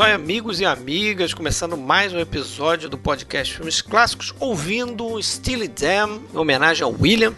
jóia, 0.00 0.14
amigos 0.14 0.60
e 0.60 0.64
amigas? 0.64 1.34
Começando 1.34 1.76
mais 1.76 2.14
um 2.14 2.18
episódio 2.18 2.88
do 2.88 2.96
podcast 2.96 3.54
Filmes 3.54 3.82
Clássicos, 3.82 4.34
ouvindo 4.40 5.22
Steely 5.22 5.68
Dan, 5.68 6.20
em 6.32 6.38
homenagem 6.38 6.84
ao 6.84 6.94
William. 6.98 7.34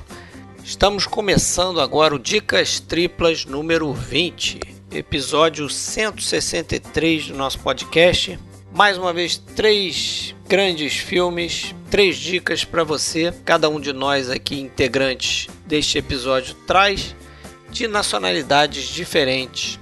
Estamos 0.62 1.04
começando 1.04 1.80
agora 1.80 2.14
o 2.14 2.20
Dicas 2.20 2.78
Triplas 2.78 3.44
número 3.44 3.92
20, 3.92 4.60
episódio 4.92 5.68
163 5.68 7.26
do 7.26 7.34
nosso 7.34 7.58
podcast. 7.58 8.38
Mais 8.72 8.96
uma 8.96 9.12
vez, 9.12 9.36
três 9.36 10.32
grandes 10.48 10.94
filmes, 10.94 11.74
três 11.90 12.16
dicas 12.16 12.64
para 12.64 12.84
você. 12.84 13.34
Cada 13.44 13.68
um 13.68 13.80
de 13.80 13.92
nós 13.92 14.30
aqui, 14.30 14.60
integrantes 14.60 15.48
deste 15.66 15.98
episódio, 15.98 16.54
traz 16.64 17.12
de 17.72 17.88
nacionalidades 17.88 18.84
diferentes. 18.84 19.80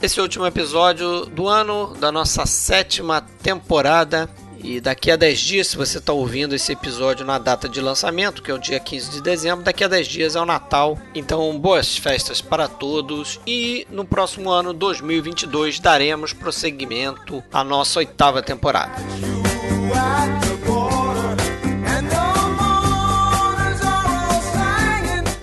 Esse 0.00 0.20
é 0.20 0.22
último 0.22 0.46
episódio 0.46 1.26
do 1.26 1.48
ano 1.48 1.92
da 1.98 2.12
nossa 2.12 2.46
sétima 2.46 3.20
temporada. 3.42 4.30
E 4.62 4.80
daqui 4.80 5.10
a 5.10 5.16
10 5.16 5.38
dias, 5.40 5.66
se 5.68 5.76
você 5.76 5.98
está 5.98 6.12
ouvindo 6.12 6.54
esse 6.54 6.72
episódio 6.72 7.24
na 7.24 7.38
data 7.38 7.68
de 7.68 7.80
lançamento, 7.80 8.42
que 8.42 8.50
é 8.50 8.54
o 8.54 8.58
dia 8.58 8.78
15 8.78 9.10
de 9.10 9.22
dezembro, 9.22 9.64
daqui 9.64 9.82
a 9.82 9.88
10 9.88 10.06
dias 10.06 10.36
é 10.36 10.40
o 10.40 10.46
Natal. 10.46 10.96
Então, 11.14 11.56
boas 11.58 11.96
festas 11.96 12.40
para 12.40 12.68
todos. 12.68 13.40
E 13.46 13.86
no 13.90 14.04
próximo 14.04 14.50
ano, 14.50 14.72
2022, 14.72 15.80
daremos 15.80 16.32
prosseguimento 16.32 17.42
à 17.52 17.64
nossa 17.64 17.98
oitava 17.98 18.40
temporada. 18.40 18.94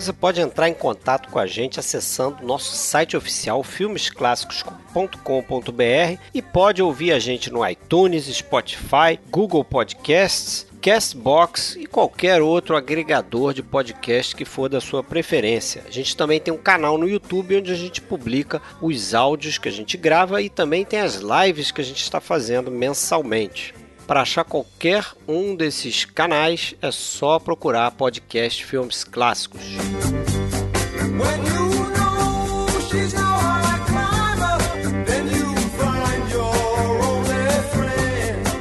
Você 0.06 0.14
pode 0.14 0.40
entrar 0.40 0.70
em 0.70 0.74
contato 0.76 1.30
com 1.30 1.40
a 1.40 1.48
gente 1.48 1.80
acessando 1.80 2.46
nosso 2.46 2.76
site 2.76 3.18
oficial 3.18 3.64
filmesclassicos.com.br 3.64 6.22
e 6.32 6.44
pode 6.44 6.84
ouvir 6.84 7.12
a 7.12 7.18
gente 7.18 7.52
no 7.52 7.68
iTunes, 7.68 8.26
Spotify, 8.26 9.20
Google 9.32 9.66
Podcasts, 9.66 10.68
Castbox 10.80 11.76
e 11.76 11.88
qualquer 11.88 12.40
outro 12.40 12.78
agregador 12.78 13.52
de 13.52 13.64
podcast 13.64 14.36
que 14.36 14.46
for 14.46 14.70
da 14.70 14.80
sua 14.80 15.04
preferência. 15.04 15.82
A 15.88 15.92
gente 15.92 16.16
também 16.16 16.40
tem 16.40 16.54
um 16.54 16.58
canal 16.58 17.00
no 17.00 17.10
YouTube 17.10 17.58
onde 17.58 17.72
a 17.72 17.76
gente 17.76 18.00
publica 18.00 18.62
os 18.80 19.16
áudios 19.16 19.58
que 19.58 19.70
a 19.70 19.72
gente 19.72 19.98
grava 19.98 20.40
e 20.40 20.52
também 20.52 20.86
tem 20.86 21.00
as 21.00 21.16
lives 21.16 21.72
que 21.72 21.82
a 21.82 21.84
gente 21.84 22.04
está 22.04 22.22
fazendo 22.22 22.70
mensalmente. 22.70 23.74
Para 24.08 24.22
achar 24.22 24.44
qualquer 24.44 25.04
um 25.28 25.56
desses 25.56 26.06
canais 26.06 26.76
é 26.82 26.92
só 26.92 27.40
procurar 27.40 27.90
podcast 27.92 28.64
Filmes 28.64 29.04
Clássicos. 29.04 29.62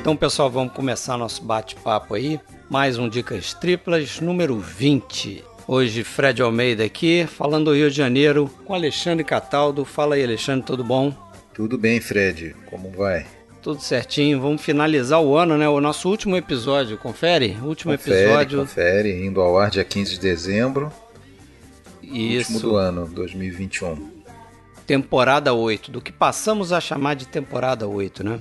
Então, 0.01 0.17
pessoal, 0.17 0.51
vamos 0.51 0.73
começar 0.73 1.17
nosso 1.19 1.43
bate-papo 1.43 2.15
aí. 2.15 2.41
Mais 2.71 2.99
um 2.99 3.09
Dicas 3.09 3.53
Triplas, 3.55 4.21
número 4.21 4.59
20. 4.59 5.45
Hoje, 5.67 6.05
Fred 6.05 6.43
Almeida 6.43 6.85
aqui, 6.85 7.27
falando 7.27 7.67
do 7.67 7.75
Rio 7.75 7.91
de 7.91 7.97
Janeiro, 7.97 8.51
com 8.65 8.75
Alexandre 8.75 9.25
Cataldo. 9.25 9.85
Fala 9.85 10.15
aí, 10.15 10.23
Alexandre, 10.23 10.67
tudo 10.67 10.85
bom? 10.85 11.15
Tudo 11.55 11.79
bem, 11.79 12.01
Fred. 12.01 12.55
Como 12.67 12.91
vai? 12.91 13.27
Tudo 13.65 13.81
certinho. 13.81 14.43
Vamos 14.43 14.61
finalizar 14.61 15.23
o 15.23 15.39
ano, 15.39 15.57
né? 15.57 15.67
O 15.67 15.81
nosso 15.81 16.11
último 16.11 16.37
episódio. 16.37 16.99
Confere? 16.99 17.57
Último 17.63 17.97
confere, 17.97 18.25
episódio. 18.25 18.59
Confere, 18.59 19.25
indo 19.25 19.41
ao 19.41 19.59
ar 19.59 19.71
dia 19.71 19.83
15 19.83 20.13
de 20.13 20.21
dezembro. 20.21 20.93
Isso. 22.03 22.53
Último 22.53 22.61
do 22.61 22.77
ano, 22.77 23.07
2021. 23.07 24.11
Temporada 24.87 25.55
8. 25.55 25.91
Do 25.91 26.03
que 26.03 26.13
passamos 26.13 26.75
a 26.75 26.81
chamar 26.81 27.15
de 27.15 27.27
temporada 27.27 27.89
8, 27.89 28.23
né? 28.23 28.39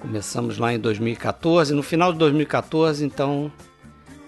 Começamos 0.00 0.56
lá 0.56 0.72
em 0.72 0.78
2014. 0.78 1.74
No 1.74 1.82
final 1.82 2.14
de 2.14 2.18
2014, 2.18 3.04
então 3.04 3.52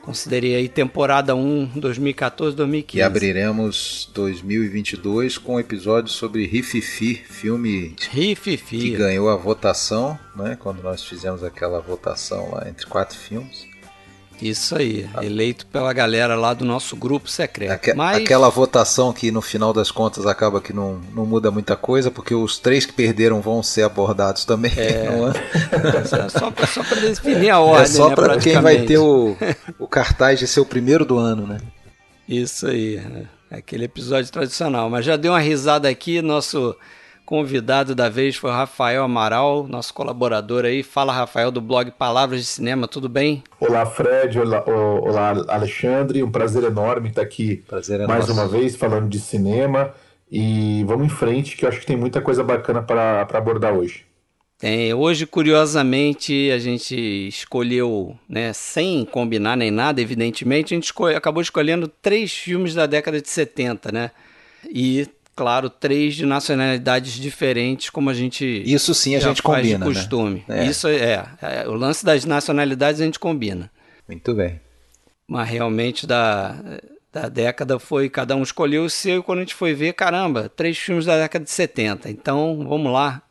Considerei 0.09 0.55
aí 0.55 0.71
temporada 0.71 1.37
1, 1.37 1.73
2014, 1.77 2.57
2015. 2.57 2.99
E 2.99 3.03
abriremos 3.03 4.11
2022 4.15 5.37
com 5.37 5.57
um 5.57 5.61
episódio 5.61 6.11
sobre 6.11 6.47
Rififi, 6.47 7.15
filme 7.15 7.95
Rififi. 8.11 8.79
que 8.79 8.97
ganhou 8.97 9.29
a 9.29 9.37
votação, 9.37 10.19
né? 10.35 10.57
Quando 10.59 10.83
nós 10.83 11.05
fizemos 11.05 11.45
aquela 11.45 11.79
votação 11.83 12.53
lá 12.53 12.67
entre 12.67 12.87
quatro 12.87 13.19
filmes. 13.19 13.67
Isso 14.41 14.76
aí, 14.76 15.09
ah. 15.15 15.25
eleito 15.25 15.66
pela 15.66 15.93
galera 15.93 16.37
lá 16.37 16.54
do 16.54 16.65
nosso 16.65 16.97
grupo 16.97 17.28
secreto. 17.28 17.72
Aque 17.72 17.94
Mas... 17.94 18.19
Aquela 18.19 18.49
votação 18.49 19.12
que 19.12 19.31
no 19.31 19.43
final 19.43 19.72
das 19.72 19.91
contas 19.91 20.26
acaba 20.26 20.60
que 20.60 20.72
não, 20.72 21.00
não 21.15 21.26
muda 21.26 21.50
muita 21.50 21.76
coisa, 21.76 22.10
porque 22.10 22.34
os 22.34 22.59
três 22.59 22.87
que 22.87 22.93
perderam 22.93 23.41
vão 23.41 23.62
ser 23.62 23.82
abordados 23.82 24.44
também. 24.44 24.72
É, 24.76 25.06
é? 25.09 26.04
só, 26.28 26.53
só 26.66 26.82
para 26.84 27.00
definir 27.00 27.50
a 27.50 27.59
ordem. 27.60 27.84
É 27.84 27.87
só 27.87 28.09
né, 28.10 28.15
para 28.15 28.38
quem 28.38 28.60
vai 28.60 28.82
ter 28.82 28.99
o, 28.99 29.37
o 29.78 29.87
cartaz 29.87 30.38
de 30.38 30.47
ser 30.47 30.60
o 30.60 30.66
primeiro 30.66 31.05
do 31.05 31.19
ano, 31.19 31.47
né? 31.47 31.59
Isso 32.28 32.66
aí, 32.66 32.97
né? 32.97 33.26
aquele 33.50 33.84
episódio 33.84 34.31
tradicional. 34.31 34.88
Mas 34.91 35.05
já 35.05 35.16
deu 35.16 35.32
uma 35.32 35.41
risada 35.41 35.88
aqui, 35.88 36.20
nosso 36.22 36.76
convidado 37.28 37.94
da 37.94 38.09
vez 38.09 38.37
foi 38.37 38.49
o 38.49 38.55
Rafael 38.55 39.05
Amaral, 39.05 39.66
nosso 39.69 39.93
colaborador 39.93 40.65
aí. 40.65 40.83
Fala, 40.83 41.12
Rafael, 41.12 41.50
do 41.50 41.61
blog 41.61 41.91
Palavras 41.91 42.41
de 42.41 42.47
Cinema, 42.47 42.89
tudo 42.89 43.06
bem? 43.06 43.44
Olá, 43.61 43.84
Fred. 43.84 44.41
Olá, 44.41 44.65
olá 44.66 45.44
Alexandre. 45.49 46.22
Um 46.22 46.31
prazer 46.31 46.65
enorme 46.65 47.11
estar 47.11 47.21
aqui 47.21 47.56
prazer 47.69 48.00
é 48.00 48.06
mais 48.06 48.27
nosso. 48.28 48.33
uma 48.33 48.49
vez 48.49 48.77
falando 48.77 49.11
de 49.11 49.21
cinema. 49.21 49.93
E 50.33 50.83
vamos 50.84 51.05
em 51.05 51.11
frente, 51.11 51.55
que 51.55 51.67
eu 51.67 51.69
acho 51.69 51.81
que 51.81 51.87
tem 51.87 51.99
muita 51.99 52.22
coisa 52.22 52.43
bacana 52.43 52.81
para 52.81 53.28
abordar 53.34 53.75
hoje. 53.75 54.06
Tem. 54.56 54.94
Hoje, 54.94 55.27
curiosamente, 55.27 56.50
a 56.50 56.59
gente 56.59 56.97
escolheu, 57.28 58.17
né, 58.27 58.55
sem 58.55 59.05
combinar 59.05 59.55
nem 59.55 59.71
nada, 59.71 60.00
evidentemente, 60.00 60.72
a 60.72 60.77
gente 60.78 60.94
acabou 61.15 61.43
escolhendo 61.43 61.88
três 61.88 62.33
filmes 62.33 62.72
da 62.72 62.87
década 62.87 63.21
de 63.21 63.28
70, 63.28 63.93
né? 63.93 64.12
E 64.65 65.06
claro, 65.38 65.71
três 65.71 66.16
de 66.16 66.26
nacionalidades 66.26 67.12
diferentes, 67.12 67.91
como 67.91 68.10
a 68.10 68.15
gente. 68.15 68.44
Isso 68.66 68.93
sim 68.93 69.15
a 69.15 69.21
gente 69.21 69.41
combina. 69.41 69.78
De 69.78 69.78
né? 69.78 69.94
costume. 69.94 70.44
Né? 70.49 70.66
É. 70.66 70.69
Isso 70.69 70.88
é, 70.88 71.25
é, 71.41 71.69
O 71.69 71.75
lance 71.75 72.04
das 72.04 72.25
nacionalidades 72.25 73.00
a 73.00 73.04
gente 73.04 73.21
combina. 73.21 73.71
Muito 74.09 74.34
bem. 74.34 74.60
Mas 75.28 75.49
realmente 75.49 76.09
da, 76.09 76.56
da 77.12 77.28
década 77.28 77.78
foi. 77.78 78.09
Cada 78.09 78.34
um 78.34 78.43
escolheu 78.43 78.82
o 78.82 78.91
seu 78.91 79.21
e 79.21 79.22
quando 79.22 79.38
a 79.38 79.43
gente 79.43 79.54
foi 79.54 79.75
ver, 79.75 79.93
caramba, 79.93 80.49
três 80.49 80.76
filmes 80.76 81.06
da 81.06 81.16
década 81.16 81.44
de 81.44 81.53
70. 81.53 82.10
Então, 82.10 82.66
vamos 82.69 82.93
lá. 82.93 83.22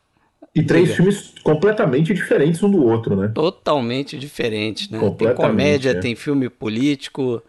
E 0.54 0.62
três 0.62 0.96
filmes 0.96 1.34
completamente 1.44 2.14
diferentes 2.14 2.62
um 2.62 2.70
do 2.70 2.82
outro, 2.82 3.14
né? 3.14 3.30
Totalmente 3.34 4.16
diferentes, 4.18 4.88
né? 4.88 4.98
Tem 5.18 5.34
comédia, 5.34 5.90
é. 5.90 5.94
tem 5.94 6.14
filme 6.14 6.48
político. 6.48 7.42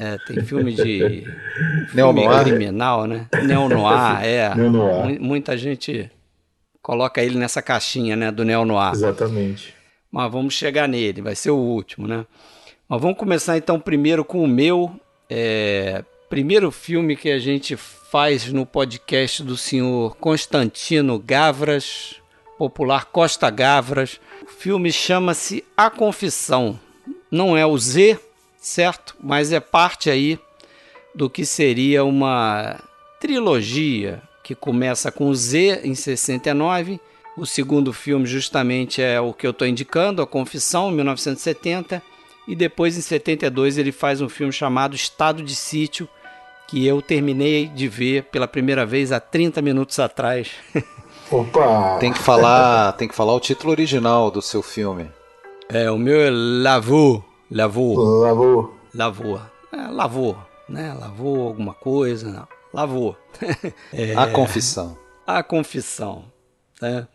É, 0.00 0.16
tem 0.18 0.44
filme 0.44 0.72
de 0.72 1.24
filme 1.90 2.28
criminal, 2.44 3.04
né? 3.04 3.26
Neo-noir, 3.44 4.22
é. 4.24 4.54
Neo-noir. 4.54 5.20
Muita 5.20 5.56
gente 5.56 6.08
coloca 6.80 7.20
ele 7.20 7.36
nessa 7.36 7.60
caixinha, 7.60 8.14
né, 8.14 8.30
do 8.30 8.44
neo-noir. 8.44 8.92
Exatamente. 8.92 9.74
Mas 10.10 10.30
vamos 10.30 10.54
chegar 10.54 10.88
nele, 10.88 11.20
vai 11.20 11.34
ser 11.34 11.50
o 11.50 11.56
último, 11.56 12.06
né? 12.06 12.24
Mas 12.88 13.02
vamos 13.02 13.18
começar 13.18 13.58
então 13.58 13.80
primeiro 13.80 14.24
com 14.24 14.42
o 14.42 14.48
meu 14.48 14.98
é, 15.28 16.04
primeiro 16.30 16.70
filme 16.70 17.16
que 17.16 17.30
a 17.30 17.38
gente 17.38 17.76
faz 17.76 18.52
no 18.52 18.64
podcast 18.64 19.42
do 19.42 19.56
senhor 19.56 20.16
Constantino 20.16 21.18
Gavras, 21.18 22.14
popular 22.56 23.06
Costa 23.06 23.50
Gavras. 23.50 24.20
O 24.42 24.50
filme 24.50 24.92
chama-se 24.92 25.64
A 25.76 25.90
Confissão. 25.90 26.78
Não 27.30 27.56
é 27.56 27.66
o 27.66 27.76
Z, 27.76 28.18
certo? 28.60 29.16
Mas 29.22 29.52
é 29.52 29.60
parte 29.60 30.10
aí 30.10 30.38
do 31.14 31.30
que 31.30 31.44
seria 31.44 32.04
uma 32.04 32.80
trilogia 33.20 34.22
que 34.42 34.54
começa 34.54 35.10
com 35.10 35.32
Z 35.34 35.80
em 35.84 35.94
69. 35.94 37.00
O 37.36 37.46
segundo 37.46 37.92
filme 37.92 38.26
justamente 38.26 39.02
é 39.02 39.20
o 39.20 39.32
que 39.32 39.46
eu 39.46 39.50
estou 39.50 39.66
indicando, 39.66 40.22
A 40.22 40.26
Confissão, 40.26 40.90
em 40.90 40.94
1970. 40.94 42.02
E 42.46 42.56
depois, 42.56 42.96
em 42.96 43.02
72, 43.02 43.76
ele 43.76 43.92
faz 43.92 44.20
um 44.20 44.28
filme 44.28 44.52
chamado 44.52 44.96
Estado 44.96 45.42
de 45.42 45.54
Sítio, 45.54 46.08
que 46.66 46.86
eu 46.86 47.02
terminei 47.02 47.66
de 47.66 47.86
ver 47.88 48.24
pela 48.24 48.48
primeira 48.48 48.86
vez 48.86 49.12
há 49.12 49.20
30 49.20 49.60
minutos 49.60 49.98
atrás. 49.98 50.50
Opa! 51.30 51.98
Tem 52.00 52.10
que 52.10 52.18
falar, 52.18 52.92
tem 52.92 53.06
que 53.06 53.14
falar 53.14 53.34
o 53.34 53.40
título 53.40 53.70
original 53.70 54.30
do 54.30 54.40
seu 54.40 54.62
filme. 54.62 55.10
É, 55.68 55.90
o 55.90 55.98
meu 55.98 56.20
é 56.22 56.30
Lavou. 56.30 57.27
Lavou. 57.50 57.96
Lavou. 57.96 58.74
Lavou. 58.94 59.40
É, 59.72 59.88
lavou, 59.88 60.38
né? 60.68 60.94
Lavou 60.98 61.48
alguma 61.48 61.74
coisa, 61.74 62.30
não. 62.30 62.48
Lavou. 62.72 63.16
é, 63.92 64.14
a 64.14 64.26
confissão. 64.26 64.96
A 65.26 65.42
confissão, 65.42 66.24
né? 66.80 67.06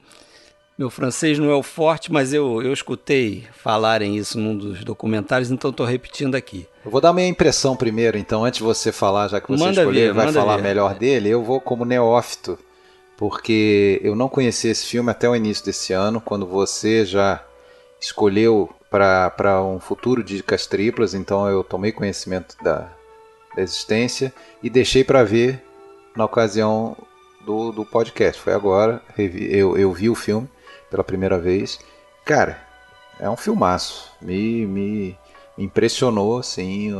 meu 0.77 0.89
francês 0.89 1.37
não 1.37 1.51
é 1.51 1.55
o 1.55 1.63
forte, 1.63 2.11
mas 2.11 2.33
eu, 2.33 2.61
eu 2.61 2.73
escutei 2.73 3.45
falarem 3.53 4.17
isso 4.17 4.39
num 4.39 4.57
dos 4.57 4.83
documentários, 4.83 5.51
então 5.51 5.69
estou 5.69 5.85
repetindo 5.85 6.35
aqui. 6.35 6.67
Eu 6.83 6.91
vou 6.91 6.99
dar 6.99 7.13
minha 7.13 7.27
impressão 7.27 7.75
primeiro, 7.75 8.17
então, 8.17 8.43
antes 8.43 8.57
de 8.57 8.63
você 8.63 8.91
falar, 8.91 9.27
já 9.27 9.39
que 9.39 9.47
você 9.47 9.63
manda 9.63 9.81
escolheu 9.81 10.13
vir, 10.13 10.13
vai 10.13 10.31
falar 10.31 10.57
vir. 10.57 10.63
melhor 10.63 10.95
dele, 10.95 11.29
eu 11.29 11.43
vou 11.43 11.61
como 11.61 11.85
neófito, 11.85 12.57
porque 13.15 14.01
eu 14.03 14.15
não 14.15 14.27
conheci 14.27 14.67
esse 14.67 14.85
filme 14.85 15.11
até 15.11 15.29
o 15.29 15.35
início 15.35 15.63
desse 15.63 15.93
ano, 15.93 16.19
quando 16.19 16.45
você 16.45 17.05
já 17.05 17.43
escolheu 18.01 18.69
para 18.93 19.63
um 19.63 19.79
futuro 19.79 20.23
de 20.23 20.37
dicas 20.37 20.67
triplas, 20.67 21.15
então 21.15 21.49
eu 21.49 21.63
tomei 21.63 21.91
conhecimento 21.91 22.55
da, 22.63 22.91
da 23.55 23.61
existência 23.63 24.31
e 24.61 24.69
deixei 24.69 25.03
para 25.03 25.23
ver 25.23 25.63
na 26.15 26.25
ocasião 26.25 26.95
do, 27.43 27.71
do 27.71 27.83
podcast. 27.83 28.39
Foi 28.39 28.53
agora, 28.53 29.01
eu, 29.17 29.75
eu 29.75 29.91
vi 29.91 30.11
o 30.11 30.15
filme 30.15 30.47
pela 30.91 31.03
primeira 31.03 31.39
vez. 31.39 31.79
Cara, 32.23 32.61
é 33.19 33.27
um 33.27 33.35
filmaço. 33.35 34.11
Me, 34.21 34.63
me, 34.67 35.17
impressionou, 35.57 36.37
assim, 36.37 36.91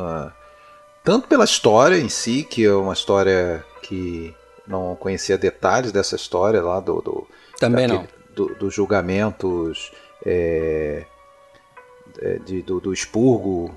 tanto 1.03 1.27
pela 1.27 1.45
história 1.45 1.97
em 1.97 2.09
si, 2.09 2.43
que 2.43 2.65
é 2.65 2.73
uma 2.73 2.93
história 2.93 3.63
que 3.83 4.35
não 4.65 4.95
conhecia 4.95 5.37
detalhes 5.37 5.91
dessa 5.91 6.15
história 6.15 6.59
lá 6.59 6.79
do. 6.79 7.01
do 7.01 7.27
Também 7.59 7.87
daquele, 7.87 8.07
não. 8.07 8.23
Dos 8.35 8.57
do 8.57 8.71
julgamentos 8.71 9.91
é, 10.25 11.05
de, 12.45 12.61
do, 12.61 12.79
do 12.79 12.93
expurgo 12.93 13.73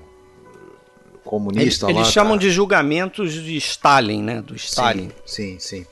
comunista 1.23 1.85
eles, 1.85 1.95
lá. 1.95 2.01
Eles 2.01 2.07
chamam 2.07 2.33
tá. 2.33 2.39
de 2.39 2.49
julgamentos 2.49 3.33
de 3.33 3.57
Stalin, 3.57 4.23
né? 4.23 4.41
Do 4.41 4.55
Stalin. 4.55 5.11
Sim, 5.25 5.59
sim. 5.59 5.83
sim. 5.83 5.85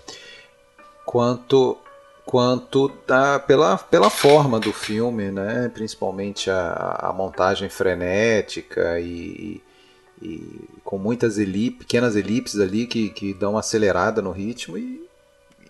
Quanto 1.06 1.78
quanto 2.26 2.92
da, 3.06 3.40
pela, 3.40 3.78
pela 3.78 4.10
forma 4.10 4.60
do 4.60 4.74
filme, 4.74 5.32
né? 5.32 5.70
principalmente 5.72 6.50
a, 6.50 6.98
a 7.00 7.14
montagem 7.14 7.70
frenética 7.70 9.00
e, 9.00 9.62
e 10.22 10.68
com 10.84 10.98
muitas 10.98 11.38
elip, 11.38 11.80
pequenas 11.80 12.16
elipses 12.16 12.60
ali 12.60 12.88
que, 12.88 13.10
que 13.10 13.34
dão 13.34 13.52
uma 13.52 13.60
acelerada 13.60 14.22
no 14.22 14.32
ritmo 14.32 14.78
e, 14.78 15.08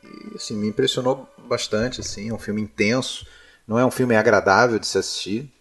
e 0.01 0.35
assim, 0.35 0.55
me 0.55 0.69
impressionou 0.69 1.27
bastante. 1.45 1.99
Assim, 1.99 2.29
é 2.29 2.33
um 2.33 2.39
filme 2.39 2.61
intenso, 2.61 3.27
não 3.67 3.77
é 3.77 3.85
um 3.85 3.91
filme 3.91 4.15
agradável 4.15 4.79
de 4.79 4.87
se 4.87 4.97
assistir. 4.97 5.51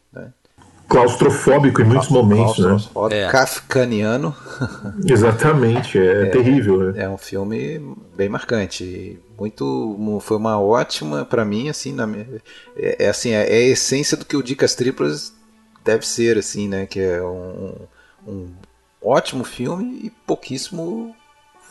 Né? 0.95 1.01
claustrofóbico 1.01 1.83
em 1.83 1.85
muitos 1.85 2.09
momentos, 2.09 2.59
né? 2.59 2.77
É. 3.11 3.29
Kafkaniano. 3.29 4.35
Exatamente, 5.07 5.99
é, 5.99 6.23
é 6.23 6.27
terrível. 6.27 6.95
É. 6.95 7.03
é 7.03 7.09
um 7.09 7.19
filme 7.19 7.81
bem 8.17 8.29
marcante, 8.29 9.19
muito, 9.39 10.21
foi 10.21 10.37
uma 10.37 10.61
ótima 10.61 11.25
para 11.25 11.45
mim, 11.45 11.69
assim, 11.69 11.93
na 11.93 12.09
é, 12.77 13.05
é 13.05 13.09
assim, 13.09 13.31
é, 13.31 13.43
é, 13.43 13.57
a 13.65 13.69
essência 13.69 14.17
do 14.17 14.25
que 14.25 14.37
o 14.37 14.43
Dicas 14.43 14.75
Triplas 14.75 15.33
deve 15.85 16.07
ser, 16.07 16.39
assim, 16.39 16.69
né? 16.69 16.87
Que 16.87 17.01
é 17.01 17.23
um, 17.23 17.75
um 18.27 18.49
ótimo 19.03 19.45
filme 19.45 20.01
e 20.05 20.11
pouquíssimo 20.11 21.15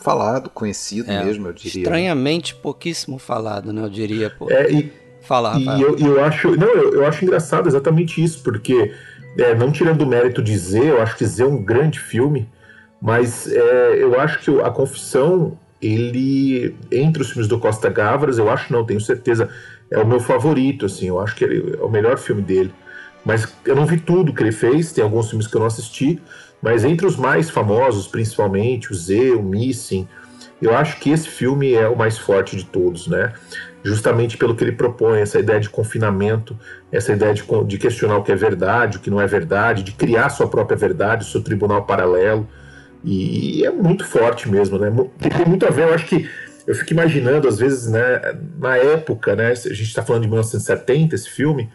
falado, 0.00 0.50
conhecido 0.50 1.10
é, 1.10 1.24
mesmo, 1.24 1.48
eu 1.48 1.52
diria. 1.52 1.82
Estranhamente 1.82 2.54
pouquíssimo 2.54 3.18
falado, 3.18 3.72
né? 3.72 3.82
Eu 3.82 3.88
diria. 3.88 4.30
Pô. 4.30 4.50
É, 4.50 4.70
e 4.70 5.04
Fala, 5.24 5.58
E 5.58 5.80
eu, 5.80 5.98
eu, 5.98 6.22
acho. 6.22 6.54
Não, 6.54 6.68
eu, 6.68 6.92
eu, 6.92 7.06
acho 7.06 7.24
engraçado 7.24 7.66
exatamente 7.66 8.22
isso, 8.22 8.42
porque, 8.42 8.92
é, 9.38 9.54
não 9.54 9.72
tirando 9.72 10.02
o 10.02 10.06
mérito 10.06 10.42
de 10.42 10.56
Z, 10.56 10.90
eu 10.90 11.02
acho 11.02 11.16
que 11.16 11.24
Z 11.24 11.42
é 11.42 11.46
um 11.46 11.62
grande 11.62 11.98
filme, 11.98 12.48
mas 13.00 13.50
é, 13.50 14.02
eu 14.02 14.18
acho 14.20 14.38
que 14.38 14.60
a 14.60 14.70
Confissão, 14.70 15.58
ele. 15.80 16.74
Entre 16.90 17.22
os 17.22 17.30
filmes 17.30 17.48
do 17.48 17.58
Costa 17.58 17.88
Gavras, 17.90 18.38
eu 18.38 18.48
acho, 18.50 18.72
não, 18.72 18.84
tenho 18.84 19.00
certeza, 19.00 19.48
é 19.90 19.98
o 19.98 20.06
meu 20.06 20.20
favorito, 20.20 20.86
assim, 20.86 21.08
eu 21.08 21.20
acho 21.20 21.34
que 21.36 21.44
ele 21.44 21.76
é 21.78 21.82
o 21.82 21.90
melhor 21.90 22.18
filme 22.18 22.42
dele. 22.42 22.72
Mas 23.24 23.52
eu 23.64 23.74
não 23.74 23.86
vi 23.86 23.98
tudo 23.98 24.32
que 24.32 24.42
ele 24.42 24.52
fez, 24.52 24.92
tem 24.92 25.02
alguns 25.02 25.28
filmes 25.28 25.46
que 25.46 25.56
eu 25.56 25.60
não 25.60 25.66
assisti, 25.66 26.20
mas 26.60 26.84
entre 26.84 27.06
os 27.06 27.16
mais 27.16 27.50
famosos, 27.50 28.06
principalmente, 28.06 28.92
o 28.92 28.94
Z, 28.94 29.32
o 29.32 29.42
Missing, 29.42 30.06
eu 30.60 30.74
acho 30.74 30.98
que 30.98 31.10
esse 31.10 31.28
filme 31.28 31.74
é 31.74 31.88
o 31.88 31.96
mais 31.96 32.18
forte 32.18 32.56
de 32.56 32.64
todos, 32.64 33.06
né? 33.06 33.32
Justamente 33.84 34.38
pelo 34.38 34.56
que 34.56 34.64
ele 34.64 34.72
propõe, 34.72 35.20
essa 35.20 35.38
ideia 35.38 35.60
de 35.60 35.68
confinamento, 35.68 36.58
essa 36.90 37.12
ideia 37.12 37.34
de, 37.34 37.44
de 37.66 37.78
questionar 37.78 38.16
o 38.16 38.22
que 38.22 38.32
é 38.32 38.34
verdade, 38.34 38.96
o 38.96 39.00
que 39.00 39.10
não 39.10 39.20
é 39.20 39.26
verdade, 39.26 39.82
de 39.82 39.92
criar 39.92 40.30
sua 40.30 40.48
própria 40.48 40.76
verdade, 40.76 41.26
seu 41.26 41.42
tribunal 41.42 41.84
paralelo. 41.84 42.48
E, 43.04 43.62
é 43.64 43.70
muito 43.70 44.06
forte 44.06 44.48
mesmo, 44.48 44.78
né? 44.78 44.90
Tem, 45.18 45.30
tem, 45.30 45.46
muito 45.46 45.66
a 45.66 45.70
ver, 45.70 45.82
eu 45.82 45.94
acho 45.94 46.06
que 46.06 46.28
eu 46.66 46.74
fico 46.74 46.94
imaginando, 46.94 47.46
às 47.46 47.58
vezes, 47.58 47.90
né, 47.90 48.38
na 48.58 48.78
época, 48.78 49.36
né, 49.36 49.50
a 49.50 49.54
gente 49.54 49.82
está 49.82 50.02
falando 50.02 50.22
de 50.22 50.28
1970, 50.28 51.14
esse 51.14 51.28
filme, 51.28 51.68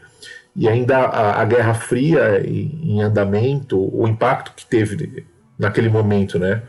e 0.56 0.68
ainda 0.68 0.98
a, 0.98 1.42
a 1.42 1.46
Guerra 1.46 1.76
Fria 1.76 2.42
em, 2.44 2.96
em 2.96 3.02
andamento, 3.04 3.78
o 3.96 4.08
impacto 4.08 4.54
que 4.56 4.66
teve 4.66 5.26
naquele 5.60 5.90
momento, 5.90 6.40
né? 6.40 6.64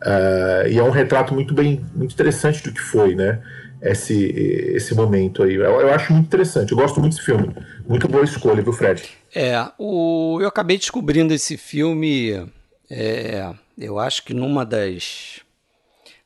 Uh, 0.00 0.68
e 0.68 0.78
é 0.78 0.82
um 0.82 0.90
retrato 0.90 1.34
muito 1.34 1.52
bem, 1.52 1.84
muito 1.92 2.12
interessante 2.12 2.62
do 2.62 2.70
que 2.70 2.80
foi, 2.80 3.16
né? 3.16 3.40
Esse, 3.82 4.14
esse 4.74 4.94
momento 4.94 5.42
aí. 5.42 5.54
Eu, 5.54 5.62
eu, 5.62 5.92
acho 5.92 6.12
muito 6.12 6.26
interessante, 6.26 6.72
eu 6.72 6.78
gosto 6.78 7.00
muito 7.00 7.14
desse 7.14 7.24
filme. 7.24 7.54
Muito 7.86 8.08
boa 8.08 8.24
escolha, 8.24 8.62
viu, 8.62 8.72
Fred? 8.72 9.02
É, 9.34 9.54
o, 9.78 10.38
eu 10.40 10.48
acabei 10.48 10.78
descobrindo 10.78 11.32
esse 11.32 11.56
filme, 11.56 12.46
é, 12.90 13.52
eu 13.76 13.98
acho 13.98 14.24
que 14.24 14.34
numa 14.34 14.64
das. 14.64 15.40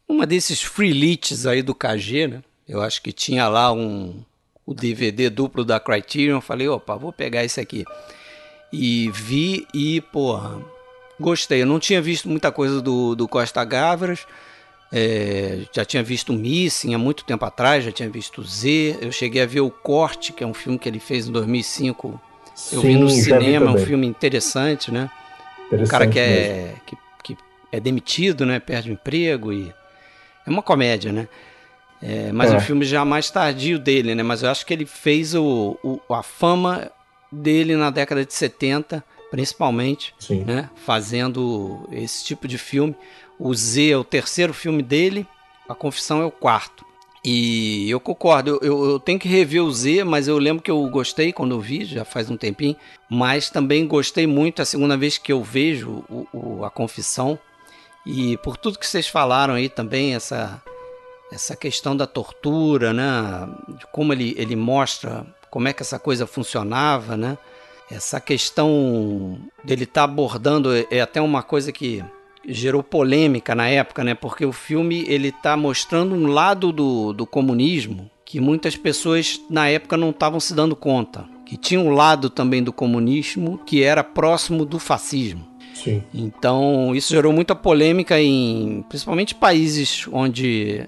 Uma 0.08 0.26
desses 0.26 0.62
free 0.62 1.18
aí 1.48 1.62
do 1.62 1.74
KG, 1.74 2.26
né? 2.26 2.42
Eu 2.68 2.82
acho 2.82 3.02
que 3.02 3.12
tinha 3.12 3.48
lá 3.48 3.72
um 3.72 4.22
o 4.64 4.74
DVD 4.74 5.28
duplo 5.28 5.64
da 5.64 5.80
Criterion. 5.80 6.40
Falei, 6.40 6.68
opa, 6.68 6.96
vou 6.96 7.12
pegar 7.12 7.44
esse 7.44 7.60
aqui. 7.60 7.84
E 8.72 9.10
vi 9.10 9.66
e, 9.74 10.00
porra, 10.00 10.62
gostei. 11.20 11.62
Eu 11.62 11.66
não 11.66 11.78
tinha 11.78 12.00
visto 12.00 12.28
muita 12.28 12.50
coisa 12.50 12.80
do, 12.80 13.14
do 13.14 13.28
Costa 13.28 13.64
Gavras. 13.64 14.26
É, 14.94 15.60
já 15.72 15.86
tinha 15.86 16.02
visto 16.02 16.34
Missing 16.34 16.92
há 16.92 16.98
muito 16.98 17.24
tempo 17.24 17.42
atrás, 17.46 17.82
já 17.82 17.90
tinha 17.90 18.10
visto 18.10 18.42
Z. 18.44 18.98
Eu 19.00 19.10
cheguei 19.10 19.40
a 19.40 19.46
ver 19.46 19.60
O 19.60 19.70
Corte, 19.70 20.32
que 20.34 20.44
é 20.44 20.46
um 20.46 20.52
filme 20.52 20.78
que 20.78 20.86
ele 20.86 21.00
fez 21.00 21.28
em 21.28 21.32
2005. 21.32 22.20
Sim, 22.54 22.76
eu 22.76 22.82
vi 22.82 22.96
no 22.96 23.08
cinema, 23.08 23.70
é 23.70 23.74
um 23.74 23.78
filme 23.78 24.06
interessante, 24.06 24.92
né? 24.92 25.10
Interessante 25.66 25.88
o 25.88 25.90
cara 25.90 26.06
que 26.06 26.18
é, 26.18 26.74
que, 26.84 26.96
que, 27.22 27.36
é 27.72 27.80
demitido, 27.80 28.44
né? 28.44 28.60
Perde 28.60 28.90
o 28.90 28.92
emprego 28.92 29.52
e. 29.52 29.72
É 30.46 30.50
uma 30.50 30.62
comédia, 30.62 31.10
né? 31.10 31.28
É, 32.02 32.32
mas 32.32 32.52
é. 32.52 32.56
um 32.56 32.60
filme 32.60 32.84
já 32.84 33.04
mais 33.04 33.30
tardio 33.30 33.78
dele, 33.78 34.14
né? 34.14 34.22
Mas 34.22 34.42
eu 34.42 34.50
acho 34.50 34.66
que 34.66 34.74
ele 34.74 34.84
fez 34.84 35.34
o, 35.34 35.78
o 35.82 36.12
a 36.12 36.22
fama 36.22 36.90
dele 37.30 37.76
na 37.76 37.88
década 37.88 38.26
de 38.26 38.34
70, 38.34 39.02
principalmente, 39.30 40.14
Sim. 40.18 40.44
né? 40.44 40.68
Fazendo 40.84 41.88
esse 41.90 42.24
tipo 42.24 42.46
de 42.46 42.58
filme. 42.58 42.94
O 43.44 43.52
Z 43.56 43.90
é 43.90 43.96
o 43.96 44.04
terceiro 44.04 44.54
filme 44.54 44.84
dele, 44.84 45.26
A 45.68 45.74
Confissão 45.74 46.22
é 46.22 46.24
o 46.24 46.30
quarto. 46.30 46.86
E 47.24 47.90
eu 47.90 47.98
concordo, 47.98 48.60
eu, 48.62 48.90
eu, 48.90 49.00
tenho 49.00 49.18
que 49.18 49.26
rever 49.26 49.64
o 49.64 49.72
Z, 49.72 50.04
mas 50.04 50.28
eu 50.28 50.38
lembro 50.38 50.62
que 50.62 50.70
eu 50.70 50.88
gostei 50.88 51.32
quando 51.32 51.52
eu 51.52 51.60
vi, 51.60 51.84
já 51.84 52.04
faz 52.04 52.30
um 52.30 52.36
tempinho. 52.36 52.76
Mas 53.10 53.50
também 53.50 53.84
gostei 53.84 54.28
muito 54.28 54.62
a 54.62 54.64
segunda 54.64 54.96
vez 54.96 55.18
que 55.18 55.32
eu 55.32 55.42
vejo 55.42 56.04
o, 56.08 56.26
o, 56.32 56.64
a 56.64 56.70
Confissão. 56.70 57.36
E 58.06 58.36
por 58.38 58.56
tudo 58.56 58.78
que 58.78 58.86
vocês 58.86 59.08
falaram 59.08 59.54
aí 59.54 59.68
também, 59.68 60.14
essa, 60.14 60.62
essa 61.32 61.56
questão 61.56 61.96
da 61.96 62.06
tortura, 62.06 62.92
né? 62.92 63.48
De 63.76 63.86
como 63.88 64.12
ele, 64.12 64.36
ele 64.38 64.54
mostra 64.54 65.26
como 65.50 65.66
é 65.66 65.72
que 65.72 65.82
essa 65.82 65.98
coisa 65.98 66.28
funcionava, 66.28 67.16
né? 67.16 67.36
Essa 67.90 68.20
questão 68.20 69.36
dele 69.64 69.82
estar 69.82 70.06
tá 70.06 70.12
abordando 70.12 70.72
é, 70.72 70.86
é 70.92 71.00
até 71.00 71.20
uma 71.20 71.42
coisa 71.42 71.72
que 71.72 72.04
gerou 72.46 72.82
polêmica 72.82 73.54
na 73.54 73.68
época, 73.68 74.02
né? 74.02 74.14
Porque 74.14 74.44
o 74.44 74.52
filme 74.52 75.04
ele 75.06 75.28
está 75.28 75.56
mostrando 75.56 76.14
um 76.14 76.26
lado 76.26 76.72
do, 76.72 77.12
do 77.12 77.26
comunismo 77.26 78.10
que 78.24 78.40
muitas 78.40 78.76
pessoas 78.76 79.40
na 79.50 79.68
época 79.68 79.96
não 79.96 80.10
estavam 80.10 80.40
se 80.40 80.54
dando 80.54 80.74
conta, 80.74 81.24
que 81.44 81.56
tinha 81.56 81.78
um 81.78 81.90
lado 81.90 82.30
também 82.30 82.62
do 82.62 82.72
comunismo 82.72 83.58
que 83.66 83.82
era 83.82 84.02
próximo 84.02 84.64
do 84.64 84.78
fascismo. 84.78 85.46
Sim. 85.74 86.02
Então 86.14 86.94
isso 86.94 87.12
gerou 87.12 87.32
muita 87.32 87.54
polêmica 87.54 88.20
em, 88.20 88.84
principalmente 88.88 89.34
países 89.34 90.06
onde 90.10 90.86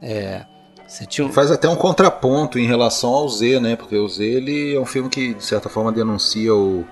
é, 0.00 0.44
você 0.86 1.06
tinha... 1.06 1.28
Faz 1.28 1.50
até 1.50 1.68
um 1.68 1.76
contraponto 1.76 2.58
em 2.58 2.66
relação 2.66 3.10
ao 3.10 3.28
Z, 3.28 3.60
né? 3.60 3.76
Porque 3.76 3.96
o 3.96 4.08
Z 4.08 4.24
ele 4.24 4.74
é 4.74 4.80
um 4.80 4.86
filme 4.86 5.08
que 5.08 5.34
de 5.34 5.44
certa 5.44 5.68
forma 5.68 5.92
denuncia 5.92 6.54
o, 6.54 6.84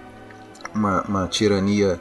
uma, 0.74 1.02
uma 1.02 1.28
tirania 1.28 2.00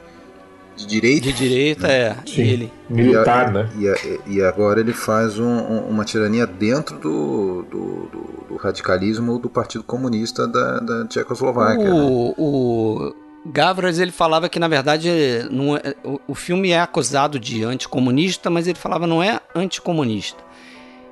de 0.79 0.85
direita. 0.85 1.21
De 1.27 1.33
direita, 1.33 1.87
né? 1.87 1.93
é. 1.93 2.17
Sim. 2.25 2.41
Ele. 2.41 2.73
Militar, 2.89 3.49
e 3.49 3.53
né? 3.53 3.69
E, 3.77 4.35
e, 4.35 4.41
agora 4.41 4.79
ele 4.79 4.93
faz 4.93 5.37
um, 5.37 5.45
um, 5.45 5.89
uma 5.89 6.05
tirania 6.05 6.47
dentro 6.47 6.97
do, 6.97 7.63
do, 7.63 8.09
do, 8.11 8.45
do, 8.49 8.55
radicalismo 8.57 9.37
do 9.37 9.49
Partido 9.49 9.83
Comunista 9.83 10.47
da, 10.47 10.79
da 10.79 11.07
Tchecoslováquia. 11.07 11.93
O, 11.93 12.27
né? 12.29 12.33
o 12.37 13.15
Gavras 13.45 13.99
ele 13.99 14.11
falava 14.11 14.49
que 14.49 14.59
na 14.59 14.67
verdade 14.67 15.09
não 15.51 15.77
é, 15.77 15.95
o, 16.03 16.19
o 16.29 16.35
filme 16.35 16.71
é 16.71 16.79
acusado 16.79 17.39
de 17.39 17.63
anticomunista, 17.63 18.49
mas 18.49 18.67
ele 18.67 18.79
falava 18.79 19.05
não 19.05 19.21
é 19.21 19.39
anticomunista. 19.53 20.43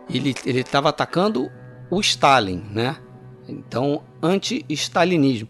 Ele 0.10 0.34
ele 0.46 0.62
estava 0.62 0.90
atacando 0.90 1.52
o 1.90 2.00
Stalin, 2.00 2.64
né? 2.72 2.98
Então, 3.48 4.04
anti-stalinismo. 4.22 5.50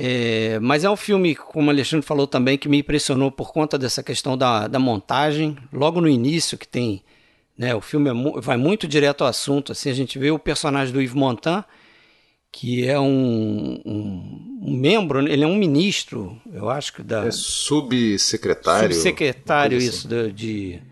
É, 0.00 0.60
mas 0.60 0.84
é 0.84 0.90
um 0.90 0.94
filme, 0.94 1.34
como 1.34 1.66
o 1.66 1.70
Alexandre 1.70 2.06
falou 2.06 2.28
também, 2.28 2.56
que 2.56 2.68
me 2.68 2.78
impressionou 2.78 3.32
por 3.32 3.52
conta 3.52 3.76
dessa 3.76 4.00
questão 4.00 4.38
da, 4.38 4.68
da 4.68 4.78
montagem. 4.78 5.56
Logo 5.72 6.00
no 6.00 6.08
início, 6.08 6.56
que 6.56 6.68
tem. 6.68 7.02
Né, 7.58 7.74
o 7.74 7.80
filme 7.80 8.08
é, 8.08 8.40
vai 8.40 8.56
muito 8.56 8.86
direto 8.86 9.22
ao 9.22 9.30
assunto. 9.30 9.72
Assim, 9.72 9.90
a 9.90 9.94
gente 9.94 10.16
vê 10.16 10.30
o 10.30 10.38
personagem 10.38 10.94
do 10.94 11.02
Yves 11.02 11.14
Montand, 11.14 11.64
que 12.52 12.86
é 12.86 12.98
um, 13.00 13.82
um, 13.84 14.60
um 14.62 14.76
membro, 14.76 15.26
ele 15.26 15.42
é 15.42 15.46
um 15.46 15.56
ministro, 15.56 16.40
eu 16.52 16.70
acho 16.70 16.92
que 16.92 17.02
da. 17.02 17.26
É 17.26 17.32
subsecretário. 17.32 18.94
Subsecretário, 18.94 19.78
assim. 19.78 19.88
isso, 19.88 20.06
de, 20.06 20.32
de, 20.32 20.82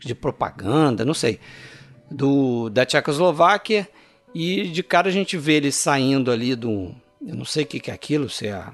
de 0.00 0.14
propaganda, 0.16 1.04
não 1.04 1.14
sei. 1.14 1.38
Do, 2.10 2.68
da 2.68 2.84
Tchecoslováquia. 2.84 3.88
E 4.32 4.68
de 4.68 4.82
cara 4.82 5.08
a 5.08 5.12
gente 5.12 5.36
vê 5.36 5.54
ele 5.54 5.72
saindo 5.72 6.30
ali 6.30 6.54
do 6.54 6.94
eu 7.24 7.34
não 7.34 7.44
sei 7.44 7.64
o 7.64 7.66
que 7.66 7.90
é 7.90 7.94
aquilo, 7.94 8.28
se 8.28 8.46
é 8.46 8.64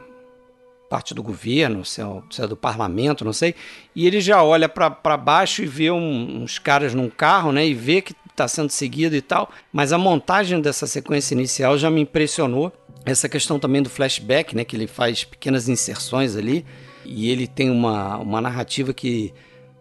parte 0.89 1.15
do 1.15 1.23
governo, 1.23 1.85
se 1.85 2.01
é, 2.01 2.05
se 2.31 2.43
é 2.43 2.47
do 2.47 2.57
parlamento, 2.57 3.25
não 3.25 3.33
sei. 3.33 3.55
E 3.95 4.07
ele 4.07 4.21
já 4.21 4.43
olha 4.43 4.69
para 4.69 5.17
baixo 5.17 5.63
e 5.63 5.67
vê 5.67 5.91
um, 5.91 6.43
uns 6.43 6.59
caras 6.59 6.95
num 6.95 7.11
carro, 7.11 7.53
né? 7.53 7.67
E 7.67 7.75
vê 7.75 8.01
que 8.01 8.15
está 8.31 8.47
sendo 8.47 8.71
seguido 8.71 9.17
e 9.17 9.21
tal. 9.21 9.51
Mas 9.73 9.93
a 9.93 9.99
montagem 9.99 10.61
dessa 10.61 10.87
sequência 10.87 11.35
inicial 11.35 11.77
já 11.77 11.91
me 11.91 12.03
impressionou. 12.03 12.73
Essa 13.05 13.29
questão 13.29 13.59
também 13.59 13.83
do 13.83 13.91
flashback, 13.91 14.55
né? 14.55 14.65
Que 14.65 14.77
ele 14.77 14.87
faz 14.87 15.25
pequenas 15.25 15.69
inserções 15.69 16.37
ali. 16.37 16.65
E 17.05 17.31
ele 17.31 17.47
tem 17.47 17.71
uma, 17.71 18.19
uma 18.19 18.41
narrativa 18.41 18.93
que 18.93 19.33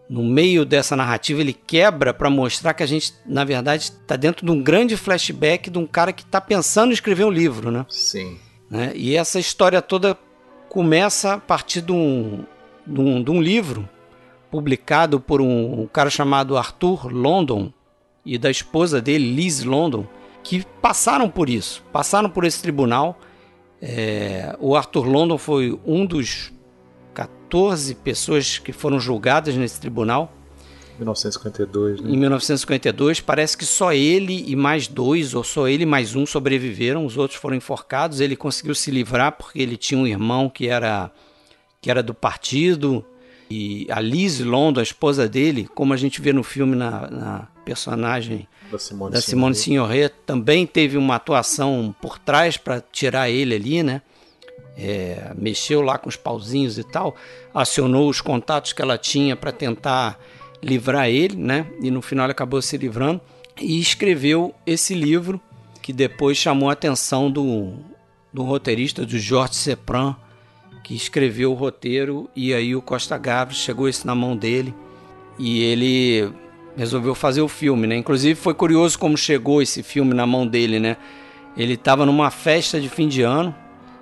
no 0.08 0.24
meio 0.24 0.64
dessa 0.64 0.96
narrativa 0.96 1.42
ele 1.42 1.54
quebra 1.54 2.14
para 2.14 2.30
mostrar 2.30 2.76
que 2.76 2.84
a 2.84 2.86
gente, 2.86 3.14
na 3.26 3.44
verdade, 3.44 3.86
está 3.86 4.16
dentro 4.16 4.46
de 4.46 4.52
um 4.52 4.62
grande 4.62 4.96
flashback 4.96 5.70
de 5.70 5.80
um 5.80 5.88
cara 5.88 6.14
que 6.14 6.22
está 6.22 6.40
pensando 6.40 6.92
em 6.92 6.94
escrever 6.94 7.26
um 7.26 7.32
livro, 7.32 7.72
né? 7.72 7.86
Sim. 7.90 8.38
Né? 8.70 8.92
E 8.96 9.16
essa 9.16 9.40
história 9.40 9.82
toda 9.82 10.18
começa 10.70 11.34
a 11.34 11.38
partir 11.38 11.82
de 11.82 11.92
um, 11.92 12.44
de 12.86 13.00
um, 13.00 13.24
de 13.24 13.32
um 13.32 13.42
livro 13.42 13.88
publicado 14.52 15.20
por 15.20 15.42
um, 15.42 15.82
um, 15.82 15.88
cara 15.88 16.10
chamado 16.10 16.58
Arthur 16.58 17.12
London 17.12 17.72
e 18.26 18.38
da 18.38 18.50
esposa 18.50 19.02
dele, 19.02 19.34
Liz 19.34 19.64
London, 19.64 20.06
que 20.44 20.66
passaram 20.82 21.30
por 21.30 21.50
isso, 21.50 21.84
passaram 21.92 22.30
por 22.30 22.44
esse 22.44 22.62
tribunal. 22.62 23.20
É, 23.82 24.56
o 24.60 24.76
Arthur 24.76 25.06
London 25.06 25.38
foi 25.38 25.80
um 25.86 26.06
dos 26.06 26.52
14 27.14 27.96
pessoas 27.96 28.58
que 28.58 28.72
foram 28.72 29.00
julgadas 29.00 29.56
nesse 29.56 29.80
tribunal 29.80 30.35
1952, 30.98 32.02
né? 32.02 32.10
Em 32.10 32.18
1952, 32.18 33.20
parece 33.22 33.58
que 33.58 33.66
só 33.66 33.94
ele 33.94 34.46
e 34.48 34.56
mais 34.56 34.88
dois, 34.88 35.34
ou 35.34 35.44
só 35.44 35.68
ele 35.68 35.84
e 35.84 35.86
mais 35.86 36.16
um 36.16 36.26
sobreviveram, 36.26 37.06
os 37.06 37.18
outros 37.18 37.40
foram 37.40 37.56
enforcados. 37.56 38.20
Ele 38.20 38.36
conseguiu 38.36 38.74
se 38.74 38.92
livrar 38.92 39.34
porque 39.34 39.62
ele 39.62 39.78
tinha 39.78 40.00
um 40.00 40.08
irmão 40.08 40.50
que 40.50 40.68
era, 40.68 41.12
que 41.82 41.90
era 41.90 42.02
do 42.02 42.14
partido. 42.14 43.06
E 43.50 43.88
a 43.92 44.00
Liz 44.00 44.40
Londo, 44.40 44.80
a 44.80 44.84
esposa 44.84 45.28
dele, 45.28 45.70
como 45.76 45.94
a 45.94 45.98
gente 45.98 46.20
vê 46.20 46.34
no 46.34 46.44
filme 46.44 46.76
na, 46.76 47.10
na 47.10 47.48
personagem 47.64 48.48
da 48.72 48.80
Simone, 48.80 49.14
da 49.14 49.22
Simone 49.22 49.56
Signoret, 49.56 50.12
também 50.26 50.66
teve 50.66 50.98
uma 50.98 51.16
atuação 51.16 51.96
por 52.02 52.18
trás 52.18 52.58
para 52.58 52.82
tirar 52.82 53.30
ele 53.30 53.56
ali, 53.56 53.84
né? 53.84 54.02
É, 54.78 55.32
mexeu 55.38 55.82
lá 55.82 55.98
com 55.98 56.10
os 56.10 56.18
pauzinhos 56.18 56.78
e 56.78 56.84
tal, 56.84 57.16
acionou 57.54 58.10
os 58.10 58.20
contatos 58.20 58.74
que 58.74 58.82
ela 58.82 58.98
tinha 58.98 59.36
para 59.36 59.52
tentar 59.52 60.20
livrar 60.62 61.10
ele, 61.10 61.36
né? 61.36 61.68
E 61.82 61.92
no 61.92 62.02
final 62.02 62.26
ele 62.26 62.32
acabou 62.32 62.62
se 62.62 62.78
livrando 62.78 63.22
e 63.60 63.80
escreveu 63.80 64.54
esse 64.66 64.94
livro 64.94 65.40
que 65.82 65.94
depois 65.94 66.38
chamou 66.38 66.70
a 66.70 66.74
atenção 66.74 67.30
do, 67.30 67.74
do 68.34 68.44
roteirista, 68.44 69.06
do 69.06 69.18
Georges 69.18 69.58
Sepran, 69.58 70.16
que 70.84 70.96
escreveu 70.96 71.52
o 71.52 71.56
roteiro 71.56 72.30
e 72.36 72.54
aí 72.54 72.76
o 72.76 72.82
Costa 72.82 73.18
Gavras 73.18 73.58
chegou 73.58 73.88
esse 73.88 74.06
na 74.06 74.16
mão 74.16 74.36
dele 74.36 74.74
e 75.38 75.64
ele 75.64 76.32
resolveu 76.76 77.16
fazer 77.16 77.42
o 77.42 77.48
filme, 77.48 77.88
né? 77.88 77.96
Inclusive 77.96 78.36
foi 78.36 78.54
curioso 78.54 78.98
como 79.00 79.18
chegou 79.18 79.62
esse 79.62 79.82
filme 79.82 80.14
na 80.14 80.26
mão 80.26 80.46
dele, 80.46 80.80
né? 80.80 80.98
Ele 81.56 81.74
estava 81.74 82.06
numa 82.06 82.30
festa 82.30 82.80
de 82.80 82.90
fim 82.90 83.08
de 83.08 83.22
ano 83.22 83.56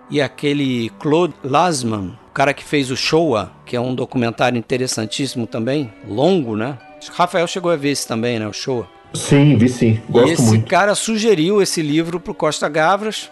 e 0.10 0.22
aquele 0.22 0.90
Claude 1.00 1.34
Lasman, 1.44 2.18
cara 2.34 2.54
que 2.54 2.64
fez 2.64 2.90
o 2.90 2.98
Showa, 2.98 3.52
que 3.66 3.76
é 3.76 3.80
um 3.80 3.94
documentário 3.94 4.58
interessantíssimo 4.58 5.46
também, 5.46 5.94
longo, 6.08 6.56
né? 6.56 6.78
Rafael 7.12 7.48
chegou 7.48 7.72
a 7.72 7.76
ver 7.76 7.92
esse 7.92 8.08
também, 8.08 8.40
né? 8.40 8.48
O 8.48 8.54
Showa. 8.54 8.88
Sim, 9.14 9.58
vi 9.58 9.70
sim. 9.70 10.02
Gosto 10.10 10.30
e 10.30 10.32
esse 10.32 10.44
muito. 10.44 10.68
cara 10.68 10.96
sugeriu 10.96 11.62
esse 11.62 11.82
livro 11.82 12.20
pro 12.20 12.34
Costa 12.34 12.68
Gavras. 12.68 13.30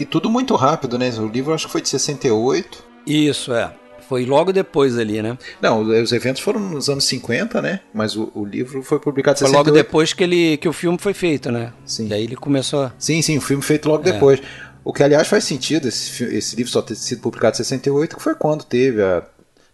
E 0.00 0.04
tudo 0.04 0.30
muito 0.30 0.56
rápido, 0.56 0.98
né? 0.98 1.10
O 1.18 1.28
livro 1.28 1.52
acho 1.52 1.66
que 1.66 1.72
foi 1.72 1.82
de 1.82 1.88
68. 1.88 2.82
Isso, 3.06 3.52
é. 3.52 3.72
Foi 4.08 4.24
logo 4.24 4.52
depois 4.52 4.98
ali, 4.98 5.22
né? 5.22 5.38
Não, 5.60 5.80
os 5.80 6.12
eventos 6.12 6.42
foram 6.42 6.60
nos 6.60 6.88
anos 6.88 7.04
50, 7.04 7.62
né? 7.62 7.80
Mas 7.94 8.16
o, 8.16 8.30
o 8.34 8.44
livro 8.44 8.82
foi 8.82 8.98
publicado 8.98 9.36
em 9.36 9.38
68. 9.38 9.52
Foi 9.52 9.58
logo 9.58 9.70
depois 9.70 10.12
que, 10.12 10.24
ele, 10.24 10.56
que 10.56 10.68
o 10.68 10.72
filme 10.72 10.98
foi 10.98 11.14
feito, 11.14 11.50
né? 11.50 11.72
Sim. 11.84 12.08
E 12.08 12.14
aí 12.14 12.24
ele 12.24 12.36
começou 12.36 12.84
a... 12.84 12.92
Sim, 12.98 13.22
sim, 13.22 13.38
o 13.38 13.40
filme 13.40 13.62
feito 13.62 13.88
logo 13.88 14.06
é. 14.08 14.12
depois. 14.12 14.40
O 14.84 14.92
que, 14.92 15.02
aliás, 15.02 15.28
faz 15.28 15.44
sentido 15.44 15.88
esse, 15.88 16.24
esse 16.24 16.56
livro 16.56 16.72
só 16.72 16.82
ter 16.82 16.94
sido 16.96 17.22
publicado 17.22 17.54
em 17.54 17.58
68, 17.58 18.16
que 18.16 18.22
foi 18.22 18.34
quando 18.34 18.64
teve 18.64 19.02
a, 19.02 19.22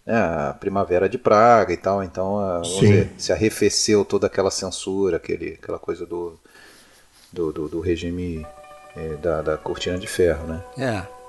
né, 0.05 0.15
a 0.15 0.55
Primavera 0.59 1.09
de 1.09 1.17
Praga 1.17 1.73
e 1.73 1.77
tal. 1.77 2.03
Então, 2.03 2.39
a, 2.39 2.61
dizer, 2.61 3.11
se 3.17 3.31
arrefeceu 3.31 4.05
toda 4.05 4.27
aquela 4.27 4.51
censura, 4.51 5.17
aquele, 5.17 5.57
aquela 5.61 5.79
coisa 5.79 6.05
do, 6.05 6.39
do, 7.31 7.51
do, 7.51 7.67
do 7.69 7.79
regime 7.79 8.45
é, 8.95 9.15
da, 9.15 9.41
da 9.41 9.57
cortina 9.57 9.97
de 9.97 10.07
ferro, 10.07 10.47
né? 10.47 10.63
É. 10.77 11.19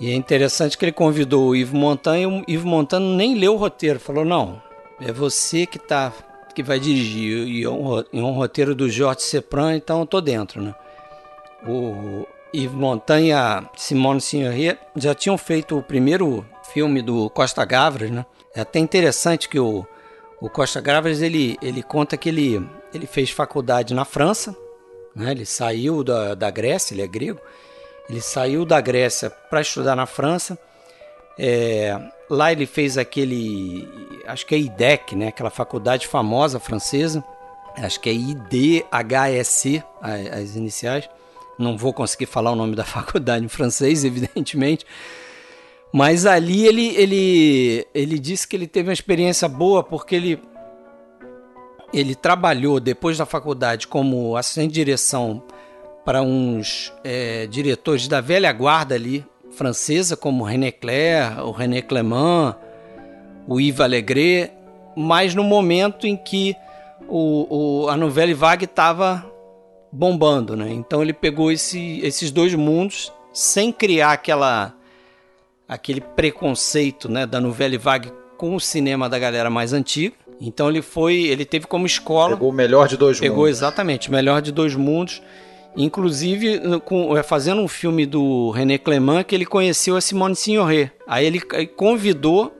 E 0.00 0.10
é 0.10 0.14
interessante 0.14 0.76
que 0.76 0.84
ele 0.84 0.92
convidou 0.92 1.50
o 1.50 1.56
Ivo 1.56 1.76
Montan 1.76 2.18
e 2.18 2.26
o 2.26 2.44
Ivo 2.48 2.66
Montan 2.66 2.98
nem 2.98 3.38
leu 3.38 3.54
o 3.54 3.56
roteiro. 3.56 4.00
Falou, 4.00 4.24
não, 4.24 4.60
é 5.00 5.12
você 5.12 5.66
que 5.66 5.78
tá 5.78 6.12
que 6.54 6.62
vai 6.62 6.78
dirigir 6.78 7.46
e 7.46 7.64
é 7.64 7.70
um, 7.70 7.98
é 7.98 8.04
um 8.12 8.32
roteiro 8.32 8.74
do 8.74 8.88
Jorge 8.90 9.22
Sepran, 9.22 9.74
então 9.74 10.00
eu 10.00 10.06
tô 10.06 10.20
dentro, 10.20 10.60
né? 10.60 10.74
O, 11.66 12.26
e 12.52 13.32
a 13.32 13.70
Simone 13.76 14.20
Signoret 14.20 14.78
já 14.94 15.14
tinham 15.14 15.38
feito 15.38 15.78
o 15.78 15.82
primeiro 15.82 16.44
filme 16.72 17.00
do 17.00 17.30
Costa 17.30 17.64
Gavras, 17.64 18.10
né? 18.10 18.26
É 18.54 18.60
até 18.60 18.78
interessante 18.78 19.48
que 19.48 19.58
o, 19.58 19.86
o 20.38 20.50
Costa 20.50 20.80
Gavras 20.80 21.22
ele, 21.22 21.56
ele 21.62 21.82
conta 21.82 22.16
que 22.16 22.28
ele, 22.28 22.62
ele 22.92 23.06
fez 23.06 23.30
faculdade 23.30 23.94
na 23.94 24.04
França, 24.04 24.54
né? 25.16 25.30
Ele 25.30 25.46
saiu 25.46 26.04
da, 26.04 26.34
da 26.34 26.50
Grécia, 26.50 26.94
ele 26.94 27.00
é 27.00 27.06
grego, 27.06 27.40
ele 28.08 28.20
saiu 28.20 28.66
da 28.66 28.80
Grécia 28.82 29.30
para 29.30 29.62
estudar 29.62 29.96
na 29.96 30.04
França. 30.04 30.58
É, 31.38 31.98
lá 32.28 32.52
ele 32.52 32.66
fez 32.66 32.98
aquele, 32.98 33.88
acho 34.26 34.44
que 34.44 34.54
é 34.54 34.58
IDEC, 34.58 35.16
né? 35.16 35.28
Aquela 35.28 35.48
faculdade 35.48 36.06
famosa 36.06 36.60
francesa, 36.60 37.24
acho 37.78 37.98
que 37.98 38.10
é 38.10 38.12
IDHSC, 38.12 39.82
as 40.02 40.54
iniciais 40.54 41.08
não 41.62 41.76
vou 41.76 41.92
conseguir 41.92 42.26
falar 42.26 42.50
o 42.50 42.56
nome 42.56 42.74
da 42.74 42.84
faculdade 42.84 43.44
em 43.44 43.48
francês, 43.48 44.04
evidentemente. 44.04 44.84
Mas 45.92 46.24
ali 46.24 46.66
ele, 46.66 46.88
ele, 46.96 47.86
ele 47.94 48.18
disse 48.18 48.48
que 48.48 48.56
ele 48.56 48.66
teve 48.66 48.88
uma 48.88 48.94
experiência 48.94 49.46
boa 49.46 49.82
porque 49.82 50.14
ele, 50.14 50.42
ele 51.92 52.14
trabalhou 52.14 52.80
depois 52.80 53.18
da 53.18 53.26
faculdade 53.26 53.86
como 53.86 54.36
assistente 54.36 54.68
de 54.68 54.74
direção 54.74 55.42
para 56.04 56.22
uns 56.22 56.92
é, 57.04 57.46
diretores 57.46 58.08
da 58.08 58.20
velha 58.20 58.50
guarda 58.52 58.94
ali, 58.94 59.24
francesa, 59.52 60.16
como 60.16 60.44
René 60.44 60.72
Clair, 60.72 61.38
o 61.44 61.50
René 61.50 61.82
Clément, 61.82 62.56
o 63.46 63.60
Yves 63.60 63.80
Allegret, 63.80 64.50
mas 64.96 65.34
no 65.34 65.44
momento 65.44 66.06
em 66.06 66.16
que 66.16 66.56
o, 67.08 67.84
o, 67.84 67.88
a 67.88 67.96
Nouvelle 67.96 68.34
Vague 68.34 68.64
estava 68.64 69.24
bombando, 69.92 70.56
né? 70.56 70.72
Então 70.72 71.02
ele 71.02 71.12
pegou 71.12 71.52
esse, 71.52 72.00
esses 72.00 72.30
dois 72.30 72.54
mundos 72.54 73.12
sem 73.32 73.70
criar 73.70 74.12
aquela 74.12 74.74
aquele 75.68 76.00
preconceito, 76.00 77.08
né, 77.08 77.24
da 77.24 77.40
novela 77.40 77.78
vague 77.78 78.12
com 78.36 78.54
o 78.54 78.60
cinema 78.60 79.08
da 79.08 79.18
galera 79.18 79.48
mais 79.48 79.72
antiga. 79.72 80.14
Então 80.40 80.68
ele 80.68 80.82
foi, 80.82 81.22
ele 81.22 81.44
teve 81.44 81.66
como 81.66 81.86
escola 81.86 82.34
pegou 82.34 82.50
o 82.50 82.52
melhor 82.52 82.88
de 82.88 82.96
dois 82.96 83.20
pegou 83.20 83.44
mundos. 83.44 83.50
exatamente 83.50 84.08
o 84.08 84.12
melhor 84.12 84.42
de 84.42 84.50
dois 84.50 84.74
mundos. 84.74 85.22
Inclusive, 85.74 86.60
com, 86.84 87.16
é, 87.16 87.22
fazendo 87.22 87.62
um 87.62 87.68
filme 87.68 88.04
do 88.04 88.50
René 88.50 88.76
Clément 88.76 89.24
que 89.24 89.34
ele 89.34 89.46
conheceu 89.46 89.96
a 89.96 90.02
Simone 90.02 90.36
Signoret. 90.36 90.90
Aí 91.06 91.24
ele 91.24 91.40
convidou, 91.76 92.52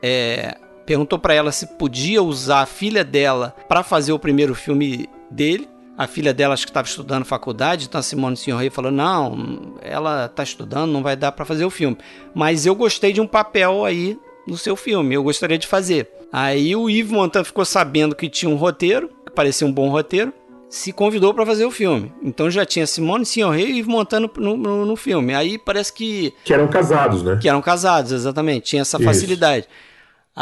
é, 0.00 0.56
perguntou 0.86 1.18
para 1.18 1.34
ela 1.34 1.50
se 1.50 1.66
podia 1.66 2.22
usar 2.22 2.60
a 2.60 2.66
filha 2.66 3.02
dela 3.02 3.56
para 3.68 3.82
fazer 3.82 4.12
o 4.12 4.18
primeiro 4.20 4.54
filme 4.54 5.08
dele 5.28 5.68
a 6.00 6.06
filha 6.06 6.32
dela 6.32 6.54
acho 6.54 6.64
que 6.64 6.70
estava 6.70 6.88
estudando 6.88 7.26
faculdade, 7.26 7.84
então 7.84 7.98
a 7.98 8.02
Simone 8.02 8.34
Signoret 8.34 8.70
falou: 8.70 8.90
não, 8.90 9.74
ela 9.82 10.24
está 10.24 10.42
estudando, 10.42 10.90
não 10.90 11.02
vai 11.02 11.14
dar 11.14 11.30
para 11.30 11.44
fazer 11.44 11.66
o 11.66 11.68
filme. 11.68 11.98
Mas 12.34 12.64
eu 12.64 12.74
gostei 12.74 13.12
de 13.12 13.20
um 13.20 13.26
papel 13.26 13.84
aí 13.84 14.18
no 14.46 14.56
seu 14.56 14.74
filme, 14.76 15.14
eu 15.14 15.22
gostaria 15.22 15.58
de 15.58 15.66
fazer. 15.66 16.10
Aí 16.32 16.74
o 16.74 16.88
Yves 16.88 17.12
Montand 17.12 17.44
ficou 17.44 17.66
sabendo 17.66 18.14
que 18.14 18.30
tinha 18.30 18.50
um 18.50 18.54
roteiro, 18.54 19.10
que 19.26 19.32
parecia 19.34 19.66
um 19.66 19.72
bom 19.72 19.90
roteiro, 19.90 20.32
se 20.70 20.90
convidou 20.90 21.34
para 21.34 21.44
fazer 21.44 21.66
o 21.66 21.70
filme. 21.70 22.10
Então 22.22 22.50
já 22.50 22.64
tinha 22.64 22.86
Simone 22.86 23.26
Signoret 23.26 23.66
e 23.66 23.80
Yves 23.80 23.86
Montand 23.86 24.20
no, 24.38 24.56
no, 24.56 24.86
no, 24.86 24.96
filme. 24.96 25.34
Aí 25.34 25.58
parece 25.58 25.92
que... 25.92 26.32
Que 26.44 26.54
eram 26.54 26.66
casados, 26.66 27.22
né? 27.22 27.38
Que 27.42 27.48
eram 27.48 27.60
casados, 27.60 28.12
exatamente. 28.12 28.70
Tinha 28.70 28.80
essa 28.80 28.96
Isso. 28.96 29.04
facilidade. 29.04 29.68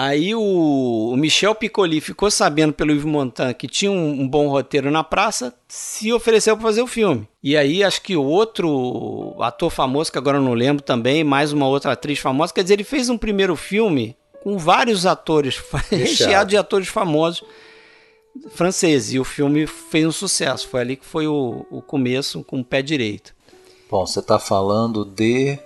Aí 0.00 0.32
o, 0.32 1.10
o, 1.12 1.16
Michel 1.16 1.56
Piccoli 1.56 2.00
ficou 2.00 2.30
sabendo 2.30 2.72
pelo 2.72 2.92
Yves 2.92 3.04
Montand 3.04 3.52
que 3.54 3.66
tinha 3.66 3.90
um, 3.90 4.20
um 4.20 4.28
bom 4.28 4.46
roteiro 4.46 4.92
na 4.92 5.02
praça, 5.02 5.52
se 5.66 6.12
ofereceu 6.12 6.56
para 6.56 6.68
fazer 6.68 6.82
o 6.82 6.86
filme. 6.86 7.28
E 7.42 7.56
aí 7.56 7.82
acho 7.82 8.00
que 8.02 8.14
outro 8.14 9.34
ator 9.40 9.70
famoso, 9.70 10.12
que 10.12 10.16
agora 10.16 10.38
eu 10.38 10.42
não 10.42 10.54
lembro 10.54 10.84
também, 10.84 11.24
mais 11.24 11.52
uma 11.52 11.66
outra 11.66 11.94
atriz 11.94 12.20
famosa, 12.20 12.54
quer 12.54 12.62
dizer, 12.62 12.74
ele 12.74 12.84
fez 12.84 13.08
um 13.08 13.18
primeiro 13.18 13.56
filme 13.56 14.16
com 14.40 14.56
vários 14.56 15.04
atores, 15.04 15.60
recheado 15.90 16.50
de 16.50 16.56
atores 16.56 16.86
famosos 16.86 17.42
francês 18.50 19.12
e 19.12 19.18
o 19.18 19.24
filme 19.24 19.66
fez 19.66 20.06
um 20.06 20.12
sucesso. 20.12 20.68
Foi 20.68 20.80
ali 20.80 20.94
que 20.94 21.04
foi 21.04 21.26
o, 21.26 21.66
o 21.72 21.82
começo 21.82 22.44
com 22.44 22.60
o 22.60 22.64
pé 22.64 22.82
direito. 22.82 23.34
Bom, 23.90 24.06
você 24.06 24.20
está 24.20 24.38
falando 24.38 25.04
de 25.04 25.58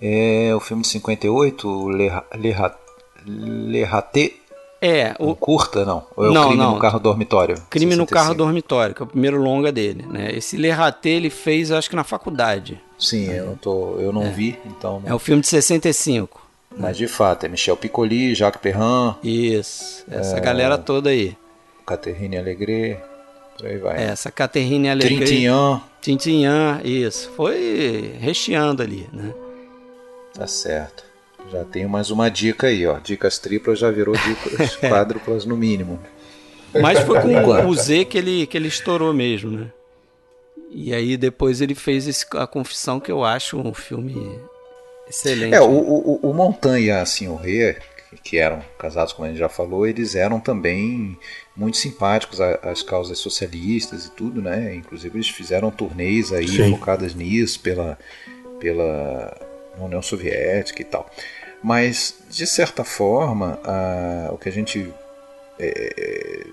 é, 0.00 0.54
o 0.54 0.60
filme 0.60 0.82
de 0.82 0.88
58, 0.90 1.90
Le, 1.90 2.10
Le, 2.36 2.52
Le 3.26 3.84
Raté. 3.84 4.32
É, 4.82 5.14
o 5.18 5.32
um 5.32 5.34
curta 5.34 5.84
não, 5.84 6.06
ou 6.16 6.26
é 6.26 6.32
não, 6.32 6.40
o 6.40 6.46
crime 6.46 6.62
não. 6.62 6.74
no 6.74 6.78
carro 6.78 6.98
dormitório. 6.98 7.54
Crime 7.68 7.92
65. 7.92 7.96
no 7.98 8.06
carro 8.06 8.34
dormitório, 8.34 8.94
que 8.94 9.02
é 9.02 9.04
o 9.04 9.06
primeiro 9.06 9.36
longa 9.36 9.70
dele, 9.70 10.06
né? 10.08 10.32
Esse 10.32 10.56
Le 10.56 10.70
Raté 10.70 11.10
ele 11.10 11.28
fez, 11.28 11.70
acho 11.70 11.90
que 11.90 11.96
na 11.96 12.02
faculdade. 12.02 12.80
Sim, 12.98 13.30
eu 13.30 13.44
não 13.44 13.56
tô, 13.56 13.98
eu 13.98 14.10
não 14.10 14.22
é. 14.22 14.30
vi, 14.30 14.58
então. 14.64 15.02
É 15.04 15.12
o 15.12 15.18
filme 15.18 15.42
de 15.42 15.48
65. 15.48 16.40
Mas 16.78 16.96
de 16.96 17.06
fato, 17.06 17.44
é 17.44 17.48
Michel 17.48 17.76
Piccoli, 17.76 18.34
Jacques 18.34 18.62
Perrin. 18.62 19.14
Isso, 19.22 20.04
essa 20.10 20.38
é... 20.38 20.40
galera 20.40 20.78
toda 20.78 21.10
aí. 21.10 21.36
Caterine 21.84 22.38
Alegre, 22.38 22.98
por 23.58 23.66
aí 23.66 23.76
vai. 23.76 24.02
Essa 24.02 24.30
Caterine 24.30 24.88
Alegre. 24.88 25.16
Trintignant. 25.16 25.82
Trintignant, 26.00 26.84
isso. 26.84 27.30
Foi 27.36 28.16
recheando 28.18 28.82
ali, 28.82 29.08
né? 29.12 29.34
Tá 30.32 30.46
certo. 30.46 31.09
Já 31.50 31.64
tenho 31.64 31.88
mais 31.88 32.10
uma 32.10 32.30
dica 32.30 32.68
aí, 32.68 32.86
ó. 32.86 32.98
Dicas 32.98 33.38
triplas 33.38 33.78
já 33.78 33.90
virou 33.90 34.14
dicas 34.14 34.76
quádruplas 34.78 35.44
no 35.44 35.56
mínimo. 35.56 35.98
Mas 36.80 37.00
foi 37.00 37.20
com 37.20 37.66
o 37.66 37.74
Z 37.74 38.04
que 38.04 38.16
ele, 38.16 38.46
que 38.46 38.56
ele 38.56 38.68
estourou 38.68 39.12
mesmo, 39.12 39.50
né? 39.50 39.72
E 40.70 40.94
aí 40.94 41.16
depois 41.16 41.60
ele 41.60 41.74
fez 41.74 42.06
esse, 42.06 42.24
a 42.34 42.46
confissão 42.46 43.00
que 43.00 43.10
eu 43.10 43.24
acho 43.24 43.58
um 43.58 43.74
filme 43.74 44.38
excelente. 45.08 45.54
É, 45.54 45.60
o, 45.60 45.68
o, 45.68 46.30
o 46.30 46.32
Montanha, 46.32 47.00
assim, 47.00 47.26
o 47.26 47.34
Rei, 47.34 47.76
que 48.22 48.38
eram 48.38 48.62
casados, 48.78 49.12
como 49.12 49.26
a 49.26 49.28
gente 49.30 49.40
já 49.40 49.48
falou, 49.48 49.84
eles 49.84 50.14
eram 50.14 50.38
também 50.38 51.18
muito 51.56 51.76
simpáticos 51.76 52.40
às 52.40 52.82
causas 52.82 53.18
socialistas 53.18 54.06
e 54.06 54.10
tudo, 54.12 54.40
né? 54.40 54.72
Inclusive 54.74 55.16
eles 55.16 55.28
fizeram 55.28 55.72
turnês 55.72 56.32
aí 56.32 56.46
Sim. 56.46 56.70
focadas 56.70 57.16
nisso 57.16 57.58
pela, 57.58 57.98
pela 58.60 59.36
União 59.78 60.00
Soviética 60.00 60.82
e 60.82 60.84
tal. 60.84 61.10
Mas, 61.62 62.14
de 62.30 62.46
certa 62.46 62.84
forma, 62.84 63.60
a, 63.64 64.32
o 64.32 64.38
que 64.38 64.48
a 64.48 64.52
gente 64.52 64.92
é, 65.58 66.46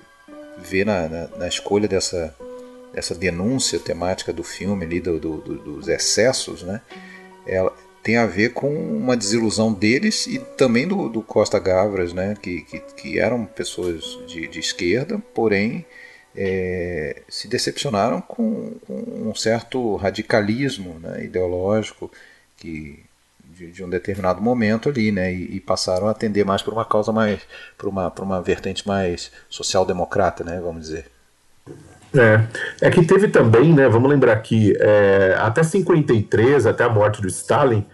vê 0.57 0.83
na, 0.83 1.07
na, 1.07 1.27
na, 1.37 1.47
escolha 1.47 1.87
dessa, 1.87 2.35
dessa 2.93 3.15
denúncia 3.15 3.79
temática 3.79 4.33
do 4.33 4.43
filme 4.43 4.85
ali, 4.85 4.99
do, 4.99 5.19
do, 5.19 5.37
do, 5.37 5.55
dos 5.57 5.87
excessos, 5.87 6.63
né? 6.63 6.81
Ela, 7.45 7.73
tem 8.07 8.15
a 8.15 8.25
ver 8.25 8.53
com 8.53 8.73
uma 8.73 9.17
desilusão 9.17 9.73
deles 9.73 10.27
e 10.27 10.39
também 10.39 10.87
do, 10.87 11.09
do 11.09 11.21
Costa 11.21 11.59
Gavras, 11.59 12.13
né, 12.13 12.37
que, 12.41 12.61
que, 12.61 12.79
que 12.79 13.19
eram 13.19 13.45
pessoas 13.45 14.17
de, 14.25 14.47
de 14.47 14.61
esquerda, 14.61 15.21
porém 15.33 15.85
é, 16.33 17.21
se 17.27 17.49
decepcionaram 17.49 18.21
com, 18.21 18.75
com, 18.87 18.93
um 19.29 19.35
certo 19.35 19.97
radicalismo 19.97 20.97
né, 21.01 21.25
ideológico 21.25 22.09
que 22.55 23.03
de, 23.57 23.71
de, 23.71 23.83
um 23.83 23.89
determinado 23.89 24.41
momento 24.41 24.89
ali, 24.89 25.11
né, 25.11 25.33
e, 25.33 25.55
e, 25.55 25.59
passaram 25.59 26.07
a 26.07 26.11
atender 26.11 26.45
mais 26.45 26.61
por 26.61 26.73
uma 26.73 26.85
causa 26.85 27.11
mais, 27.11 27.41
por 27.77 27.89
uma, 27.89 28.13
uma 28.19 28.41
vertente 28.41 28.87
mais 28.87 29.31
social-democrata, 29.49 30.43
né, 30.43 30.59
vamos 30.61 30.83
dizer. 30.83 31.05
É, 32.15 32.87
é 32.87 32.89
que 32.89 33.05
teve 33.05 33.27
também, 33.27 33.73
né, 33.73 33.89
vamos 33.89 34.09
lembrar 34.09 34.35
que 34.37 34.77
é, 34.79 35.35
até 35.39 35.63
53, 35.63 36.65
até 36.65 36.83
a 36.83 36.89
morte 36.89 37.21
do 37.21 37.27
Stalin, 37.27 37.85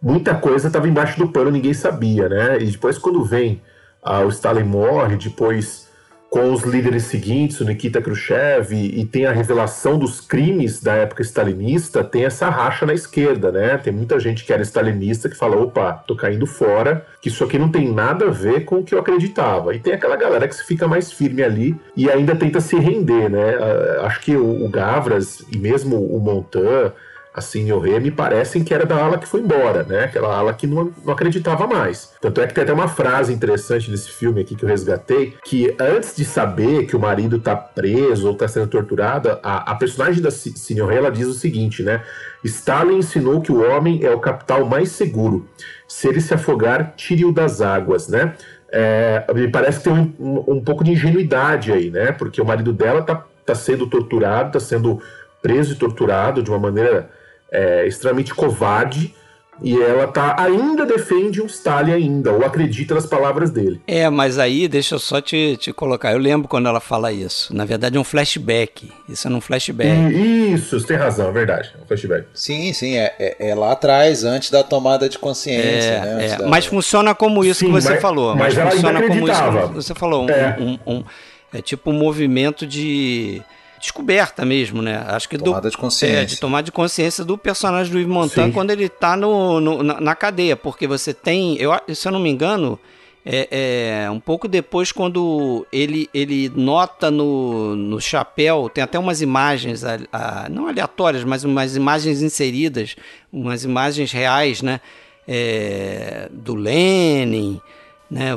muita 0.00 0.34
coisa 0.34 0.68
estava 0.68 0.88
embaixo 0.88 1.18
do 1.18 1.28
pano, 1.28 1.50
ninguém 1.50 1.74
sabia, 1.74 2.28
né? 2.28 2.58
E 2.60 2.66
depois 2.66 2.98
quando 2.98 3.24
vem 3.24 3.60
ah, 4.02 4.20
o 4.20 4.28
Stalin 4.28 4.62
morre, 4.62 5.16
depois 5.16 5.85
com 6.28 6.52
os 6.52 6.64
líderes 6.64 7.04
seguintes, 7.04 7.60
o 7.60 7.64
Nikita 7.64 8.00
Khrushchev, 8.00 8.74
e, 8.74 9.00
e, 9.00 9.06
tem 9.06 9.26
a 9.26 9.32
revelação 9.32 9.98
dos 9.98 10.20
crimes 10.20 10.82
da 10.82 10.94
época 10.94 11.22
stalinista, 11.22 12.02
tem 12.02 12.24
essa 12.24 12.48
racha 12.48 12.84
na 12.84 12.92
esquerda, 12.92 13.52
né? 13.52 13.78
Tem 13.78 13.92
muita 13.92 14.18
gente 14.18 14.44
que 14.44 14.52
era 14.52 14.62
stalinista 14.62 15.28
que 15.28 15.36
fala, 15.36 15.56
opa, 15.56 15.92
tô 16.06 16.16
caindo 16.16 16.46
fora, 16.46 17.06
que 17.20 17.28
isso 17.28 17.44
aqui 17.44 17.58
não 17.58 17.70
tem 17.70 17.92
nada 17.92 18.26
a 18.26 18.30
ver 18.30 18.64
com 18.64 18.78
o 18.78 18.84
que 18.84 18.94
eu 18.94 18.98
acreditava. 18.98 19.74
E 19.74 19.78
tem 19.78 19.92
aquela 19.94 20.16
galera 20.16 20.48
que 20.48 20.56
fica 20.64 20.88
mais 20.88 21.12
firme 21.12 21.42
ali 21.42 21.76
e 21.96 22.10
ainda 22.10 22.34
tenta 22.34 22.60
se 22.60 22.76
render, 22.76 23.30
né? 23.30 23.56
Ah, 23.56 24.06
acho 24.06 24.20
que 24.20 24.36
o, 24.36 24.64
o 24.64 24.68
Gavras 24.68 25.44
e 25.52 25.58
mesmo 25.58 25.96
o 25.96 26.20
Montan 26.20 26.92
assim, 27.36 27.70
Rê 27.78 28.00
me 28.00 28.10
parecem 28.10 28.64
que 28.64 28.72
era 28.72 28.86
da 28.86 28.96
ala 28.96 29.18
que 29.18 29.28
foi 29.28 29.40
embora, 29.40 29.82
né? 29.82 30.04
Aquela 30.04 30.34
ala 30.34 30.54
que 30.54 30.66
não, 30.66 30.90
não 31.04 31.12
acreditava 31.12 31.66
mais. 31.66 32.14
Tanto 32.18 32.40
é 32.40 32.46
que 32.46 32.54
tem 32.54 32.64
até 32.64 32.72
uma 32.72 32.88
frase 32.88 33.30
interessante 33.30 33.90
desse 33.90 34.10
filme 34.10 34.40
aqui 34.40 34.56
que 34.56 34.64
eu 34.64 34.68
resgatei, 34.68 35.34
que 35.44 35.76
antes 35.78 36.16
de 36.16 36.24
saber 36.24 36.86
que 36.86 36.96
o 36.96 36.98
marido 36.98 37.38
tá 37.38 37.54
preso 37.54 38.28
ou 38.28 38.34
tá 38.34 38.48
sendo 38.48 38.68
torturado, 38.68 39.38
a, 39.42 39.74
personagem 39.74 40.22
da 40.22 40.30
Signoret, 40.30 40.96
ela 40.96 41.10
diz 41.10 41.26
o 41.26 41.34
seguinte, 41.34 41.82
né? 41.82 42.02
Stalin 42.42 42.96
ensinou 42.96 43.42
que 43.42 43.52
o 43.52 43.60
homem 43.70 44.02
é 44.02 44.10
o 44.10 44.18
capital 44.18 44.64
mais 44.64 44.88
seguro. 44.92 45.46
Se 45.86 46.08
ele 46.08 46.22
se 46.22 46.32
afogar, 46.32 46.94
tire-o 46.96 47.32
das 47.32 47.60
águas, 47.60 48.08
né? 48.08 48.34
É, 48.72 49.26
me 49.34 49.48
parece 49.48 49.78
que 49.78 49.84
tem 49.84 49.92
um, 49.92 50.14
um, 50.18 50.54
um, 50.54 50.60
pouco 50.64 50.82
de 50.82 50.92
ingenuidade 50.92 51.70
aí, 51.70 51.90
né? 51.90 52.12
Porque 52.12 52.40
o 52.40 52.46
marido 52.46 52.72
dela 52.72 53.02
tá, 53.02 53.22
tá 53.44 53.54
sendo 53.54 53.86
torturado, 53.86 54.52
tá 54.52 54.60
sendo 54.60 55.02
preso 55.42 55.74
e 55.74 55.76
torturado 55.76 56.42
de 56.42 56.50
uma 56.50 56.58
maneira 56.58 57.10
é, 57.50 57.86
extremamente 57.86 58.34
covarde 58.34 59.14
e 59.62 59.80
ela 59.80 60.06
tá 60.06 60.36
ainda 60.38 60.84
defende 60.84 61.40
um 61.40 61.46
Stalin 61.46 61.92
ainda, 61.92 62.32
ou 62.32 62.44
acredita 62.44 62.94
nas 62.94 63.06
palavras 63.06 63.50
dele. 63.50 63.80
É, 63.86 64.08
mas 64.10 64.38
aí 64.38 64.68
deixa 64.68 64.94
eu 64.94 64.98
só 64.98 65.20
te, 65.20 65.56
te 65.56 65.72
colocar. 65.72 66.12
Eu 66.12 66.18
lembro 66.18 66.46
quando 66.46 66.68
ela 66.68 66.80
fala 66.80 67.12
isso. 67.12 67.54
Na 67.54 67.64
verdade 67.64 67.96
é 67.96 68.00
um 68.00 68.04
flashback. 68.04 68.92
Isso 69.08 69.26
é 69.26 69.30
um 69.30 69.40
flashback. 69.40 70.14
Isso, 70.14 70.78
você 70.78 70.86
tem 70.86 70.96
razão, 70.96 71.28
é 71.28 71.32
verdade. 71.32 71.72
É 71.78 71.82
um 71.82 71.86
flashback. 71.86 72.26
Sim, 72.34 72.72
sim, 72.72 72.96
é, 72.96 73.14
é, 73.18 73.48
é 73.48 73.54
lá 73.54 73.72
atrás, 73.72 74.24
antes 74.24 74.50
da 74.50 74.62
tomada 74.62 75.08
de 75.08 75.18
consciência. 75.18 75.90
É, 75.90 76.00
né? 76.00 76.26
É. 76.26 76.36
Da... 76.36 76.46
Mas 76.48 76.66
funciona 76.66 77.14
como 77.14 77.44
isso 77.44 77.60
sim, 77.60 77.66
que 77.66 77.72
você 77.72 77.90
mas, 77.90 78.02
falou. 78.02 78.36
Mas, 78.36 78.54
mas 78.54 78.74
funciona 78.74 79.02
como 79.02 79.28
isso 79.28 79.42
que 79.42 79.74
você 79.74 79.94
falou. 79.94 80.26
Um, 80.26 80.30
é. 80.30 80.56
um, 80.60 80.78
um, 80.86 81.04
é 81.52 81.62
tipo 81.62 81.90
um 81.90 81.94
movimento 81.94 82.66
de 82.66 83.42
descoberta 83.80 84.44
mesmo, 84.44 84.82
né? 84.82 85.04
Acho 85.06 85.28
que 85.28 85.38
tomada 85.38 85.68
do, 85.68 85.70
de 85.70 85.76
consciência. 85.76 86.16
É, 86.16 86.24
de 86.24 86.38
tomar 86.38 86.62
de 86.62 86.72
consciência 86.72 87.24
do 87.24 87.36
personagem 87.36 87.92
do 87.92 87.98
Yves 87.98 88.12
Montand 88.12 88.52
quando 88.52 88.70
ele 88.70 88.84
está 88.84 89.16
no, 89.16 89.60
no 89.60 89.82
na, 89.82 90.00
na, 90.00 90.14
cadeia, 90.14 90.56
porque 90.56 90.86
você 90.86 91.12
tem, 91.12 91.56
eu, 91.56 91.72
se 91.94 92.06
eu 92.06 92.12
não 92.12 92.20
me 92.20 92.30
engano, 92.30 92.78
é, 93.24 94.04
é, 94.04 94.10
um 94.10 94.20
pouco 94.20 94.46
depois 94.46 94.92
quando 94.92 95.66
ele, 95.72 96.08
ele 96.14 96.48
nota 96.54 97.10
no, 97.10 97.74
no 97.74 98.00
chapéu, 98.00 98.70
tem 98.72 98.84
até 98.84 98.98
umas 98.98 99.20
imagens, 99.20 99.84
a, 99.84 99.98
a, 100.12 100.48
não 100.48 100.68
aleatórias, 100.68 101.24
mas 101.24 101.42
umas 101.42 101.74
imagens 101.74 102.22
inseridas, 102.22 102.96
umas 103.32 103.64
imagens 103.64 104.12
reais, 104.12 104.62
né? 104.62 104.80
É, 105.28 106.28
do 106.30 106.54
Lenin, 106.54 107.60
né? 108.08 108.30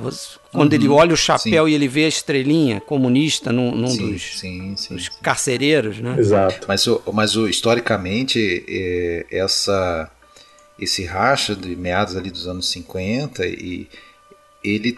Quando 0.51 0.73
uhum, 0.73 0.79
ele 0.79 0.87
olha 0.87 1.13
o 1.13 1.17
chapéu 1.17 1.65
sim. 1.65 1.71
e 1.71 1.75
ele 1.75 1.87
vê 1.87 2.05
a 2.05 2.07
estrelinha 2.07 2.81
comunista 2.81 3.51
num, 3.51 3.75
num 3.75 3.87
sim, 3.87 4.11
dos, 4.11 4.39
sim, 4.39 4.75
dos, 4.89 5.09
carcereiros, 5.21 5.99
né? 5.99 6.15
Exato. 6.17 6.65
Mas, 6.67 6.85
mas 7.13 7.33
historicamente, 7.35 8.65
é, 8.67 9.27
essa, 9.31 10.09
esse 10.79 11.05
racha 11.05 11.55
de 11.55 11.75
meados 11.75 12.15
ali 12.15 12.31
dos 12.31 12.47
anos 12.47 12.67
50, 12.71 13.45
e 13.45 13.87
ele 14.63 14.97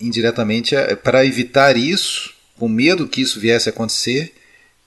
indiretamente, 0.00 0.76
é, 0.76 0.94
para 0.94 1.24
evitar 1.24 1.76
isso, 1.76 2.34
com 2.58 2.68
medo 2.68 3.08
que 3.08 3.20
isso 3.20 3.40
viesse 3.40 3.68
a 3.68 3.72
acontecer, 3.72 4.34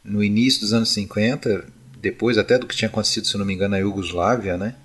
no 0.03 0.23
início 0.23 0.61
dos 0.61 0.73
anos 0.73 0.91
50, 0.93 1.65
depois 1.97 2.37
até 2.37 2.57
do 2.57 2.65
que 2.65 2.75
tinha 2.75 2.89
acontecido, 2.89 3.27
se 3.27 3.37
não 3.37 3.45
me 3.45 3.53
engano, 3.53 3.71
na 3.71 3.79
Iugoslávia, 3.79 4.57
né? 4.57 4.75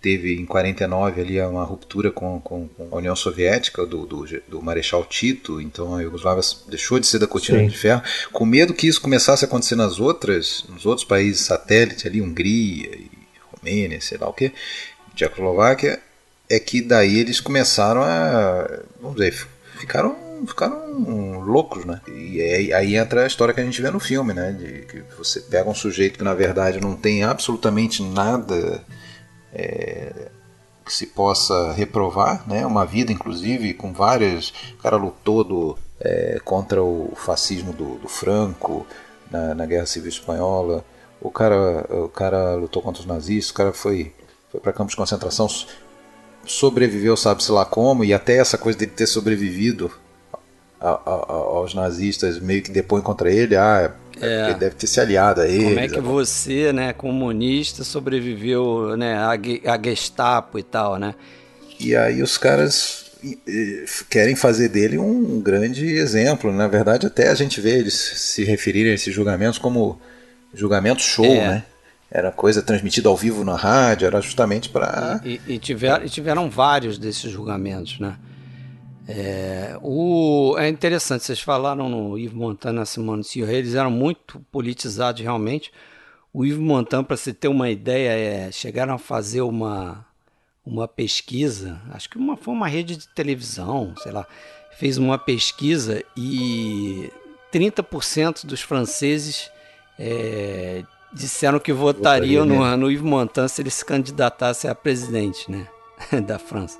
Teve 0.00 0.34
em 0.34 0.46
49 0.46 1.20
ali 1.20 1.40
uma 1.40 1.64
ruptura 1.64 2.10
com, 2.10 2.40
com, 2.40 2.68
com 2.68 2.88
a 2.90 2.96
União 2.96 3.14
Soviética 3.14 3.84
do, 3.84 4.06
do, 4.06 4.24
do, 4.48 4.62
Marechal 4.62 5.04
Tito, 5.04 5.60
então 5.60 5.94
a 5.94 6.02
Iugoslávia 6.02 6.42
deixou 6.68 6.98
de 6.98 7.06
ser 7.06 7.18
da 7.18 7.26
cortina 7.26 7.58
Sim. 7.58 7.68
de 7.68 7.76
ferro, 7.76 8.02
com 8.32 8.46
medo 8.46 8.74
que 8.74 8.86
isso 8.86 9.00
começasse 9.00 9.44
a 9.44 9.48
acontecer 9.48 9.76
nas 9.76 10.00
outras, 10.00 10.64
nos 10.68 10.86
outros 10.86 11.06
países 11.06 11.42
satélites 11.42 12.06
ali, 12.06 12.22
Hungria 12.22 12.90
e 12.94 13.10
Romênia, 13.52 14.00
sei 14.00 14.16
lá 14.18 14.28
o 14.28 14.32
que, 14.32 14.52
Tchecoslováquia, 15.14 16.00
é 16.48 16.58
que 16.58 16.80
daí 16.80 17.18
eles 17.18 17.40
começaram 17.40 18.02
a, 18.02 18.80
vamos 19.00 19.16
dizer, 19.16 19.32
ficaram 19.78 20.30
ficaram, 20.46 20.46
ficaram 20.46 21.40
loucos, 21.40 21.84
né? 21.84 22.00
E 22.08 22.40
aí, 22.40 22.72
aí, 22.72 22.96
entra 22.96 23.24
a 23.24 23.26
história 23.26 23.52
que 23.52 23.60
a 23.60 23.64
gente 23.64 23.80
vê 23.80 23.90
no 23.90 24.00
filme, 24.00 24.32
né? 24.32 24.52
De 24.52 24.86
que 24.86 25.02
você 25.16 25.40
pega 25.40 25.68
um 25.68 25.74
sujeito 25.74 26.18
que 26.18 26.24
na 26.24 26.34
verdade 26.34 26.80
não 26.80 26.96
tem 26.96 27.22
absolutamente 27.24 28.02
nada 28.02 28.82
é, 29.52 30.28
que 30.84 30.92
se 30.92 31.06
possa 31.06 31.72
reprovar, 31.72 32.48
né? 32.48 32.66
Uma 32.66 32.84
vida, 32.84 33.12
inclusive, 33.12 33.74
com 33.74 33.92
várias. 33.92 34.52
O 34.78 34.82
cara 34.82 34.96
lutou 34.96 35.44
do, 35.44 35.78
é, 36.00 36.40
contra 36.44 36.82
o 36.82 37.12
fascismo 37.16 37.72
do, 37.72 37.96
do 37.96 38.08
Franco 38.08 38.86
na, 39.30 39.54
na, 39.54 39.66
Guerra 39.66 39.86
Civil 39.86 40.08
Espanhola. 40.08 40.84
O 41.20 41.30
cara, 41.30 41.86
o 41.90 42.08
cara 42.08 42.54
lutou 42.54 42.82
contra 42.82 43.00
os 43.00 43.06
nazistas. 43.06 43.50
O 43.50 43.54
cara 43.54 43.72
foi, 43.72 44.12
foi 44.50 44.60
para 44.60 44.72
campos 44.72 44.92
de 44.92 44.96
concentração 44.96 45.48
sobreviveu, 46.44 47.16
sabe-se 47.16 47.52
lá 47.52 47.64
como, 47.64 48.04
e 48.04 48.14
até 48.14 48.38
essa 48.38 48.56
coisa 48.56 48.78
dele 48.78 48.92
ter 48.92 49.06
sobrevivido 49.06 49.90
a, 50.80 50.90
a, 50.90 51.32
aos 51.32 51.74
nazistas 51.74 52.38
meio 52.38 52.62
que 52.62 52.70
depõe 52.70 53.02
contra 53.02 53.30
ele, 53.30 53.54
ah, 53.56 53.94
é, 54.20 54.50
ele 54.50 54.58
deve 54.58 54.74
ter 54.74 54.86
se 54.86 55.00
aliado 55.00 55.40
a. 55.40 55.46
Como 55.46 55.78
é 55.78 55.88
que 55.88 56.00
você, 56.00 56.72
né, 56.72 56.92
comunista, 56.92 57.84
sobreviveu 57.84 58.96
né, 58.96 59.14
a, 59.14 59.30
a 59.30 59.82
Gestapo 59.82 60.58
e 60.58 60.62
tal, 60.62 60.98
né? 60.98 61.14
E 61.78 61.96
aí 61.96 62.22
os 62.22 62.36
caras 62.36 63.06
querem 64.08 64.34
fazer 64.34 64.68
dele 64.68 64.98
um 64.98 65.40
grande 65.40 65.86
exemplo. 65.86 66.52
Na 66.52 66.68
verdade, 66.68 67.06
até 67.06 67.28
a 67.28 67.34
gente 67.34 67.60
vê 67.60 67.78
eles 67.78 67.94
se 67.94 68.44
referirem 68.44 68.92
a 68.92 68.94
esses 68.94 69.14
julgamentos 69.14 69.58
como 69.58 70.00
julgamento 70.54 71.02
show, 71.02 71.24
é. 71.24 71.48
né? 71.48 71.62
era 72.10 72.32
coisa 72.32 72.60
transmitida 72.60 73.08
ao 73.08 73.16
vivo 73.16 73.44
na 73.44 73.54
rádio, 73.54 74.06
era 74.06 74.20
justamente 74.20 74.68
para. 74.68 75.20
E, 75.24 75.40
e, 75.46 75.58
tiver, 75.58 76.04
e, 76.04 76.08
tiveram 76.08 76.50
vários 76.50 76.98
desses 76.98 77.30
julgamentos, 77.30 78.00
né? 78.00 78.16
É, 79.08 79.78
o, 79.82 80.56
é 80.58 80.68
interessante, 80.68 81.24
vocês 81.24 81.40
falaram 81.40 81.88
no 81.88 82.18
Yves 82.18 82.34
Montand 82.34 82.80
e 82.82 82.86
Simone 82.86 83.24
Silva, 83.24 83.52
eles 83.52 83.74
eram 83.74 83.90
muito 83.90 84.40
politizados 84.52 85.20
realmente. 85.20 85.72
O 86.32 86.44
Yves 86.44 86.58
Montand, 86.58 87.04
para 87.04 87.16
você 87.16 87.32
ter 87.32 87.48
uma 87.48 87.70
ideia, 87.70 88.10
é, 88.10 88.52
chegaram 88.52 88.94
a 88.94 88.98
fazer 88.98 89.40
uma, 89.40 90.06
uma 90.64 90.86
pesquisa, 90.86 91.80
acho 91.90 92.08
que 92.08 92.18
uma, 92.18 92.36
foi 92.36 92.54
uma 92.54 92.68
rede 92.68 92.96
de 92.96 93.08
televisão, 93.08 93.94
sei 94.02 94.12
lá, 94.12 94.26
fez 94.78 94.96
uma 94.96 95.18
pesquisa 95.18 96.04
e 96.16 97.10
30% 97.52 98.46
dos 98.46 98.60
franceses 98.60 99.50
é, 99.98 100.84
disseram 101.12 101.58
que 101.58 101.72
votariam 101.72 102.46
Votaria, 102.46 102.76
no, 102.76 102.76
no 102.76 102.90
Yves 102.90 103.02
Montand 103.02 103.48
se 103.48 103.60
ele 103.60 103.70
se 103.70 103.84
candidatasse 103.84 104.68
a 104.68 104.74
presidente 104.74 105.50
né, 105.50 105.66
da 106.24 106.38
França. 106.38 106.78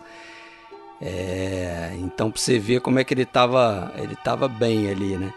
É, 1.00 1.92
então, 1.98 2.30
para 2.30 2.40
você 2.40 2.58
ver 2.58 2.80
como 2.80 2.98
é 2.98 3.04
que 3.04 3.14
ele 3.14 3.22
estava 3.22 3.92
ele 3.96 4.14
tava 4.16 4.46
bem 4.46 4.90
ali, 4.90 5.16
né? 5.16 5.32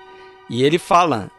E 0.50 0.64
ele 0.64 0.78
fala, 0.78 1.32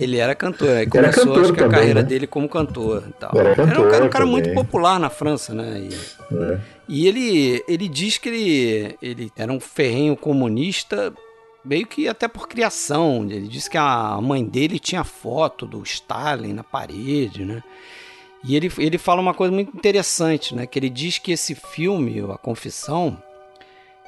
ele 0.00 0.16
era 0.16 0.34
cantor, 0.34 0.70
aí 0.70 0.86
começou 0.86 1.26
cantor 1.26 1.42
acho 1.42 1.52
que, 1.52 1.62
a 1.62 1.68
carreira 1.68 2.02
né? 2.02 2.08
dele 2.08 2.26
como 2.26 2.48
cantor. 2.48 3.04
E 3.08 3.12
tal. 3.12 3.30
Era, 3.34 3.54
cantor, 3.54 3.72
era 3.72 3.80
um 3.80 3.90
cara, 3.90 4.04
um 4.04 4.08
cara 4.08 4.26
muito 4.26 4.54
popular 4.54 4.98
na 4.98 5.10
França, 5.10 5.52
né? 5.52 5.80
E, 5.80 6.34
é. 6.34 6.60
e, 6.88 7.06
ele, 7.06 7.62
ele 7.68 7.88
diz 7.88 8.16
que 8.16 8.28
ele, 8.28 8.96
ele 9.02 9.32
era 9.36 9.52
um 9.52 9.60
ferrenho 9.60 10.16
comunista 10.16 11.12
meio 11.64 11.86
que 11.86 12.08
até 12.08 12.26
por 12.28 12.48
criação. 12.48 13.26
Ele 13.28 13.48
disse 13.48 13.68
que 13.68 13.76
a 13.76 14.18
mãe 14.22 14.44
dele 14.44 14.78
tinha 14.78 15.04
foto 15.04 15.66
do 15.66 15.82
Stalin 15.82 16.52
na 16.52 16.64
parede, 16.64 17.44
né? 17.44 17.62
E 18.44 18.54
ele, 18.54 18.72
ele 18.78 18.98
fala 18.98 19.20
uma 19.20 19.34
coisa 19.34 19.52
muito 19.52 19.76
interessante, 19.76 20.54
né? 20.54 20.64
Que 20.64 20.78
ele 20.78 20.88
diz 20.88 21.18
que 21.18 21.32
esse 21.32 21.56
filme, 21.56 22.20
A 22.32 22.38
Confissão, 22.38 23.20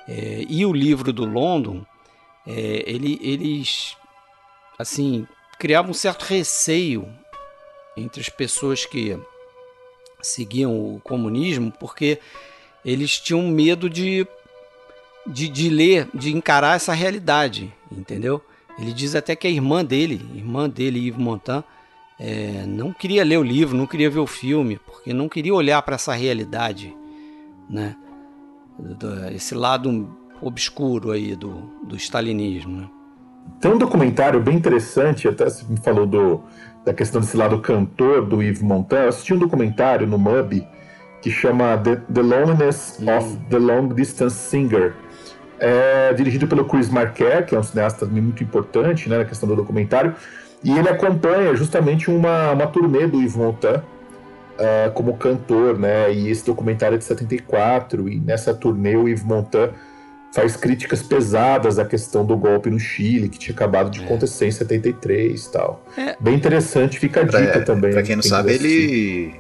é, 0.09 0.45
e 0.49 0.65
o 0.67 0.73
livro 0.73 1.13
do 1.13 1.25
London, 1.25 1.85
é, 2.47 2.85
ele, 2.87 3.19
eles, 3.23 3.97
assim, 4.79 5.27
criavam 5.59 5.91
um 5.91 5.95
certo 5.95 6.23
receio 6.23 7.09
entre 7.97 8.21
as 8.21 8.29
pessoas 8.29 8.85
que 8.85 9.19
seguiam 10.23 10.73
o 10.73 11.01
comunismo, 11.01 11.73
porque 11.79 12.19
eles 12.85 13.19
tinham 13.19 13.43
medo 13.49 13.89
de 13.89 14.27
de, 15.27 15.49
de 15.49 15.69
ler, 15.69 16.09
de 16.15 16.35
encarar 16.35 16.77
essa 16.77 16.93
realidade, 16.93 17.73
entendeu? 17.91 18.43
Ele 18.79 18.93
diz 18.93 19.15
até 19.15 19.37
que 19.37 19.47
a 19.47 19.51
irmã 19.51 19.85
dele, 19.85 20.21
irmã 20.35 20.69
dele, 20.69 20.99
Yves 20.99 21.21
Montand, 21.21 21.65
é, 22.19 22.65
não 22.67 22.93
queria 22.93 23.25
ler 23.25 23.39
o 23.39 23.43
livro, 23.43 23.77
não 23.77 23.87
queria 23.87 24.11
ver 24.11 24.19
o 24.19 24.27
filme, 24.27 24.79
porque 24.79 25.13
não 25.13 25.29
queria 25.29 25.55
olhar 25.55 25.81
para 25.83 25.95
essa 25.95 26.13
realidade, 26.13 26.95
né? 27.69 27.97
Esse 29.35 29.55
lado 29.55 30.17
obscuro 30.41 31.11
aí 31.11 31.37
do, 31.37 31.71
do 31.87 31.97
stalinismo, 31.97 32.81
né? 32.81 32.91
Tem 33.61 33.71
um 33.71 33.79
documentário 33.79 34.41
bem 34.41 34.57
interessante, 34.57 35.27
até 35.27 35.45
você 35.45 35.65
me 35.69 35.79
falou 35.79 36.07
do, 36.07 36.41
da 36.85 36.95
questão 36.95 37.21
desse 37.21 37.37
lado 37.37 37.59
cantor 37.61 38.25
do 38.25 38.43
Yves 38.43 38.63
Montand. 38.63 39.03
Eu 39.03 39.09
assisti 39.09 39.35
um 39.35 39.39
documentário 39.39 40.07
no 40.07 40.19
MUBI 40.19 40.67
que 41.21 41.31
chama 41.31 41.77
The, 41.79 41.97
the 41.97 42.23
Loneliness 42.23 42.99
hum. 43.01 43.17
of 43.17 43.37
the 43.51 43.59
Long 43.59 43.89
Distance 43.89 44.37
Singer 44.37 44.95
é 45.61 46.15
dirigido 46.15 46.49
pelo 46.49 46.65
Chris 46.65 46.89
Marquette, 46.89 47.51
que 47.51 47.55
é 47.55 47.59
um 47.59 47.63
cineasta 47.63 48.07
muito 48.07 48.43
importante 48.43 49.09
né, 49.09 49.19
na 49.19 49.25
questão 49.27 49.47
do 49.47 49.55
documentário, 49.55 50.15
e 50.65 50.77
ele 50.77 50.89
acompanha 50.89 51.55
justamente 51.55 52.11
uma, 52.11 52.53
uma 52.53 52.67
turnê 52.67 53.07
do 53.07 53.21
Yves 53.21 53.37
Montand 53.37 53.83
uh, 54.61 54.93
como 54.93 55.17
cantor, 55.17 55.79
né, 55.79 56.13
e 56.13 56.29
esse 56.29 56.45
documentário 56.45 56.95
é 56.95 56.99
de 56.99 57.05
74, 57.05 58.09
e 58.09 58.21
nessa 58.21 58.55
turnê 58.55 58.97
o 58.97 59.09
Yves 59.09 59.25
Montand 59.25 59.73
faz 60.33 60.57
críticas 60.57 61.03
pesadas 61.03 61.79
à 61.79 61.85
questão 61.85 62.25
do 62.25 62.37
golpe 62.37 62.71
no 62.71 62.79
Chile, 62.79 63.29
que 63.29 63.39
tinha 63.39 63.55
acabado 63.55 63.91
de 63.91 64.01
é. 64.01 64.05
acontecer 64.05 64.47
em 64.47 64.53
73 64.53 65.45
e 65.45 65.53
tal. 65.53 65.85
É. 65.97 66.17
Bem 66.21 66.35
interessante, 66.35 66.99
fica 66.99 67.21
a 67.21 67.25
dica 67.25 67.53
pra, 67.53 67.63
também. 67.63 67.91
Pra 67.91 68.03
quem 68.03 68.15
não 68.15 68.23
sabe, 68.23 68.53
ele, 68.53 69.35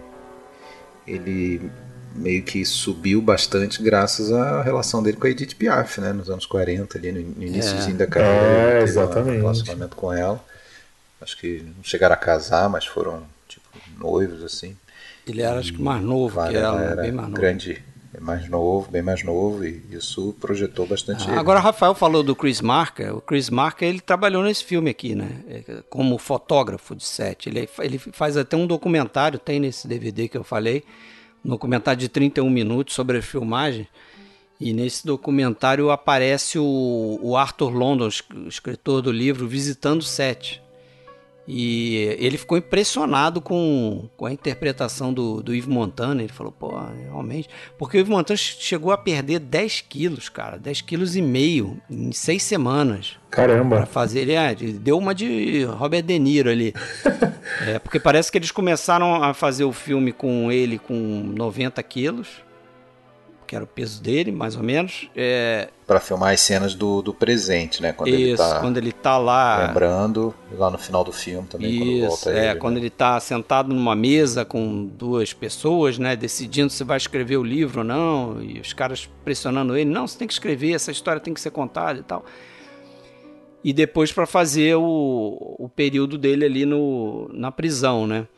ele 1.07 1.71
meio 2.15 2.43
que 2.43 2.65
subiu 2.65 3.23
bastante 3.23 3.83
graças 3.83 4.33
à 4.33 4.63
relação 4.63 5.03
dele 5.03 5.17
com 5.17 5.27
a 5.27 5.31
Edith 5.31 5.55
Piaf, 5.55 6.01
né? 6.01 6.13
Nos 6.13 6.29
anos 6.29 6.45
40, 6.47 6.99
ali 6.99 7.13
no, 7.13 7.21
no 7.21 7.43
iníciozinho 7.45 7.95
é. 7.95 7.99
da 7.99 8.07
carreira. 8.07 8.81
É, 8.81 8.83
exatamente. 8.83 9.39
Um 9.39 9.43
relacionamento 9.43 9.97
com 9.97 10.13
ela. 10.13 10.45
Acho 11.21 11.37
que 11.37 11.63
não 11.77 11.85
chegaram 11.85 12.15
a 12.15 12.19
casar, 12.19 12.69
mas 12.69 12.85
foram, 12.87 13.23
tipo, 13.47 13.67
noivos, 13.99 14.43
assim. 14.43 14.77
Ele 15.31 15.43
era, 15.43 15.59
acho 15.59 15.73
que, 15.73 15.83
mais 15.83 16.03
novo 16.03 16.43
que 16.49 16.57
ela, 16.57 16.83
era 16.83 17.03
bem 17.03 17.13
mais 17.13 17.29
novo. 17.29 17.41
Grande, 17.41 17.83
mais 18.21 18.49
novo, 18.49 18.91
bem 18.91 19.03
mais 19.03 19.23
novo, 19.23 19.65
e 19.65 19.83
isso 19.91 20.35
projetou 20.41 20.87
bastante 20.87 21.29
ah, 21.31 21.39
Agora, 21.39 21.59
o 21.59 21.63
Rafael 21.63 21.95
falou 21.95 22.23
do 22.23 22.37
Chris 22.37 22.61
Marker. 22.61 23.17
O 23.17 23.21
Chris 23.21 23.49
Marker, 23.49 23.89
ele 23.89 24.01
trabalhou 24.01 24.43
nesse 24.43 24.65
filme 24.65 24.91
aqui, 24.91 25.15
né? 25.15 25.43
É, 25.49 25.83
como 25.89 26.19
fotógrafo 26.19 26.95
de 26.95 27.05
set. 27.05 27.49
Ele, 27.49 27.69
ele 27.79 27.99
faz 27.99 28.37
até 28.37 28.57
um 28.57 28.67
documentário, 28.67 29.39
tem 29.39 29.61
nesse 29.61 29.89
DVD 29.89 30.29
que 30.29 30.37
eu 30.37 30.45
falei, 30.45 30.85
um 31.45 31.51
documentário 31.51 32.01
de 32.01 32.09
31 32.09 32.51
minutos 32.51 32.95
sobre 32.95 33.19
a 33.19 33.23
filmagem. 33.23 33.89
E 34.61 34.75
nesse 34.75 35.07
documentário 35.07 35.91
aparece 35.91 36.59
o, 36.59 37.19
o 37.23 37.37
Arthur 37.37 37.71
London, 37.71 38.09
escritor 38.47 39.01
do 39.01 39.11
livro, 39.11 39.49
visitando 39.49 40.03
o 40.03 40.05
set. 40.05 40.63
E 41.53 42.17
ele 42.21 42.39
ficou 42.39 42.57
impressionado 42.57 43.41
com, 43.41 44.09
com 44.17 44.25
a 44.25 44.33
interpretação 44.33 45.13
do, 45.13 45.43
do 45.43 45.53
Yves 45.53 45.67
Montand. 45.67 46.21
Ele 46.21 46.29
falou, 46.29 46.53
pô, 46.53 46.79
realmente. 47.03 47.49
Porque 47.77 47.97
o 47.97 48.01
Yves 48.01 48.09
Montand 48.09 48.37
chegou 48.37 48.93
a 48.93 48.97
perder 48.97 49.41
10 49.41 49.81
quilos, 49.81 50.29
cara. 50.29 50.57
10 50.59 50.83
quilos 50.83 51.17
e 51.17 51.23
meio 51.23 51.77
em 51.91 52.13
seis 52.13 52.45
semanas. 52.45 53.19
Caramba. 53.31 53.79
Pra 53.79 53.87
fazer. 53.87 54.21
Ele, 54.21 54.35
é, 54.35 54.55
deu 54.55 54.97
uma 54.97 55.13
de 55.13 55.65
Robert 55.65 56.05
De 56.05 56.21
Niro 56.21 56.49
ali. 56.49 56.73
é, 57.67 57.81
porque 57.81 57.99
parece 57.99 58.31
que 58.31 58.39
eles 58.39 58.53
começaram 58.53 59.21
a 59.21 59.35
fazer 59.35 59.65
o 59.65 59.73
filme 59.73 60.13
com 60.13 60.53
ele 60.53 60.79
com 60.79 60.95
90 61.37 61.83
quilos 61.83 62.29
que 63.51 63.57
era 63.57 63.65
o 63.65 63.67
peso 63.67 64.01
dele, 64.01 64.31
mais 64.31 64.55
ou 64.55 64.63
menos. 64.63 65.11
É... 65.17 65.71
Para 65.85 65.99
filmar 65.99 66.33
as 66.33 66.39
cenas 66.39 66.73
do, 66.73 67.03
do 67.03 67.13
presente, 67.13 67.83
né? 67.83 67.93
Quando 67.93 68.11
Isso, 68.11 68.21
ele 68.21 68.37
tá 68.37 68.61
quando 68.61 68.77
ele 68.77 68.93
tá 68.93 69.19
lá. 69.19 69.67
Lembrando, 69.67 70.33
lá 70.53 70.71
no 70.71 70.79
final 70.79 71.03
do 71.03 71.11
filme 71.11 71.49
também, 71.49 71.69
Isso, 71.73 71.81
quando 71.81 72.09
volta 72.09 72.31
é, 72.31 72.51
ele, 72.51 72.61
quando 72.61 72.75
né? 72.75 72.81
ele 72.83 72.91
tá 72.91 73.19
sentado 73.19 73.75
numa 73.75 73.97
mesa 73.97 74.45
com 74.45 74.87
duas 74.87 75.33
pessoas, 75.33 75.99
né? 75.99 76.15
Decidindo 76.15 76.71
se 76.71 76.85
vai 76.85 76.97
escrever 76.97 77.39
o 77.39 77.43
livro 77.43 77.81
ou 77.81 77.85
não, 77.85 78.41
e 78.41 78.61
os 78.61 78.73
caras 78.73 79.11
pressionando 79.25 79.77
ele: 79.77 79.91
não, 79.91 80.07
você 80.07 80.17
tem 80.17 80.29
que 80.29 80.35
escrever, 80.35 80.73
essa 80.73 80.93
história 80.93 81.21
tem 81.21 81.35
que 81.35 81.41
ser 81.41 81.51
contada 81.51 81.99
e 81.99 82.05
tal. 82.05 82.25
E 83.65 83.73
depois 83.73 84.13
para 84.13 84.27
fazer 84.27 84.77
o, 84.77 85.57
o 85.59 85.69
período 85.69 86.17
dele 86.17 86.45
ali 86.45 86.65
no, 86.65 87.29
na 87.33 87.51
prisão, 87.51 88.07
né? 88.07 88.29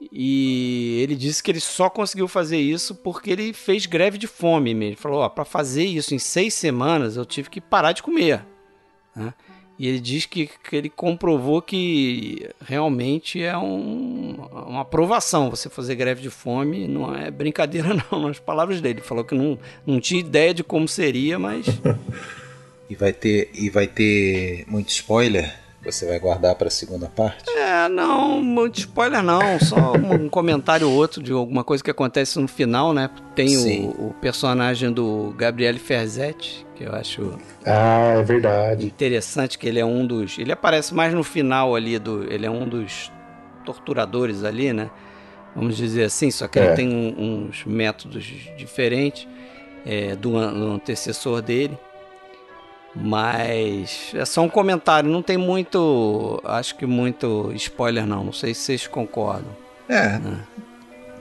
E 0.00 1.00
ele 1.02 1.14
disse 1.14 1.42
que 1.42 1.50
ele 1.50 1.60
só 1.60 1.90
conseguiu 1.90 2.26
fazer 2.26 2.58
isso 2.58 2.94
porque 2.94 3.30
ele 3.30 3.52
fez 3.52 3.84
greve 3.86 4.16
de 4.16 4.26
fome 4.26 4.74
mesmo. 4.74 4.92
Ele 4.92 4.96
falou: 4.96 5.28
para 5.28 5.44
fazer 5.44 5.84
isso 5.84 6.14
em 6.14 6.18
seis 6.18 6.54
semanas 6.54 7.16
eu 7.16 7.26
tive 7.26 7.50
que 7.50 7.60
parar 7.60 7.92
de 7.92 8.02
comer. 8.02 8.44
Né? 9.14 9.34
E 9.78 9.88
ele 9.88 9.98
diz 9.98 10.26
que, 10.26 10.46
que, 10.46 10.76
ele 10.76 10.90
comprovou 10.90 11.62
que 11.62 12.48
realmente 12.60 13.42
é 13.42 13.56
um, 13.56 14.36
uma 14.66 14.82
aprovação 14.82 15.48
você 15.48 15.70
fazer 15.70 15.94
greve 15.94 16.20
de 16.20 16.30
fome. 16.30 16.86
Não 16.86 17.14
é 17.14 17.30
brincadeira, 17.30 17.88
não, 18.10 18.28
nas 18.28 18.38
palavras 18.38 18.80
dele. 18.80 19.00
Ele 19.00 19.06
falou 19.06 19.24
que 19.24 19.34
não, 19.34 19.58
não 19.86 20.00
tinha 20.00 20.20
ideia 20.20 20.52
de 20.52 20.62
como 20.62 20.86
seria, 20.86 21.38
mas 21.38 21.66
E 22.90 22.96
vai 22.96 23.12
ter 23.12 23.50
e 23.54 23.70
vai 23.70 23.86
ter 23.86 24.64
muito 24.66 24.88
spoiler? 24.88 25.56
Você 25.84 26.06
vai 26.06 26.18
guardar 26.18 26.54
para 26.56 26.68
a 26.68 26.70
segunda 26.70 27.06
parte? 27.08 27.50
É, 27.50 27.88
não, 27.88 28.42
muito 28.42 28.78
spoiler 28.78 29.22
não, 29.22 29.58
só 29.58 29.92
um 29.94 30.28
comentário 30.28 30.88
ou 30.88 30.94
outro 30.94 31.22
de 31.22 31.32
alguma 31.32 31.64
coisa 31.64 31.82
que 31.82 31.90
acontece 31.90 32.38
no 32.38 32.46
final, 32.46 32.92
né? 32.92 33.08
Tem 33.34 33.56
o, 33.56 34.08
o, 34.08 34.14
personagem 34.20 34.92
do 34.92 35.34
Gabriele 35.38 35.78
Ferzetti, 35.78 36.66
que 36.76 36.84
eu 36.84 36.92
acho 36.92 37.38
Ah, 37.64 38.16
é 38.18 38.22
verdade. 38.22 38.84
Interessante 38.84 39.58
que 39.58 39.66
ele 39.66 39.78
é 39.78 39.84
um 39.84 40.06
dos, 40.06 40.38
ele 40.38 40.52
aparece 40.52 40.94
mais 40.94 41.14
no 41.14 41.24
final 41.24 41.74
ali 41.74 41.98
do, 41.98 42.30
ele 42.30 42.44
é 42.44 42.50
um 42.50 42.68
dos 42.68 43.10
torturadores 43.64 44.44
ali, 44.44 44.74
né? 44.74 44.90
Vamos 45.56 45.76
dizer 45.76 46.04
assim, 46.04 46.30
só 46.30 46.46
que 46.46 46.58
é. 46.58 46.66
ele 46.66 46.74
tem 46.74 46.88
um, 46.88 47.48
uns 47.48 47.64
métodos 47.64 48.24
diferentes 48.56 49.26
é, 49.86 50.14
do, 50.14 50.30
do 50.30 50.72
antecessor 50.72 51.40
dele. 51.40 51.76
Mas 52.94 54.12
é 54.14 54.24
só 54.24 54.42
um 54.42 54.48
comentário, 54.48 55.08
não 55.08 55.22
tem 55.22 55.36
muito, 55.36 56.40
acho 56.44 56.74
que 56.76 56.86
muito 56.86 57.52
spoiler 57.54 58.04
não, 58.04 58.24
não 58.24 58.32
sei 58.32 58.52
se 58.52 58.62
vocês 58.62 58.86
concordam. 58.86 59.56
É, 59.88 60.18
né? 60.18 60.40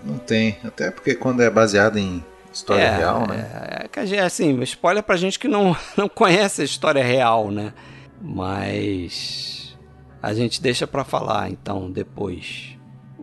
não 0.03 0.17
tem, 0.17 0.57
até 0.63 0.91
porque 0.91 1.15
quando 1.15 1.41
é 1.41 1.49
baseado 1.49 1.97
em 1.97 2.23
história 2.51 2.83
é, 2.83 2.97
real, 2.97 3.27
né? 3.27 3.89
É, 3.95 4.15
é, 4.15 4.19
assim, 4.21 4.59
spoiler 4.63 5.03
pra 5.03 5.15
gente 5.15 5.37
que 5.37 5.47
não, 5.47 5.75
não 5.95 6.09
conhece 6.09 6.61
a 6.61 6.65
história 6.65 7.03
real, 7.03 7.51
né? 7.51 7.73
Mas 8.21 9.77
a 10.21 10.33
gente 10.33 10.61
deixa 10.61 10.87
pra 10.87 11.03
falar 11.03 11.49
então 11.49 11.91
depois. 11.91 12.77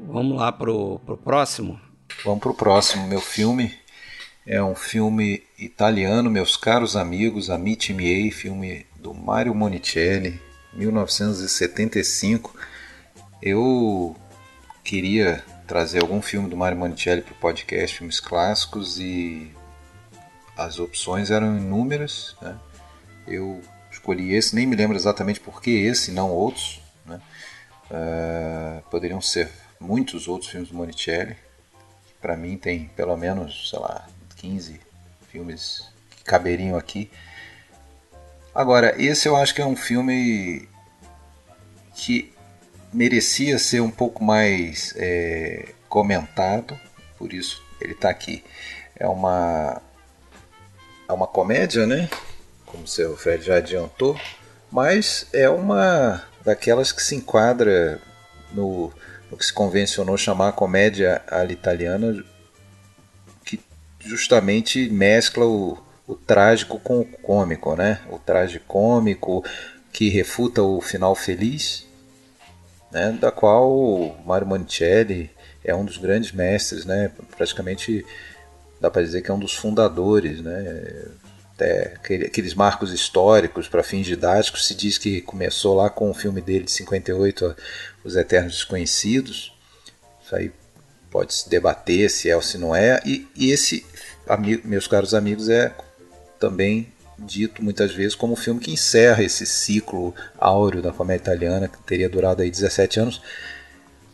Vamos 0.08 0.38
lá 0.38 0.52
pro, 0.52 1.00
pro 1.00 1.16
próximo? 1.16 1.80
Vamos 2.24 2.40
pro 2.40 2.54
próximo, 2.54 3.06
meu 3.06 3.20
filme 3.20 3.74
é 4.46 4.62
um 4.62 4.76
filme 4.76 5.42
italiano, 5.58 6.30
meus 6.30 6.56
caros 6.56 6.94
amigos, 6.94 7.50
Amici 7.50 7.92
Miei, 7.92 8.30
filme 8.30 8.86
do 8.94 9.12
Mario 9.12 9.52
Monicelli, 9.52 10.40
1975. 10.72 12.54
Eu 13.42 14.14
queria 14.84 15.44
trazer 15.66 16.00
algum 16.00 16.22
filme 16.22 16.48
do 16.48 16.56
Mario 16.56 16.78
Monicelli 16.78 17.22
para 17.22 17.32
o 17.32 17.36
podcast 17.36 17.98
Filmes 17.98 18.20
Clássicos 18.20 19.00
e 19.00 19.50
as 20.56 20.78
opções 20.78 21.32
eram 21.32 21.56
inúmeras. 21.56 22.36
Né? 22.40 22.56
Eu 23.26 23.60
escolhi 23.90 24.32
esse, 24.32 24.54
nem 24.54 24.64
me 24.64 24.76
lembro 24.76 24.96
exatamente 24.96 25.40
por 25.40 25.60
que 25.60 25.70
esse, 25.70 26.12
não 26.12 26.30
outros. 26.30 26.80
Né? 27.04 27.20
Uh, 27.90 28.90
poderiam 28.90 29.20
ser 29.20 29.50
muitos 29.80 30.28
outros 30.28 30.52
filmes 30.52 30.68
do 30.68 30.76
Monicelli. 30.76 31.36
Para 32.20 32.36
mim 32.36 32.56
tem 32.56 32.86
pelo 32.94 33.16
menos, 33.16 33.70
sei 33.70 33.78
lá, 33.80 34.06
15 34.46 34.80
filmes 35.28 35.82
que 36.10 36.22
caberiam 36.22 36.76
aqui. 36.78 37.10
Agora, 38.54 38.94
esse 38.96 39.28
eu 39.28 39.34
acho 39.34 39.52
que 39.52 39.60
é 39.60 39.66
um 39.66 39.74
filme 39.74 40.68
que 41.94 42.32
merecia 42.92 43.58
ser 43.58 43.80
um 43.80 43.90
pouco 43.90 44.22
mais 44.22 44.94
é, 44.96 45.74
comentado, 45.88 46.78
por 47.18 47.32
isso 47.32 47.62
ele 47.80 47.92
está 47.92 48.08
aqui. 48.08 48.44
É 48.94 49.06
uma 49.08 49.82
é 51.08 51.12
uma 51.12 51.26
comédia, 51.26 51.86
né? 51.86 52.08
Como 52.64 52.84
o 52.84 52.88
seu 52.88 53.16
Fred 53.16 53.44
já 53.44 53.56
adiantou, 53.56 54.18
mas 54.70 55.26
é 55.32 55.48
uma 55.48 56.24
daquelas 56.44 56.92
que 56.92 57.02
se 57.02 57.16
enquadra 57.16 58.00
no, 58.52 58.92
no 59.30 59.36
que 59.36 59.44
se 59.44 59.52
convencionou 59.52 60.16
chamar 60.16 60.52
comédia 60.52 61.22
italiana 61.50 62.24
justamente 64.06 64.88
mescla 64.88 65.44
o, 65.44 65.78
o 66.06 66.14
trágico 66.14 66.78
com 66.78 67.00
o 67.00 67.04
cômico, 67.04 67.74
né? 67.74 68.00
O 68.10 68.18
trágico 68.18 68.64
cômico 68.66 69.44
que 69.92 70.08
refuta 70.08 70.62
o 70.62 70.80
final 70.80 71.14
feliz, 71.14 71.86
né? 72.90 73.12
Da 73.20 73.30
qual 73.30 74.16
Mario 74.24 74.46
Monicelli 74.46 75.30
é 75.64 75.74
um 75.74 75.84
dos 75.84 75.96
grandes 75.96 76.32
mestres, 76.32 76.84
né? 76.84 77.10
Praticamente 77.36 78.04
dá 78.80 78.90
para 78.90 79.02
dizer 79.02 79.22
que 79.22 79.30
é 79.30 79.34
um 79.34 79.38
dos 79.38 79.54
fundadores, 79.54 80.40
né? 80.40 81.04
Até 81.54 81.94
aqueles 82.04 82.52
marcos 82.52 82.92
históricos 82.92 83.66
para 83.66 83.82
fins 83.82 84.06
didáticos 84.06 84.66
se 84.66 84.74
diz 84.74 84.98
que 84.98 85.22
começou 85.22 85.74
lá 85.74 85.88
com 85.88 86.10
o 86.10 86.14
filme 86.14 86.42
dele 86.42 86.64
de 86.64 86.70
58, 86.72 87.56
Os 88.04 88.14
Eternos 88.14 88.52
Desconhecidos. 88.52 89.54
Isso 90.22 90.36
aí 90.36 90.52
pode 91.16 91.32
se 91.32 91.48
debater 91.48 92.10
se 92.10 92.28
é 92.28 92.36
ou 92.36 92.42
se 92.42 92.58
não 92.58 92.76
é. 92.76 93.00
E, 93.06 93.26
e 93.34 93.50
esse 93.50 93.86
meus 94.64 94.86
caros 94.86 95.14
amigos, 95.14 95.48
é 95.48 95.74
também 96.38 96.92
dito 97.18 97.64
muitas 97.64 97.90
vezes 97.94 98.14
como 98.14 98.34
o 98.34 98.36
filme 98.36 98.60
que 98.60 98.70
encerra 98.70 99.22
esse 99.22 99.46
ciclo 99.46 100.14
áureo 100.38 100.82
da 100.82 100.92
comédia 100.92 101.22
italiana, 101.22 101.68
que 101.68 101.78
teria 101.84 102.06
durado 102.06 102.42
aí 102.42 102.50
17 102.50 103.00
anos. 103.00 103.22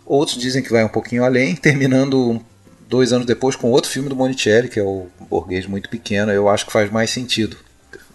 Outros 0.06 0.38
dizem 0.38 0.62
que 0.62 0.70
vai 0.70 0.84
um 0.84 0.88
pouquinho 0.88 1.24
além, 1.24 1.56
terminando 1.58 2.40
dois 2.88 3.12
anos 3.12 3.26
depois 3.26 3.56
com 3.56 3.72
outro 3.72 3.90
filme 3.90 4.08
do 4.08 4.14
Monicelli, 4.14 4.68
que 4.68 4.78
é 4.78 4.84
o 4.84 5.08
Burguês 5.28 5.66
Muito 5.66 5.88
Pequeno. 5.88 6.30
Eu 6.30 6.48
acho 6.48 6.66
que 6.66 6.72
faz 6.72 6.88
mais 6.88 7.10
sentido 7.10 7.56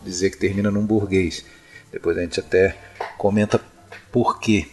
dizer 0.02 0.30
que 0.30 0.38
termina 0.38 0.72
num 0.72 0.86
burguês. 0.86 1.44
Depois 1.92 2.18
a 2.18 2.22
gente 2.22 2.40
até 2.40 2.74
comenta 3.18 3.60
por 4.14 4.40
quê. 4.40 4.68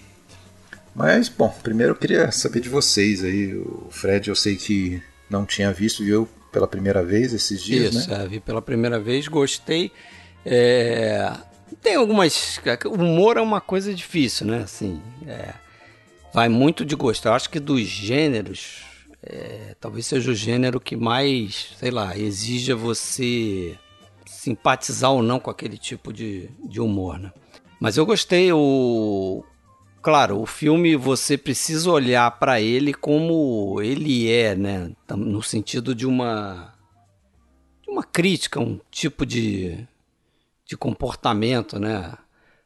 Mas, 0.94 1.28
bom, 1.28 1.48
primeiro 1.62 1.92
eu 1.92 1.96
queria 1.96 2.30
saber 2.30 2.60
de 2.60 2.68
vocês 2.68 3.24
aí. 3.24 3.54
O 3.54 3.88
Fred 3.90 4.28
eu 4.28 4.36
sei 4.36 4.56
que 4.56 5.02
não 5.28 5.44
tinha 5.44 5.72
visto, 5.72 6.04
viu? 6.04 6.28
pela 6.54 6.68
primeira 6.68 7.02
vez 7.02 7.34
esses 7.34 7.60
dias, 7.60 7.92
Isso, 7.92 8.08
né? 8.08 8.22
É, 8.22 8.28
vi 8.28 8.38
pela 8.38 8.62
primeira 8.62 9.00
vez, 9.00 9.26
gostei. 9.26 9.90
É... 10.46 11.32
Tem 11.82 11.96
algumas. 11.96 12.60
O 12.86 12.94
humor 12.94 13.36
é 13.36 13.40
uma 13.40 13.60
coisa 13.60 13.92
difícil, 13.92 14.46
né? 14.46 14.58
Assim, 14.58 15.02
é... 15.26 15.52
vai 16.32 16.48
muito 16.48 16.84
de 16.84 16.94
gosto. 16.94 17.26
Eu 17.26 17.32
acho 17.32 17.50
que 17.50 17.58
dos 17.58 17.82
gêneros, 17.82 18.84
é... 19.20 19.74
talvez 19.80 20.06
seja 20.06 20.30
o 20.30 20.34
gênero 20.34 20.78
que 20.78 20.94
mais, 20.94 21.74
sei 21.76 21.90
lá, 21.90 22.16
exija 22.16 22.76
você 22.76 23.76
simpatizar 24.24 25.10
ou 25.10 25.24
não 25.24 25.40
com 25.40 25.50
aquele 25.50 25.76
tipo 25.76 26.12
de, 26.12 26.48
de 26.68 26.80
humor, 26.80 27.18
né? 27.18 27.32
Mas 27.80 27.96
eu 27.96 28.06
gostei. 28.06 28.52
O, 28.52 29.44
claro, 30.04 30.38
o 30.38 30.44
filme 30.44 30.94
você 30.96 31.38
precisa 31.38 31.90
olhar 31.90 32.30
para 32.32 32.60
ele 32.60 32.92
como 32.92 33.80
ele 33.80 34.30
é, 34.30 34.54
né? 34.54 34.92
No 35.08 35.42
sentido 35.42 35.94
de 35.94 36.06
uma 36.06 36.74
de 37.82 37.90
uma 37.90 38.04
crítica, 38.04 38.60
um 38.60 38.78
tipo 38.90 39.24
de, 39.24 39.88
de 40.66 40.76
comportamento, 40.76 41.78
né? 41.80 42.12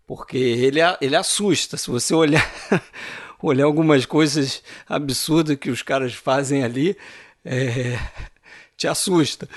Porque 0.08 0.38
ele, 0.38 0.80
ele 1.02 1.16
assusta. 1.16 1.76
Se 1.76 1.92
você 1.92 2.16
olhar, 2.16 2.50
olhar 3.44 3.66
algumas 3.66 4.06
coisas 4.06 4.64
absurdas 4.88 5.58
que 5.58 5.70
os 5.70 5.82
caras 5.82 6.14
fazem 6.14 6.64
ali, 6.64 6.96
é, 7.44 8.00
te 8.78 8.88
assusta. 8.88 9.48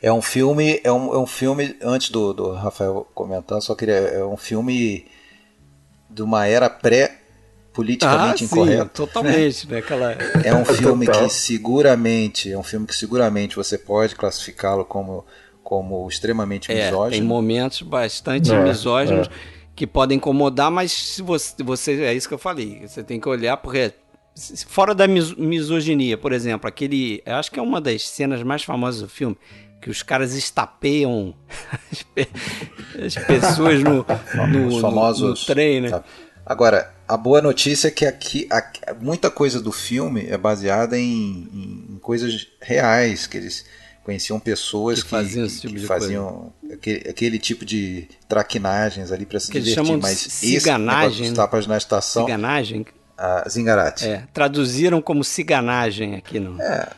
É 0.00 0.10
um 0.10 0.22
filme, 0.22 0.80
é 0.82 0.90
um, 0.90 1.14
é 1.14 1.18
um 1.18 1.26
filme, 1.26 1.76
antes 1.82 2.08
do, 2.08 2.32
do 2.32 2.52
Rafael 2.52 3.06
comentar, 3.14 3.60
só 3.60 3.74
queria. 3.74 3.94
É 3.94 4.24
um 4.24 4.38
filme 4.38 5.06
de 6.12 6.22
uma 6.22 6.46
era 6.46 6.68
pré 6.68 7.18
politicamente 7.72 8.44
ah, 8.44 8.46
incorreto. 8.46 8.82
Sim, 8.84 8.88
totalmente, 9.06 9.68
né? 9.68 9.78
Aquela... 9.78 10.12
É 10.44 10.54
um 10.54 10.64
filme 10.76 11.06
que 11.06 11.28
seguramente, 11.28 12.52
é 12.52 12.58
um 12.58 12.62
filme 12.62 12.86
que 12.86 12.94
seguramente 12.94 13.56
você 13.56 13.78
pode 13.78 14.14
classificá-lo 14.14 14.84
como 14.84 15.24
como 15.62 16.06
extremamente 16.06 16.70
é, 16.70 16.86
misógino. 16.86 17.10
Tem 17.10 17.22
momentos 17.22 17.80
bastante 17.80 18.52
é, 18.52 18.62
misóginos 18.62 19.28
é. 19.28 19.30
que 19.74 19.86
podem 19.86 20.18
incomodar, 20.18 20.70
mas 20.70 20.92
se 20.92 21.22
você, 21.22 21.62
você 21.62 22.02
é 22.02 22.12
isso 22.12 22.28
que 22.28 22.34
eu 22.34 22.38
falei, 22.38 22.86
você 22.86 23.02
tem 23.02 23.18
que 23.18 23.26
olhar 23.26 23.56
porque 23.56 23.94
fora 24.66 24.94
da 24.94 25.06
misoginia, 25.06 26.18
por 26.18 26.32
exemplo, 26.32 26.68
aquele, 26.68 27.22
eu 27.24 27.36
acho 27.36 27.50
que 27.50 27.58
é 27.58 27.62
uma 27.62 27.80
das 27.80 28.06
cenas 28.06 28.42
mais 28.42 28.62
famosas 28.62 29.00
do 29.00 29.08
filme, 29.08 29.36
que 29.82 29.90
os 29.90 30.00
caras 30.00 30.32
estapeiam 30.32 31.34
as, 33.04 33.14
pessoas 33.26 33.82
no, 33.82 34.06
no, 34.46 34.80
famosos, 34.80 35.40
no, 35.40 35.46
trem, 35.46 35.80
né? 35.80 36.02
Agora, 36.46 36.94
a 37.08 37.16
boa 37.16 37.42
notícia 37.42 37.88
é 37.88 37.90
que 37.90 38.06
aqui, 38.06 38.46
aqui 38.48 38.80
muita 39.00 39.28
coisa 39.28 39.60
do 39.60 39.72
filme 39.72 40.26
é 40.28 40.38
baseada 40.38 40.96
em, 40.96 41.48
em, 41.90 41.98
coisas 42.00 42.46
reais, 42.60 43.26
que 43.26 43.36
eles 43.36 43.64
conheciam 44.04 44.38
pessoas 44.38 45.02
que, 45.02 45.10
faziam, 45.10 45.48
tipo 45.48 45.74
que 45.74 45.86
faziam 45.86 46.52
aquele, 46.72 47.08
aquele, 47.08 47.38
tipo 47.38 47.64
de 47.64 48.08
traquinagens 48.28 49.10
ali 49.10 49.26
para 49.26 49.40
se 49.40 49.50
que 49.50 49.60
divertir. 49.60 49.78
Eles 49.78 49.88
chamam 49.88 50.00
mas 50.00 50.18
ciganagem, 50.18 51.26
esse 51.26 51.34
tapas 51.34 51.66
na 51.66 51.76
estação. 51.76 52.24
Ciganagem. 52.24 52.86
A 53.18 53.48
Zingarate. 53.48 54.06
É, 54.06 54.24
traduziram 54.32 55.02
como 55.02 55.22
ciganagem 55.22 56.14
aqui 56.16 56.40
no. 56.40 56.60
É, 56.60 56.88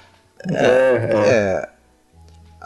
é, 0.49 0.55
é, 0.55 1.29
é 1.29 1.74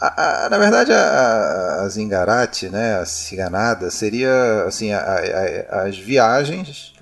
a, 0.01 0.45
a, 0.45 0.49
na 0.49 0.57
verdade, 0.57 0.91
a, 0.93 1.81
a 1.81 1.89
Zingarate, 1.89 2.69
né, 2.69 2.95
a 2.95 3.05
ciganada, 3.05 3.91
seria 3.91 4.63
assim, 4.65 4.91
as 4.93 5.97
viagens, 5.97 6.93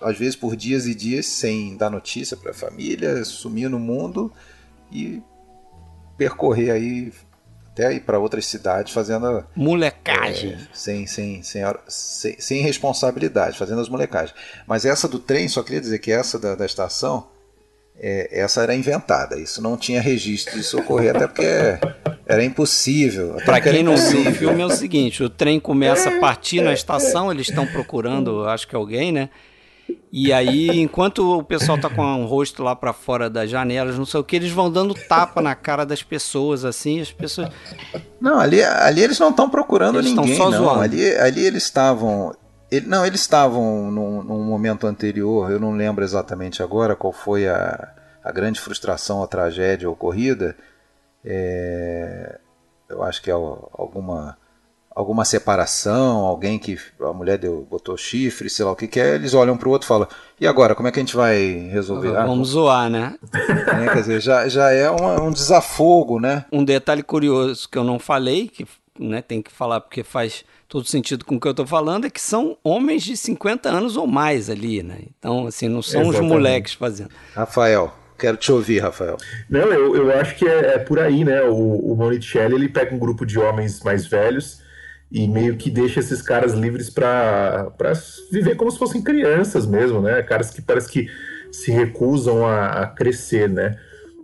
às 0.00 0.18
vezes 0.18 0.36
por 0.36 0.54
dias 0.54 0.86
e 0.86 0.94
dias, 0.94 1.26
sem 1.26 1.76
dar 1.76 1.90
notícia 1.90 2.36
para 2.36 2.50
a 2.50 2.54
família, 2.54 3.24
sumir 3.24 3.70
no 3.70 3.78
mundo 3.78 4.30
e 4.92 5.22
percorrer 6.18 6.70
aí 6.70 7.12
até 7.70 7.92
ir 7.92 8.00
para 8.00 8.18
outras 8.18 8.46
cidades 8.46 8.92
fazendo 8.92 9.44
molecagem, 9.56 10.52
é, 10.52 10.58
sem, 10.72 11.06
sem, 11.06 11.42
sem, 11.42 11.62
sem, 11.88 12.40
sem 12.40 12.62
responsabilidade, 12.62 13.58
fazendo 13.58 13.80
as 13.80 13.88
molecagens. 13.88 14.34
Mas 14.66 14.84
essa 14.84 15.08
do 15.08 15.18
trem, 15.18 15.48
só 15.48 15.62
queria 15.62 15.80
dizer 15.80 15.98
que 15.98 16.12
essa 16.12 16.38
da, 16.38 16.54
da 16.54 16.66
estação, 16.66 17.26
é, 17.98 18.40
essa 18.40 18.62
era 18.62 18.74
inventada. 18.74 19.38
Isso 19.38 19.62
não 19.62 19.76
tinha 19.76 20.00
registro 20.00 20.56
disso 20.56 20.78
ocorrer, 20.78 21.14
até 21.14 21.26
porque 21.26 21.44
era 22.26 22.44
impossível. 22.44 23.36
Para 23.44 23.60
quem 23.60 23.82
não 23.82 23.96
viu 23.96 24.28
o 24.28 24.34
filme 24.34 24.62
é 24.62 24.66
o 24.66 24.70
seguinte: 24.70 25.22
o 25.22 25.28
trem 25.28 25.60
começa 25.60 26.08
a 26.08 26.20
partir 26.20 26.60
na 26.60 26.72
estação, 26.72 27.30
eles 27.30 27.48
estão 27.48 27.66
procurando, 27.66 28.46
acho 28.46 28.66
que 28.66 28.74
alguém, 28.74 29.12
né? 29.12 29.28
E 30.10 30.32
aí, 30.32 30.80
enquanto 30.80 31.38
o 31.38 31.42
pessoal 31.42 31.76
tá 31.76 31.90
com 31.90 32.22
o 32.22 32.26
rosto 32.26 32.62
lá 32.62 32.76
para 32.76 32.92
fora 32.92 33.28
das 33.28 33.50
janelas, 33.50 33.98
não 33.98 34.06
sei 34.06 34.20
o 34.20 34.24
que, 34.24 34.36
eles 34.36 34.52
vão 34.52 34.70
dando 34.70 34.94
tapa 34.94 35.42
na 35.42 35.56
cara 35.56 35.84
das 35.84 36.02
pessoas, 36.04 36.64
assim, 36.64 37.00
as 37.00 37.10
pessoas. 37.10 37.48
Não, 38.20 38.38
ali, 38.38 38.62
ali 38.62 39.02
eles 39.02 39.18
não 39.18 39.30
estão 39.30 39.50
procurando 39.50 39.98
eles 39.98 40.14
ninguém, 40.14 40.36
só 40.36 40.50
não. 40.50 40.58
Zoando. 40.58 40.80
Ali, 40.80 41.16
ali 41.16 41.44
eles 41.44 41.64
estavam. 41.64 42.32
Ele, 42.76 42.86
não, 42.86 43.04
eles 43.04 43.20
estavam 43.20 43.90
num, 43.90 44.22
num, 44.22 44.42
momento 44.42 44.86
anterior, 44.86 45.50
eu 45.50 45.60
não 45.60 45.72
lembro 45.72 46.04
exatamente 46.04 46.62
agora 46.62 46.96
qual 46.96 47.12
foi 47.12 47.48
a, 47.48 47.94
a 48.22 48.32
grande 48.32 48.60
frustração, 48.60 49.22
a 49.22 49.26
tragédia 49.26 49.88
ocorrida. 49.88 50.56
É, 51.24 52.38
eu 52.88 53.02
acho 53.02 53.22
que 53.22 53.30
é 53.30 53.34
alguma 53.34 54.36
alguma 54.94 55.24
separação, 55.24 56.18
alguém 56.18 56.58
que 56.58 56.78
a 57.00 57.12
mulher 57.12 57.36
deu, 57.36 57.66
botou 57.68 57.96
chifre, 57.96 58.48
sei 58.48 58.64
lá 58.64 58.70
o 58.70 58.76
que 58.76 58.86
que 58.86 59.00
é, 59.00 59.16
eles 59.16 59.34
olham 59.34 59.56
para 59.56 59.68
o 59.68 59.72
outro 59.72 59.86
e 59.86 59.88
falam, 59.88 60.08
e 60.40 60.46
agora, 60.46 60.74
como 60.74 60.86
é 60.86 60.92
que 60.92 61.00
a 61.00 61.02
gente 61.02 61.16
vai 61.16 61.68
resolver? 61.72 62.16
Ah, 62.16 62.24
Vamos 62.24 62.50
ah, 62.50 62.52
zoar, 62.52 62.90
né? 62.90 63.18
É, 63.74 63.86
quer 63.88 64.00
dizer, 64.00 64.20
já, 64.20 64.48
já 64.48 64.70
é 64.70 64.88
um, 64.88 65.26
um 65.26 65.30
desafogo, 65.32 66.20
né? 66.20 66.44
Um 66.52 66.64
detalhe 66.64 67.02
curioso 67.02 67.68
que 67.68 67.76
eu 67.76 67.82
não 67.82 67.98
falei, 67.98 68.46
que 68.46 68.64
né, 68.98 69.20
tem 69.20 69.42
que 69.42 69.50
falar 69.50 69.80
porque 69.80 70.04
faz 70.04 70.44
todo 70.74 70.88
sentido 70.88 71.24
com 71.24 71.36
o 71.36 71.40
que 71.40 71.46
eu 71.46 71.52
estou 71.52 71.64
falando, 71.64 72.04
é 72.04 72.10
que 72.10 72.20
são 72.20 72.58
homens 72.64 73.04
de 73.04 73.16
50 73.16 73.68
anos 73.68 73.96
ou 73.96 74.08
mais 74.08 74.50
ali, 74.50 74.82
né? 74.82 75.02
Então, 75.16 75.46
assim, 75.46 75.68
não 75.68 75.80
são 75.80 76.00
Exatamente. 76.00 76.20
os 76.24 76.28
moleques 76.28 76.72
fazendo. 76.74 77.10
Rafael, 77.32 77.94
Quero 78.18 78.36
te 78.36 78.50
ouvir, 78.50 78.80
Rafael. 78.80 79.16
Não, 79.50 79.72
eu, 79.72 79.94
eu 79.94 80.20
acho 80.20 80.36
que 80.36 80.46
é, 80.46 80.74
é 80.74 80.78
por 80.78 80.98
aí, 80.98 81.24
né? 81.24 81.42
O, 81.42 81.92
o 81.92 81.96
Monicelli 81.96 82.54
ele 82.54 82.68
pega 82.68 82.94
um 82.94 82.98
grupo 82.98 83.24
de 83.24 83.38
homens 83.38 83.80
mais 83.82 84.06
velhos 84.06 84.62
e 85.12 85.28
meio 85.28 85.56
que 85.56 85.70
deixa 85.70 86.00
esses 86.00 86.22
caras 86.22 86.54
livres 86.54 86.90
para 86.90 87.70
viver 88.32 88.56
como 88.56 88.70
se 88.70 88.78
fossem 88.78 89.02
crianças 89.02 89.66
mesmo, 89.66 90.00
né? 90.00 90.22
Caras 90.22 90.50
que 90.50 90.62
parece 90.62 90.90
que 90.90 91.08
se 91.52 91.70
recusam 91.70 92.46
a, 92.46 92.82
a, 92.82 92.86
crescer, 92.86 93.48
né? 93.48 93.76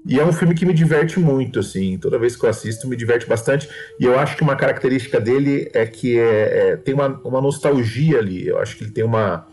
E 0.07 0.19
é 0.19 0.25
um 0.25 0.33
filme 0.33 0.55
que 0.55 0.65
me 0.65 0.73
diverte 0.73 1.21
muito, 1.21 1.61
assim. 1.61 1.99
Toda 1.99 2.19
vez 2.19 2.35
que 2.35 2.45
eu 2.45 2.51
assisto, 2.51 2.89
me 2.89 2.97
diverte 2.97 3.27
bastante. 3.27 3.69
E 3.99 4.05
eu 4.05 4.19
acho 4.19 4.37
que 4.37 4.43
uma 4.43 4.57
característica 4.57 5.21
dele 5.21 5.71
é 5.75 5.87
que 5.87 6.19
é, 6.19 6.71
é 6.71 6.77
tem 6.77 6.95
uma, 6.95 7.21
uma 7.25 7.41
nostalgia 7.41 8.19
ali. 8.19 8.47
Eu 8.47 8.59
acho 8.59 8.77
que 8.77 8.85
ele 8.85 8.93
tem 8.93 9.05
uma, 9.05 9.47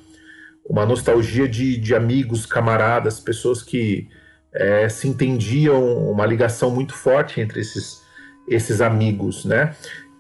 uma 0.66 0.86
nostalgia 0.86 1.48
de, 1.48 1.78
de 1.78 1.94
amigos, 1.94 2.46
camaradas, 2.46 3.20
pessoas 3.20 3.62
que 3.62 4.08
é, 4.54 4.88
se 4.90 5.08
entendiam, 5.08 6.10
uma 6.10 6.26
ligação 6.26 6.72
muito 6.72 6.94
forte 6.94 7.40
entre 7.42 7.60
esses, 7.60 8.02
esses 8.48 8.82
amigos, 8.82 9.46
né? 9.46 9.76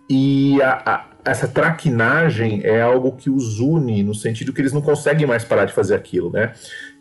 E 0.10 0.62
a, 0.62 0.82
a, 0.86 1.06
essa 1.26 1.48
traquinagem 1.48 2.62
é 2.63 2.82
algo 2.82 3.12
que 3.13 3.30
os 3.30 3.60
une, 3.60 4.04
no 4.04 4.16
sentido 4.16 4.54
que 4.54 4.62
eles 4.62 4.72
não 4.72 4.82
conseguem 4.82 5.28
mais 5.28 5.44
parar 5.44 5.66
de 5.66 5.74
fazer 5.74 5.96
aquilo, 5.96 6.32
né? 6.32 6.54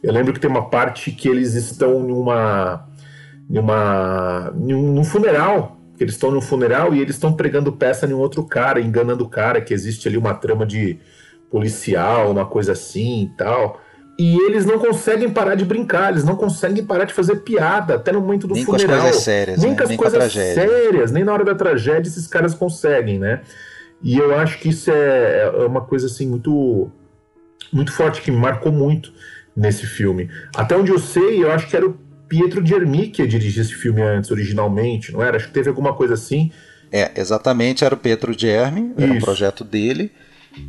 Eu 0.03 0.12
lembro 0.12 0.33
que 0.33 0.41
tem 0.41 0.51
uma 0.51 0.69
parte 0.69 1.12
que 1.12 1.29
eles 1.29 1.55
estão 1.55 2.01
numa. 2.01 2.89
Numa 3.48 4.52
num, 4.54 4.92
num 4.92 5.04
funeral. 5.04 5.76
Que 5.96 6.04
eles 6.04 6.14
estão 6.14 6.30
num 6.30 6.42
funeral 6.42 6.94
e 6.94 7.00
eles 7.00 7.14
estão 7.14 7.32
pregando 7.32 7.72
peça 7.72 8.06
em 8.06 8.12
um 8.12 8.18
outro 8.18 8.44
cara, 8.44 8.80
enganando 8.80 9.24
o 9.24 9.28
cara, 9.28 9.62
que 9.62 9.72
existe 9.72 10.06
ali 10.06 10.18
uma 10.18 10.35
trama 10.35 10.66
de 10.66 10.98
policial, 11.50 12.30
uma 12.30 12.44
coisa 12.44 12.72
assim 12.72 13.22
e 13.22 13.37
tal. 13.37 13.80
E 14.18 14.37
eles 14.44 14.64
não 14.64 14.78
conseguem 14.78 15.30
parar 15.30 15.54
de 15.54 15.64
brincar, 15.64 16.11
eles 16.11 16.24
não 16.24 16.37
conseguem 16.37 16.85
parar 16.85 17.04
de 17.04 17.12
fazer 17.12 17.37
piada, 17.37 17.96
até 17.96 18.12
no 18.12 18.20
momento 18.20 18.46
do 18.46 18.54
nem 18.54 18.64
funeral. 18.64 18.88
Nem 18.88 18.96
com 18.96 19.02
as 19.02 19.02
coisas 19.02 19.22
sérias, 19.22 19.59
nem 19.59 19.70
né? 19.70 19.76
com 19.76 19.82
as 19.82 19.88
nem 19.88 19.98
coisas 19.98 20.32
sérias, 20.32 21.12
nem 21.12 21.24
na 21.24 21.32
hora 21.32 21.44
da 21.44 21.54
tragédia 21.54 22.09
esses 22.09 22.26
caras 22.26 22.54
conseguem, 22.54 23.18
né? 23.18 23.42
E 24.02 24.18
eu 24.18 24.35
acho 24.38 24.59
que 24.59 24.70
isso 24.70 24.90
é, 24.90 25.42
é 25.44 25.66
uma 25.66 25.82
coisa 25.82 26.06
assim 26.06 26.26
muito 26.26 26.90
muito 27.72 27.92
forte 27.92 28.22
que 28.22 28.30
me 28.30 28.38
marcou 28.38 28.72
muito 28.72 29.12
nesse 29.54 29.87
filme. 29.87 30.30
Até 30.54 30.76
onde 30.76 30.90
eu 30.90 30.98
sei, 30.98 31.42
eu 31.42 31.50
acho 31.50 31.68
que 31.68 31.76
era 31.76 31.87
o 31.87 31.96
Pietro 32.29 32.65
Germi 32.65 33.09
que 33.09 33.27
dirigia 33.27 33.62
esse 33.62 33.75
filme 33.75 34.03
antes, 34.03 34.31
originalmente, 34.31 35.12
não 35.12 35.23
era? 35.23 35.37
Acho 35.37 35.47
que 35.47 35.55
teve 35.55 35.69
alguma 35.69 35.95
coisa 35.95 36.15
assim. 36.15 36.51
É, 36.91 37.12
exatamente, 37.17 37.85
era 37.85 37.95
o 37.95 37.99
Pietro 37.99 38.37
Germi, 38.37 38.93
era 38.97 39.12
um 39.12 39.19
projeto 39.19 39.65
dele. 39.65 40.11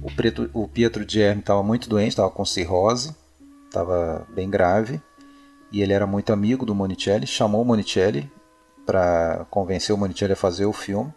O, 0.02 0.12
Preto, 0.12 0.50
o 0.54 0.68
Pietro 0.68 1.06
Germi 1.08 1.40
estava 1.40 1.64
muito 1.64 1.88
doente, 1.88 2.10
estava 2.10 2.30
com 2.30 2.44
cirrose 2.44 3.16
estava 3.68 4.26
bem 4.34 4.50
grave 4.50 5.00
e 5.72 5.82
ele 5.82 5.94
era 5.94 6.08
muito 6.08 6.32
amigo 6.32 6.66
do 6.66 6.74
Monicelli, 6.74 7.28
chamou 7.28 7.62
o 7.62 7.66
Monicelli 7.66 8.30
para 8.86 9.46
convencer 9.50 9.94
o 9.94 9.98
Monicelli 9.98 10.34
a 10.34 10.38
fazer 10.38 10.66
o 10.66 10.74
filme. 10.74 11.14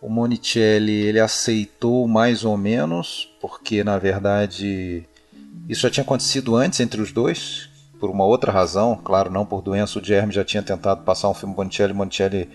O 0.00 0.10
Monicelli 0.10 0.92
ele 0.92 1.18
aceitou 1.18 2.06
mais 2.06 2.44
ou 2.44 2.56
menos, 2.56 3.34
porque 3.40 3.82
na 3.82 3.98
verdade 3.98 5.04
isso 5.68 5.82
já 5.82 5.90
tinha 5.90 6.04
acontecido 6.04 6.54
antes 6.54 6.80
entre 6.80 7.00
os 7.00 7.10
dois, 7.10 7.70
por 7.98 8.10
uma 8.10 8.24
outra 8.24 8.52
razão, 8.52 9.00
claro, 9.02 9.30
não 9.30 9.46
por 9.46 9.62
doença. 9.62 9.98
O 9.98 10.04
Jeremy 10.04 10.32
já 10.32 10.44
tinha 10.44 10.62
tentado 10.62 11.02
passar 11.02 11.28
um 11.28 11.34
filme 11.34 11.54
Monicelli, 11.54 11.92
Monicelli 11.92 12.48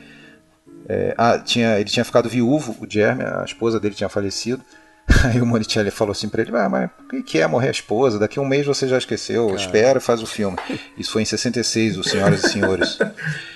é, 0.88 1.14
ah, 1.18 1.40
tinha, 1.40 1.80
ele 1.80 1.90
tinha 1.90 2.04
ficado 2.04 2.28
viúvo, 2.28 2.76
o 2.80 2.90
Jeremy, 2.90 3.24
a 3.24 3.44
esposa 3.46 3.80
dele 3.80 3.96
tinha 3.96 4.10
falecido. 4.10 4.62
Aí 5.26 5.42
o 5.42 5.46
Monicelli 5.46 5.92
falou 5.92 6.12
assim 6.12 6.30
pra 6.30 6.42
ele: 6.42 6.56
ah, 6.56 6.70
mas 6.70 6.90
o 7.12 7.24
que 7.24 7.40
é 7.40 7.48
morrer 7.48 7.70
a 7.70 7.72
esposa? 7.72 8.20
Daqui 8.20 8.40
a 8.40 8.42
um 8.42 8.46
mês 8.46 8.66
você 8.66 8.88
já 8.88 8.98
esqueceu, 8.98 9.48
Cara. 9.48 9.60
espera 9.60 9.98
e 10.00 10.02
faz 10.02 10.22
o 10.22 10.28
filme. 10.28 10.58
Isso 10.98 11.12
foi 11.12 11.24
em 11.24 11.26
66, 11.26 11.98
os 11.98 12.10
Senhoras 12.10 12.44
e 12.44 12.50
Senhores. 12.50 12.98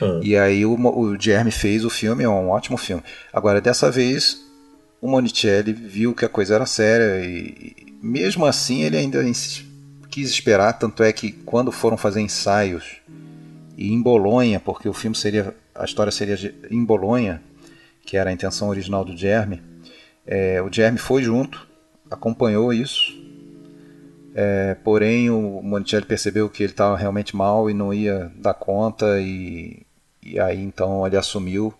Ah. 0.02 0.20
E 0.22 0.36
aí 0.36 0.66
o, 0.66 0.74
o 0.74 1.18
fez 1.52 1.86
o 1.86 1.90
filme, 1.90 2.24
é 2.24 2.30
um 2.30 2.50
ótimo 2.50 2.78
filme. 2.78 3.02
Agora, 3.32 3.62
dessa 3.62 3.90
vez, 3.90 4.42
o 5.02 5.08
Monicelli 5.08 5.72
viu 5.72 6.14
que 6.14 6.26
a 6.26 6.30
coisa 6.30 6.56
era 6.56 6.66
séria 6.66 7.26
e, 7.26 7.74
e 7.78 7.98
mesmo 8.02 8.46
assim 8.46 8.84
ele 8.84 8.98
ainda 8.98 9.24
quis 10.16 10.30
esperar. 10.30 10.74
Tanto 10.74 11.04
é 11.04 11.12
que 11.12 11.32
quando 11.32 11.72
foram 11.72 11.98
fazer 11.98 12.22
ensaios 12.22 12.98
e 13.78 13.92
em 13.92 14.02
Bolonha, 14.02 14.60
porque 14.60 14.88
o 14.88 14.94
filme 14.94 15.16
seria, 15.16 15.56
a 15.74 15.86
história 15.86 16.12
seria 16.12 16.56
em 16.72 16.84
Bolonha, 16.84 17.42
que 18.06 18.18
era 18.18 18.30
a 18.30 18.34
intenção 18.34 18.70
original 18.70 19.04
do 19.04 19.16
Jeremy 19.16 19.62
é, 20.26 20.62
o 20.62 20.72
Jeremy 20.72 20.98
foi 20.98 21.22
junto, 21.22 21.68
acompanhou 22.10 22.74
isso, 22.74 23.14
é, 24.34 24.76
porém 24.84 25.30
o 25.30 25.62
Monticelli 25.62 26.06
percebeu 26.06 26.50
que 26.50 26.64
ele 26.64 26.74
estava 26.74 26.98
realmente 26.98 27.36
mal 27.36 27.70
e 27.70 27.74
não 27.74 27.94
ia 27.94 28.32
dar 28.36 28.56
conta 28.56 29.20
e, 29.22 29.86
e 30.24 30.40
aí 30.40 30.60
então 30.60 31.06
ele 31.06 31.16
assumiu, 31.16 31.74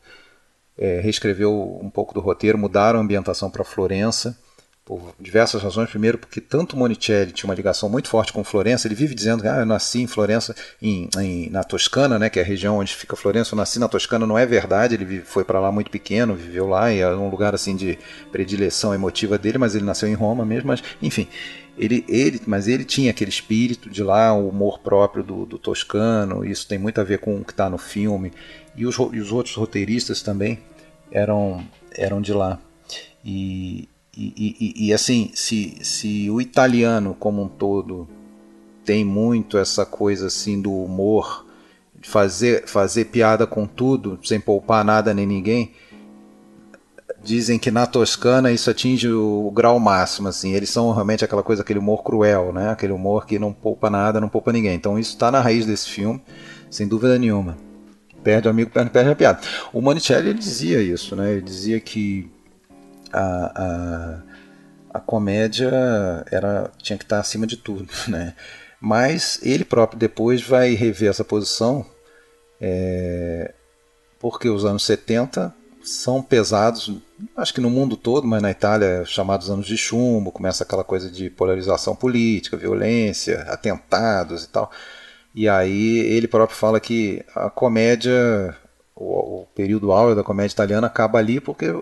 é, 0.78 1.00
reescreveu 1.02 1.80
um 1.82 1.90
pouco 1.90 2.14
do 2.14 2.20
roteiro, 2.20 2.58
mudaram 2.58 3.00
a 3.00 3.02
ambientação 3.02 3.50
para 3.50 3.64
Florença 3.64 4.38
por 4.86 5.16
diversas 5.20 5.64
razões. 5.64 5.90
Primeiro, 5.90 6.20
porque 6.20 6.40
tanto 6.40 6.78
Monicelli 6.78 7.32
tinha 7.32 7.50
uma 7.50 7.56
ligação 7.56 7.90
muito 7.90 8.08
forte 8.08 8.32
com 8.32 8.44
Florença, 8.44 8.88
ele 8.88 8.94
vive 8.94 9.16
dizendo 9.16 9.42
que 9.42 9.48
ah, 9.48 9.58
eu 9.58 9.66
nasci 9.66 10.02
em 10.02 10.08
Florença, 10.08 10.56
em, 10.80 11.10
em, 11.18 11.50
na 11.50 11.64
Toscana, 11.64 12.20
né, 12.20 12.30
que 12.30 12.38
é 12.40 12.44
a 12.44 12.46
região 12.46 12.78
onde 12.78 12.96
fica 12.96 13.16
Florença, 13.16 13.56
eu 13.56 13.58
nasci 13.58 13.80
na 13.80 13.88
Toscana, 13.88 14.28
não 14.28 14.38
é 14.38 14.46
verdade, 14.46 14.94
ele 14.94 15.22
foi 15.22 15.44
para 15.44 15.60
lá 15.60 15.72
muito 15.72 15.90
pequeno, 15.90 16.36
viveu 16.36 16.68
lá, 16.68 16.94
e 16.94 17.00
é 17.00 17.10
um 17.10 17.30
lugar 17.30 17.56
assim 17.56 17.76
de 17.76 17.98
predileção 18.32 18.94
emotiva 18.94 19.40
dele, 19.40 19.58
mas 19.58 19.74
ele 19.74 19.86
nasceu 19.86 20.08
em 20.08 20.14
Roma 20.14 20.46
mesmo, 20.46 20.68
mas 20.68 20.84
enfim. 21.02 21.28
Ele, 21.78 22.06
ele, 22.08 22.42
mas 22.48 22.70
ele 22.70 22.86
tinha 22.86 23.12
aquele 23.12 23.30
espírito 23.30 23.90
de 23.90 24.02
lá, 24.02 24.34
o 24.34 24.48
humor 24.48 24.80
próprio 24.80 25.22
do, 25.22 25.46
do 25.46 25.58
toscano, 25.58 26.46
isso 26.46 26.66
tem 26.66 26.78
muito 26.78 27.02
a 27.02 27.04
ver 27.04 27.20
com 27.20 27.36
o 27.36 27.44
que 27.44 27.52
está 27.52 27.70
no 27.70 27.78
filme, 27.78 28.32
e 28.78 28.86
os, 28.86 28.96
e 29.12 29.20
os 29.20 29.32
outros 29.32 29.56
roteiristas 29.56 30.22
também 30.22 30.60
eram, 31.12 31.66
eram 31.92 32.22
de 32.22 32.32
lá. 32.32 32.60
E, 33.26 33.90
e, 34.18 34.56
e, 34.60 34.88
e, 34.88 34.94
assim, 34.94 35.30
se, 35.34 35.78
se 35.82 36.30
o 36.30 36.40
italiano 36.40 37.16
como 37.20 37.44
um 37.44 37.48
todo 37.50 38.08
tem 38.86 39.04
muito 39.04 39.58
essa 39.58 39.86
coisa 39.86 40.28
assim 40.28 40.62
do 40.62 40.72
humor, 40.72 41.46
de 42.00 42.08
fazer, 42.08 42.66
fazer 42.66 43.06
piada 43.06 43.46
com 43.46 43.66
tudo, 43.66 44.18
sem 44.24 44.40
poupar 44.40 44.86
nada 44.86 45.14
nem 45.14 45.26
ninguém, 45.26 45.72
dizem 47.22 47.58
que 47.58 47.72
na 47.72 47.88
Toscana 47.88 48.52
isso 48.52 48.70
atinge 48.70 49.10
o, 49.10 49.52
grau 49.54 49.80
máximo, 49.80 50.28
assim, 50.28 50.54
eles 50.54 50.70
são 50.70 50.94
realmente 50.94 51.26
aquela 51.26 51.44
coisa, 51.44 51.64
aquele 51.64 51.80
humor 51.80 52.04
cruel, 52.04 52.54
né? 52.54 52.70
aquele 52.70 52.94
humor 52.94 53.26
que 53.26 53.40
não 53.40 53.52
poupa 53.52 53.90
nada, 53.90 54.22
não 54.22 54.30
poupa 54.30 54.54
ninguém. 54.54 54.76
Então 54.76 54.98
isso 54.98 55.12
está 55.12 55.32
na 55.32 55.42
raiz 55.42 55.66
desse 55.66 55.90
filme, 55.90 56.22
sem 56.70 56.88
dúvida 56.88 57.18
nenhuma. 57.18 57.58
Perde 58.24 58.48
o 58.48 58.52
amigo, 58.52 58.70
perde, 58.70 58.92
perde 58.92 59.10
a 59.10 59.16
piada. 59.16 59.42
O 59.74 59.82
Monicelli 59.82 60.30
ele 60.30 60.40
dizia 60.40 60.82
isso, 60.82 61.16
né? 61.16 61.34
ele 61.34 61.42
dizia 61.42 61.80
que 61.80 62.32
a, 63.16 64.22
a, 64.94 64.98
a 64.98 65.00
comédia 65.00 65.72
era 66.30 66.70
tinha 66.82 66.98
que 66.98 67.06
estar 67.06 67.20
acima 67.20 67.48
de 67.48 67.58
tudo, 67.58 67.88
né? 68.08 68.36
Mas 68.80 69.40
ele 69.42 69.64
próprio 69.64 69.98
depois 69.98 70.42
vai 70.42 70.74
rever 70.74 71.10
essa 71.10 71.24
posição, 71.24 71.86
é, 72.60 73.54
porque 74.20 74.50
os 74.50 74.66
anos 74.66 74.84
70 74.86 75.54
são 75.82 76.22
pesados, 76.22 76.92
acho 77.38 77.54
que 77.54 77.62
no 77.62 77.70
mundo 77.70 77.96
todo, 77.96 78.28
mas 78.28 78.42
na 78.42 78.52
Itália 78.52 79.06
chamados 79.06 79.50
anos 79.50 79.68
de 79.68 79.78
chumbo, 79.78 80.32
começa 80.32 80.64
aquela 80.64 80.84
coisa 80.84 81.10
de 81.10 81.30
polarização 81.30 81.96
política, 81.96 82.58
violência, 82.58 83.42
atentados 83.44 84.44
e 84.44 84.50
tal. 84.50 84.72
E 85.34 85.48
aí 85.48 86.00
ele 86.00 86.28
próprio 86.28 86.58
fala 86.58 86.80
que 86.80 87.24
a 87.36 87.50
comédia, 87.50 88.56
o, 88.96 89.42
o 89.42 89.48
período 89.56 89.92
áureo 89.92 90.16
da 90.16 90.24
comédia 90.24 90.54
italiana 90.54 90.88
acaba 90.88 91.20
ali 91.20 91.40
porque 91.40 91.74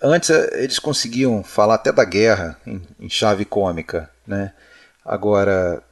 antes 0.00 0.30
eles 0.52 0.78
conseguiam 0.78 1.42
falar 1.42 1.74
até 1.74 1.92
da 1.92 2.04
guerra 2.04 2.58
em, 2.66 2.82
em 3.00 3.08
chave 3.08 3.44
cômica, 3.44 4.10
né? 4.26 4.52
Agora 5.04 5.82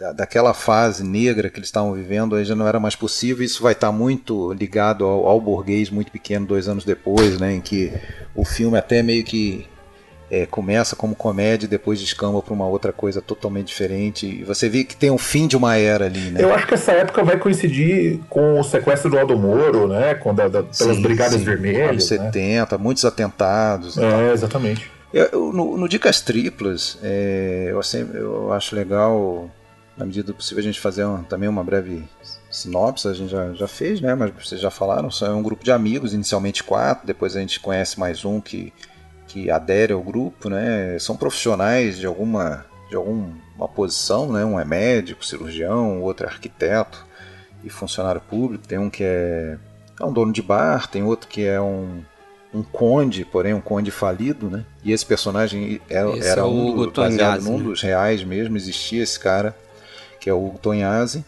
da, 0.00 0.12
daquela 0.12 0.54
fase 0.54 1.04
negra 1.04 1.50
que 1.50 1.58
eles 1.58 1.68
estavam 1.68 1.92
vivendo 1.92 2.34
aí 2.34 2.44
já 2.44 2.54
não 2.54 2.66
era 2.66 2.80
mais 2.80 2.96
possível. 2.96 3.44
Isso 3.44 3.62
vai 3.62 3.72
estar 3.72 3.92
muito 3.92 4.52
ligado 4.54 5.04
ao, 5.04 5.26
ao 5.26 5.40
burguês 5.40 5.90
muito 5.90 6.10
pequeno 6.10 6.46
dois 6.46 6.66
anos 6.66 6.84
depois, 6.84 7.38
né, 7.38 7.52
em 7.52 7.60
que 7.60 7.92
o 8.34 8.44
filme 8.44 8.78
até 8.78 9.02
meio 9.02 9.22
que 9.22 9.66
é, 10.30 10.46
começa 10.46 10.94
como 10.94 11.14
comédia 11.14 11.66
e 11.66 11.68
depois 11.68 12.00
descamba 12.00 12.40
para 12.40 12.54
uma 12.54 12.66
outra 12.66 12.92
coisa 12.92 13.20
totalmente 13.20 13.66
diferente. 13.66 14.26
E 14.26 14.44
você 14.44 14.68
vê 14.68 14.84
que 14.84 14.96
tem 14.96 15.10
um 15.10 15.18
fim 15.18 15.48
de 15.48 15.56
uma 15.56 15.76
era 15.76 16.06
ali, 16.06 16.30
né? 16.30 16.42
Eu 16.42 16.54
acho 16.54 16.66
que 16.66 16.74
essa 16.74 16.92
época 16.92 17.24
vai 17.24 17.36
coincidir 17.36 18.20
com 18.28 18.60
o 18.60 18.62
sequestro 18.62 19.10
do 19.10 19.18
Aldo 19.18 19.36
Moro, 19.36 19.88
né? 19.88 20.14
Com 20.14 20.32
da, 20.32 20.46
da, 20.46 20.62
pelas 20.62 20.96
sim, 20.96 21.02
Brigadas 21.02 21.40
sim. 21.40 21.44
Vermelhas. 21.44 21.90
Anos 21.90 22.04
70, 22.04 22.76
né? 22.76 22.82
muitos 22.82 23.04
atentados. 23.04 23.98
É, 23.98 24.32
exatamente. 24.32 24.90
Eu, 25.12 25.52
no, 25.52 25.76
no, 25.76 25.88
Dicas 25.88 26.20
Triplas, 26.20 26.96
é, 27.02 27.68
eu, 27.70 27.82
sempre, 27.82 28.18
eu 28.20 28.52
acho 28.52 28.76
legal 28.76 29.50
na 29.96 30.06
medida 30.06 30.28
do 30.28 30.34
possível, 30.34 30.60
a 30.60 30.64
gente 30.64 30.80
fazer 30.80 31.04
também 31.28 31.48
uma 31.48 31.62
breve 31.62 32.04
sinopse, 32.50 33.06
a 33.06 33.12
gente 33.12 33.30
já, 33.30 33.52
já 33.52 33.68
fez, 33.68 34.00
né? 34.00 34.14
Mas 34.14 34.32
vocês 34.40 34.60
já 34.60 34.70
falaram, 34.70 35.08
é 35.22 35.30
um 35.30 35.42
grupo 35.42 35.62
de 35.62 35.70
amigos, 35.70 36.14
inicialmente 36.14 36.64
quatro, 36.64 37.06
depois 37.06 37.36
a 37.36 37.40
gente 37.40 37.60
conhece 37.60 37.98
mais 38.00 38.24
um 38.24 38.40
que, 38.40 38.72
que 39.30 39.48
adere 39.48 39.92
ao 39.92 40.02
grupo, 40.02 40.50
né? 40.50 40.98
São 40.98 41.16
profissionais 41.16 41.96
de 41.98 42.06
alguma, 42.06 42.66
de 42.88 42.96
alguma 42.96 43.68
posição, 43.74 44.32
né? 44.32 44.44
Um 44.44 44.58
é 44.58 44.64
médico, 44.64 45.24
cirurgião, 45.24 46.00
o 46.00 46.02
outro 46.02 46.26
é 46.26 46.28
arquiteto 46.28 47.06
e 47.62 47.70
funcionário 47.70 48.20
público, 48.20 48.66
tem 48.66 48.78
um 48.78 48.90
que 48.90 49.04
é, 49.04 49.56
é 50.00 50.04
um 50.04 50.12
dono 50.12 50.32
de 50.32 50.42
bar, 50.42 50.88
tem 50.88 51.04
outro 51.04 51.28
que 51.28 51.44
é 51.46 51.60
um, 51.60 52.02
um 52.52 52.62
conde, 52.62 53.24
porém 53.24 53.54
um 53.54 53.60
conde 53.60 53.92
falido, 53.92 54.50
né? 54.50 54.64
E 54.82 54.90
esse 54.90 55.06
personagem 55.06 55.80
era, 55.88 56.10
esse 56.10 56.28
era 56.28 56.40
é 56.40 56.44
um, 56.44 56.90
baseado 56.90 57.42
num 57.42 57.58
né? 57.58 57.64
dos 57.64 57.82
reais 57.82 58.24
mesmo, 58.24 58.56
existia 58.56 59.02
esse 59.02 59.18
cara 59.20 59.54
que 60.18 60.28
é 60.28 60.34
o 60.34 60.44
Hugo 60.44 60.58
Tonhazzi, 60.58 61.24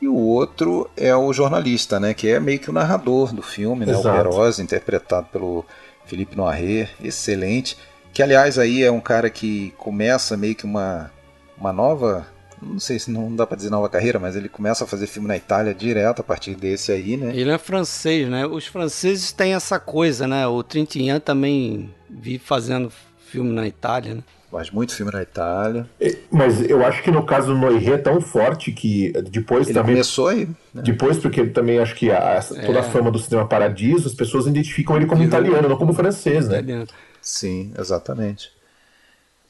e 0.00 0.08
o 0.08 0.16
outro 0.16 0.90
é 0.96 1.14
o 1.14 1.32
jornalista, 1.32 2.00
né, 2.00 2.12
que 2.12 2.28
é 2.28 2.40
meio 2.40 2.58
que 2.58 2.68
o 2.68 2.72
narrador 2.72 3.32
do 3.32 3.40
filme, 3.40 3.86
né, 3.86 3.96
o 3.96 4.02
Queiroz, 4.02 4.58
interpretado 4.58 5.28
pelo 5.32 5.64
Felipe 6.06 6.36
Noiré, 6.36 6.88
excelente, 7.02 7.76
que 8.12 8.22
aliás 8.22 8.58
aí 8.58 8.82
é 8.82 8.90
um 8.90 9.00
cara 9.00 9.30
que 9.30 9.72
começa 9.78 10.36
meio 10.36 10.54
que 10.54 10.64
uma, 10.64 11.10
uma 11.56 11.72
nova, 11.72 12.26
não 12.60 12.78
sei 12.78 12.98
se 12.98 13.10
não 13.10 13.34
dá 13.34 13.46
para 13.46 13.56
dizer 13.56 13.70
nova 13.70 13.88
carreira, 13.88 14.18
mas 14.18 14.36
ele 14.36 14.48
começa 14.48 14.84
a 14.84 14.86
fazer 14.86 15.06
filme 15.06 15.28
na 15.28 15.36
Itália 15.36 15.74
direto 15.74 16.20
a 16.20 16.24
partir 16.24 16.54
desse 16.54 16.92
aí, 16.92 17.16
né? 17.16 17.32
Ele 17.34 17.50
é 17.50 17.58
francês, 17.58 18.28
né? 18.28 18.46
Os 18.46 18.66
franceses 18.66 19.32
têm 19.32 19.54
essa 19.54 19.80
coisa, 19.80 20.26
né? 20.26 20.46
O 20.46 20.62
Trintignant 20.62 21.22
também 21.22 21.94
vive 22.08 22.44
fazendo 22.44 22.92
filme 23.26 23.52
na 23.52 23.66
Itália, 23.66 24.16
né? 24.16 24.22
Faz 24.52 24.70
muito 24.70 24.94
filme 24.94 25.10
na 25.10 25.22
Itália. 25.22 25.88
Mas 26.30 26.60
eu 26.60 26.84
acho 26.84 27.02
que 27.02 27.10
no 27.10 27.24
caso 27.24 27.54
do 27.54 27.58
Noiré 27.58 27.92
é 27.92 27.98
tão 27.98 28.20
forte 28.20 28.70
que 28.70 29.10
depois 29.30 29.66
ele 29.66 29.78
também. 29.78 29.94
começou 29.94 30.28
aí. 30.28 30.46
Né? 30.74 30.82
Depois, 30.82 31.16
porque 31.16 31.40
ele 31.40 31.50
também 31.52 31.78
acho 31.78 31.94
que 31.94 32.10
a, 32.10 32.38
toda 32.42 32.78
é. 32.78 32.80
a 32.80 32.82
fama 32.82 33.10
do 33.10 33.18
cinema 33.18 33.48
paradiso, 33.48 34.06
as 34.06 34.14
pessoas 34.14 34.46
identificam 34.46 34.94
ele 34.94 35.06
como 35.06 35.22
italiano, 35.22 35.70
não 35.70 35.78
como 35.78 35.94
francês, 35.94 36.48
né? 36.48 36.58
Italiano. 36.58 36.86
Sim, 37.22 37.72
exatamente. 37.78 38.52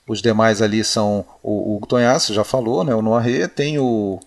Os 0.07 0.23
demais 0.23 0.63
ali 0.63 0.85
são 0.85 1.25
o, 1.43 1.79
o 1.83 1.87
Tonhaço, 1.87 2.33
já 2.33 2.45
falou, 2.45 2.85
né? 2.85 2.95
O 2.95 3.03
Noiré, 3.03 3.49
tem 3.49 3.81
o, 3.81 4.21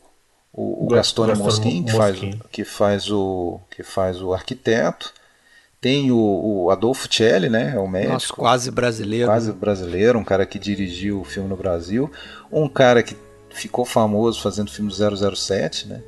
o, 0.52 0.86
o 0.86 0.88
Gastone 0.90 1.36
Mosquin, 1.36 1.86
que 1.86 1.94
faz, 1.94 2.20
que, 2.52 2.64
faz 2.66 3.10
o, 3.10 3.62
que 3.72 3.82
faz 3.82 4.22
o 4.22 4.34
arquiteto. 4.34 5.14
Tem 5.86 6.12
o, 6.12 6.18
o 6.18 6.72
Adolfo 6.72 7.08
Celli, 7.08 7.48
né? 7.48 7.74
É 7.76 7.80
o 7.80 7.88
médico. 7.88 8.14
Nossa, 8.14 8.34
quase 8.34 8.72
brasileiro. 8.72 9.28
Quase 9.28 9.52
brasileiro, 9.52 10.18
um 10.18 10.24
cara 10.24 10.44
que 10.44 10.58
dirigiu 10.58 11.22
o 11.22 11.24
filme 11.24 11.48
no 11.48 11.56
Brasil. 11.56 12.12
Um 12.52 12.68
cara 12.68 13.04
que 13.04 13.16
ficou 13.52 13.86
famoso 13.86 14.42
fazendo 14.42 14.72
filme 14.72 14.92
007, 14.92 15.88
né? 15.88 16.02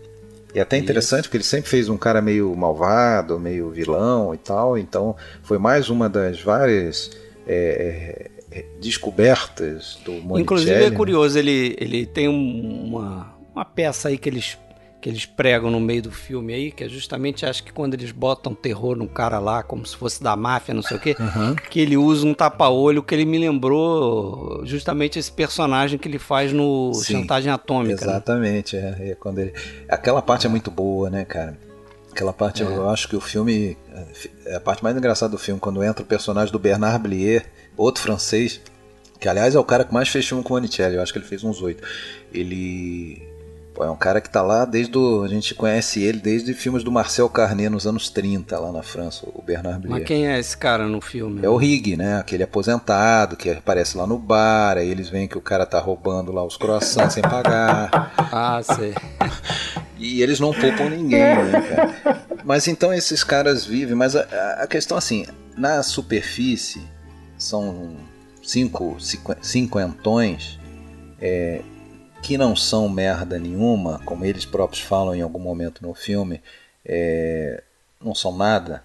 E 0.55 0.57
é 0.57 0.63
até 0.63 0.77
interessante 0.79 1.19
Isso. 1.19 1.29
porque 1.29 1.37
ele 1.37 1.43
sempre 1.43 1.69
fez 1.69 1.89
um 1.89 1.95
cara 1.95 2.23
meio 2.23 2.55
malvado, 2.55 3.39
meio 3.39 3.69
vilão 3.69 4.33
e 4.33 4.39
tal. 4.39 4.79
Então 4.79 5.15
foi 5.43 5.59
mais 5.59 5.91
uma 5.91 6.09
das 6.09 6.41
várias 6.41 7.11
é, 7.45 8.31
é, 8.49 8.65
descobertas 8.81 9.99
do 10.03 10.11
Monicelli. 10.13 10.41
Inclusive 10.41 10.73
é 10.73 10.89
né? 10.89 10.95
curioso, 10.95 11.37
ele, 11.37 11.75
ele 11.79 12.07
tem 12.07 12.27
uma, 12.27 13.31
uma 13.53 13.63
peça 13.63 14.07
aí 14.07 14.17
que 14.17 14.27
eles 14.27 14.57
que 14.99 15.09
eles 15.09 15.25
pregam 15.25 15.69
no 15.69 15.79
meio 15.79 16.01
do 16.01 16.11
filme 16.11 16.53
aí, 16.53 16.71
que 16.71 16.83
é 16.83 16.89
justamente, 16.89 17.45
acho 17.45 17.63
que 17.63 17.71
quando 17.71 17.93
eles 17.93 18.11
botam 18.11 18.55
terror 18.55 18.95
no 18.95 19.07
cara 19.07 19.37
lá, 19.37 19.61
como 19.61 19.85
se 19.85 19.95
fosse 19.95 20.23
da 20.23 20.35
máfia, 20.35 20.73
não 20.73 20.81
sei 20.81 20.97
o 20.97 20.99
quê, 20.99 21.15
uhum. 21.19 21.55
que 21.55 21.79
ele 21.79 21.95
usa 21.95 22.25
um 22.25 22.33
tapa-olho 22.33 23.03
que 23.03 23.13
ele 23.13 23.25
me 23.25 23.37
lembrou 23.37 24.65
justamente 24.65 25.19
esse 25.19 25.31
personagem 25.31 25.99
que 25.99 26.07
ele 26.07 26.17
faz 26.17 26.51
no 26.51 26.93
Sim, 26.93 27.21
Chantagem 27.21 27.51
Atômica. 27.51 28.05
Né? 28.05 28.11
Exatamente, 28.11 28.75
né? 28.75 28.97
é, 28.99 29.09
é, 29.11 29.15
quando 29.15 29.39
ele... 29.39 29.53
Aquela 29.87 30.21
parte 30.21 30.47
é 30.47 30.49
muito 30.49 30.71
boa, 30.71 31.09
né, 31.09 31.25
cara? 31.25 31.57
Aquela 32.11 32.33
parte, 32.33 32.63
é. 32.63 32.65
eu 32.65 32.89
acho 32.89 33.07
que 33.07 33.15
o 33.15 33.21
filme. 33.21 33.77
É 34.43 34.55
a 34.55 34.59
parte 34.59 34.83
mais 34.83 34.97
engraçada 34.97 35.31
do 35.31 35.37
filme, 35.37 35.59
quando 35.59 35.83
entra 35.83 36.01
o 36.01 36.05
personagem 36.05 36.51
do 36.51 36.57
Bernard 36.57 36.97
Blier, 36.97 37.45
outro 37.77 38.01
francês, 38.01 38.59
que 39.19 39.29
aliás 39.29 39.53
é 39.53 39.59
o 39.59 39.63
cara 39.63 39.83
que 39.83 39.93
mais 39.93 40.09
fez 40.09 40.27
filme 40.27 40.43
com 40.43 40.55
o 40.55 40.57
Monicelli, 40.57 40.95
eu 40.95 41.01
acho 41.03 41.13
que 41.13 41.19
ele 41.19 41.27
fez 41.27 41.43
uns 41.43 41.61
oito. 41.61 41.83
Ele 42.33 43.36
Pô, 43.77 43.83
é 43.83 43.91
um 43.91 43.95
cara 43.95 44.19
que 44.19 44.27
tá 44.27 44.41
lá 44.41 44.65
desde 44.65 44.97
o, 44.97 45.21
a 45.21 45.27
gente 45.27 45.53
conhece 45.53 46.01
ele 46.01 46.17
desde 46.17 46.51
filmes 46.55 46.83
do 46.83 46.91
Marcel 46.91 47.29
Carnet 47.29 47.69
nos 47.69 47.85
anos 47.85 48.09
30 48.09 48.57
lá 48.59 48.71
na 48.71 48.81
França, 48.81 49.27
o 49.31 49.39
Bernard 49.39 49.81
Blier. 49.81 49.91
Mas 49.99 50.03
quem 50.03 50.27
é 50.27 50.39
esse 50.39 50.57
cara 50.57 50.87
no 50.87 50.99
filme? 50.99 51.45
É 51.45 51.47
o 51.47 51.55
Rig, 51.55 51.95
né? 51.95 52.17
Aquele 52.17 52.41
aposentado 52.41 53.37
que 53.37 53.51
aparece 53.51 53.95
lá 53.95 54.07
no 54.07 54.17
bar, 54.17 54.79
aí 54.79 54.89
eles 54.89 55.09
veem 55.09 55.27
que 55.27 55.37
o 55.37 55.41
cara 55.41 55.63
tá 55.63 55.79
roubando 55.79 56.31
lá 56.31 56.43
os 56.43 56.57
croissants 56.57 57.13
sem 57.13 57.21
pagar. 57.21 58.15
Ah, 58.29 58.61
sei. 58.61 58.93
E 59.97 60.21
eles 60.21 60.39
não 60.39 60.51
poupam 60.51 60.89
ninguém, 60.89 61.19
né, 61.19 61.61
cara? 61.61 62.21
Mas 62.43 62.67
então 62.67 62.93
esses 62.93 63.23
caras 63.23 63.65
vivem, 63.65 63.95
mas 63.95 64.15
a, 64.15 64.23
a 64.63 64.67
questão 64.67 64.97
assim, 64.97 65.25
na 65.55 65.81
superfície 65.81 66.81
são 67.37 67.95
cinco 68.43 68.97
cinquentões, 69.41 70.59
é, 71.21 71.61
que 72.27 72.37
não 72.37 72.57
são 72.57 72.89
merda 72.89 73.39
nenhuma, 73.39 74.01
como 74.03 74.25
eles 74.25 74.43
próprios 74.43 74.83
falam 74.83 75.15
em 75.15 75.21
algum 75.21 75.39
momento 75.39 75.81
no 75.81 75.93
filme, 75.93 76.41
é, 76.85 77.63
não 78.03 78.13
são 78.13 78.35
nada, 78.35 78.83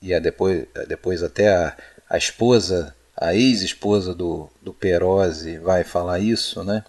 e 0.00 0.14
é 0.14 0.18
depois, 0.18 0.64
é 0.74 0.86
depois 0.86 1.22
até 1.22 1.54
a, 1.54 1.76
a 2.08 2.16
esposa, 2.16 2.96
a 3.14 3.34
ex-esposa 3.34 4.14
do, 4.14 4.48
do 4.62 4.72
Perozzi 4.72 5.58
vai 5.58 5.84
falar 5.84 6.20
isso, 6.20 6.64
né? 6.64 6.82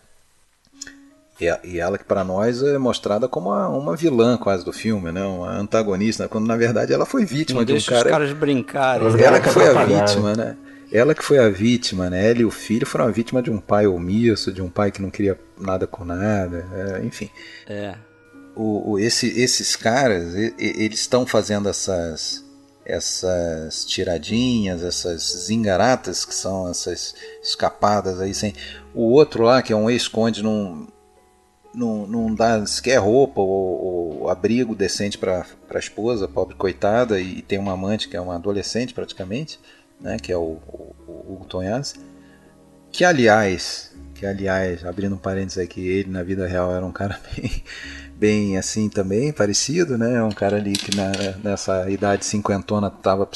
E, 1.41 1.67
e 1.67 1.79
ela 1.81 1.97
que 1.97 2.05
para 2.05 2.23
nós 2.23 2.63
é 2.63 2.77
mostrada 2.77 3.27
como 3.27 3.49
uma, 3.49 3.67
uma, 3.67 3.95
vilã 3.97 4.37
quase 4.37 4.63
do 4.63 4.71
filme, 4.71 5.11
né? 5.11 5.25
Uma 5.25 5.57
antagonista, 5.57 6.29
quando 6.29 6.47
na 6.47 6.55
verdade 6.55 6.93
ela 6.93 7.05
foi 7.05 7.25
vítima 7.25 7.59
não 7.59 7.65
de 7.65 7.73
um 7.73 7.81
cara. 7.81 8.05
Os 8.05 8.11
caras 8.11 8.31
brincarem. 8.31 9.07
Ela 9.21 9.41
que 9.41 9.49
foi 9.49 9.67
a 9.67 9.83
vítima, 9.83 10.35
né? 10.35 10.55
Ela 10.91 11.15
que 11.15 11.23
foi 11.23 11.37
a 11.37 11.49
vítima, 11.49 12.09
né? 12.09 12.29
Ela 12.29 12.41
e 12.41 12.45
o 12.45 12.51
filho 12.51 12.85
foram 12.85 13.05
a 13.05 13.11
vítima 13.11 13.41
de 13.41 13.49
um 13.49 13.59
pai 13.59 13.87
omisso, 13.87 14.51
de 14.51 14.61
um 14.61 14.69
pai 14.69 14.91
que 14.91 15.01
não 15.01 15.09
queria 15.09 15.39
nada 15.57 15.87
com 15.87 16.03
nada, 16.03 16.67
é, 16.73 17.05
enfim. 17.05 17.29
É. 17.67 17.95
O, 18.55 18.91
o, 18.91 18.99
esse, 18.99 19.27
esses 19.39 19.77
caras, 19.77 20.35
eles 20.35 20.99
estão 20.99 21.25
fazendo 21.25 21.69
essas 21.69 22.43
essas 22.83 23.85
tiradinhas, 23.85 24.83
essas 24.83 25.45
zingaratas, 25.45 26.25
que 26.25 26.33
são 26.33 26.69
essas 26.69 27.15
escapadas 27.41 28.19
aí 28.19 28.33
sem. 28.33 28.53
O 28.93 29.11
outro 29.11 29.43
lá, 29.43 29.61
que 29.61 29.71
é 29.71 29.75
um 29.75 29.89
ex-conde, 29.89 30.43
não, 30.43 30.87
não, 31.73 32.07
não 32.07 32.35
dá 32.35 32.65
sequer 32.65 32.97
roupa 32.97 33.39
ou, 33.39 34.19
ou 34.21 34.29
abrigo 34.29 34.75
decente 34.75 35.17
para 35.17 35.45
a 35.69 35.79
esposa, 35.79 36.27
pobre 36.27 36.55
coitada, 36.55 37.19
e 37.21 37.41
tem 37.41 37.59
uma 37.59 37.73
amante 37.73 38.09
que 38.09 38.17
é 38.17 38.21
uma 38.21 38.35
adolescente 38.35 38.93
praticamente 38.93 39.59
né, 40.01 40.17
que 40.17 40.31
é 40.31 40.37
o, 40.37 40.59
o, 40.67 40.95
o 41.07 41.33
Hugo 41.33 41.45
Tonhaz, 41.45 41.95
que 42.91 43.05
aliás, 43.05 43.91
que 44.15 44.25
aliás, 44.25 44.85
abrindo 44.85 45.15
um 45.15 45.19
parênteses 45.19 45.57
aqui, 45.57 45.81
ele 45.87 46.09
na 46.09 46.23
vida 46.23 46.47
real 46.47 46.73
era 46.73 46.85
um 46.85 46.91
cara 46.91 47.19
bem, 47.35 47.63
bem 48.15 48.57
assim 48.57 48.89
também, 48.89 49.31
parecido, 49.31 49.97
né, 49.97 50.21
um 50.23 50.31
cara 50.31 50.57
ali 50.57 50.73
que 50.73 50.95
na, 50.95 51.11
nessa 51.43 51.89
idade 51.89 52.25
cinquentona 52.25 52.87
estava 52.87 53.29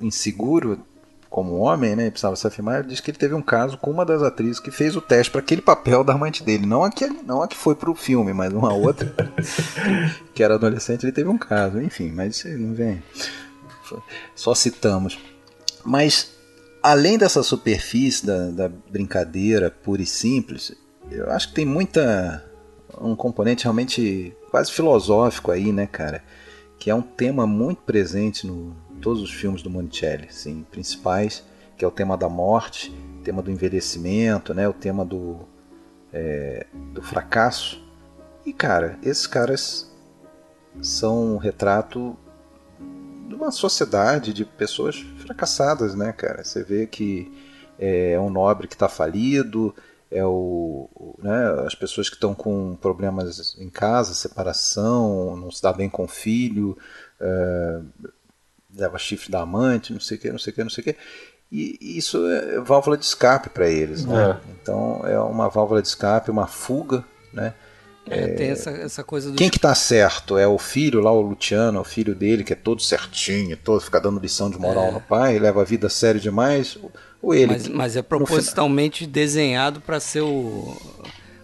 inseguro 0.00 0.84
como 1.34 1.56
homem, 1.56 1.96
né? 1.96 2.10
Precisava 2.10 2.36
se 2.36 2.46
afirmar. 2.46 2.78
Ele 2.78 2.90
diz 2.90 3.00
que 3.00 3.10
ele 3.10 3.18
teve 3.18 3.34
um 3.34 3.42
caso 3.42 3.76
com 3.76 3.90
uma 3.90 4.04
das 4.04 4.22
atrizes 4.22 4.60
que 4.60 4.70
fez 4.70 4.94
o 4.94 5.00
teste 5.00 5.32
para 5.32 5.40
aquele 5.40 5.60
papel 5.60 6.04
da 6.04 6.12
amante 6.12 6.44
dele. 6.44 6.64
Não 6.64 6.84
a 6.84 6.92
que, 6.92 7.08
não 7.08 7.42
a 7.42 7.48
que 7.48 7.56
foi 7.56 7.74
pro 7.74 7.92
filme, 7.92 8.32
mas 8.32 8.52
uma 8.52 8.72
outra 8.72 9.12
que 10.32 10.44
era 10.44 10.54
adolescente. 10.54 11.04
Ele 11.04 11.10
teve 11.10 11.28
um 11.28 11.36
caso. 11.36 11.80
Enfim, 11.80 12.12
mas 12.12 12.36
isso 12.36 12.48
não 12.56 12.72
vem. 12.72 13.02
Só 14.36 14.54
citamos. 14.54 15.18
Mas, 15.84 16.32
além 16.82 17.18
dessa 17.18 17.42
superfície 17.42 18.24
da, 18.26 18.50
da 18.50 18.68
brincadeira 18.68 19.70
pura 19.70 20.02
e 20.02 20.06
simples, 20.06 20.72
eu 21.10 21.30
acho 21.30 21.48
que 21.48 21.54
tem 21.54 21.66
muita. 21.66 22.44
um 23.00 23.14
componente 23.14 23.64
realmente 23.64 24.34
quase 24.50 24.72
filosófico 24.72 25.50
aí, 25.50 25.72
né, 25.72 25.86
cara? 25.86 26.24
Que 26.78 26.90
é 26.90 26.94
um 26.94 27.02
tema 27.02 27.46
muito 27.46 27.82
presente 27.82 28.46
no, 28.46 28.76
todos 29.00 29.22
os 29.22 29.30
filmes 29.30 29.62
do 29.62 29.68
Monicelli, 29.68 30.28
sim, 30.30 30.64
principais, 30.70 31.44
que 31.76 31.84
é 31.84 31.88
o 31.88 31.90
tema 31.90 32.16
da 32.16 32.28
morte, 32.28 32.90
o 33.18 33.22
tema 33.22 33.42
do 33.42 33.50
envelhecimento, 33.50 34.54
né, 34.54 34.66
o 34.66 34.72
tema 34.72 35.04
do, 35.04 35.40
é, 36.12 36.66
do 36.92 37.02
fracasso. 37.02 37.82
E 38.46 38.52
cara, 38.52 38.98
esses 39.02 39.26
caras 39.26 39.92
são 40.80 41.34
um 41.34 41.36
retrato 41.36 42.16
de 43.28 43.34
uma 43.34 43.50
sociedade 43.50 44.32
de 44.32 44.44
pessoas 44.44 45.04
fracassadas, 45.24 45.94
né, 45.94 46.12
cara? 46.12 46.44
Você 46.44 46.62
vê 46.62 46.86
que 46.86 47.32
é 47.78 48.18
um 48.18 48.30
nobre 48.30 48.68
que 48.68 48.74
está 48.74 48.88
falido, 48.88 49.74
é 50.10 50.24
o, 50.24 50.88
né, 51.18 51.64
as 51.66 51.74
pessoas 51.74 52.08
que 52.08 52.14
estão 52.14 52.34
com 52.34 52.76
problemas 52.76 53.56
em 53.58 53.68
casa, 53.68 54.14
separação, 54.14 55.36
não 55.36 55.50
se 55.50 55.60
dá 55.60 55.72
bem 55.72 55.90
com 55.90 56.04
o 56.04 56.08
filho, 56.08 56.78
é, 57.20 57.80
leva 58.76 58.98
chifre 58.98 59.30
da 59.30 59.40
amante, 59.40 59.92
não 59.92 60.00
sei 60.00 60.16
o 60.16 60.20
que, 60.20 60.30
não 60.30 60.38
sei 60.38 60.52
o 60.52 60.54
que, 60.54 60.62
não 60.62 60.70
sei 60.70 60.82
o 60.82 60.84
que. 60.84 60.96
E 61.50 61.98
isso 61.98 62.26
é 62.28 62.60
válvula 62.60 62.96
de 62.96 63.04
escape 63.04 63.48
para 63.48 63.68
eles, 63.68 64.04
né? 64.04 64.30
É. 64.30 64.50
Então 64.52 65.02
é 65.04 65.18
uma 65.18 65.48
válvula 65.48 65.80
de 65.80 65.88
escape, 65.88 66.30
uma 66.30 66.46
fuga, 66.46 67.04
né? 67.32 67.54
É, 68.08 68.28
tem 68.28 68.50
essa, 68.50 68.70
essa 68.70 69.02
coisa 69.02 69.30
do... 69.30 69.36
Quem 69.36 69.48
que 69.48 69.58
tá 69.58 69.74
certo? 69.74 70.36
É 70.36 70.46
o 70.46 70.58
filho 70.58 71.00
lá, 71.00 71.10
o 71.10 71.22
Luciano, 71.22 71.80
o 71.80 71.84
filho 71.84 72.14
dele, 72.14 72.44
que 72.44 72.52
é 72.52 72.56
todo 72.56 72.82
certinho, 72.82 73.56
todo 73.56 73.80
fica 73.80 74.00
dando 74.00 74.20
lição 74.20 74.50
de 74.50 74.58
moral 74.58 74.88
é. 74.88 74.90
no 74.92 75.00
pai, 75.00 75.38
leva 75.38 75.62
a 75.62 75.64
vida 75.64 75.88
sério 75.88 76.20
demais, 76.20 76.76
ou 77.22 77.34
ele... 77.34 77.52
Mas, 77.52 77.68
mas 77.68 77.96
é 77.96 78.02
propositalmente 78.02 79.06
desenhado 79.06 79.80
para 79.80 79.98
ser 80.00 80.20
o, 80.20 80.76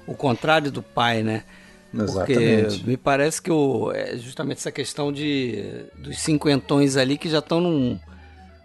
o 0.06 0.14
contrário 0.14 0.70
do 0.70 0.82
pai, 0.82 1.22
né? 1.22 1.44
Exatamente. 1.92 2.76
Porque 2.76 2.90
me 2.90 2.96
parece 2.96 3.42
que 3.42 3.50
o, 3.50 3.90
é 3.92 4.16
justamente 4.16 4.58
essa 4.58 4.70
questão 4.70 5.12
de 5.12 5.86
dos 5.98 6.20
cinquentões 6.20 6.96
ali 6.96 7.18
que 7.18 7.28
já 7.28 7.40
estão 7.40 7.60
num, 7.60 7.98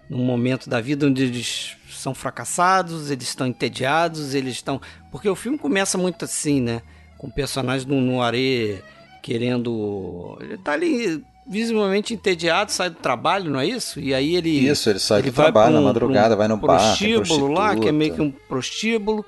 num 0.10 0.24
momento 0.24 0.70
da 0.70 0.80
vida 0.80 1.08
onde 1.08 1.24
eles 1.24 1.76
são 1.90 2.14
fracassados, 2.14 3.10
eles 3.10 3.28
estão 3.28 3.48
entediados, 3.48 4.36
eles 4.36 4.54
estão. 4.54 4.80
Porque 5.12 5.28
o 5.28 5.36
filme 5.36 5.58
começa 5.58 5.98
muito 5.98 6.26
assim, 6.26 6.62
né? 6.62 6.82
Com 7.18 7.28
o 7.28 7.32
personagem 7.32 7.88
no, 7.88 8.00
no 8.02 8.22
Are 8.22 8.84
querendo. 9.22 10.38
Ele 10.42 10.58
tá 10.58 10.74
ali 10.74 11.24
visivelmente 11.48 12.14
entediado, 12.14 12.72
sai 12.72 12.90
do 12.90 12.96
trabalho, 12.96 13.52
não 13.52 13.60
é 13.60 13.66
isso? 13.66 14.00
E 14.00 14.14
aí 14.14 14.36
ele. 14.36 14.50
Isso, 14.50 14.90
ele 14.90 15.00
sai 15.00 15.20
ele 15.22 15.32
do 15.32 15.36
trabalho 15.36 15.74
um, 15.74 15.76
na 15.76 15.82
madrugada, 15.82 16.36
um 16.36 16.38
vai 16.38 16.48
no 16.48 16.58
bar. 16.58 16.78
Prostíbulo 16.78 17.52
lá, 17.52 17.76
que 17.76 17.88
é 17.88 17.92
meio 17.92 18.14
que 18.14 18.22
um 18.22 18.32
prostíbulo. 18.32 19.26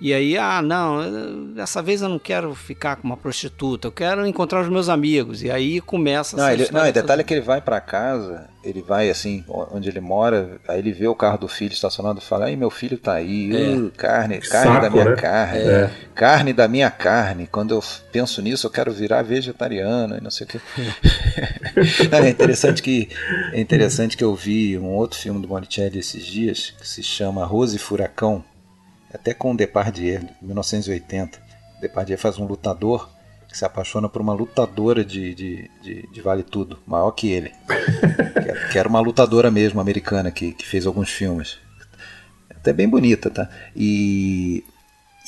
E 0.00 0.12
aí, 0.12 0.36
ah, 0.36 0.60
não, 0.60 1.54
dessa 1.54 1.80
vez 1.80 2.02
eu 2.02 2.08
não 2.08 2.18
quero 2.18 2.54
ficar 2.54 2.96
com 2.96 3.06
uma 3.06 3.16
prostituta, 3.16 3.88
eu 3.88 3.92
quero 3.92 4.26
encontrar 4.26 4.60
os 4.60 4.68
meus 4.68 4.88
amigos. 4.88 5.42
E 5.42 5.50
aí 5.50 5.80
começa 5.80 6.36
Não, 6.36 6.50
ele, 6.50 6.68
não, 6.70 6.86
e 6.86 6.92
detalhe 6.92 7.22
é 7.22 7.24
que 7.24 7.32
ele 7.32 7.40
vai 7.40 7.62
para 7.62 7.80
casa, 7.80 8.46
ele 8.62 8.82
vai 8.82 9.08
assim, 9.08 9.42
onde 9.48 9.88
ele 9.88 10.00
mora, 10.00 10.60
aí 10.68 10.78
ele 10.80 10.92
vê 10.92 11.08
o 11.08 11.14
carro 11.14 11.38
do 11.38 11.48
filho 11.48 11.72
estacionado 11.72 12.18
e 12.18 12.22
fala: 12.22 12.46
"Ai, 12.46 12.56
meu 12.56 12.68
filho 12.68 12.98
tá 12.98 13.14
aí, 13.14 13.50
é. 13.56 13.76
uh, 13.76 13.90
carne, 13.96 14.38
carne 14.40 14.72
Saco, 14.72 14.80
da 14.82 14.90
minha 14.90 15.04
né? 15.06 15.16
carne, 15.16 15.58
é. 15.60 15.90
carne 16.14 16.52
da 16.52 16.68
minha 16.68 16.90
carne. 16.90 17.46
Quando 17.46 17.74
eu 17.74 17.82
penso 18.12 18.42
nisso, 18.42 18.66
eu 18.66 18.70
quero 18.70 18.92
virar 18.92 19.22
vegetariano 19.22 20.18
e 20.18 20.20
não 20.20 20.30
sei 20.30 20.46
o 20.46 20.48
que". 20.48 20.60
é 22.12 22.28
interessante 22.28 22.82
que 22.82 23.08
é 23.52 23.60
interessante 23.60 24.14
que 24.14 24.24
eu 24.24 24.34
vi 24.34 24.76
um 24.76 24.94
outro 24.94 25.18
filme 25.18 25.40
do 25.40 25.48
Monicelli 25.48 25.98
esses 25.98 26.24
dias 26.24 26.74
que 26.78 26.86
se 26.86 27.02
chama 27.02 27.46
Rose 27.46 27.76
e 27.76 27.78
Furacão 27.78 28.44
até 29.16 29.34
com 29.34 29.52
o 29.52 29.56
Depardieu, 29.56 30.20
de 30.20 30.28
1980. 30.42 31.38
Depardieu 31.80 32.18
faz 32.18 32.38
um 32.38 32.46
lutador 32.46 33.10
que 33.48 33.56
se 33.56 33.64
apaixona 33.64 34.08
por 34.08 34.20
uma 34.20 34.34
lutadora 34.34 35.04
de, 35.04 35.34
de, 35.34 35.70
de, 35.82 36.08
de 36.12 36.20
Vale 36.20 36.42
Tudo, 36.42 36.78
maior 36.86 37.10
que 37.12 37.30
ele. 37.30 37.52
que, 38.70 38.78
era 38.78 38.88
uma 38.88 39.00
lutadora 39.00 39.50
mesmo, 39.50 39.80
americana, 39.80 40.30
que, 40.30 40.52
que 40.52 40.66
fez 40.66 40.86
alguns 40.86 41.10
filmes. 41.10 41.58
Até 42.50 42.72
bem 42.72 42.88
bonita, 42.88 43.30
tá? 43.30 43.48
E, 43.74 44.62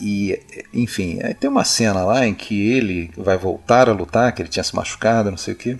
e 0.00 0.38
enfim, 0.72 1.18
tem 1.40 1.48
uma 1.48 1.64
cena 1.64 2.04
lá 2.04 2.26
em 2.26 2.34
que 2.34 2.70
ele 2.70 3.10
vai 3.16 3.38
voltar 3.38 3.88
a 3.88 3.92
lutar, 3.92 4.32
que 4.32 4.42
ele 4.42 4.48
tinha 4.48 4.64
se 4.64 4.76
machucado, 4.76 5.30
não 5.30 5.38
sei 5.38 5.54
o 5.54 5.56
que. 5.56 5.78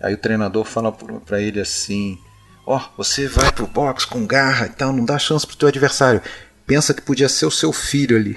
Aí 0.00 0.14
o 0.14 0.18
treinador 0.18 0.64
fala 0.64 0.92
para 0.92 1.40
ele 1.40 1.60
assim: 1.60 2.18
Ó, 2.66 2.76
oh, 2.78 2.96
você 2.96 3.28
vai 3.28 3.52
pro 3.52 3.66
box 3.66 4.04
com 4.04 4.26
garra 4.26 4.66
e 4.66 4.70
tal, 4.70 4.92
não 4.92 5.04
dá 5.04 5.18
chance 5.18 5.46
pro 5.46 5.56
teu 5.56 5.68
adversário 5.68 6.22
pensa 6.66 6.94
que 6.94 7.02
podia 7.02 7.28
ser 7.28 7.46
o 7.46 7.50
seu 7.50 7.72
filho 7.72 8.16
ali. 8.16 8.36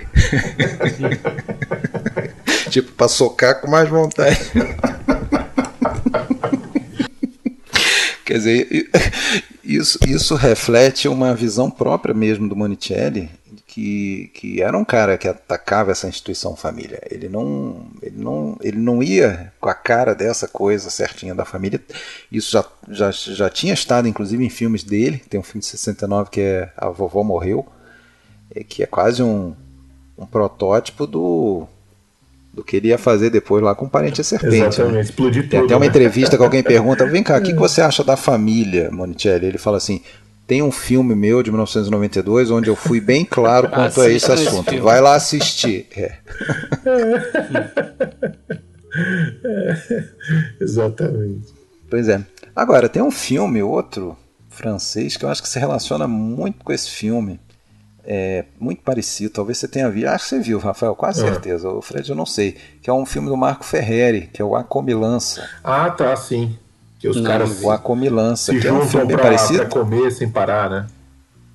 tipo, 2.69 2.91
pra 2.93 3.07
socar 3.07 3.61
com 3.61 3.69
mais 3.69 3.89
vontade. 3.89 4.37
Quer 8.25 8.33
dizer, 8.33 8.89
isso, 9.63 9.99
isso 10.05 10.35
reflete 10.35 11.07
uma 11.07 11.33
visão 11.33 11.71
própria 11.71 12.13
mesmo 12.13 12.49
do 12.49 12.57
Monicelli, 12.57 13.31
que, 13.65 14.29
que 14.33 14.61
era 14.61 14.77
um 14.77 14.83
cara 14.83 15.17
que 15.17 15.29
atacava 15.29 15.91
essa 15.91 16.09
instituição 16.09 16.53
família. 16.55 16.99
Ele 17.09 17.29
não, 17.29 17.85
ele 18.01 18.17
não, 18.17 18.57
ele 18.59 18.77
não 18.77 19.01
ia 19.01 19.53
com 19.61 19.69
a 19.69 19.73
cara 19.73 20.13
dessa 20.13 20.47
coisa 20.47 20.89
certinha 20.89 21.33
da 21.33 21.45
família. 21.45 21.79
Isso 22.29 22.51
já, 22.51 22.65
já, 22.89 23.11
já 23.11 23.49
tinha 23.49 23.73
estado, 23.73 24.07
inclusive, 24.07 24.43
em 24.43 24.49
filmes 24.49 24.83
dele. 24.83 25.21
Tem 25.29 25.39
um 25.39 25.43
filme 25.43 25.61
de 25.61 25.67
69 25.67 26.29
que 26.29 26.41
é 26.41 26.69
A 26.75 26.89
Vovó 26.89 27.23
Morreu, 27.23 27.65
é, 28.53 28.63
que 28.63 28.83
é 28.83 28.85
quase 28.85 29.21
um, 29.21 29.53
um 30.17 30.25
protótipo 30.25 31.05
do 31.05 31.67
do 32.53 32.63
que 32.63 32.75
ele 32.75 32.87
ia 32.87 32.97
fazer 32.97 33.29
depois 33.29 33.63
lá 33.63 33.75
com 33.75 33.85
o 33.85 33.89
parente 33.89 34.19
a 34.19 34.23
serpente. 34.25 34.57
Né? 34.57 34.67
Exatamente, 34.67 34.95
né? 34.95 35.01
explodir 35.01 35.47
Tem 35.47 35.59
tudo, 35.59 35.65
até 35.65 35.75
uma 35.75 35.81
né? 35.81 35.85
entrevista 35.87 36.35
que 36.35 36.43
alguém 36.43 36.63
pergunta, 36.63 37.05
vem 37.05 37.21
cá, 37.21 37.37
o 37.37 37.41
que, 37.41 37.53
que 37.53 37.59
você 37.59 37.81
acha 37.81 38.03
da 38.03 38.17
família, 38.17 38.89
Monicelli? 38.89 39.45
Ele 39.45 39.59
fala 39.59 39.77
assim, 39.77 40.01
tem 40.47 40.63
um 40.63 40.71
filme 40.71 41.13
meu 41.13 41.43
de 41.43 41.51
1992 41.51 42.49
onde 42.49 42.67
eu 42.69 42.75
fui 42.75 42.99
bem 42.99 43.23
claro 43.23 43.69
quanto 43.69 44.01
a 44.01 44.09
esse 44.09 44.31
assunto. 44.31 44.73
Esse 44.73 44.81
Vai 44.81 44.99
lá 45.01 45.13
assistir. 45.13 45.85
É. 45.95 46.13
é. 46.85 47.17
Exatamente. 50.59 51.53
Pois 51.89 52.09
é. 52.09 52.23
Agora, 52.55 52.89
tem 52.89 53.03
um 53.03 53.11
filme, 53.11 53.61
outro 53.61 54.17
francês, 54.49 55.15
que 55.15 55.23
eu 55.23 55.29
acho 55.29 55.43
que 55.43 55.49
se 55.49 55.59
relaciona 55.59 56.07
muito 56.07 56.63
com 56.63 56.73
esse 56.73 56.89
filme 56.89 57.39
é, 58.09 58.45
muito 58.57 58.81
parecido, 58.83 59.33
talvez 59.33 59.57
você 59.57 59.67
tenha 59.67 59.89
visto, 59.89 60.07
acho 60.07 60.23
que 60.23 60.29
você 60.29 60.39
viu, 60.39 60.59
Rafael, 60.59 60.95
quase 60.95 61.21
ah. 61.21 61.29
certeza, 61.29 61.69
o 61.69 61.81
Fred 61.81 62.09
eu 62.09 62.15
não 62.15 62.25
sei, 62.25 62.55
que 62.81 62.89
é 62.89 62.93
um 62.93 63.05
filme 63.05 63.27
do 63.27 63.35
Marco 63.35 63.65
Ferreri, 63.65 64.29
que 64.31 64.41
é 64.41 64.45
o 64.45 64.55
A 64.55 64.63
Comilança. 64.63 65.45
Ah, 65.61 65.89
tá, 65.89 66.15
sim. 66.15 66.57
Que 66.99 67.09
os 67.09 67.17
não, 67.17 67.23
caras 67.25 67.61
o 67.61 67.69
A 67.69 67.77
Comilança, 67.77 68.57
que 68.57 68.65
é 68.65 68.71
um 68.71 68.87
filme 68.87 69.07
bem 69.07 69.17
parecido. 69.17 69.59
Pra 69.59 69.81
comer 69.81 70.09
sem 70.11 70.29
parar, 70.29 70.69
né? 70.69 70.87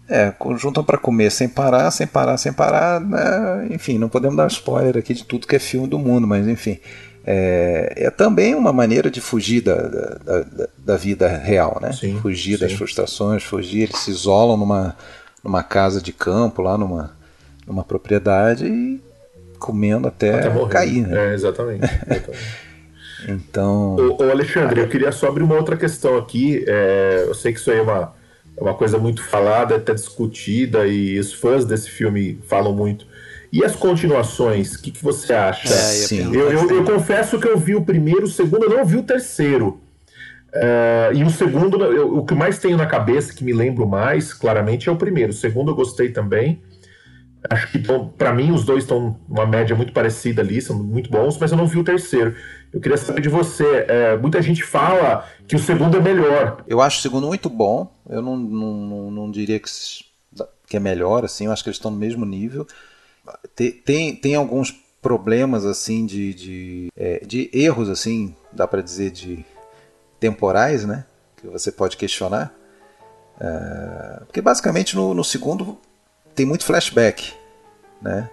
É, 0.09 0.35
juntam 0.59 0.85
para 0.85 0.99
comer 0.99 1.31
sem 1.31 1.49
parar, 1.49 1.91
sem 1.91 2.07
parar, 2.07 2.37
sem 2.37 2.53
parar, 2.53 3.01
né? 3.01 3.69
enfim, 3.71 3.97
não 3.97 4.11
podemos 4.11 4.37
dar 4.37 4.47
spoiler 4.49 4.99
aqui 4.99 5.15
de 5.15 5.25
tudo 5.25 5.47
que 5.47 5.57
é 5.57 5.59
filme 5.59 5.87
do 5.87 5.99
mundo, 5.99 6.27
mas 6.27 6.47
enfim, 6.47 6.79
é, 7.25 7.95
é 7.97 8.11
também 8.11 8.55
uma 8.55 8.75
maneira 8.75 9.11
de 9.11 9.23
fugir 9.23 9.63
da, 9.63 9.75
da, 9.75 10.19
da, 10.19 10.69
da 10.77 10.97
vida 10.99 11.29
real, 11.29 11.79
né? 11.81 11.93
Sim, 11.93 12.19
fugir 12.21 12.59
sim. 12.59 12.65
das 12.65 12.75
frustrações, 12.75 13.43
fugir, 13.43 13.85
eles 13.85 14.01
se 14.01 14.11
isolam 14.11 14.59
numa 14.59 14.95
numa 15.43 15.63
casa 15.63 16.01
de 16.01 16.13
campo, 16.13 16.63
lá 16.63 16.79
numa, 16.79 17.13
numa 17.67 17.85
propriedade 17.85 18.67
e 18.67 19.01
comendo 19.59 20.09
até, 20.09 20.47
até 20.47 20.67
cair. 20.69 21.07
Né? 21.07 21.31
É, 21.31 21.35
exatamente. 21.35 21.85
exatamente. 21.85 22.39
então. 23.29 23.97
Ô, 23.97 24.23
ô 24.23 24.31
Alexandre, 24.31 24.81
eu 24.81 24.89
queria 24.89 25.13
só 25.13 25.29
abrir 25.29 25.43
uma 25.43 25.55
outra 25.55 25.77
questão 25.77 26.17
aqui. 26.17 26.65
É, 26.67 27.25
eu 27.27 27.35
sei 27.35 27.53
que 27.53 27.61
isso 27.61 27.71
aí 27.71 27.79
é 27.79 27.83
uma, 27.83 28.15
é 28.57 28.63
uma 28.63 28.75
coisa 28.75 28.99
muito 28.99 29.23
falada, 29.23 29.77
até 29.77 29.95
discutida, 29.95 30.87
e 30.87 31.19
os 31.19 31.33
fãs 31.33 31.65
desse 31.65 31.91
filme 31.91 32.41
falam 32.49 32.75
muito. 32.75 33.07
E 33.53 33.63
as 33.63 33.77
continuações, 33.77 34.75
o 34.75 34.83
que, 34.83 34.91
que, 34.91 35.03
você 35.03 35.35
acha? 35.35 35.69
É, 35.69 35.71
Sim. 35.71 36.35
Eu, 36.35 36.51
eu, 36.51 36.71
eu, 36.71 36.85
confesso 36.85 37.39
que 37.39 37.47
eu 37.47 37.59
vi 37.59 37.75
o 37.75 37.85
primeiro, 37.85 38.25
o 38.25 38.29
segundo, 38.29 38.65
eu 38.65 38.71
não 38.71 38.85
vi 38.85 38.97
o 38.97 39.03
terceiro. 39.03 39.79
Uh, 40.55 41.15
e 41.15 41.25
o 41.25 41.31
segundo, 41.31 41.83
eu, 41.83 42.19
o 42.19 42.27
que 42.27 42.35
mais 42.35 42.59
tenho 42.59 42.77
na 42.77 42.85
cabeça, 42.85 43.33
que 43.33 43.43
me 43.43 43.55
lembro 43.55 43.87
mais, 43.87 44.35
claramente, 44.35 44.89
é 44.89 44.93
o 44.93 44.97
primeiro. 44.97 45.31
O 45.31 45.35
segundo 45.35 45.71
eu 45.71 45.75
gostei 45.75 46.11
também. 46.11 46.63
Acho 47.51 47.73
que, 47.73 47.83
para 48.17 48.33
mim, 48.33 48.53
os 48.53 48.65
dois 48.65 48.85
estão 48.85 49.19
uma 49.29 49.47
média 49.47 49.75
muito 49.75 49.93
parecida 49.93 50.43
ali, 50.43 50.61
são 50.61 50.81
muito 50.81 51.11
bons, 51.11 51.39
mas 51.39 51.51
eu 51.51 51.57
não 51.57 51.67
vi 51.67 51.79
o 51.79 51.85
terceiro. 51.85 52.37
Eu 52.73 52.81
queria 52.81 52.97
saber 52.97 53.21
de 53.21 53.29
você. 53.29 53.87
É, 53.89 54.17
muita 54.17 54.41
gente 54.41 54.63
fala 54.63 55.27
que 55.49 55.57
o 55.57 55.59
segundo 55.59 55.97
é 55.97 56.01
melhor. 56.01 56.63
Eu 56.69 56.81
acho 56.81 56.99
o 56.99 57.03
segundo 57.03 57.27
muito 57.27 57.49
bom. 57.49 57.93
Eu 58.09 58.23
não, 58.23 58.37
não, 58.37 59.11
não, 59.11 59.31
diria 59.31 59.59
que, 59.59 59.69
que 60.69 60.77
é 60.77 60.81
melhor, 60.81 61.25
assim. 61.25 61.47
Eu 61.47 61.53
acho 61.53 61.65
que 61.65 61.71
eles 61.71 61.79
estão 61.79 61.91
no 61.91 61.97
mesmo 61.97 62.25
nível. 62.25 62.67
Tem, 63.57 63.73
tem, 63.73 64.15
tem 64.15 64.35
alguns 64.35 64.71
problemas, 65.01 65.65
assim, 65.65 66.07
de, 66.07 66.33
de, 66.33 66.89
é, 66.97 67.25
de 67.27 67.51
erros, 67.53 67.91
assim, 67.91 68.35
dá 68.53 68.69
para 68.69 68.81
dizer, 68.81 69.11
de 69.11 69.45
temporais, 70.23 70.85
né? 70.85 71.05
Que 71.37 71.49
você 71.49 71.73
pode 71.73 71.97
questionar. 71.97 72.55
É, 73.41 74.21
porque 74.25 74.41
basicamente 74.41 74.95
no, 74.95 75.13
no 75.13 75.25
segundo 75.25 75.77
tem 76.33 76.47
muito 76.47 76.65
flashback, 76.65 77.35
né? 78.01 78.31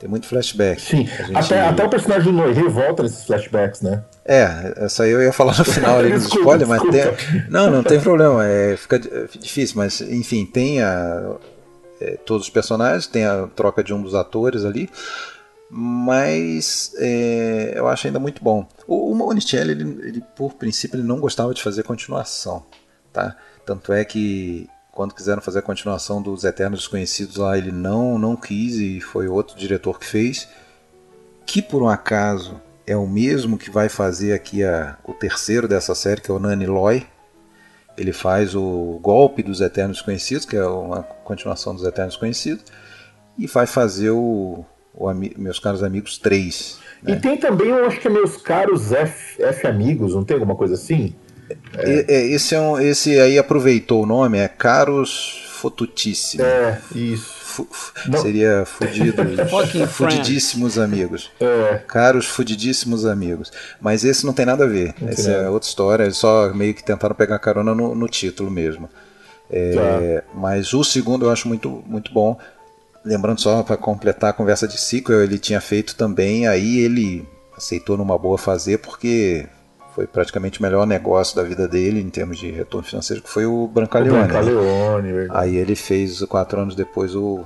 Tem 0.00 0.08
muito 0.08 0.26
flashback. 0.26 0.80
Sim, 0.80 1.06
gente... 1.06 1.36
até, 1.36 1.60
até 1.60 1.84
o 1.84 1.90
personagem 1.90 2.32
do 2.32 2.32
Noirê 2.32 2.68
volta 2.68 3.02
nesses 3.02 3.24
flashbacks, 3.24 3.82
né? 3.82 4.02
É, 4.24 4.74
essa 4.78 5.04
aí 5.04 5.10
eu 5.10 5.22
ia 5.22 5.32
falar 5.32 5.58
no 5.58 5.64
final 5.70 5.98
ali 5.98 6.10
nos 6.10 6.24
spoiler, 6.24 6.66
mas 6.66 6.82
tem... 6.82 7.02
Não, 7.50 7.70
não 7.70 7.82
tem 7.82 8.00
problema, 8.00 8.46
é, 8.46 8.76
fica 8.76 8.98
difícil, 9.38 9.76
mas 9.76 10.00
enfim, 10.00 10.46
tem 10.46 10.82
a, 10.82 11.36
é, 12.00 12.16
todos 12.24 12.46
os 12.46 12.50
personagens, 12.50 13.06
tem 13.06 13.24
a 13.24 13.46
troca 13.54 13.84
de 13.84 13.92
um 13.92 14.00
dos 14.00 14.14
atores 14.14 14.64
ali, 14.64 14.88
mas 15.70 16.92
é, 16.96 17.72
eu 17.74 17.88
acho 17.88 18.06
ainda 18.06 18.18
muito 18.18 18.42
bom. 18.42 18.66
O, 18.86 19.10
o 19.10 19.14
Monicelli, 19.14 19.72
ele, 19.72 20.08
ele, 20.08 20.24
por 20.36 20.54
princípio, 20.54 20.96
ele 20.96 21.06
não 21.06 21.20
gostava 21.20 21.52
de 21.52 21.62
fazer 21.62 21.82
continuação, 21.82 22.64
tá? 23.12 23.36
Tanto 23.64 23.92
é 23.92 24.04
que 24.04 24.68
quando 24.92 25.14
quiseram 25.14 25.42
fazer 25.42 25.58
a 25.58 25.62
continuação 25.62 26.22
dos 26.22 26.44
Eternos 26.44 26.80
Desconhecidos 26.80 27.36
lá, 27.36 27.58
ele 27.58 27.72
não, 27.72 28.18
não 28.18 28.36
quis 28.36 28.76
e 28.76 29.00
foi 29.00 29.28
outro 29.28 29.56
diretor 29.56 29.98
que 29.98 30.06
fez. 30.06 30.48
Que 31.44 31.60
por 31.60 31.82
um 31.82 31.88
acaso 31.88 32.60
é 32.86 32.96
o 32.96 33.06
mesmo 33.06 33.58
que 33.58 33.70
vai 33.70 33.88
fazer 33.88 34.32
aqui 34.32 34.64
a, 34.64 34.96
o 35.04 35.12
terceiro 35.12 35.66
dessa 35.66 35.94
série, 35.94 36.20
que 36.20 36.30
é 36.30 36.34
o 36.34 36.38
Nani 36.38 36.66
Loy. 36.66 37.06
Ele 37.98 38.12
faz 38.12 38.54
o 38.54 38.98
Golpe 39.02 39.42
dos 39.42 39.60
Eternos 39.60 39.98
Desconhecidos, 39.98 40.44
que 40.44 40.56
é 40.56 40.64
uma 40.64 41.02
continuação 41.02 41.74
dos 41.74 41.84
Eternos 41.84 42.14
Desconhecidos, 42.14 42.64
e 43.36 43.46
vai 43.46 43.66
fazer 43.66 44.10
o, 44.10 44.64
o 44.96 45.12
Meus 45.12 45.58
Caros 45.58 45.82
Amigos 45.82 46.18
3. 46.18 46.78
Né? 47.02 47.12
E 47.12 47.20
tem 47.20 47.36
também, 47.36 47.68
eu 47.68 47.84
acho 47.84 48.00
que 48.00 48.08
é 48.08 48.10
Meus 48.10 48.36
Caros 48.36 48.92
F, 48.92 49.42
F 49.42 49.66
Amigos, 49.66 50.14
não 50.14 50.24
tem 50.24 50.34
alguma 50.34 50.56
coisa 50.56 50.74
assim? 50.74 51.14
É. 51.76 52.26
Esse, 52.26 52.54
é 52.54 52.60
um, 52.60 52.80
esse 52.80 53.20
aí 53.20 53.38
aproveitou 53.38 54.02
o 54.02 54.06
nome, 54.06 54.38
é 54.38 54.48
Caros 54.48 55.44
Fotutíssimo. 55.56 56.44
É, 56.44 56.80
isso. 56.94 57.66
seria 58.20 58.64
fudido, 58.66 59.22
fudidíssimos 59.88 60.78
amigos. 60.78 61.30
É. 61.40 61.80
Caros 61.86 62.26
fudidíssimos 62.26 63.06
amigos. 63.06 63.50
Mas 63.80 64.04
esse 64.04 64.26
não 64.26 64.34
tem 64.34 64.44
nada 64.44 64.64
a 64.64 64.66
ver. 64.66 64.94
Essa 65.06 65.30
é 65.30 65.48
outra 65.48 65.66
história. 65.66 66.04
Eles 66.04 66.18
só 66.18 66.52
meio 66.52 66.74
que 66.74 66.84
tentaram 66.84 67.14
pegar 67.14 67.38
carona 67.38 67.74
no, 67.74 67.94
no 67.94 68.06
título 68.06 68.50
mesmo. 68.50 68.88
É, 69.50 69.72
tá. 69.72 70.28
Mas 70.34 70.74
o 70.74 70.84
segundo 70.84 71.24
eu 71.24 71.30
acho 71.30 71.48
muito, 71.48 71.82
muito 71.86 72.12
bom. 72.12 72.38
Lembrando 73.06 73.40
só 73.40 73.62
para 73.62 73.76
completar 73.76 74.30
a 74.30 74.32
conversa 74.32 74.66
de 74.66 74.76
sequel, 74.76 75.22
ele 75.22 75.38
tinha 75.38 75.60
feito 75.60 75.94
também, 75.94 76.48
aí 76.48 76.80
ele 76.80 77.26
aceitou 77.56 77.96
numa 77.96 78.18
boa 78.18 78.36
fazer 78.36 78.78
porque 78.78 79.46
foi 79.94 80.08
praticamente 80.08 80.58
o 80.58 80.62
melhor 80.62 80.84
negócio 80.86 81.36
da 81.36 81.44
vida 81.44 81.68
dele 81.68 82.00
em 82.00 82.10
termos 82.10 82.36
de 82.36 82.50
retorno 82.50 82.86
financeiro, 82.86 83.22
que 83.22 83.30
foi 83.30 83.46
o 83.46 83.68
Brancaleone. 83.68 84.18
O 84.18 84.26
Brancaleone, 84.26 85.12
né? 85.12 85.28
Aí 85.30 85.56
ele 85.56 85.76
fez 85.76 86.20
quatro 86.24 86.60
anos 86.60 86.74
depois 86.74 87.14
o 87.14 87.44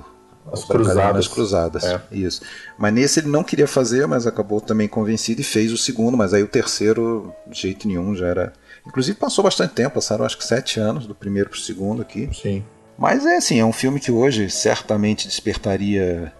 as 0.51 0.65
cruzadas. 0.65 1.27
cruzadas. 1.27 1.83
É. 1.83 2.01
Isso. 2.11 2.41
Mas 2.77 2.93
nesse 2.93 3.19
ele 3.19 3.29
não 3.29 3.43
queria 3.43 3.67
fazer, 3.67 4.07
mas 4.07 4.25
acabou 4.25 4.59
também 4.59 4.87
convencido 4.87 5.41
e 5.41 5.43
fez 5.43 5.71
o 5.71 5.77
segundo, 5.77 6.17
mas 6.17 6.33
aí 6.33 6.41
o 6.41 6.47
terceiro, 6.47 7.33
de 7.47 7.61
jeito 7.61 7.87
nenhum, 7.87 8.15
já 8.15 8.27
era. 8.27 8.53
Inclusive 8.85 9.17
passou 9.17 9.43
bastante 9.43 9.73
tempo, 9.73 9.95
passaram 9.95 10.25
acho 10.25 10.37
que 10.37 10.43
sete 10.43 10.79
anos 10.79 11.05
do 11.05 11.13
primeiro 11.13 11.49
para 11.49 11.57
o 11.57 11.61
segundo 11.61 12.01
aqui. 12.01 12.29
Sim. 12.33 12.63
Mas 13.01 13.25
é 13.25 13.37
assim, 13.37 13.59
é 13.59 13.65
um 13.65 13.73
filme 13.73 13.99
que 13.99 14.11
hoje 14.11 14.47
certamente 14.51 15.27
despertaria 15.27 16.31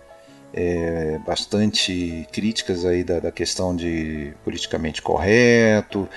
é, 0.54 1.18
bastante 1.26 2.28
críticas 2.32 2.86
aí 2.86 3.04
da, 3.04 3.20
da, 3.20 3.32
questão 3.32 3.76
de 3.76 4.32
politicamente 4.44 5.02
correto, 5.02 6.08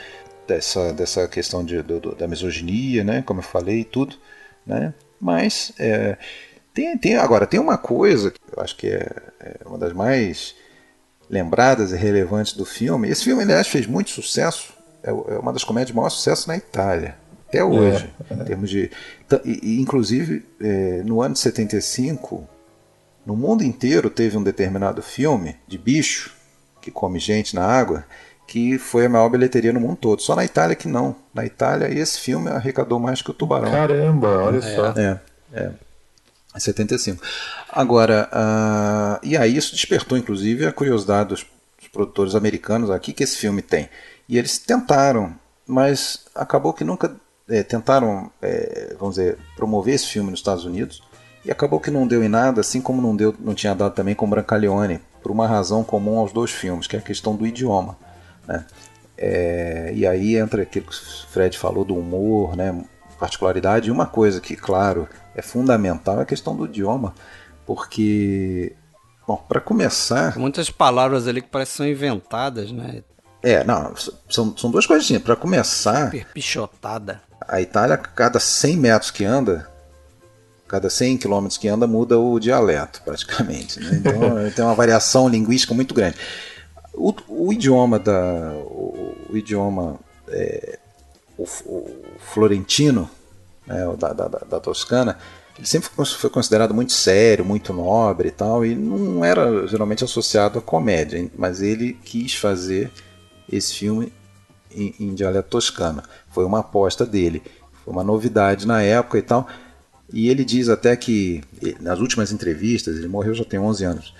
dessa, 0.46 0.92
dessa 0.92 1.26
questão 1.26 1.64
de, 1.64 1.80
do, 1.80 2.14
da 2.14 2.28
misoginia, 2.28 3.02
né, 3.02 3.22
como 3.22 3.40
eu 3.40 3.42
falei, 3.44 3.84
tudo, 3.84 4.16
né, 4.66 4.92
mas 5.18 5.72
é, 5.78 6.18
tem, 6.74 6.98
tem, 6.98 7.16
agora 7.16 7.46
tem 7.46 7.58
uma 7.58 7.78
coisa 7.78 8.30
que 8.30 8.38
eu 8.54 8.62
acho 8.62 8.76
que 8.76 8.88
é, 8.88 9.10
é, 9.40 9.56
uma 9.64 9.78
das 9.78 9.94
mais 9.94 10.54
lembradas 11.30 11.90
e 11.90 11.96
relevantes 11.96 12.52
do 12.52 12.66
filme. 12.66 13.08
Esse 13.08 13.24
filme, 13.24 13.44
aliás, 13.44 13.66
fez 13.66 13.86
muito 13.86 14.10
sucesso, 14.10 14.74
é, 15.02 15.08
é 15.08 15.38
uma 15.38 15.54
das 15.54 15.64
comédias 15.64 15.88
de 15.88 15.96
maior 15.96 16.10
sucesso 16.10 16.48
na 16.48 16.56
Itália 16.58 17.23
até 17.54 17.64
hoje, 17.64 18.10
é, 18.28 18.34
em 18.34 18.44
termos 18.44 18.68
de, 18.68 18.90
e, 19.44 19.80
inclusive 19.80 20.44
é, 20.60 21.02
no 21.04 21.22
ano 21.22 21.34
de 21.34 21.40
75 21.40 22.48
no 23.24 23.36
mundo 23.36 23.62
inteiro 23.62 24.10
teve 24.10 24.36
um 24.36 24.42
determinado 24.42 25.00
filme 25.02 25.56
de 25.66 25.78
bicho 25.78 26.34
que 26.80 26.90
come 26.90 27.18
gente 27.18 27.54
na 27.54 27.64
água 27.64 28.04
que 28.46 28.76
foi 28.78 29.06
a 29.06 29.08
maior 29.08 29.28
bilheteria 29.30 29.72
no 29.72 29.80
mundo 29.80 29.96
todo. 29.96 30.20
Só 30.20 30.36
na 30.36 30.44
Itália 30.44 30.76
que 30.76 30.86
não. 30.86 31.16
Na 31.32 31.46
Itália 31.46 31.88
esse 31.88 32.20
filme 32.20 32.50
arrecadou 32.50 32.98
mais 32.98 33.22
que 33.22 33.30
o 33.30 33.34
Tubarão. 33.34 33.70
Caramba, 33.70 34.28
olha 34.44 34.58
é, 34.58 34.60
só. 34.60 34.88
É, 34.90 35.20
é. 35.52 35.70
75. 36.58 37.22
Agora, 37.72 38.28
uh, 38.32 39.26
e 39.26 39.36
aí 39.36 39.56
isso 39.56 39.74
despertou 39.74 40.18
inclusive 40.18 40.66
a 40.66 40.72
curiosidade 40.72 41.30
dos, 41.30 41.46
dos 41.78 41.88
produtores 41.88 42.34
americanos 42.34 42.90
aqui 42.90 43.12
que 43.12 43.24
esse 43.24 43.38
filme 43.38 43.62
tem. 43.62 43.88
E 44.28 44.38
eles 44.38 44.58
tentaram, 44.58 45.34
mas 45.66 46.26
acabou 46.34 46.72
que 46.72 46.84
nunca 46.84 47.16
é, 47.48 47.62
tentaram, 47.62 48.30
é, 48.40 48.94
vamos 48.98 49.16
dizer, 49.16 49.38
promover 49.56 49.94
esse 49.94 50.06
filme 50.06 50.30
nos 50.30 50.40
Estados 50.40 50.64
Unidos 50.64 51.02
e 51.44 51.50
acabou 51.50 51.78
que 51.78 51.90
não 51.90 52.06
deu 52.06 52.24
em 52.24 52.28
nada, 52.28 52.60
assim 52.60 52.80
como 52.80 53.02
não 53.02 53.14
deu, 53.14 53.34
não 53.38 53.54
tinha 53.54 53.74
dado 53.74 53.94
também 53.94 54.14
com 54.14 54.28
Brancaleone, 54.28 55.00
por 55.22 55.30
uma 55.30 55.46
razão 55.46 55.84
comum 55.84 56.18
aos 56.18 56.32
dois 56.32 56.50
filmes, 56.50 56.86
que 56.86 56.96
é 56.96 56.98
a 56.98 57.02
questão 57.02 57.36
do 57.36 57.46
idioma. 57.46 57.96
Né? 58.46 58.64
É, 59.16 59.92
e 59.94 60.06
aí 60.06 60.36
entra 60.36 60.62
aquilo 60.62 60.86
que 60.86 60.92
o 60.92 61.26
Fred 61.28 61.56
falou 61.58 61.84
do 61.84 61.96
humor, 61.96 62.56
né? 62.56 62.84
particularidade, 63.18 63.88
e 63.88 63.92
uma 63.92 64.06
coisa 64.06 64.40
que, 64.40 64.56
claro, 64.56 65.08
é 65.34 65.42
fundamental 65.42 66.18
é 66.18 66.22
a 66.22 66.26
questão 66.26 66.56
do 66.56 66.66
idioma, 66.66 67.14
porque, 67.66 68.74
bom, 69.26 69.36
para 69.36 69.60
começar... 69.60 70.38
Muitas 70.38 70.70
palavras 70.70 71.28
ali 71.28 71.40
que 71.40 71.48
parecem 71.48 71.76
são 71.76 71.86
inventadas, 71.86 72.72
né? 72.72 73.02
É, 73.42 73.62
não, 73.62 73.94
são, 74.28 74.56
são 74.56 74.70
duas 74.70 74.90
assim. 74.90 75.20
Para 75.20 75.36
começar... 75.36 76.06
Super 76.06 76.26
pichotada. 76.32 77.22
A 77.48 77.60
Itália, 77.60 77.96
cada 77.96 78.40
100 78.40 78.76
metros 78.76 79.10
que 79.10 79.24
anda, 79.24 79.68
cada 80.66 80.90
100 80.90 81.18
quilômetros 81.18 81.58
que 81.58 81.68
anda 81.68 81.86
muda 81.86 82.18
o 82.18 82.38
dialeto, 82.38 83.02
praticamente. 83.04 83.80
Né? 83.80 83.96
Então 83.96 84.50
tem 84.54 84.64
uma 84.64 84.74
variação 84.74 85.28
linguística 85.28 85.74
muito 85.74 85.94
grande. 85.94 86.16
O, 86.92 87.14
o 87.28 87.52
idioma 87.52 87.98
da 87.98 88.52
o, 88.54 89.14
o 89.30 89.36
idioma 89.36 89.98
é, 90.28 90.78
o, 91.36 91.42
o, 91.42 92.04
florentino, 92.18 93.10
né, 93.66 93.84
da, 93.98 94.12
da, 94.12 94.28
da, 94.28 94.60
Toscana, 94.60 95.18
ele 95.56 95.66
sempre 95.66 95.88
foi 95.88 96.30
considerado 96.30 96.74
muito 96.74 96.92
sério, 96.92 97.44
muito 97.44 97.72
nobre 97.72 98.28
e 98.28 98.32
tal, 98.32 98.64
e 98.64 98.74
não 98.74 99.24
era 99.24 99.66
geralmente 99.66 100.04
associado 100.04 100.58
à 100.58 100.62
comédia, 100.62 101.28
mas 101.36 101.62
ele 101.62 101.94
quis 102.04 102.34
fazer 102.34 102.90
esse 103.50 103.74
filme 103.74 104.12
em, 104.74 104.94
em 105.00 105.14
dialeto 105.14 105.48
toscano. 105.48 106.02
Foi 106.30 106.44
uma 106.44 106.60
aposta 106.60 107.06
dele, 107.06 107.42
foi 107.84 107.92
uma 107.92 108.04
novidade 108.04 108.66
na 108.66 108.82
época 108.82 109.18
e 109.18 109.22
tal. 109.22 109.46
E 110.12 110.28
ele 110.28 110.44
diz 110.44 110.68
até 110.68 110.94
que, 110.96 111.42
nas 111.80 111.98
últimas 111.98 112.30
entrevistas, 112.30 112.96
ele 112.96 113.08
morreu 113.08 113.34
já 113.34 113.44
tem 113.44 113.58
11 113.58 113.84
anos, 113.84 114.14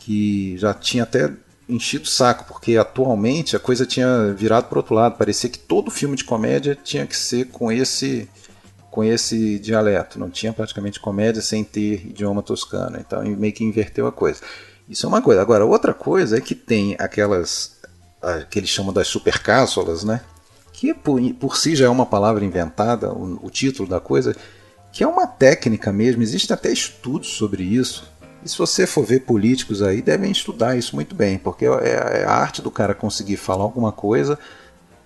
que 0.00 0.56
já 0.58 0.74
tinha 0.74 1.02
até 1.02 1.30
enchido 1.68 2.04
o 2.04 2.08
saco, 2.08 2.44
porque 2.44 2.76
atualmente 2.76 3.56
a 3.56 3.58
coisa 3.58 3.84
tinha 3.84 4.32
virado 4.32 4.68
para 4.68 4.78
outro 4.78 4.94
lado. 4.94 5.16
Parecia 5.16 5.50
que 5.50 5.58
todo 5.58 5.90
filme 5.90 6.16
de 6.16 6.24
comédia 6.24 6.76
tinha 6.82 7.06
que 7.06 7.16
ser 7.16 7.46
com 7.46 7.70
esse 7.70 8.28
com 8.90 9.04
esse 9.04 9.58
dialeto. 9.58 10.18
Não 10.18 10.30
tinha 10.30 10.54
praticamente 10.54 10.98
comédia 10.98 11.42
sem 11.42 11.62
ter 11.62 12.06
idioma 12.06 12.42
toscano. 12.42 12.96
Então 12.98 13.22
meio 13.22 13.52
que 13.52 13.62
inverteu 13.62 14.06
a 14.06 14.12
coisa. 14.12 14.40
Isso 14.88 15.04
é 15.04 15.08
uma 15.08 15.20
coisa. 15.20 15.42
Agora, 15.42 15.66
outra 15.66 15.92
coisa 15.92 16.38
é 16.38 16.40
que 16.40 16.54
tem 16.54 16.96
aquelas 16.98 17.75
que 18.50 18.58
eles 18.58 18.70
chamam 18.70 18.92
das 18.92 19.08
supercápsulas, 19.08 20.04
né? 20.04 20.20
Que 20.72 20.92
por, 20.92 21.20
por 21.34 21.56
si 21.56 21.74
já 21.74 21.86
é 21.86 21.88
uma 21.88 22.06
palavra 22.06 22.44
inventada, 22.44 23.12
o, 23.12 23.46
o 23.46 23.50
título 23.50 23.88
da 23.88 24.00
coisa, 24.00 24.36
que 24.92 25.02
é 25.02 25.06
uma 25.06 25.26
técnica 25.26 25.92
mesmo, 25.92 26.22
existem 26.22 26.54
até 26.54 26.70
estudos 26.70 27.28
sobre 27.28 27.62
isso. 27.62 28.10
E 28.44 28.48
se 28.48 28.58
você 28.58 28.86
for 28.86 29.04
ver 29.04 29.20
políticos 29.20 29.82
aí, 29.82 30.00
devem 30.00 30.30
estudar 30.30 30.76
isso 30.76 30.94
muito 30.94 31.14
bem, 31.14 31.38
porque 31.38 31.66
é, 31.66 32.20
é 32.20 32.24
a 32.24 32.32
arte 32.32 32.62
do 32.62 32.70
cara 32.70 32.94
conseguir 32.94 33.36
falar 33.36 33.64
alguma 33.64 33.90
coisa 33.90 34.38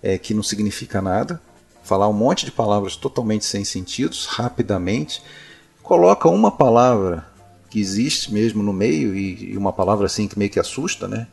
é, 0.02 0.18
que 0.18 0.34
não 0.34 0.42
significa 0.42 1.00
nada, 1.00 1.40
falar 1.82 2.08
um 2.08 2.12
monte 2.12 2.44
de 2.44 2.52
palavras 2.52 2.96
totalmente 2.96 3.44
sem 3.44 3.64
sentidos, 3.64 4.26
rapidamente, 4.26 5.22
coloca 5.82 6.28
uma 6.28 6.50
palavra 6.50 7.26
que 7.68 7.80
existe 7.80 8.32
mesmo 8.32 8.62
no 8.62 8.72
meio, 8.72 9.14
e, 9.14 9.52
e 9.52 9.56
uma 9.56 9.72
palavra 9.72 10.06
assim 10.06 10.26
que 10.26 10.38
meio 10.38 10.50
que 10.50 10.60
assusta, 10.60 11.06
né? 11.08 11.26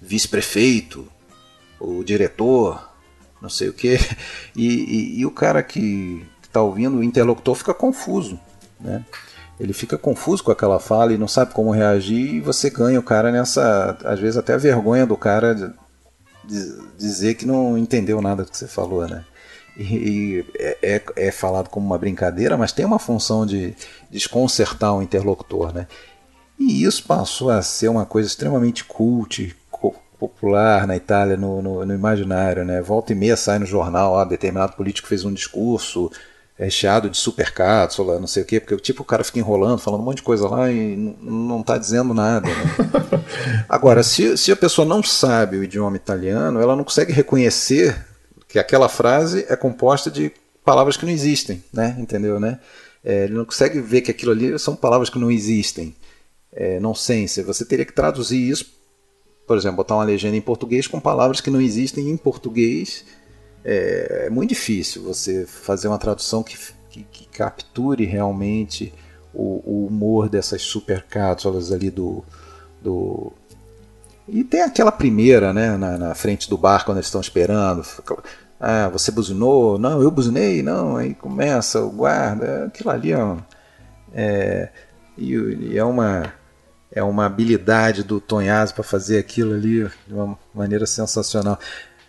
Vice-prefeito, 0.00 1.08
o 1.80 2.02
diretor, 2.02 2.88
não 3.40 3.48
sei 3.48 3.68
o 3.68 3.72
quê. 3.72 3.98
E, 4.54 4.66
e, 4.66 5.20
e 5.20 5.26
o 5.26 5.30
cara 5.30 5.62
que 5.62 6.24
está 6.42 6.62
ouvindo, 6.62 6.96
o 6.96 7.04
interlocutor, 7.04 7.54
fica 7.54 7.74
confuso. 7.74 8.40
Né? 8.80 9.04
Ele 9.60 9.72
fica 9.72 9.98
confuso 9.98 10.42
com 10.42 10.50
aquela 10.50 10.78
fala 10.78 11.12
e 11.12 11.18
não 11.18 11.28
sabe 11.28 11.52
como 11.52 11.70
reagir, 11.70 12.36
e 12.36 12.40
você 12.40 12.70
ganha 12.70 12.98
o 12.98 13.02
cara 13.02 13.30
nessa. 13.30 13.96
Às 14.04 14.20
vezes 14.20 14.36
até 14.36 14.54
a 14.54 14.58
vergonha 14.58 15.06
do 15.06 15.16
cara 15.16 15.54
de, 15.54 15.70
de 16.44 16.78
dizer 16.98 17.34
que 17.34 17.46
não 17.46 17.76
entendeu 17.76 18.20
nada 18.20 18.44
do 18.44 18.50
que 18.50 18.56
você 18.56 18.66
falou, 18.66 19.06
né? 19.06 19.24
E, 19.78 20.44
é, 20.58 20.78
é, 20.82 21.02
é, 21.16 21.30
falado 21.30 21.68
como 21.68 21.86
uma 21.86 21.98
brincadeira, 21.98 22.56
mas 22.56 22.72
tem 22.72 22.84
uma 22.84 22.98
função 22.98 23.44
de 23.44 23.74
desconcertar 24.10 24.94
o 24.94 25.02
interlocutor, 25.02 25.72
né? 25.72 25.86
E 26.58 26.84
isso 26.84 27.04
passou 27.04 27.50
a 27.50 27.60
ser 27.60 27.88
uma 27.88 28.06
coisa 28.06 28.28
extremamente 28.28 28.84
cult, 28.84 29.54
popular 30.18 30.86
na 30.86 30.96
Itália, 30.96 31.36
no, 31.36 31.62
no, 31.62 31.86
no, 31.86 31.94
imaginário, 31.94 32.64
né? 32.64 32.80
Volta 32.80 33.12
e 33.12 33.16
meia 33.16 33.36
sai 33.36 33.58
no 33.58 33.66
jornal, 33.66 34.18
ah, 34.18 34.24
determinado 34.24 34.74
político 34.74 35.08
fez 35.08 35.24
um 35.24 35.32
discurso 35.32 36.10
recheado 36.58 37.10
de 37.10 37.16
supercápsula, 37.18 38.18
não 38.18 38.26
sei 38.26 38.42
o 38.42 38.46
quê, 38.46 38.58
porque 38.58 38.76
tipo 38.78 39.02
o 39.02 39.04
cara 39.04 39.22
fica 39.22 39.38
enrolando, 39.38 39.78
falando 39.78 40.00
um 40.00 40.04
monte 40.04 40.18
de 40.18 40.22
coisa 40.22 40.48
lá 40.48 40.70
e 40.70 40.96
não 41.20 41.60
está 41.60 41.76
dizendo 41.76 42.14
nada. 42.14 42.48
Né? 42.48 43.24
Agora, 43.68 44.02
se, 44.02 44.38
se 44.38 44.50
a 44.50 44.56
pessoa 44.56 44.86
não 44.86 45.02
sabe 45.02 45.58
o 45.58 45.64
idioma 45.64 45.96
italiano, 45.96 46.60
ela 46.60 46.74
não 46.74 46.84
consegue 46.84 47.12
reconhecer 47.12 48.06
que 48.48 48.58
aquela 48.58 48.88
frase 48.88 49.44
é 49.48 49.56
composta 49.56 50.10
de 50.10 50.32
palavras 50.64 50.96
que 50.96 51.04
não 51.04 51.12
existem, 51.12 51.62
né? 51.72 51.94
Entendeu, 51.98 52.40
né? 52.40 52.58
É, 53.04 53.24
ele 53.24 53.34
não 53.34 53.44
consegue 53.44 53.80
ver 53.80 54.00
que 54.00 54.10
aquilo 54.10 54.32
ali 54.32 54.58
são 54.58 54.74
palavras 54.74 55.10
que 55.10 55.18
não 55.18 55.30
existem. 55.30 55.94
É, 56.52 56.80
nonsense. 56.80 57.42
Você 57.42 57.66
teria 57.66 57.84
que 57.84 57.92
traduzir 57.92 58.48
isso 58.48 58.75
por 59.46 59.56
exemplo, 59.56 59.76
botar 59.76 59.94
uma 59.94 60.04
legenda 60.04 60.36
em 60.36 60.40
português 60.40 60.86
com 60.86 60.98
palavras 60.98 61.40
que 61.40 61.50
não 61.50 61.60
existem 61.60 62.10
em 62.10 62.16
português 62.16 63.04
é, 63.66 64.26
é 64.26 64.30
muito 64.30 64.50
difícil 64.50 65.02
você 65.02 65.44
fazer 65.44 65.88
uma 65.88 65.98
tradução 65.98 66.40
que, 66.40 66.56
que, 66.88 67.02
que 67.02 67.26
capture 67.26 68.04
realmente 68.04 68.94
o, 69.34 69.60
o, 69.64 69.86
humor 69.86 70.28
dessas 70.28 70.62
supercápsulas 70.62 71.72
ali 71.72 71.90
do, 71.90 72.24
do. 72.80 73.32
E 74.28 74.44
tem 74.44 74.62
aquela 74.62 74.92
primeira, 74.92 75.52
né, 75.52 75.76
na, 75.76 75.98
na 75.98 76.14
frente 76.14 76.48
do 76.48 76.56
bar 76.56 76.84
quando 76.84 76.98
eles 76.98 77.08
estão 77.08 77.20
esperando. 77.20 77.84
Ah, 78.58 78.88
você 78.88 79.10
buzinou? 79.10 79.78
Não, 79.78 80.00
eu 80.00 80.12
buzinei? 80.12 80.62
Não, 80.62 80.96
aí 80.96 81.12
começa 81.12 81.82
o 81.82 81.90
guarda. 81.90 82.66
Aquilo 82.66 82.90
ali 82.90 83.12
é, 83.12 83.36
é, 84.14 84.68
e 85.18 85.76
é 85.76 85.84
uma 85.84 86.32
é 86.96 87.02
uma 87.02 87.26
habilidade 87.26 88.02
do 88.02 88.18
Tonhazzi 88.18 88.72
para 88.72 88.82
fazer 88.82 89.18
aquilo 89.18 89.52
ali 89.52 89.86
de 90.06 90.14
uma 90.14 90.38
maneira 90.54 90.86
sensacional. 90.86 91.60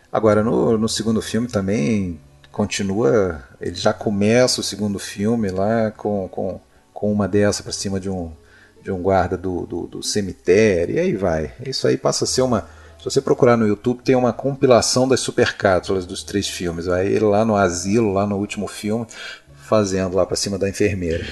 Agora, 0.10 0.42
no, 0.42 0.78
no 0.78 0.88
segundo 0.88 1.22
filme 1.22 1.50
também 1.50 2.22
continua, 2.54 3.44
ele 3.60 3.76
já 3.76 3.92
começa 3.92 4.62
o 4.62 4.64
segundo 4.64 4.98
filme 4.98 5.50
lá 5.50 5.92
com, 5.92 6.30
com, 6.30 6.62
com 6.94 7.12
uma 7.12 7.28
dessa 7.28 7.62
para 7.64 7.74
cima 7.74 8.00
de 8.00 8.10
um, 8.10 8.32
de 8.82 8.90
um 8.90 9.02
guarda 9.02 9.36
do, 9.36 9.66
do, 9.66 9.88
do, 9.88 10.02
cemitério, 10.02 10.96
e 10.96 11.00
aí 11.00 11.14
vai. 11.18 11.52
Isso 11.66 11.86
aí 11.86 11.98
passa 11.98 12.24
a 12.24 12.28
ser 12.28 12.44
uma. 12.44 12.62
Se 12.98 13.04
você 13.04 13.20
procurar 13.20 13.58
no 13.58 13.68
YouTube, 13.68 14.02
tem 14.02 14.16
uma 14.16 14.32
compilação 14.32 15.06
das 15.06 15.20
supercápsulas 15.20 16.06
dos 16.06 16.24
três 16.24 16.48
filmes. 16.48 16.88
Aí 16.88 17.12
ele 17.12 17.26
lá 17.26 17.44
no 17.44 17.58
asilo, 17.58 18.14
lá 18.14 18.26
no 18.26 18.38
último 18.38 18.70
filme, 18.70 19.06
fazendo 19.54 20.16
lá 20.16 20.26
para 20.26 20.38
cima 20.38 20.58
da 20.58 20.70
enfermeira. 20.70 21.26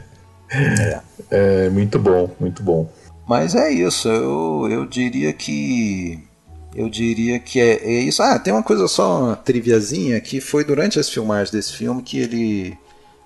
é. 0.50 1.00
É 1.30 1.68
muito 1.68 1.98
bom, 1.98 2.30
muito 2.40 2.62
bom. 2.62 2.90
Mas 3.28 3.54
é 3.54 3.70
isso, 3.70 4.08
eu, 4.08 4.66
eu 4.70 4.86
diria 4.86 5.32
que. 5.32 6.26
Eu 6.74 6.88
diria 6.88 7.38
que 7.38 7.60
é, 7.60 7.74
é 7.84 8.00
isso. 8.00 8.22
Ah, 8.22 8.38
tem 8.38 8.52
uma 8.52 8.62
coisa 8.62 8.88
só, 8.88 9.24
uma 9.24 9.36
triviazinha, 9.36 10.20
que 10.20 10.40
foi 10.40 10.64
durante 10.64 10.98
as 10.98 11.10
filmagens 11.10 11.50
desse 11.50 11.72
filme 11.72 12.02
que 12.02 12.18
ele 12.18 12.78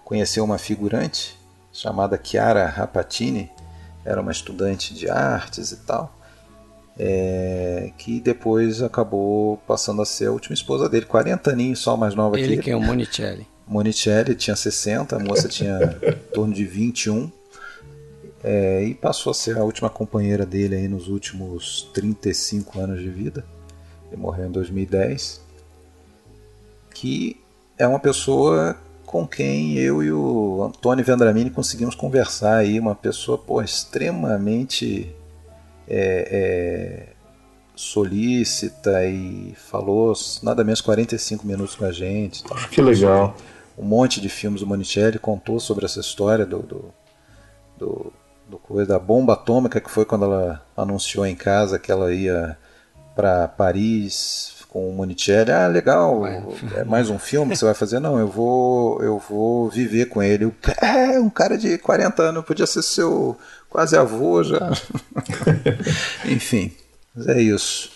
conheceu 0.05 0.43
uma 0.43 0.59
figurante 0.59 1.39
chamada 1.73 2.21
Chiara 2.23 2.67
Rapatini, 2.67 3.51
era 4.05 4.21
uma 4.21 4.33
estudante 4.33 4.93
de 4.95 5.09
artes 5.09 5.73
e 5.73 5.77
tal, 5.77 6.15
é, 6.99 7.93
que 7.97 8.21
depois 8.21 8.83
acabou 8.83 9.57
passando 9.67 10.03
a 10.03 10.05
ser 10.05 10.27
a 10.27 10.33
última 10.33 10.55
esposa 10.55 10.89
dele, 10.89 11.07
40 11.07 11.51
aninhos 11.51 11.79
só 11.79 11.97
mais 11.97 12.15
nova 12.15 12.39
ele 12.39 12.47
que 12.47 12.53
ele. 12.55 12.63
que 12.63 12.71
é 12.71 12.77
o 12.77 12.81
Monicelli. 12.81 13.47
Monicelli 13.73 14.35
tinha 14.35 14.55
60, 14.55 15.17
a 15.17 15.19
moça 15.19 15.49
tinha 15.49 15.79
em 16.03 16.33
torno 16.33 16.53
de 16.53 16.65
21. 16.65 17.31
É, 18.45 18.83
e 18.85 18.95
passou 18.95 19.31
a 19.31 19.35
ser 19.35 19.57
a 19.57 19.63
última 19.63 19.89
companheira 19.89 20.45
dele 20.45 20.75
aí 20.75 20.89
nos 20.89 21.09
últimos 21.09 21.89
35 21.95 22.79
anos 22.81 23.01
de 23.01 23.09
vida. 23.09 23.45
Ele 24.11 24.21
morreu 24.21 24.47
em 24.47 24.51
2010. 24.51 25.41
Que 26.93 27.41
é 27.79 27.87
uma 27.87 28.01
pessoa 28.01 28.77
com 29.07 29.27
quem 29.27 29.79
eu 29.79 30.03
e 30.03 30.13
o 30.13 30.63
Antônio 30.65 31.05
Vendramini 31.05 31.51
conseguimos 31.51 31.95
conversar 31.95 32.57
aí, 32.57 32.81
uma 32.81 32.95
pessoa 32.95 33.37
pô, 33.37 33.61
extremamente 33.61 35.15
é, 35.87 36.29
é, 36.31 37.13
solícita 37.77 39.05
e 39.05 39.55
falou 39.57 40.15
nada 40.43 40.65
menos 40.65 40.81
45 40.81 41.47
minutos 41.47 41.75
com 41.75 41.85
a 41.85 41.93
gente. 41.93 42.43
Tá? 42.45 42.69
Que 42.69 42.81
legal. 42.81 43.37
Um 43.77 43.85
monte 43.85 44.21
de 44.21 44.29
filmes 44.29 44.61
do 44.61 44.67
Monicelli 44.67 45.19
contou 45.19 45.59
sobre 45.59 45.85
essa 45.85 46.01
história 46.01 46.45
do, 46.45 46.59
do, 46.59 46.95
do 47.79 48.13
do 48.53 48.59
coisa 48.59 48.87
da 48.87 48.99
bomba 48.99 49.33
atômica 49.33 49.81
que 49.81 49.91
foi 49.91 50.05
quando 50.05 50.27
ela 50.27 50.63
anunciou 50.77 51.25
em 51.25 51.35
casa 51.35 51.79
que 51.79 51.91
ela 51.91 52.13
ia 52.13 52.57
para 53.17 53.49
Paris 53.49 54.57
com 54.69 54.89
o 54.89 54.93
Monicelli. 54.93 55.51
Ah, 55.51 55.67
legal, 55.67 56.27
é 56.27 56.85
mais 56.85 57.09
um 57.09 57.19
filme 57.19 57.53
que 57.53 57.59
você 57.59 57.65
vai 57.65 57.75
fazer? 57.75 57.99
Não, 57.99 58.19
eu 58.19 58.29
vou 58.29 59.03
eu 59.03 59.19
vou 59.19 59.69
viver 59.71 60.07
com 60.07 60.23
ele. 60.23 60.53
É, 60.81 61.19
um 61.19 61.31
cara 61.31 61.57
de 61.57 61.79
40 61.79 62.23
anos, 62.23 62.45
podia 62.45 62.67
ser 62.67 62.83
seu 62.83 63.37
quase 63.71 63.97
avô 63.97 64.43
já. 64.43 64.71
Enfim, 66.27 66.73
mas 67.15 67.29
é 67.29 67.41
isso. 67.41 67.91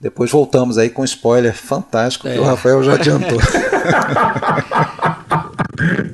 Depois 0.00 0.30
voltamos 0.30 0.76
aí 0.76 0.90
com 0.90 1.02
spoiler 1.04 1.54
fantástico 1.54 2.28
é. 2.28 2.34
que 2.34 2.38
o 2.38 2.44
Rafael 2.44 2.82
já 2.82 2.94
adiantou. 2.94 3.38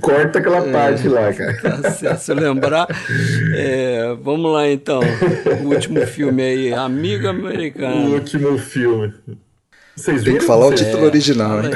Corta 0.01 0.39
aquela 0.39 0.67
é, 0.67 0.73
parte 0.73 1.09
lá, 1.09 1.33
cara. 1.33 1.83
Tá 1.83 2.17
se 2.17 2.31
eu 2.31 2.37
lembrar. 2.37 2.87
É, 3.55 4.17
vamos 4.23 4.53
lá 4.53 4.69
então. 4.69 5.01
O 5.63 5.69
último 5.69 6.07
filme 6.07 6.43
aí, 6.43 6.73
Amigo 6.73 7.29
Americano. 7.29 8.09
O 8.09 8.15
último 8.15 8.59
filme. 8.59 9.15
Vocês 9.97 10.23
Tem 10.23 10.39
que 10.39 10.45
falar 10.45 10.67
o 10.67 10.75
título 10.75 11.05
é, 11.05 11.07
original, 11.07 11.65
hein? 11.65 11.71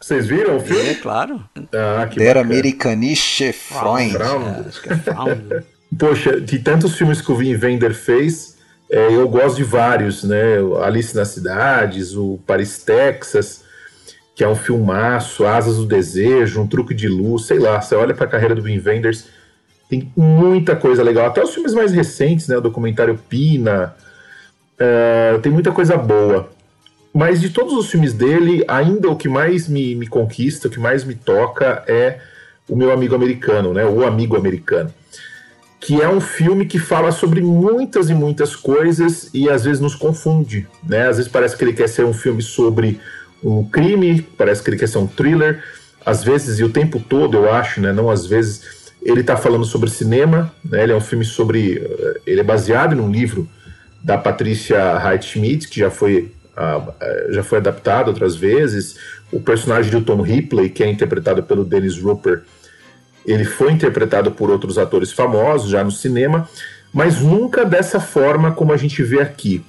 Vocês 0.00 0.26
viram 0.26 0.56
o 0.56 0.60
filme? 0.60 0.90
É, 0.90 0.94
claro. 0.94 1.44
Ah, 1.72 2.06
que 2.06 2.18
Der 2.18 2.36
Amerikanische 2.36 3.52
Freund. 3.52 4.16
Ah, 4.16 4.64
acho 4.66 4.82
que 4.82 4.88
é 4.88 5.62
Poxa, 5.98 6.40
de 6.40 6.58
tantos 6.58 6.96
filmes 6.96 7.20
que 7.20 7.30
o 7.30 7.36
Vin 7.36 7.54
Wender 7.54 7.94
fez, 7.94 8.51
é, 8.92 9.14
eu 9.14 9.28
gosto 9.28 9.56
de 9.56 9.64
vários, 9.64 10.22
né? 10.22 10.56
Alice 10.82 11.16
nas 11.16 11.28
Cidades, 11.28 12.14
o 12.14 12.38
Paris, 12.46 12.78
Texas 12.78 13.62
que 14.34 14.42
é 14.42 14.48
um 14.48 14.56
filmaço, 14.56 15.44
Asas 15.44 15.76
do 15.76 15.86
Desejo, 15.86 16.60
Um 16.60 16.66
Truque 16.66 16.94
de 16.94 17.08
Luz, 17.08 17.46
sei 17.46 17.58
lá, 17.58 17.80
você 17.80 17.94
olha 17.94 18.14
para 18.14 18.24
a 18.24 18.28
carreira 18.28 18.54
do 18.54 18.62
Wim 18.62 18.82
Wenders, 18.84 19.26
tem 19.88 20.10
muita 20.16 20.74
coisa 20.74 21.02
legal. 21.02 21.26
Até 21.26 21.42
os 21.42 21.52
filmes 21.52 21.74
mais 21.74 21.92
recentes, 21.92 22.48
né, 22.48 22.56
o 22.56 22.60
documentário 22.60 23.18
Pina, 23.28 23.94
uh, 24.74 25.38
tem 25.40 25.52
muita 25.52 25.70
coisa 25.70 25.96
boa. 25.96 26.50
Mas 27.12 27.42
de 27.42 27.50
todos 27.50 27.74
os 27.74 27.90
filmes 27.90 28.14
dele, 28.14 28.64
ainda 28.66 29.10
o 29.10 29.16
que 29.16 29.28
mais 29.28 29.68
me, 29.68 29.94
me 29.94 30.06
conquista, 30.06 30.66
o 30.66 30.70
que 30.70 30.80
mais 30.80 31.04
me 31.04 31.14
toca 31.14 31.84
é 31.86 32.18
O 32.66 32.74
Meu 32.74 32.90
Amigo 32.90 33.14
Americano, 33.14 33.74
né, 33.74 33.84
O 33.84 34.06
Amigo 34.06 34.34
Americano. 34.34 34.92
Que 35.84 36.00
é 36.00 36.08
um 36.08 36.20
filme 36.20 36.64
que 36.64 36.78
fala 36.78 37.10
sobre 37.10 37.42
muitas 37.42 38.08
e 38.08 38.14
muitas 38.14 38.54
coisas 38.54 39.28
e 39.34 39.50
às 39.50 39.64
vezes 39.64 39.80
nos 39.80 39.94
confunde. 39.94 40.66
Né? 40.82 41.08
Às 41.08 41.16
vezes 41.16 41.30
parece 41.30 41.56
que 41.56 41.64
ele 41.64 41.72
quer 41.72 41.88
ser 41.88 42.04
um 42.04 42.14
filme 42.14 42.40
sobre 42.40 43.00
um 43.42 43.64
crime, 43.64 44.22
parece 44.22 44.62
que 44.62 44.70
ele 44.70 44.78
quer 44.78 44.88
ser 44.88 44.98
um 44.98 45.06
thriller, 45.06 45.62
às 46.04 46.22
vezes, 46.22 46.58
e 46.58 46.64
o 46.64 46.68
tempo 46.68 47.00
todo, 47.00 47.36
eu 47.36 47.52
acho, 47.52 47.80
né, 47.80 47.92
não 47.92 48.10
às 48.10 48.26
vezes, 48.26 48.92
ele 49.02 49.20
está 49.20 49.36
falando 49.36 49.64
sobre 49.64 49.90
cinema, 49.90 50.52
né, 50.64 50.82
ele 50.82 50.92
é 50.92 50.96
um 50.96 51.00
filme 51.00 51.24
sobre, 51.24 51.78
eh, 51.78 52.20
ele 52.26 52.40
é 52.40 52.44
baseado 52.44 52.94
num 52.94 53.10
livro 53.10 53.48
da 54.02 54.18
Patrícia 54.18 54.98
Hyde 54.98 55.24
Schmidt, 55.24 55.68
que 55.68 55.80
já 55.80 55.90
foi, 55.90 56.32
uh, 56.56 57.32
já 57.32 57.42
foi 57.44 57.58
adaptado 57.58 58.08
outras 58.08 58.34
vezes, 58.34 58.96
o 59.30 59.40
personagem 59.40 59.92
do 59.92 60.02
Tom 60.02 60.20
Ripley, 60.20 60.70
que 60.70 60.82
é 60.82 60.90
interpretado 60.90 61.42
pelo 61.44 61.64
Dennis 61.64 61.98
Rupert, 61.98 62.42
ele 63.26 63.44
foi 63.44 63.72
interpretado 63.72 64.30
por 64.30 64.50
outros 64.50 64.78
atores 64.78 65.12
famosos 65.12 65.70
já 65.70 65.82
no 65.82 65.90
cinema, 65.90 66.48
mas 66.92 67.20
nunca 67.20 67.64
dessa 67.64 68.00
forma 68.00 68.52
como 68.52 68.72
a 68.72 68.76
gente 68.76 69.02
vê 69.02 69.20
aqui. 69.20 69.64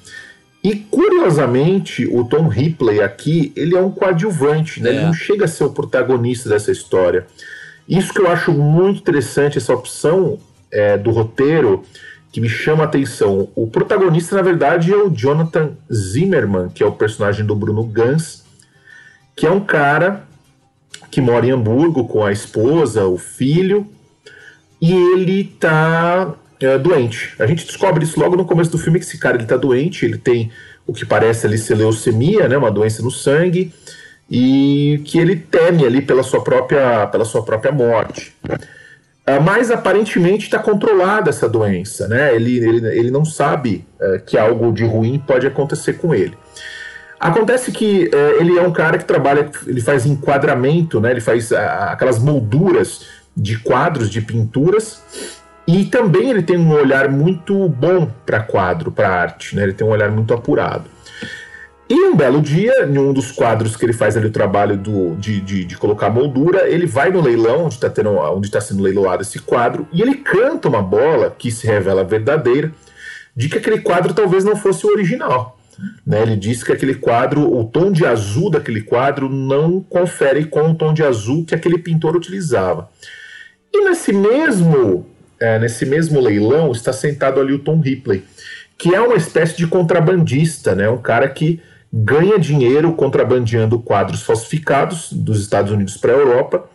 E 0.64 0.76
curiosamente, 0.76 2.06
o 2.06 2.24
Tom 2.24 2.48
Ripley 2.48 3.02
aqui, 3.02 3.52
ele 3.56 3.76
é 3.76 3.82
um 3.82 3.92
coadjuvante, 3.92 4.82
né? 4.82 4.90
É. 4.90 4.94
Ele 4.94 5.06
não 5.06 5.14
chega 5.14 5.46
a 5.46 5.48
ser 5.48 5.66
o 5.66 5.70
protagonista 5.70 6.48
dessa 6.50 6.72
história. 6.72 7.28
Isso 7.88 8.14
que 8.14 8.22
eu 8.22 8.32
acho 8.32 8.52
muito 8.54 9.02
interessante, 9.02 9.58
essa 9.58 9.74
opção 9.74 10.40
é, 10.72 10.98
do 10.98 11.12
roteiro, 11.12 11.84
que 12.32 12.40
me 12.40 12.48
chama 12.50 12.84
a 12.84 12.86
atenção. 12.86 13.50
O 13.56 13.68
protagonista, 13.68 14.36
na 14.36 14.42
verdade, 14.42 14.92
é 14.92 14.98
o 14.98 15.10
Jonathan 15.10 15.74
Zimmerman, 15.94 16.70
que 16.70 16.82
é 16.82 16.86
o 16.86 16.94
personagem 16.94 17.46
do 17.46 17.56
Bruno 17.56 17.84
Gans, 17.84 18.44
que 19.36 19.46
é 19.46 19.52
um 19.52 19.60
cara 19.60 20.24
que 21.14 21.22
mora 21.22 21.46
em 21.46 21.52
Hamburgo 21.52 22.08
com 22.08 22.26
a 22.26 22.32
esposa, 22.32 23.06
o 23.06 23.20
filho, 23.20 23.88
e 24.82 24.92
ele 24.92 25.44
tá 25.60 26.34
é, 26.60 26.76
doente. 26.80 27.36
A 27.38 27.46
gente 27.46 27.68
descobre 27.68 28.04
isso 28.04 28.20
logo 28.20 28.36
no 28.36 28.46
começo 28.46 28.72
do 28.72 28.80
filme 28.80 28.98
que 28.98 29.06
esse 29.06 29.20
cara 29.20 29.38
ele 29.38 29.46
tá 29.46 29.56
doente, 29.56 30.06
ele 30.06 30.18
tem 30.18 30.50
o 30.88 30.92
que 30.92 31.06
parece 31.06 31.46
ali 31.46 31.60
ser 31.60 31.76
leucemia, 31.76 32.48
né, 32.48 32.58
uma 32.58 32.72
doença 32.72 33.04
no 33.04 33.12
sangue, 33.12 33.72
e 34.28 35.02
que 35.06 35.20
ele 35.20 35.36
teme 35.36 35.86
ali 35.86 36.02
pela 36.02 36.24
sua 36.24 36.44
própria, 36.44 37.06
pela 37.06 37.26
sua 37.26 37.44
própria 37.44 37.72
morte. 37.72 38.36
Uh, 38.50 39.40
mas 39.44 39.70
aparentemente 39.70 40.46
está 40.46 40.58
controlada 40.58 41.30
essa 41.30 41.48
doença, 41.48 42.08
né? 42.08 42.36
Ele, 42.36 42.58
ele, 42.58 42.88
ele 42.88 43.12
não 43.12 43.24
sabe 43.24 43.86
uh, 44.02 44.20
que 44.26 44.36
algo 44.36 44.74
de 44.74 44.84
ruim 44.84 45.20
pode 45.20 45.46
acontecer 45.46 45.94
com 45.94 46.14
ele. 46.14 46.36
Acontece 47.24 47.72
que 47.72 48.10
uh, 48.14 48.42
ele 48.42 48.60
é 48.60 48.62
um 48.62 48.74
cara 48.74 48.98
que 48.98 49.06
trabalha, 49.06 49.50
ele 49.66 49.80
faz 49.80 50.06
enquadramento, 50.06 51.00
né? 51.00 51.12
Ele 51.12 51.22
faz 51.22 51.54
aquelas 51.54 52.20
molduras 52.20 53.06
de 53.36 53.58
quadros, 53.60 54.10
de 54.10 54.20
pinturas, 54.20 55.02
e 55.66 55.86
também 55.86 56.30
ele 56.30 56.44
tem 56.44 56.58
um 56.58 56.74
olhar 56.74 57.10
muito 57.10 57.70
bom 57.70 58.12
para 58.26 58.42
quadro, 58.42 58.92
para 58.92 59.08
arte, 59.08 59.56
né? 59.56 59.64
Ele 59.64 59.72
tem 59.72 59.88
um 59.88 59.92
olhar 59.92 60.12
muito 60.12 60.34
apurado. 60.34 60.84
E 61.90 61.96
um 62.10 62.14
belo 62.14 62.42
dia, 62.42 62.86
em 62.86 62.98
um 62.98 63.14
dos 63.14 63.32
quadros 63.32 63.78
que 63.78 63.86
ele 63.86 63.94
faz 63.94 64.18
ali 64.18 64.28
o 64.28 64.32
trabalho 64.32 64.76
do, 64.76 65.16
de, 65.16 65.40
de, 65.40 65.64
de 65.64 65.78
colocar 65.78 66.10
moldura, 66.10 66.68
ele 66.68 66.86
vai 66.86 67.10
no 67.10 67.22
leilão, 67.22 67.68
onde 67.68 67.76
está 67.76 67.90
tá 67.90 68.62
sendo 68.62 68.84
leiloado 68.84 69.22
esse 69.22 69.40
quadro, 69.40 69.88
e 69.94 70.02
ele 70.02 70.16
canta 70.16 70.68
uma 70.68 70.82
bola 70.82 71.34
que 71.38 71.50
se 71.50 71.66
revela 71.66 72.04
verdadeira, 72.04 72.70
de 73.34 73.48
que 73.48 73.60
aquele 73.60 73.80
quadro 73.80 74.14
talvez 74.14 74.44
não 74.44 74.58
fosse 74.58 74.86
o 74.86 74.90
original. 74.90 75.58
Né? 76.06 76.22
Ele 76.22 76.36
diz 76.36 76.64
que 76.64 76.72
aquele 76.72 76.96
quadro, 76.96 77.52
o 77.56 77.66
tom 77.66 77.92
de 77.92 78.06
azul 78.06 78.50
daquele 78.50 78.82
quadro 78.82 79.30
não 79.30 79.82
confere 79.82 80.46
com 80.46 80.72
o 80.72 80.76
tom 80.76 80.94
de 80.94 81.04
azul 81.04 81.46
que 81.46 81.56
aquele 81.56 81.78
pintor 81.78 82.16
utilizava. 82.16 82.90
E 83.74 83.84
nesse 83.86 84.14
mesmo, 84.14 85.06
é, 85.40 85.58
nesse 85.60 85.86
mesmo 85.86 86.20
leilão 86.20 86.72
está 86.72 86.94
sentado 86.94 87.40
ali 87.40 87.54
o 87.54 87.60
Tom 87.60 87.80
Ripley, 87.80 88.24
que 88.78 88.94
é 88.94 89.00
uma 89.00 89.16
espécie 89.16 89.58
de 89.58 89.68
contrabandista, 89.68 90.76
né? 90.76 90.90
um 90.90 91.02
cara 91.02 91.28
que 91.28 91.62
ganha 91.92 92.40
dinheiro 92.40 92.94
contrabandeando 92.94 93.80
quadros 93.80 94.24
falsificados 94.24 95.12
dos 95.12 95.42
Estados 95.42 95.72
Unidos 95.72 95.98
para 95.98 96.14
a 96.14 96.18
Europa. 96.18 96.70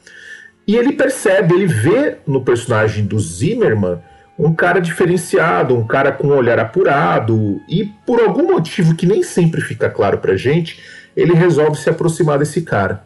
E 0.66 0.76
ele 0.76 0.92
percebe, 0.92 1.54
ele 1.54 1.66
vê 1.66 2.18
no 2.26 2.44
personagem 2.44 3.04
do 3.04 3.18
Zimmerman 3.18 3.98
um 4.38 4.54
cara 4.54 4.80
diferenciado, 4.80 5.76
um 5.76 5.86
cara 5.86 6.12
com 6.12 6.28
um 6.28 6.36
olhar 6.36 6.58
apurado, 6.58 7.60
e 7.68 7.84
por 8.06 8.20
algum 8.20 8.52
motivo 8.52 8.94
que 8.94 9.06
nem 9.06 9.22
sempre 9.22 9.60
fica 9.60 9.90
claro 9.90 10.18
para 10.18 10.36
gente, 10.36 10.80
ele 11.16 11.34
resolve 11.34 11.76
se 11.76 11.90
aproximar 11.90 12.38
desse 12.38 12.62
cara. 12.62 13.02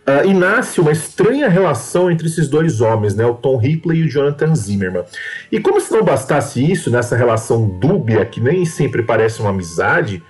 Uh, 0.00 0.26
e 0.26 0.32
nasce 0.32 0.80
uma 0.80 0.90
estranha 0.90 1.48
relação 1.48 2.10
entre 2.10 2.26
esses 2.26 2.48
dois 2.48 2.80
homens, 2.80 3.14
né, 3.14 3.26
o 3.26 3.34
Tom 3.34 3.58
Ripley 3.58 3.98
e 3.98 4.04
o 4.04 4.08
Jonathan 4.08 4.54
Zimmerman. 4.54 5.04
E 5.52 5.60
como 5.60 5.78
se 5.78 5.92
não 5.92 6.02
bastasse 6.02 6.68
isso, 6.68 6.90
nessa 6.90 7.14
relação 7.14 7.68
dúbia, 7.68 8.24
que 8.24 8.40
nem 8.40 8.64
sempre 8.64 9.02
parece 9.02 9.40
uma 9.40 9.50
amizade, 9.50 10.22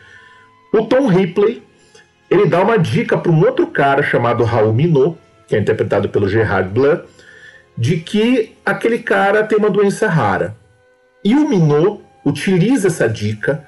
o 0.74 0.84
Tom 0.84 1.06
Ripley 1.06 1.62
ele 2.28 2.46
dá 2.46 2.62
uma 2.62 2.78
dica 2.78 3.16
para 3.16 3.30
um 3.30 3.40
outro 3.44 3.66
cara 3.68 4.02
chamado 4.02 4.44
Raul 4.44 4.72
Minot, 4.72 5.16
que 5.48 5.56
é 5.56 5.58
interpretado 5.58 6.08
pelo 6.08 6.28
Gerard 6.28 6.68
Blanc, 6.68 7.04
de 7.76 7.96
que 7.96 8.54
aquele 8.64 8.98
cara 8.98 9.44
tem 9.44 9.58
uma 9.58 9.70
doença 9.70 10.08
rara. 10.08 10.56
E 11.24 11.34
o 11.34 11.48
Minot 11.48 12.02
utiliza 12.24 12.88
essa 12.88 13.08
dica 13.08 13.64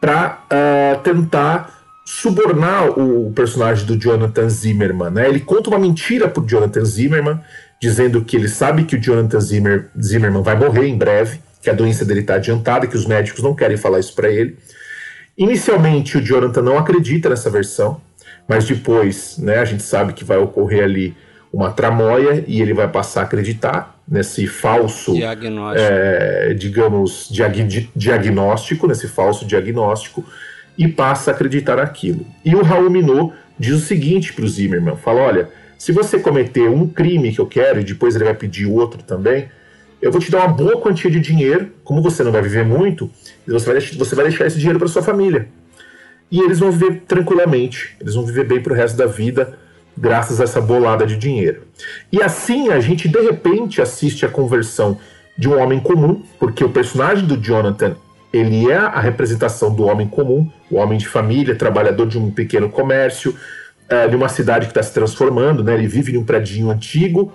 para 0.00 0.44
uh, 0.44 0.96
ah, 0.96 1.00
tentar 1.02 1.84
subornar 2.04 2.98
o 2.98 3.32
personagem 3.32 3.86
do 3.86 3.96
Jonathan 3.96 4.48
Zimmerman. 4.48 5.10
Né? 5.10 5.28
Ele 5.28 5.40
conta 5.40 5.70
uma 5.70 5.78
mentira 5.78 6.28
para 6.28 6.44
Jonathan 6.44 6.84
Zimmerman, 6.84 7.40
dizendo 7.80 8.22
que 8.22 8.36
ele 8.36 8.48
sabe 8.48 8.84
que 8.84 8.96
o 8.96 9.00
Jonathan 9.00 9.40
Zimmer, 9.40 9.88
Zimmerman 10.00 10.42
vai 10.42 10.56
morrer 10.56 10.86
em 10.86 10.98
breve, 10.98 11.40
que 11.62 11.70
a 11.70 11.72
doença 11.72 12.04
dele 12.04 12.20
está 12.20 12.34
adiantada, 12.34 12.86
que 12.86 12.96
os 12.96 13.06
médicos 13.06 13.42
não 13.42 13.54
querem 13.54 13.76
falar 13.76 13.98
isso 13.98 14.14
para 14.14 14.28
ele. 14.28 14.58
Inicialmente, 15.36 16.18
o 16.18 16.22
Jonathan 16.22 16.62
não 16.62 16.78
acredita 16.78 17.30
nessa 17.30 17.48
versão, 17.48 18.00
mas 18.46 18.66
depois 18.66 19.38
né, 19.38 19.58
a 19.58 19.64
gente 19.64 19.82
sabe 19.82 20.12
que 20.12 20.24
vai 20.24 20.36
ocorrer 20.36 20.84
ali 20.84 21.16
uma 21.54 21.70
tramóia 21.70 22.44
e 22.48 22.60
ele 22.60 22.74
vai 22.74 22.88
passar 22.88 23.20
a 23.20 23.24
acreditar 23.24 23.96
nesse 24.08 24.46
falso, 24.48 25.14
diagnóstico. 25.14 25.88
É, 25.88 26.52
digamos, 26.54 27.28
diag 27.30 27.88
diagnóstico, 27.94 28.88
nesse 28.88 29.06
falso 29.06 29.46
diagnóstico, 29.46 30.24
e 30.76 30.88
passa 30.88 31.30
a 31.30 31.34
acreditar 31.34 31.76
naquilo. 31.76 32.26
E 32.44 32.56
o 32.56 32.62
Raul 32.62 32.90
Minot 32.90 33.32
diz 33.56 33.74
o 33.76 33.78
seguinte 33.78 34.32
para 34.32 34.44
o 34.44 34.48
Zimmerman: 34.48 34.96
fala, 34.96 35.20
olha, 35.20 35.48
se 35.78 35.92
você 35.92 36.18
cometer 36.18 36.68
um 36.68 36.88
crime 36.88 37.32
que 37.32 37.40
eu 37.40 37.46
quero 37.46 37.80
e 37.80 37.84
depois 37.84 38.16
ele 38.16 38.24
vai 38.24 38.34
pedir 38.34 38.66
outro 38.66 39.00
também, 39.04 39.48
eu 40.02 40.10
vou 40.10 40.20
te 40.20 40.32
dar 40.32 40.38
uma 40.38 40.48
boa 40.48 40.80
quantia 40.80 41.10
de 41.10 41.20
dinheiro, 41.20 41.70
como 41.84 42.02
você 42.02 42.24
não 42.24 42.32
vai 42.32 42.42
viver 42.42 42.64
muito, 42.64 43.08
você 43.46 43.64
vai, 43.64 43.74
deixar, 43.76 43.96
você 43.96 44.14
vai 44.16 44.24
deixar 44.24 44.46
esse 44.46 44.58
dinheiro 44.58 44.78
para 44.80 44.88
sua 44.88 45.04
família. 45.04 45.48
E 46.32 46.40
eles 46.40 46.58
vão 46.58 46.72
viver 46.72 47.02
tranquilamente, 47.06 47.96
eles 48.00 48.14
vão 48.14 48.26
viver 48.26 48.44
bem 48.44 48.60
para 48.60 48.72
o 48.72 48.76
resto 48.76 48.96
da 48.96 49.06
vida, 49.06 49.56
graças 49.96 50.40
a 50.40 50.44
essa 50.44 50.60
bolada 50.60 51.06
de 51.06 51.16
dinheiro. 51.16 51.62
E 52.12 52.22
assim 52.22 52.70
a 52.70 52.80
gente 52.80 53.08
de 53.08 53.20
repente 53.20 53.80
assiste 53.80 54.24
a 54.24 54.28
conversão 54.28 54.98
de 55.36 55.48
um 55.48 55.58
homem 55.60 55.80
comum, 55.80 56.22
porque 56.38 56.64
o 56.64 56.68
personagem 56.68 57.26
do 57.26 57.36
Jonathan 57.36 57.96
ele 58.32 58.68
é 58.68 58.76
a 58.76 58.98
representação 58.98 59.72
do 59.72 59.84
homem 59.84 60.08
comum, 60.08 60.50
o 60.68 60.76
homem 60.76 60.98
de 60.98 61.06
família, 61.06 61.54
trabalhador 61.54 62.08
de 62.08 62.18
um 62.18 62.32
pequeno 62.32 62.68
comércio, 62.68 63.36
é, 63.88 64.08
de 64.08 64.16
uma 64.16 64.28
cidade 64.28 64.66
que 64.66 64.72
está 64.72 64.82
se 64.82 64.92
transformando, 64.92 65.62
né? 65.62 65.74
Ele 65.74 65.86
vive 65.86 66.14
em 66.14 66.18
um 66.18 66.24
predinho 66.24 66.68
antigo, 66.68 67.32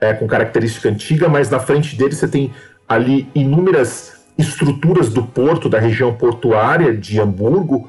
é, 0.00 0.12
com 0.12 0.26
característica 0.26 0.88
antiga, 0.88 1.28
mas 1.28 1.48
na 1.48 1.60
frente 1.60 1.96
dele 1.96 2.12
você 2.12 2.26
tem 2.26 2.52
ali 2.88 3.28
inúmeras 3.36 4.14
estruturas 4.36 5.10
do 5.10 5.22
porto, 5.22 5.68
da 5.68 5.78
região 5.78 6.12
portuária 6.12 6.96
de 6.96 7.20
Hamburgo, 7.20 7.88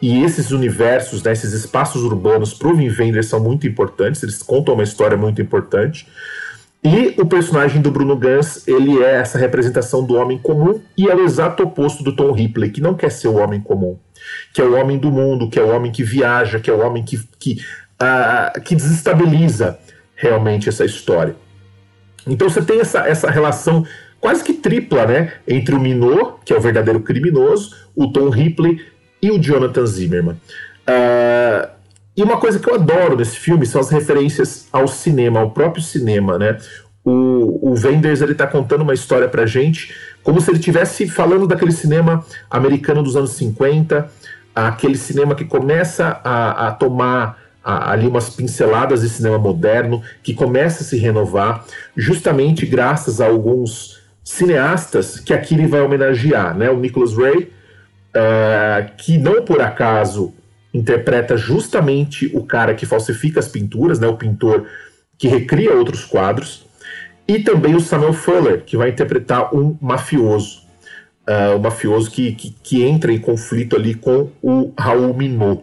e 0.00 0.22
esses 0.22 0.50
universos, 0.50 1.22
né, 1.22 1.32
esses 1.32 1.52
espaços 1.52 2.02
urbanos 2.02 2.54
para 2.54 2.68
o 2.68 2.76
Wim 2.76 3.22
são 3.22 3.38
muito 3.40 3.66
importantes, 3.66 4.22
eles 4.22 4.42
contam 4.42 4.74
uma 4.74 4.82
história 4.82 5.16
muito 5.16 5.42
importante. 5.42 6.06
E 6.82 7.14
o 7.20 7.26
personagem 7.26 7.82
do 7.82 7.90
Bruno 7.90 8.16
Gans, 8.16 8.66
ele 8.66 9.02
é 9.02 9.16
essa 9.16 9.38
representação 9.38 10.02
do 10.02 10.14
homem 10.14 10.38
comum 10.38 10.80
e 10.96 11.08
é 11.10 11.14
o 11.14 11.24
exato 11.24 11.62
oposto 11.62 12.02
do 12.02 12.16
Tom 12.16 12.32
Ripley, 12.32 12.70
que 12.70 12.80
não 12.80 12.94
quer 12.94 13.10
ser 13.10 13.28
o 13.28 13.34
homem 13.34 13.60
comum, 13.60 13.98
que 14.54 14.62
é 14.62 14.64
o 14.64 14.74
homem 14.74 14.96
do 14.96 15.10
mundo, 15.10 15.50
que 15.50 15.58
é 15.58 15.62
o 15.62 15.68
homem 15.68 15.92
que 15.92 16.02
viaja, 16.02 16.58
que 16.58 16.70
é 16.70 16.72
o 16.72 16.80
homem 16.80 17.04
que, 17.04 17.20
que, 17.38 17.60
uh, 18.00 18.58
que 18.62 18.74
desestabiliza 18.74 19.78
realmente 20.14 20.70
essa 20.70 20.86
história. 20.86 21.36
Então 22.26 22.48
você 22.48 22.62
tem 22.62 22.80
essa, 22.80 23.06
essa 23.06 23.30
relação 23.30 23.86
quase 24.18 24.42
que 24.42 24.54
tripla, 24.54 25.06
né? 25.06 25.32
Entre 25.46 25.74
o 25.74 25.80
Minot, 25.80 26.36
que 26.46 26.52
é 26.52 26.56
o 26.56 26.60
verdadeiro 26.60 27.00
criminoso, 27.00 27.74
o 27.94 28.10
Tom 28.10 28.30
Ripley 28.30 28.80
e 29.22 29.30
o 29.30 29.38
Jonathan 29.38 29.86
Zimmerman. 29.86 30.36
Uh, 30.88 31.68
e 32.16 32.22
uma 32.22 32.38
coisa 32.38 32.58
que 32.58 32.68
eu 32.68 32.74
adoro 32.74 33.16
nesse 33.16 33.36
filme 33.36 33.66
são 33.66 33.80
as 33.80 33.90
referências 33.90 34.68
ao 34.72 34.86
cinema, 34.88 35.40
ao 35.40 35.50
próprio 35.50 35.82
cinema, 35.82 36.38
né? 36.38 36.58
O, 37.04 37.70
o 37.70 37.74
Wenders 37.82 38.20
ele 38.20 38.34
tá 38.34 38.46
contando 38.46 38.82
uma 38.82 38.92
história 38.92 39.26
pra 39.26 39.46
gente 39.46 39.94
como 40.22 40.40
se 40.40 40.50
ele 40.50 40.58
estivesse 40.58 41.08
falando 41.08 41.46
daquele 41.46 41.72
cinema 41.72 42.24
americano 42.50 43.02
dos 43.02 43.16
anos 43.16 43.30
50, 43.32 44.10
aquele 44.54 44.96
cinema 44.96 45.34
que 45.34 45.44
começa 45.44 46.20
a, 46.22 46.68
a 46.68 46.72
tomar 46.72 47.38
ali 47.62 48.06
umas 48.06 48.30
pinceladas 48.30 49.02
de 49.02 49.08
cinema 49.08 49.38
moderno, 49.38 50.02
que 50.22 50.34
começa 50.34 50.82
a 50.82 50.86
se 50.86 50.96
renovar, 50.96 51.64
justamente 51.96 52.64
graças 52.66 53.20
a 53.20 53.26
alguns 53.26 54.00
cineastas 54.24 55.20
que 55.20 55.32
aqui 55.32 55.54
ele 55.54 55.66
vai 55.66 55.80
homenagear, 55.80 56.56
né? 56.56 56.70
O 56.70 56.78
Nicholas 56.78 57.14
Ray, 57.16 57.50
uh, 58.16 58.90
que 58.96 59.18
não 59.18 59.42
por 59.42 59.60
acaso 59.60 60.34
interpreta 60.72 61.36
justamente 61.36 62.30
o 62.34 62.44
cara 62.44 62.74
que 62.74 62.86
falsifica 62.86 63.40
as 63.40 63.48
pinturas, 63.48 63.98
né? 63.98 64.06
O 64.06 64.16
pintor 64.16 64.66
que 65.18 65.28
recria 65.28 65.74
outros 65.74 66.04
quadros, 66.04 66.64
e 67.28 67.38
também 67.38 67.74
o 67.74 67.80
Samuel 67.80 68.12
Fuller, 68.12 68.64
que 68.64 68.76
vai 68.76 68.88
interpretar 68.88 69.54
um 69.54 69.76
mafioso, 69.80 70.62
uh, 71.28 71.56
um 71.56 71.58
mafioso 71.60 72.10
que, 72.10 72.32
que, 72.32 72.56
que 72.62 72.82
entra 72.82 73.12
em 73.12 73.18
conflito 73.18 73.76
ali 73.76 73.94
com 73.94 74.30
o 74.42 74.72
Raul 74.78 75.14
Minot. 75.14 75.62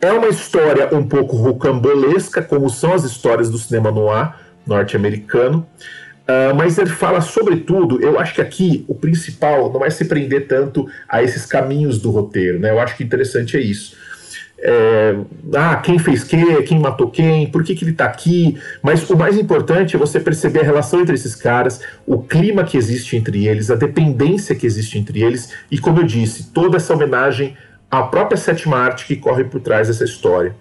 É 0.00 0.12
uma 0.12 0.28
história 0.28 0.94
um 0.94 1.06
pouco 1.08 1.36
rocambolesca, 1.36 2.42
como 2.42 2.68
são 2.68 2.92
as 2.92 3.02
histórias 3.02 3.50
do 3.50 3.58
cinema 3.58 3.90
noir 3.90 4.34
norte-americano, 4.66 5.66
uh, 6.28 6.54
mas 6.54 6.78
ele 6.78 6.90
fala 6.90 7.20
sobretudo, 7.20 8.02
eu 8.02 8.18
acho 8.18 8.34
que 8.34 8.40
aqui 8.40 8.84
o 8.88 8.94
principal 8.94 9.72
não 9.72 9.84
é 9.84 9.90
se 9.90 10.04
prender 10.04 10.46
tanto 10.46 10.86
a 11.08 11.22
esses 11.22 11.46
caminhos 11.46 12.00
do 12.00 12.10
roteiro, 12.10 12.58
né? 12.58 12.70
Eu 12.70 12.80
acho 12.80 12.96
que 12.96 13.04
interessante 13.04 13.56
é 13.56 13.60
isso. 13.60 13.96
é, 14.58 15.16
ah, 15.54 15.76
quem 15.76 15.98
fez 15.98 16.24
que, 16.24 16.62
quem 16.62 16.78
matou 16.78 17.10
quem, 17.10 17.46
por 17.50 17.62
que, 17.62 17.74
que 17.74 17.84
ele 17.84 17.92
está 17.92 18.06
aqui. 18.06 18.56
Mas 18.82 19.08
o 19.10 19.16
mais 19.16 19.38
importante 19.38 19.94
é 19.94 19.98
você 19.98 20.18
perceber 20.18 20.60
a 20.60 20.64
relação 20.64 21.00
entre 21.00 21.14
esses 21.14 21.34
caras, 21.34 21.80
o 22.06 22.22
clima 22.22 22.64
que 22.64 22.76
existe 22.76 23.16
entre 23.16 23.46
eles, 23.46 23.70
a 23.70 23.76
dependência 23.76 24.54
que 24.54 24.66
existe 24.66 24.98
entre 24.98 25.22
eles, 25.22 25.52
e 25.70 25.78
como 25.78 26.00
eu 26.00 26.04
disse, 26.04 26.52
toda 26.52 26.78
essa 26.78 26.94
homenagem 26.94 27.56
à 27.90 28.02
própria 28.02 28.36
sétima 28.36 28.78
arte 28.78 29.06
que 29.06 29.16
corre 29.16 29.44
por 29.44 29.60
trás 29.60 29.88
dessa 29.88 30.04
história. 30.04 30.54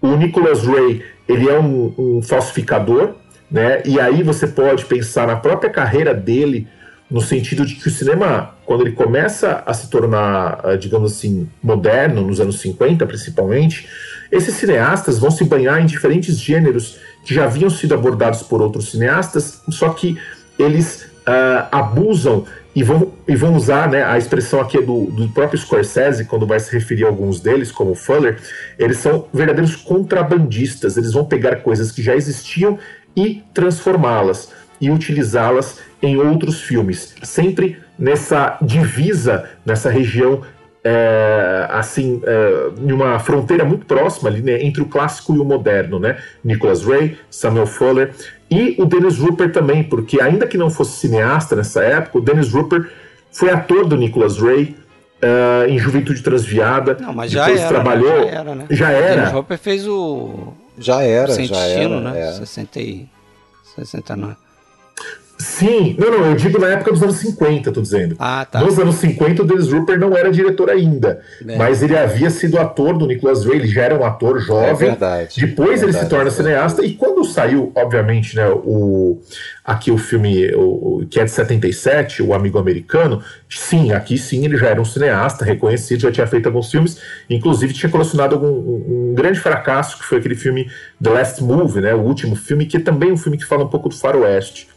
O 0.00 0.16
Nicholas 0.16 0.64
Ray, 0.64 1.02
ele 1.28 1.48
é 1.48 1.58
um, 1.58 1.94
um 1.96 2.22
falsificador, 2.22 3.14
né? 3.52 3.82
E 3.84 4.00
aí 4.00 4.22
você 4.22 4.46
pode 4.46 4.86
pensar 4.86 5.26
na 5.26 5.36
própria 5.36 5.70
carreira 5.70 6.14
dele 6.14 6.66
no 7.10 7.20
sentido 7.20 7.66
de 7.66 7.74
que 7.74 7.86
o 7.86 7.90
cinema, 7.90 8.54
quando 8.64 8.80
ele 8.80 8.92
começa 8.92 9.62
a 9.66 9.74
se 9.74 9.90
tornar, 9.90 10.60
ah, 10.64 10.76
digamos 10.76 11.12
assim, 11.12 11.46
moderno, 11.62 12.22
nos 12.22 12.40
anos 12.40 12.58
50 12.60 13.04
principalmente, 13.06 13.86
esses 14.30 14.54
cineastas 14.54 15.18
vão 15.18 15.30
se 15.30 15.44
banhar 15.44 15.78
em 15.82 15.84
diferentes 15.84 16.38
gêneros 16.38 16.98
que 17.22 17.34
já 17.34 17.44
haviam 17.44 17.68
sido 17.68 17.92
abordados 17.92 18.42
por 18.42 18.62
outros 18.62 18.90
cineastas, 18.90 19.60
só 19.68 19.90
que 19.90 20.16
eles 20.58 21.02
uh, 21.28 21.68
abusam 21.70 22.46
e 22.74 22.82
vão, 22.82 23.12
e 23.28 23.36
vão 23.36 23.54
usar 23.54 23.90
né, 23.90 24.02
a 24.02 24.16
expressão 24.16 24.60
aqui 24.60 24.80
do, 24.80 25.04
do 25.04 25.28
próprio 25.28 25.58
Scorsese, 25.58 26.24
quando 26.24 26.46
vai 26.46 26.58
se 26.58 26.72
referir 26.72 27.04
a 27.04 27.08
alguns 27.08 27.40
deles, 27.40 27.70
como 27.70 27.94
Fuller, 27.94 28.38
eles 28.78 28.96
são 28.96 29.28
verdadeiros 29.32 29.76
contrabandistas, 29.76 30.96
eles 30.96 31.12
vão 31.12 31.26
pegar 31.26 31.56
coisas 31.56 31.92
que 31.92 32.02
já 32.02 32.16
existiam 32.16 32.78
e 33.16 33.42
transformá-las 33.52 34.52
e 34.80 34.90
utilizá-las 34.90 35.78
em 36.02 36.16
outros 36.16 36.60
filmes, 36.60 37.14
sempre 37.22 37.78
nessa 37.98 38.58
divisa, 38.60 39.48
nessa 39.64 39.88
região 39.88 40.42
é, 40.84 41.68
assim, 41.70 42.20
é, 42.24 42.70
em 42.84 42.90
uma 42.90 43.18
fronteira 43.20 43.64
muito 43.64 43.86
próxima 43.86 44.28
ali, 44.28 44.42
né, 44.42 44.60
entre 44.62 44.82
o 44.82 44.86
clássico 44.86 45.34
e 45.34 45.38
o 45.38 45.44
moderno, 45.44 46.00
né? 46.00 46.18
Nicholas 46.42 46.84
Ray, 46.84 47.16
Samuel 47.30 47.66
Fuller 47.66 48.12
e 48.50 48.74
o 48.78 48.84
Dennis 48.84 49.18
Rupert 49.18 49.52
também, 49.52 49.84
porque 49.84 50.20
ainda 50.20 50.46
que 50.46 50.58
não 50.58 50.68
fosse 50.68 50.98
cineasta 50.98 51.54
nessa 51.54 51.84
época, 51.84 52.18
o 52.18 52.20
Dennis 52.20 52.52
Rupert 52.52 52.90
foi 53.30 53.50
ator 53.50 53.86
do 53.86 53.96
Nicholas 53.96 54.38
Ray 54.38 54.76
uh, 55.22 55.68
em 55.68 55.78
Juventude 55.78 56.20
Transviada. 56.20 56.96
Não, 57.00 57.12
mas 57.12 57.30
já 57.30 57.48
era, 57.48 57.68
trabalhou. 57.68 58.26
Né? 58.26 58.32
Já 58.32 58.40
era, 58.40 58.54
né? 58.54 58.66
Já 58.68 58.90
era. 58.90 59.12
O 59.12 59.16
Dennis 59.16 59.32
Rupert 59.32 59.60
fez 59.60 59.86
o 59.86 60.52
já 60.78 61.02
era, 61.02 61.44
já 61.44 61.56
era, 61.66 62.00
né? 62.00 62.28
É. 62.28 62.32
60 62.32 62.80
e 62.80 63.08
69. 63.76 64.36
Sim, 65.42 65.96
não, 65.98 66.08
não, 66.08 66.26
eu 66.26 66.36
digo 66.36 66.56
na 66.56 66.68
época 66.68 66.92
dos 66.92 67.02
anos 67.02 67.16
50, 67.16 67.72
tô 67.72 67.82
dizendo. 67.82 68.14
Ah, 68.16 68.46
tá. 68.48 68.60
Nos 68.60 68.78
anos 68.78 68.94
50, 68.94 69.42
o 69.42 69.44
Dennis 69.44 69.72
Rupert 69.72 69.98
não 69.98 70.16
era 70.16 70.30
diretor 70.30 70.70
ainda, 70.70 71.20
é. 71.44 71.56
mas 71.56 71.82
ele 71.82 71.98
havia 71.98 72.30
sido 72.30 72.58
ator 72.58 72.96
do 72.96 73.08
Nicholas 73.08 73.44
Ray, 73.44 73.56
ele 73.56 73.66
já 73.66 73.82
era 73.82 73.98
um 73.98 74.04
ator 74.04 74.38
jovem. 74.38 74.70
É 74.70 74.74
verdade. 74.74 75.44
Depois 75.44 75.82
é 75.82 75.84
ele 75.84 75.92
se 75.92 76.08
torna 76.08 76.30
cineasta, 76.30 76.84
e 76.84 76.94
quando 76.94 77.24
saiu, 77.24 77.72
obviamente, 77.74 78.36
né, 78.36 78.48
o, 78.50 79.20
aqui 79.64 79.90
o 79.90 79.98
filme 79.98 80.54
o, 80.54 81.04
que 81.10 81.18
é 81.18 81.24
de 81.24 81.30
77, 81.32 82.22
O 82.22 82.34
Amigo 82.34 82.58
Americano, 82.58 83.20
sim, 83.50 83.92
aqui 83.92 84.16
sim 84.16 84.44
ele 84.44 84.56
já 84.56 84.68
era 84.68 84.80
um 84.80 84.84
cineasta 84.84 85.44
reconhecido, 85.44 86.02
já 86.02 86.12
tinha 86.12 86.26
feito 86.26 86.46
alguns 86.46 86.70
filmes, 86.70 87.00
inclusive 87.28 87.72
tinha 87.72 87.90
colecionado 87.90 88.36
algum, 88.36 88.46
um, 88.46 89.10
um 89.10 89.14
grande 89.14 89.40
fracasso, 89.40 89.98
que 89.98 90.04
foi 90.04 90.18
aquele 90.18 90.36
filme 90.36 90.70
The 91.02 91.10
Last 91.10 91.42
Move, 91.42 91.80
né, 91.80 91.92
o 91.94 92.00
último 92.00 92.36
filme, 92.36 92.64
que 92.64 92.76
é 92.76 92.80
também 92.80 93.10
um 93.10 93.16
filme 93.16 93.36
que 93.36 93.44
fala 93.44 93.64
um 93.64 93.68
pouco 93.68 93.88
do 93.88 93.96
faroeste. 93.96 94.70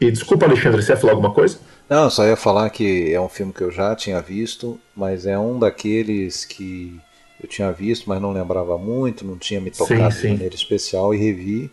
E 0.00 0.10
desculpa, 0.10 0.46
Alexandre, 0.46 0.82
você 0.82 0.92
ia 0.92 0.96
falar 0.96 1.12
alguma 1.12 1.34
coisa? 1.34 1.58
Não, 1.88 2.08
só 2.08 2.24
ia 2.24 2.36
falar 2.36 2.70
que 2.70 3.12
é 3.12 3.20
um 3.20 3.28
filme 3.28 3.52
que 3.52 3.62
eu 3.62 3.70
já 3.70 3.94
tinha 3.94 4.20
visto, 4.20 4.80
mas 4.96 5.26
é 5.26 5.38
um 5.38 5.58
daqueles 5.58 6.44
que 6.44 6.98
eu 7.42 7.48
tinha 7.48 7.70
visto, 7.70 8.08
mas 8.08 8.20
não 8.20 8.32
lembrava 8.32 8.78
muito, 8.78 9.26
não 9.26 9.36
tinha 9.36 9.60
me 9.60 9.70
tocado 9.70 10.14
sim, 10.14 10.20
sim. 10.20 10.26
de 10.28 10.32
maneira 10.34 10.54
especial 10.54 11.14
e 11.14 11.18
revi 11.18 11.70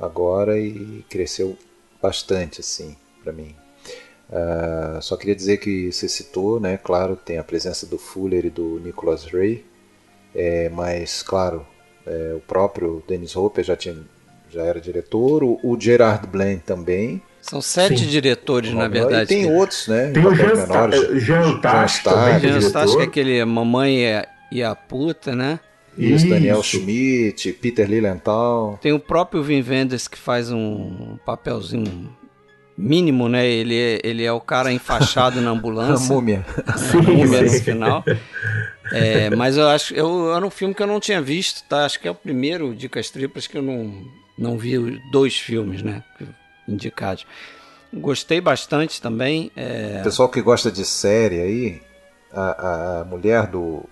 agora 0.00 0.58
e 0.58 1.04
cresceu 1.10 1.58
bastante 2.00 2.60
assim 2.60 2.96
para 3.22 3.32
mim. 3.32 3.54
Uh, 4.30 5.00
só 5.02 5.16
queria 5.16 5.34
dizer 5.34 5.58
que 5.58 5.90
você 5.90 6.08
citou, 6.08 6.60
né? 6.60 6.76
Claro, 6.76 7.16
tem 7.16 7.38
a 7.38 7.44
presença 7.44 7.86
do 7.86 7.98
Fuller 7.98 8.46
e 8.46 8.50
do 8.50 8.78
Nicholas 8.80 9.24
Ray, 9.24 9.64
é, 10.34 10.68
mas 10.68 11.22
claro, 11.22 11.66
é, 12.06 12.34
o 12.34 12.40
próprio 12.40 13.02
Dennis 13.08 13.34
Hopper 13.34 13.64
já 13.64 13.76
tinha 13.76 13.96
já 14.50 14.62
era 14.62 14.80
diretor, 14.80 15.42
o, 15.42 15.58
o 15.62 15.78
Gerard 15.78 16.26
Blaine 16.26 16.60
também, 16.60 17.22
são 17.48 17.62
sete 17.62 18.00
Sim. 18.00 18.06
diretores, 18.06 18.72
na 18.74 18.88
verdade. 18.88 19.24
E 19.24 19.26
tem 19.26 19.46
que... 19.46 19.52
outros, 19.52 19.88
né? 19.88 20.10
Tem 20.10 20.26
o 20.26 20.34
Jean, 20.34 20.54
menores, 20.54 21.24
Jean 21.24 21.60
que 21.60 23.00
é 23.00 23.04
aquele 23.04 23.44
Mamãe 23.44 24.02
e 24.52 24.62
a 24.62 24.74
Puta, 24.74 25.34
né? 25.34 25.58
Isso, 25.96 26.26
Isso, 26.26 26.28
Daniel 26.28 26.62
Schmidt, 26.62 27.52
Peter 27.54 27.88
Lilienthal. 27.88 28.78
Tem 28.80 28.92
o 28.92 29.00
próprio 29.00 29.42
Vin 29.42 29.64
Wenders 29.66 30.06
que 30.06 30.18
faz 30.18 30.52
um 30.52 31.18
papelzinho 31.24 32.14
mínimo, 32.76 33.28
né? 33.28 33.46
Ele 33.46 33.74
é, 33.74 34.00
ele 34.04 34.24
é 34.24 34.32
o 34.32 34.40
cara 34.40 34.70
enfaixado 34.70 35.40
na 35.40 35.50
ambulância. 35.50 36.06
a 36.06 36.14
múmia. 36.14 36.46
A 36.66 37.02
múmia 37.02 37.42
no 37.42 37.50
final. 37.50 38.04
É, 38.92 39.28
mas 39.30 39.56
eu 39.56 39.68
acho 39.68 39.92
eu, 39.94 40.34
era 40.34 40.46
um 40.46 40.50
filme 40.50 40.74
que 40.74 40.82
eu 40.82 40.86
não 40.86 41.00
tinha 41.00 41.20
visto, 41.20 41.64
tá? 41.68 41.84
Acho 41.84 41.98
que 41.98 42.06
é 42.06 42.10
o 42.10 42.14
primeiro 42.14 42.74
Dicas 42.74 43.10
Triplas 43.10 43.46
que 43.46 43.58
eu 43.58 43.62
não, 43.62 44.04
não 44.38 44.56
vi 44.56 45.00
dois 45.10 45.36
filmes, 45.36 45.82
né? 45.82 46.04
Indicados. 46.68 47.26
Gostei 47.92 48.40
bastante 48.40 49.00
também. 49.00 49.50
É... 49.56 50.02
Pessoal 50.02 50.28
que 50.28 50.42
gosta 50.42 50.70
de 50.70 50.84
série 50.84 51.40
aí, 51.40 51.82
a, 52.32 53.00
a 53.00 53.04
mulher 53.04 53.46
do, 53.46 53.84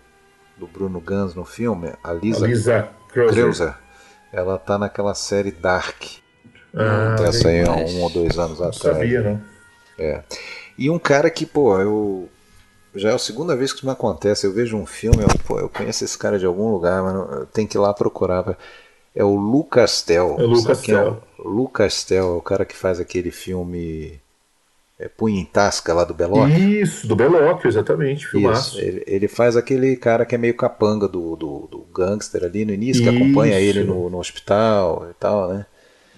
do 0.57 0.67
Bruno 0.67 1.01
Gans 1.01 1.35
no 1.35 1.45
filme, 1.45 1.93
a 2.05 2.13
Lisa, 2.13 2.47
Lisa 2.47 2.89
Kreuzer, 3.09 3.75
ela 4.33 4.59
tá 4.59 4.79
naquela 4.79 5.15
série 5.15 5.51
Dark. 5.51 6.03
Ah, 6.75 7.17
essa 7.27 7.49
aí 7.49 7.65
há 7.65 7.73
um 7.73 8.03
ou 8.03 8.11
dois 8.11 8.39
anos 8.39 8.61
não 8.61 8.69
atrás. 8.69 8.97
sabia, 8.97 9.23
não. 9.23 9.41
É. 9.99 10.23
E 10.77 10.91
um 10.91 10.99
cara 10.99 11.31
que, 11.31 11.47
pô, 11.47 11.79
eu. 11.81 12.29
Já 12.95 13.11
é 13.11 13.15
a 13.15 13.19
segunda 13.19 13.57
vez 13.57 13.73
que 13.73 13.79
isso 13.79 13.87
me 13.87 13.93
acontece. 13.93 14.47
Eu 14.47 14.53
vejo 14.53 14.77
um 14.77 14.87
filme, 14.87 15.23
eu, 15.23 15.29
pô, 15.47 15.59
eu 15.59 15.69
conheço 15.69 16.05
esse 16.05 16.17
cara 16.17 16.39
de 16.39 16.47
algum 16.47 16.71
lugar, 16.71 17.03
mas 17.03 17.15
não, 17.15 17.47
tem 17.47 17.67
que 17.67 17.77
ir 17.77 17.81
lá 17.81 17.93
procurar. 17.95 18.57
É 19.15 19.25
o 19.25 19.35
Lucas 19.35 20.03
Tel. 20.03 20.37
É 20.39 20.43
o 20.43 20.47
Lucas 20.47 20.83
Tel. 20.83 21.23
É 21.39 21.43
o 21.43 21.49
Lucas 21.49 22.05
Tel 22.05 22.25
é 22.25 22.37
o 22.37 22.41
cara 22.41 22.65
que 22.65 22.77
faz 22.77 23.01
aquele 23.01 23.31
filme 23.31 24.21
é, 24.99 25.09
Punha 25.09 25.41
em 25.41 25.45
Tasca 25.45 25.93
lá 25.93 26.05
do 26.05 26.15
Belóquio. 26.15 26.57
Isso, 26.57 27.07
do 27.07 27.15
Belóquio, 27.15 27.69
exatamente. 27.69 28.27
Isso, 28.35 28.81
ele, 28.81 29.05
ele, 29.07 29.29
faz 29.29 29.57
aquele 29.57 29.95
cara 29.97 30.25
que 30.25 30.35
é 30.35 30.39
meio 30.39 30.55
capanga 30.55 31.07
do, 31.07 31.37
do, 31.37 31.69
do 31.71 31.87
gangster 31.95 32.45
ali 32.45 32.65
no 32.65 32.73
início, 32.73 33.03
que 33.03 33.09
acompanha 33.09 33.61
ele 33.61 33.85
no, 33.85 34.09
no, 34.09 34.19
hospital 34.19 35.09
e 35.11 35.15
tal, 35.15 35.53
né? 35.53 35.67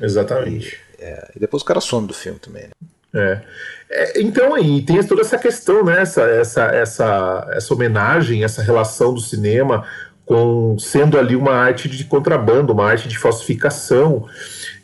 Exatamente. 0.01 0.79
E, 0.99 1.03
é, 1.03 1.31
e, 1.35 1.41
depois 1.41 1.63
o 1.63 1.67
cara 1.67 1.81
some 1.81 2.07
do 2.07 2.15
filme 2.15 2.39
também, 2.39 2.65
né? 2.65 2.71
É. 3.15 3.43
é 3.91 4.21
então 4.21 4.55
aí 4.55 4.83
tem 4.83 5.03
toda 5.05 5.23
essa 5.23 5.39
questão, 5.39 5.85
né? 5.85 6.03
Essa, 6.03 6.23
essa, 6.23 6.65
essa, 6.67 7.51
essa 7.53 7.75
homenagem, 7.75 8.45
essa 8.45 8.63
relação 8.63 9.13
do 9.13 9.21
cinema 9.21 9.85
com 10.29 10.79
sendo 10.79 11.19
ali 11.19 11.35
uma 11.35 11.53
arte 11.53 11.89
de 11.89 12.05
contrabando, 12.05 12.73
uma 12.75 12.87
arte 12.87 13.09
de 13.09 13.19
falsificação. 13.19 14.29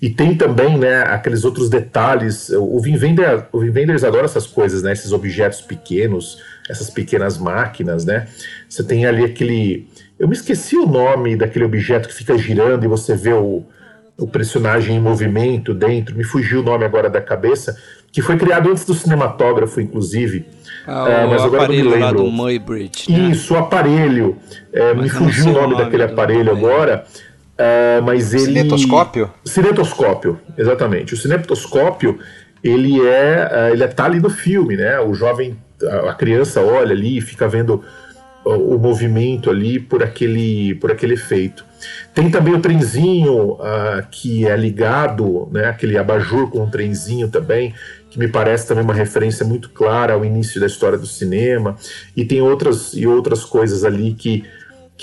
E 0.01 0.11
tem 0.11 0.35
também 0.35 0.79
né, 0.79 1.03
aqueles 1.03 1.45
outros 1.45 1.69
detalhes. 1.69 2.51
O 2.51 2.81
Vin, 2.81 2.97
Wender, 2.97 3.47
o 3.53 3.61
Vin 3.61 3.71
Wenders 3.71 4.05
adora 4.05 4.25
essas 4.25 4.47
coisas, 4.47 4.83
né, 4.83 4.93
esses 4.93 5.13
objetos 5.13 5.61
pequenos, 5.61 6.39
essas 6.69 6.91
pequenas 6.91 7.39
máquinas. 7.39 8.05
Né? 8.05 8.27
Você 8.69 8.83
tem 8.83 9.07
ali 9.07 9.25
aquele. 9.25 9.89
Eu 10.19 10.29
me 10.29 10.35
esqueci 10.35 10.77
o 10.77 10.87
nome 10.87 11.37
daquele 11.37 11.65
objeto 11.65 12.09
que 12.09 12.15
fica 12.15 12.37
girando 12.37 12.85
e 12.85 12.89
você 12.89 13.17
vê 13.17 13.33
o, 13.33 13.65
o 14.19 14.27
personagem 14.27 14.97
em 14.97 15.01
movimento 15.01 15.75
dentro. 15.75 16.17
Me 16.17 16.25
fugiu 16.25 16.61
o 16.61 16.63
nome 16.63 16.85
agora 16.85 17.09
da 17.11 17.21
cabeça, 17.21 17.77
que 18.13 18.23
foi 18.23 18.37
criado 18.37 18.71
antes 18.71 18.85
do 18.85 18.95
cinematógrafo, 18.95 19.81
inclusive. 19.81 20.47
Ah, 20.87 21.09
é, 21.09 21.27
mas 21.27 21.43
o 21.43 21.47
aparelho 21.47 21.99
lá 21.99 22.13
do 22.13 22.27
Muybridge. 22.27 23.11
Né? 23.11 23.31
Isso, 23.31 23.55
o 23.55 23.57
aparelho. 23.57 24.37
É, 24.73 24.95
me 24.95 25.09
fugiu 25.09 25.47
o 25.47 25.53
nome, 25.53 25.73
nome 25.73 25.85
daquele 25.85 26.03
aparelho 26.03 26.51
agora. 26.51 27.05
É, 27.57 28.01
mas 28.01 28.35
ele. 28.35 28.45
Cinetoscópio? 28.45 29.31
Cinetoscópio, 29.45 30.41
exatamente. 30.57 31.15
O 31.15 31.17
cinetoscópio, 31.17 32.19
ele 32.63 33.01
é. 33.07 33.49
é 33.51 33.71
ele 33.73 33.87
tá 33.89 34.05
ali 34.05 34.21
no 34.21 34.31
filme, 34.31 34.77
né? 34.77 34.99
O 35.01 35.15
jovem, 35.15 35.57
a 36.09 36.13
criança 36.15 36.61
olha 36.61 36.93
ali 36.93 37.19
e 37.19 37.21
fica 37.21 37.47
vendo 37.49 37.83
o, 38.45 38.75
o 38.75 38.79
movimento 38.79 39.51
ali 39.51 39.81
por 39.81 40.03
aquele, 40.03 40.75
por 40.77 40.93
aquele 40.93 41.15
efeito. 41.15 41.65
Tem 42.15 42.31
também 42.31 42.55
o 42.55 42.61
trenzinho 42.61 43.53
uh, 43.53 44.07
que 44.11 44.47
é 44.47 44.57
ligado, 44.57 45.49
né, 45.51 45.67
aquele 45.67 45.99
abajur 45.99 46.49
com 46.51 46.63
um 46.63 46.71
trenzinho 46.71 47.29
também, 47.29 47.75
que 48.11 48.19
me 48.19 48.29
parece 48.29 48.69
também 48.69 48.85
uma 48.85 48.95
referência 48.95 49.45
muito 49.45 49.71
clara 49.71 50.15
ao 50.15 50.25
início 50.25 50.61
da 50.61 50.67
história 50.67 50.97
do 50.97 51.07
cinema, 51.07 51.77
e 52.17 52.25
tem 52.25 52.41
outras 52.41 52.95
e 52.95 53.07
outras 53.07 53.45
coisas 53.45 53.85
ali 53.85 54.15
que, 54.15 54.45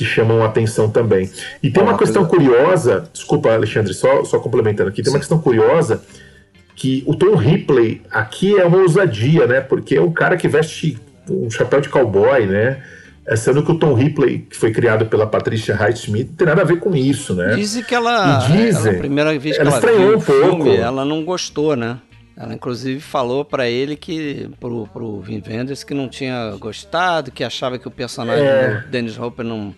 que 0.02 0.06
chamam 0.06 0.42
a 0.42 0.48
atenção 0.48 0.90
também. 0.90 1.30
E 1.62 1.70
tem 1.70 1.84
uma 1.84 1.96
questão 1.96 2.26
curiosa, 2.26 3.08
desculpa, 3.14 3.54
Alexandre, 3.54 3.94
só, 3.94 4.24
só 4.26 4.40
complementando 4.40 4.90
aqui, 4.90 5.04
tem 5.04 5.14
uma 5.14 5.20
questão 5.20 5.40
curiosa 5.40 6.04
que 6.76 7.04
o 7.06 7.16
Tom 7.16 7.36
Ripley 7.36 8.02
aqui 8.10 8.60
é 8.60 8.66
uma 8.66 8.80
ousadia, 8.80 9.46
né? 9.46 9.62
Porque 9.62 9.96
é 9.96 10.02
um 10.02 10.12
cara 10.12 10.36
que 10.36 10.48
veste 10.48 10.98
um 11.30 11.52
chapéu 11.52 11.80
de 11.80 11.90
cowboy, 11.90 12.48
né? 12.48 12.82
é, 13.28 13.36
sendo 13.36 13.64
que 13.64 13.72
o 13.72 13.78
Tom 13.78 13.94
Ripley, 13.94 14.40
que 14.50 14.58
foi 14.58 14.72
criado 14.72 15.06
pela 15.06 15.28
Patricia 15.28 15.76
Highsmith, 15.76 16.36
tem 16.36 16.48
nada 16.48 16.64
a 16.64 16.66
ver 16.66 16.80
com 16.80 16.96
isso, 16.96 17.36
né? 17.36 17.54
Dizem 17.54 17.84
que 17.84 17.94
ela, 17.94 18.40
dizem, 18.40 18.94
ela 18.94 19.00
primeira 19.00 19.38
vez 19.38 19.56
que 19.56 19.62
ela, 19.62 19.78
ela 19.78 19.80
viu 19.80 20.14
um 20.14 20.18
o 20.18 20.20
filme, 20.20 20.76
ela 20.76 21.06
não 21.06 21.24
gostou, 21.24 21.76
né? 21.76 22.00
Ela 22.36 22.56
inclusive 22.56 23.00
falou 23.00 23.46
para 23.46 23.70
ele 23.70 23.96
que 23.96 24.50
pro, 24.60 24.88
pro 24.88 25.20
Vin 25.20 25.44
Wenders 25.48 25.84
que 25.84 25.94
não 25.94 26.10
tinha 26.10 26.56
gostado, 26.60 27.30
que 27.30 27.44
achava 27.44 27.78
que 27.78 27.88
o 27.88 27.92
personagem 27.92 28.48
é. 28.48 28.82
do 28.82 28.88
Dennis 28.88 29.20
Hopper 29.20 29.46
não 29.46 29.76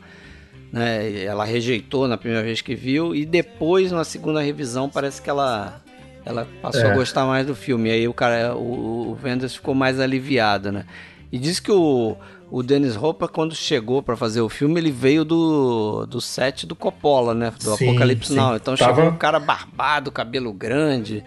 né, 0.74 1.24
ela 1.24 1.46
rejeitou 1.46 2.08
na 2.08 2.18
primeira 2.18 2.44
vez 2.44 2.60
que 2.60 2.74
viu 2.74 3.14
e 3.14 3.28
depois 3.28 3.92
na 3.92 4.04
segunda 4.04 4.42
revisão 4.42 4.90
parece 4.90 5.22
que 5.22 5.30
ela 5.30 5.80
ela 6.26 6.48
passou 6.64 6.82
é. 6.82 6.92
a 6.92 6.96
gostar 6.96 7.26
mais 7.26 7.46
do 7.46 7.54
filme. 7.54 7.90
E 7.90 7.92
aí 7.92 8.08
o 8.08 8.14
cara 8.14 8.56
o, 8.56 9.12
o 9.12 9.18
Wenders 9.24 9.56
ficou 9.56 9.76
mais 9.76 10.00
aliviado, 10.00 10.72
né? 10.72 10.86
E 11.32 11.38
diz 11.38 11.60
que 11.60 11.72
o 11.72 12.18
o 12.50 12.62
Dennis 12.62 12.96
Hopper, 12.96 13.30
quando 13.30 13.56
chegou 13.56 14.04
para 14.04 14.16
fazer 14.16 14.42
o 14.42 14.48
filme, 14.48 14.80
ele 14.80 14.92
veio 14.92 15.26
do, 15.26 16.06
do 16.06 16.22
set 16.22 16.68
do 16.68 16.76
Coppola, 16.76 17.34
né? 17.34 17.52
Do 17.52 17.76
sim, 17.76 17.90
Apocalipse 17.90 18.30
sim. 18.30 18.36
Now. 18.36 18.56
Então 18.56 18.76
Tava... 18.76 18.94
chegou 18.94 19.12
um 19.12 19.18
cara 19.18 19.40
barbado, 19.40 20.12
cabelo 20.12 20.54
grande. 20.54 21.24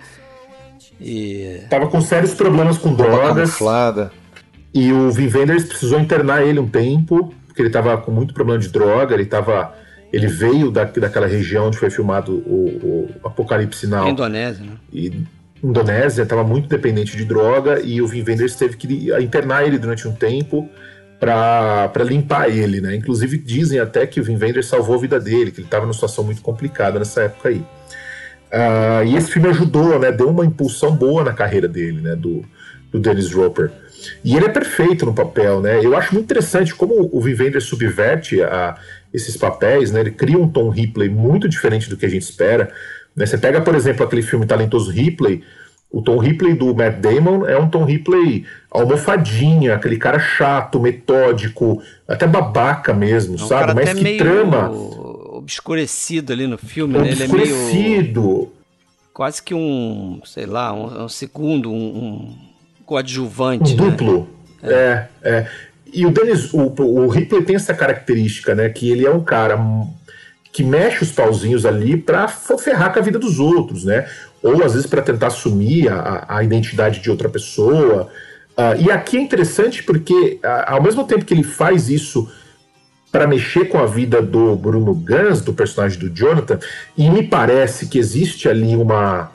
E... 1.00 1.62
Tava 1.68 1.88
com 1.88 2.00
sérios 2.00 2.32
problemas 2.32 2.78
com 2.78 2.94
drogas. 2.94 3.50
Camuflada. 3.50 4.12
E 4.72 4.92
o 4.92 5.10
Vin 5.10 5.28
Wenders 5.28 5.64
precisou 5.64 5.98
internar 5.98 6.46
ele 6.46 6.60
um 6.60 6.68
tempo, 6.68 7.34
porque 7.56 7.62
ele 7.62 7.70
tava 7.70 7.96
com 7.96 8.10
muito 8.10 8.34
problema 8.34 8.60
de 8.60 8.68
droga, 8.68 9.14
ele 9.14 9.24
tava. 9.24 9.74
Ele 10.12 10.26
veio 10.26 10.70
da, 10.70 10.84
daquela 10.84 11.26
região 11.26 11.66
onde 11.66 11.78
foi 11.78 11.90
filmado 11.90 12.36
o, 12.46 13.08
o 13.22 13.26
Apocalipse 13.26 13.86
Now. 13.86 14.08
Indonésia, 14.08 14.64
né? 14.64 14.72
E 14.92 15.24
Indonésia 15.64 16.22
estava 16.22 16.44
muito 16.44 16.68
dependente 16.68 17.16
de 17.16 17.24
droga 17.24 17.80
e 17.80 18.00
o 18.00 18.06
Vin 18.06 18.22
Wenders 18.22 18.54
teve 18.54 18.76
que 18.76 19.10
internar 19.20 19.66
ele 19.66 19.78
durante 19.78 20.06
um 20.06 20.12
tempo 20.12 20.68
para 21.18 22.04
limpar 22.04 22.50
ele, 22.50 22.80
né? 22.80 22.94
Inclusive 22.94 23.38
dizem 23.38 23.80
até 23.80 24.06
que 24.06 24.20
o 24.20 24.24
Vin 24.24 24.36
Wenders 24.36 24.66
salvou 24.66 24.96
a 24.96 24.98
vida 24.98 25.18
dele, 25.18 25.50
que 25.50 25.60
ele 25.60 25.66
estava 25.66 25.84
numa 25.84 25.94
situação 25.94 26.22
muito 26.24 26.42
complicada 26.42 26.98
nessa 26.98 27.22
época 27.22 27.48
aí. 27.48 27.64
Uh, 28.52 29.04
e 29.06 29.16
esse 29.16 29.32
filme 29.32 29.48
ajudou, 29.48 29.98
né? 29.98 30.12
Deu 30.12 30.28
uma 30.28 30.44
impulsão 30.44 30.94
boa 30.94 31.24
na 31.24 31.32
carreira 31.32 31.66
dele, 31.66 32.00
né? 32.02 32.14
Do, 32.14 32.44
do 32.92 33.00
Dennis 33.00 33.32
Roper. 33.32 33.72
E 34.24 34.36
ele 34.36 34.46
é 34.46 34.48
perfeito 34.48 35.06
no 35.06 35.14
papel, 35.14 35.60
né? 35.60 35.84
Eu 35.84 35.96
acho 35.96 36.12
muito 36.14 36.24
interessante 36.24 36.74
como 36.74 37.08
o 37.12 37.20
Vin 37.20 37.34
Wenders 37.34 37.64
subverte 37.64 38.42
a, 38.42 38.76
esses 39.12 39.36
papéis, 39.36 39.90
né? 39.90 40.00
Ele 40.00 40.10
cria 40.10 40.38
um 40.38 40.48
Tom 40.48 40.68
Ripley 40.68 41.08
muito 41.08 41.48
diferente 41.48 41.88
do 41.88 41.96
que 41.96 42.06
a 42.06 42.08
gente 42.08 42.22
espera. 42.22 42.72
Né? 43.14 43.26
Você 43.26 43.38
pega, 43.38 43.60
por 43.60 43.74
exemplo, 43.74 44.04
aquele 44.04 44.22
filme 44.22 44.46
Talentoso 44.46 44.90
Ripley, 44.90 45.42
o 45.90 46.02
Tom 46.02 46.18
Ripley 46.18 46.54
do 46.54 46.74
Matt 46.74 46.98
Damon 46.98 47.46
é 47.46 47.56
um 47.56 47.68
Tom 47.68 47.84
Ripley 47.84 48.44
almofadinha, 48.70 49.74
aquele 49.74 49.96
cara 49.96 50.18
chato, 50.18 50.80
metódico, 50.80 51.82
até 52.06 52.26
babaca 52.26 52.92
mesmo, 52.92 53.38
é 53.38 53.42
um 53.42 53.46
sabe? 53.46 53.74
Mas 53.74 53.94
que 53.94 54.02
meio... 54.02 54.18
trama 54.18 54.70
obscurecido 55.36 56.32
ali 56.32 56.46
no 56.46 56.58
filme, 56.58 56.98
né? 56.98 57.10
Ele 57.10 57.22
é 57.22 57.28
meio. 57.28 58.52
Quase 59.14 59.42
que 59.42 59.54
um, 59.54 60.20
sei 60.24 60.44
lá, 60.44 60.74
um, 60.74 61.04
um 61.04 61.08
segundo, 61.08 61.72
um 61.72 62.36
coadjuvante. 62.86 63.74
Um 63.74 63.76
né? 63.76 63.90
duplo. 63.90 64.28
É. 64.62 64.72
é, 64.72 65.08
é. 65.22 65.46
E 65.92 66.06
o 66.06 66.10
Dennis, 66.10 66.52
o, 66.52 66.72
o 66.80 67.08
Ripley 67.08 67.42
tem 67.42 67.56
essa 67.56 67.74
característica, 67.74 68.54
né? 68.54 68.68
Que 68.68 68.90
ele 68.90 69.04
é 69.04 69.10
um 69.10 69.22
cara 69.22 69.58
que 70.52 70.64
mexe 70.64 71.02
os 71.02 71.12
pauzinhos 71.12 71.66
ali 71.66 71.96
pra 71.96 72.28
ferrar 72.28 72.92
com 72.92 72.98
a 72.98 73.02
vida 73.02 73.18
dos 73.18 73.38
outros, 73.38 73.84
né? 73.84 74.06
Ou 74.42 74.64
às 74.64 74.72
vezes 74.72 74.86
para 74.86 75.02
tentar 75.02 75.26
assumir 75.26 75.88
a, 75.88 76.24
a 76.28 76.42
identidade 76.42 77.00
de 77.00 77.10
outra 77.10 77.28
pessoa. 77.28 78.08
Uh, 78.56 78.80
e 78.80 78.90
aqui 78.90 79.18
é 79.18 79.20
interessante 79.20 79.82
porque, 79.82 80.38
ao 80.66 80.82
mesmo 80.82 81.04
tempo 81.04 81.24
que 81.26 81.34
ele 81.34 81.42
faz 81.42 81.90
isso 81.90 82.30
para 83.12 83.26
mexer 83.26 83.66
com 83.66 83.78
a 83.78 83.86
vida 83.86 84.20
do 84.20 84.56
Bruno 84.56 84.94
Gans, 84.94 85.40
do 85.40 85.52
personagem 85.52 85.98
do 85.98 86.10
Jonathan, 86.10 86.58
e 86.96 87.08
me 87.08 87.22
parece 87.22 87.86
que 87.86 87.98
existe 87.98 88.48
ali 88.48 88.76
uma. 88.76 89.32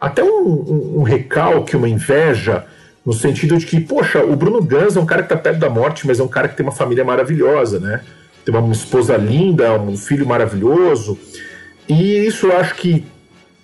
até 0.00 0.22
um, 0.22 0.28
um, 0.28 1.00
um 1.00 1.02
recalque, 1.02 1.76
uma 1.76 1.88
inveja, 1.88 2.66
no 3.04 3.12
sentido 3.12 3.56
de 3.56 3.66
que, 3.66 3.80
poxa, 3.80 4.24
o 4.24 4.36
Bruno 4.36 4.62
Gans 4.62 4.96
é 4.96 5.00
um 5.00 5.06
cara 5.06 5.22
que 5.22 5.32
está 5.32 5.36
perto 5.36 5.58
da 5.58 5.68
morte, 5.68 6.06
mas 6.06 6.20
é 6.20 6.22
um 6.22 6.28
cara 6.28 6.48
que 6.48 6.56
tem 6.56 6.64
uma 6.64 6.72
família 6.72 7.04
maravilhosa, 7.04 7.80
né? 7.80 8.00
Tem 8.44 8.54
uma 8.54 8.72
esposa 8.72 9.16
linda, 9.16 9.72
um 9.80 9.96
filho 9.96 10.26
maravilhoso. 10.26 11.18
E 11.88 12.26
isso 12.26 12.46
eu 12.46 12.56
acho 12.56 12.74
que 12.76 13.04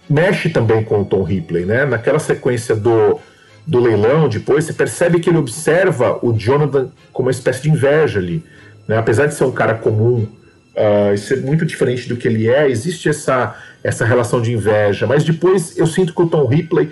mexe 0.08 0.48
também 0.48 0.82
com 0.82 1.02
o 1.02 1.04
Tom 1.04 1.22
Ripley, 1.22 1.64
né? 1.64 1.84
Naquela 1.84 2.18
sequência 2.18 2.74
do, 2.74 3.18
do 3.66 3.78
leilão, 3.78 4.28
depois, 4.28 4.64
você 4.64 4.72
percebe 4.72 5.20
que 5.20 5.28
ele 5.28 5.38
observa 5.38 6.18
o 6.22 6.32
Jonathan 6.32 6.90
como 7.12 7.28
uma 7.28 7.32
espécie 7.32 7.62
de 7.62 7.70
inveja 7.70 8.18
ali. 8.18 8.42
Né? 8.88 8.96
Apesar 8.96 9.26
de 9.26 9.34
ser 9.34 9.44
um 9.44 9.52
cara 9.52 9.74
comum 9.74 10.26
uh, 10.74 11.12
e 11.12 11.18
ser 11.18 11.42
muito 11.42 11.66
diferente 11.66 12.08
do 12.08 12.16
que 12.16 12.26
ele 12.26 12.48
é, 12.48 12.68
existe 12.68 13.08
essa, 13.08 13.56
essa 13.84 14.04
relação 14.04 14.40
de 14.40 14.52
inveja. 14.52 15.06
Mas 15.06 15.22
depois 15.22 15.76
eu 15.76 15.86
sinto 15.86 16.14
que 16.14 16.22
o 16.22 16.26
Tom 16.26 16.46
Ripley 16.46 16.90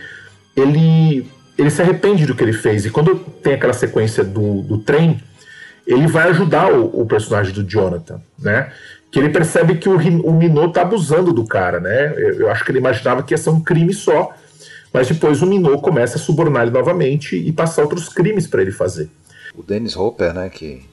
ele, 0.55 1.27
ele 1.57 1.71
se 1.71 1.81
arrepende 1.83 2.27
do 2.27 2.35
que 2.35 2.43
ele 2.43 2.53
fez. 2.53 2.85
E 2.85 2.91
quando 2.91 3.17
tem 3.17 3.55
aquela 3.55 3.73
sequência 3.73 4.23
do, 4.23 4.63
do 4.63 4.79
trem, 4.79 5.21
ele 5.87 6.07
vai 6.07 6.29
ajudar 6.31 6.73
o, 6.73 7.03
o 7.03 7.07
personagem 7.07 7.53
do 7.53 7.63
Jonathan, 7.63 8.21
né? 8.39 8.73
Que 9.11 9.19
ele 9.19 9.31
percebe 9.31 9.77
que 9.77 9.89
o, 9.89 9.97
o 9.97 10.33
Minot 10.33 10.73
tá 10.73 10.83
abusando 10.83 11.33
do 11.33 11.47
cara, 11.47 11.81
né? 11.81 12.13
Eu, 12.17 12.41
eu 12.41 12.51
acho 12.51 12.65
que 12.65 12.71
ele 12.71 12.79
imaginava 12.79 13.23
que 13.23 13.33
ia 13.33 13.39
ser 13.39 13.51
um 13.51 13.61
crime 13.61 13.95
só, 13.95 14.33
mas 14.93 15.09
depois 15.09 15.43
o 15.43 15.47
Minot 15.47 15.81
começa 15.81 16.17
a 16.17 16.21
subornar 16.21 16.63
ele 16.63 16.73
novamente 16.73 17.37
e 17.37 17.53
passar 17.53 17.83
outros 17.83 18.09
crimes 18.09 18.47
para 18.47 18.63
ele 18.63 18.73
fazer. 18.73 19.09
O 19.55 19.63
Dennis 19.63 19.97
Hopper, 19.97 20.35
né, 20.35 20.51
que 20.51 20.85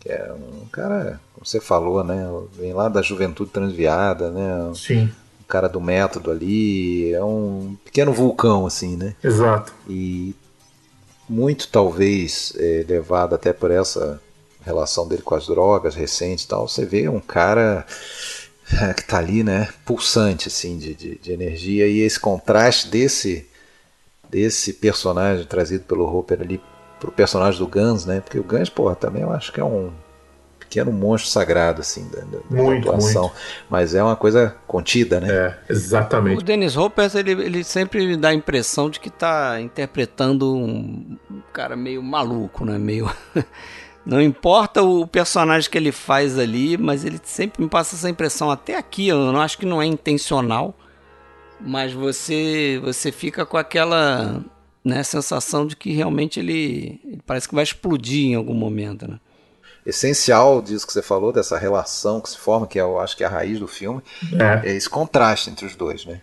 que 0.00 0.10
é 0.10 0.32
um 0.32 0.66
cara, 0.66 1.20
como 1.34 1.44
você 1.44 1.60
falou, 1.60 2.04
né? 2.04 2.26
Vem 2.56 2.72
lá 2.72 2.88
da 2.88 3.02
juventude 3.02 3.50
transviada, 3.50 4.30
né? 4.30 4.72
Sim. 4.74 5.10
Cara 5.48 5.68
do 5.68 5.80
método 5.80 6.30
ali, 6.30 7.12
é 7.12 7.24
um 7.24 7.74
pequeno 7.84 8.12
vulcão, 8.12 8.66
assim, 8.66 8.96
né? 8.96 9.16
Exato. 9.24 9.72
E 9.88 10.34
muito 11.28 11.68
talvez 11.68 12.52
é, 12.56 12.84
levado 12.86 13.34
até 13.34 13.52
por 13.52 13.70
essa 13.70 14.20
relação 14.60 15.08
dele 15.08 15.22
com 15.22 15.34
as 15.34 15.46
drogas 15.46 15.94
recentes 15.94 16.44
e 16.44 16.48
tal, 16.48 16.68
você 16.68 16.84
vê 16.84 17.08
um 17.08 17.20
cara 17.20 17.86
é, 18.80 18.92
que 18.92 19.04
tá 19.04 19.18
ali, 19.18 19.42
né, 19.42 19.68
pulsante 19.84 20.48
assim 20.48 20.76
de, 20.76 20.94
de, 20.94 21.18
de, 21.18 21.32
energia 21.32 21.86
e 21.86 22.00
esse 22.00 22.20
contraste 22.20 22.88
desse 22.88 23.46
desse 24.28 24.74
personagem 24.74 25.46
trazido 25.46 25.84
pelo 25.84 26.04
Hopper 26.04 26.42
ali 26.42 26.60
pro 27.00 27.10
personagem 27.10 27.58
do 27.58 27.66
Guns, 27.66 28.04
né? 28.04 28.20
Porque 28.20 28.38
o 28.38 28.44
Guns, 28.44 28.68
porra, 28.68 28.94
também 28.94 29.22
eu 29.22 29.32
acho 29.32 29.50
que 29.52 29.60
é 29.60 29.64
um 29.64 29.90
pequeno 30.68 30.92
monstro 30.92 31.30
sagrado, 31.30 31.80
assim, 31.80 32.06
da, 32.10 32.20
da 32.20 32.38
muito, 32.50 32.88
atuação. 32.90 33.22
Muito. 33.22 33.36
Mas 33.70 33.94
é 33.94 34.02
uma 34.02 34.14
coisa 34.14 34.54
contida, 34.66 35.18
né? 35.18 35.32
É, 35.32 35.58
exatamente. 35.70 36.40
O 36.40 36.44
Dennis 36.44 36.76
Hopper, 36.76 37.10
ele, 37.16 37.32
ele 37.32 37.64
sempre 37.64 38.16
dá 38.16 38.28
a 38.28 38.34
impressão 38.34 38.90
de 38.90 39.00
que 39.00 39.08
tá 39.08 39.58
interpretando 39.60 40.54
um 40.54 41.16
cara 41.52 41.74
meio 41.74 42.02
maluco, 42.02 42.64
né? 42.64 42.78
Meio. 42.78 43.10
Não 44.04 44.22
importa 44.22 44.82
o 44.82 45.06
personagem 45.06 45.70
que 45.70 45.76
ele 45.76 45.92
faz 45.92 46.38
ali, 46.38 46.78
mas 46.78 47.04
ele 47.04 47.20
sempre 47.22 47.62
me 47.62 47.68
passa 47.68 47.94
essa 47.94 48.08
impressão. 48.08 48.50
Até 48.50 48.76
aqui, 48.76 49.08
eu 49.08 49.32
não 49.32 49.40
acho 49.40 49.58
que 49.58 49.66
não 49.66 49.82
é 49.82 49.86
intencional, 49.86 50.74
mas 51.60 51.92
você 51.92 52.80
você 52.82 53.12
fica 53.12 53.44
com 53.44 53.58
aquela 53.58 54.42
né, 54.82 55.02
sensação 55.02 55.66
de 55.66 55.76
que 55.76 55.92
realmente 55.92 56.40
ele, 56.40 56.98
ele, 57.04 57.20
parece 57.26 57.46
que 57.46 57.54
vai 57.54 57.64
explodir 57.64 58.28
em 58.28 58.34
algum 58.34 58.54
momento, 58.54 59.06
né? 59.06 59.20
Essencial 59.88 60.60
disso 60.60 60.86
que 60.86 60.92
você 60.92 61.00
falou, 61.00 61.32
dessa 61.32 61.56
relação 61.56 62.20
que 62.20 62.28
se 62.28 62.36
forma, 62.36 62.66
que 62.66 62.78
eu 62.78 63.00
acho 63.00 63.16
que 63.16 63.24
é 63.24 63.26
a 63.26 63.30
raiz 63.30 63.58
do 63.58 63.66
filme, 63.66 64.02
é, 64.38 64.68
é 64.68 64.76
esse 64.76 64.88
contraste 64.88 65.48
entre 65.48 65.64
os 65.64 65.74
dois, 65.74 66.04
né? 66.04 66.20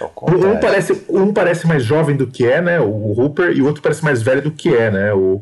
É 0.00 0.04
um, 0.04 0.60
parece, 0.60 1.04
um 1.08 1.32
parece 1.32 1.66
mais 1.66 1.84
jovem 1.84 2.16
do 2.16 2.26
que 2.26 2.44
é, 2.44 2.60
né? 2.60 2.80
O 2.80 3.12
Hooper, 3.12 3.52
e 3.56 3.62
o 3.62 3.66
outro 3.66 3.80
parece 3.82 4.02
mais 4.04 4.20
velho 4.20 4.42
do 4.42 4.50
que 4.50 4.74
é, 4.74 4.90
né? 4.90 5.14
O, 5.14 5.40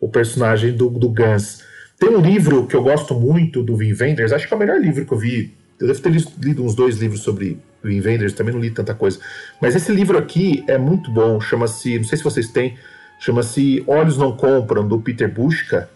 o 0.00 0.08
personagem 0.08 0.72
do, 0.72 0.88
do 0.88 1.08
Guns. 1.10 1.62
Tem 1.98 2.08
um 2.08 2.20
livro 2.20 2.66
que 2.66 2.74
eu 2.74 2.82
gosto 2.82 3.14
muito 3.14 3.62
do 3.62 3.76
Vin 3.76 3.94
Wenders, 3.94 4.32
acho 4.32 4.48
que 4.48 4.54
é 4.54 4.56
o 4.56 4.60
melhor 4.60 4.80
livro 4.80 5.04
que 5.04 5.12
eu 5.12 5.18
vi. 5.18 5.54
Eu 5.78 5.88
devo 5.88 6.00
ter 6.00 6.10
lido 6.40 6.64
uns 6.64 6.74
dois 6.74 6.96
livros 6.96 7.20
sobre 7.20 7.60
do 7.82 7.92
Invaders, 7.92 8.32
também 8.32 8.54
não 8.54 8.60
li 8.60 8.70
tanta 8.70 8.94
coisa. 8.94 9.20
Mas 9.60 9.76
esse 9.76 9.92
livro 9.92 10.16
aqui 10.16 10.64
é 10.66 10.78
muito 10.78 11.10
bom, 11.10 11.38
chama-se, 11.40 11.98
não 11.98 12.04
sei 12.04 12.16
se 12.16 12.24
vocês 12.24 12.48
têm, 12.48 12.78
chama-se 13.20 13.84
Olhos 13.86 14.16
Não 14.16 14.34
Compram, 14.34 14.88
do 14.88 14.98
Peter 15.00 15.30
Bushka, 15.30 15.90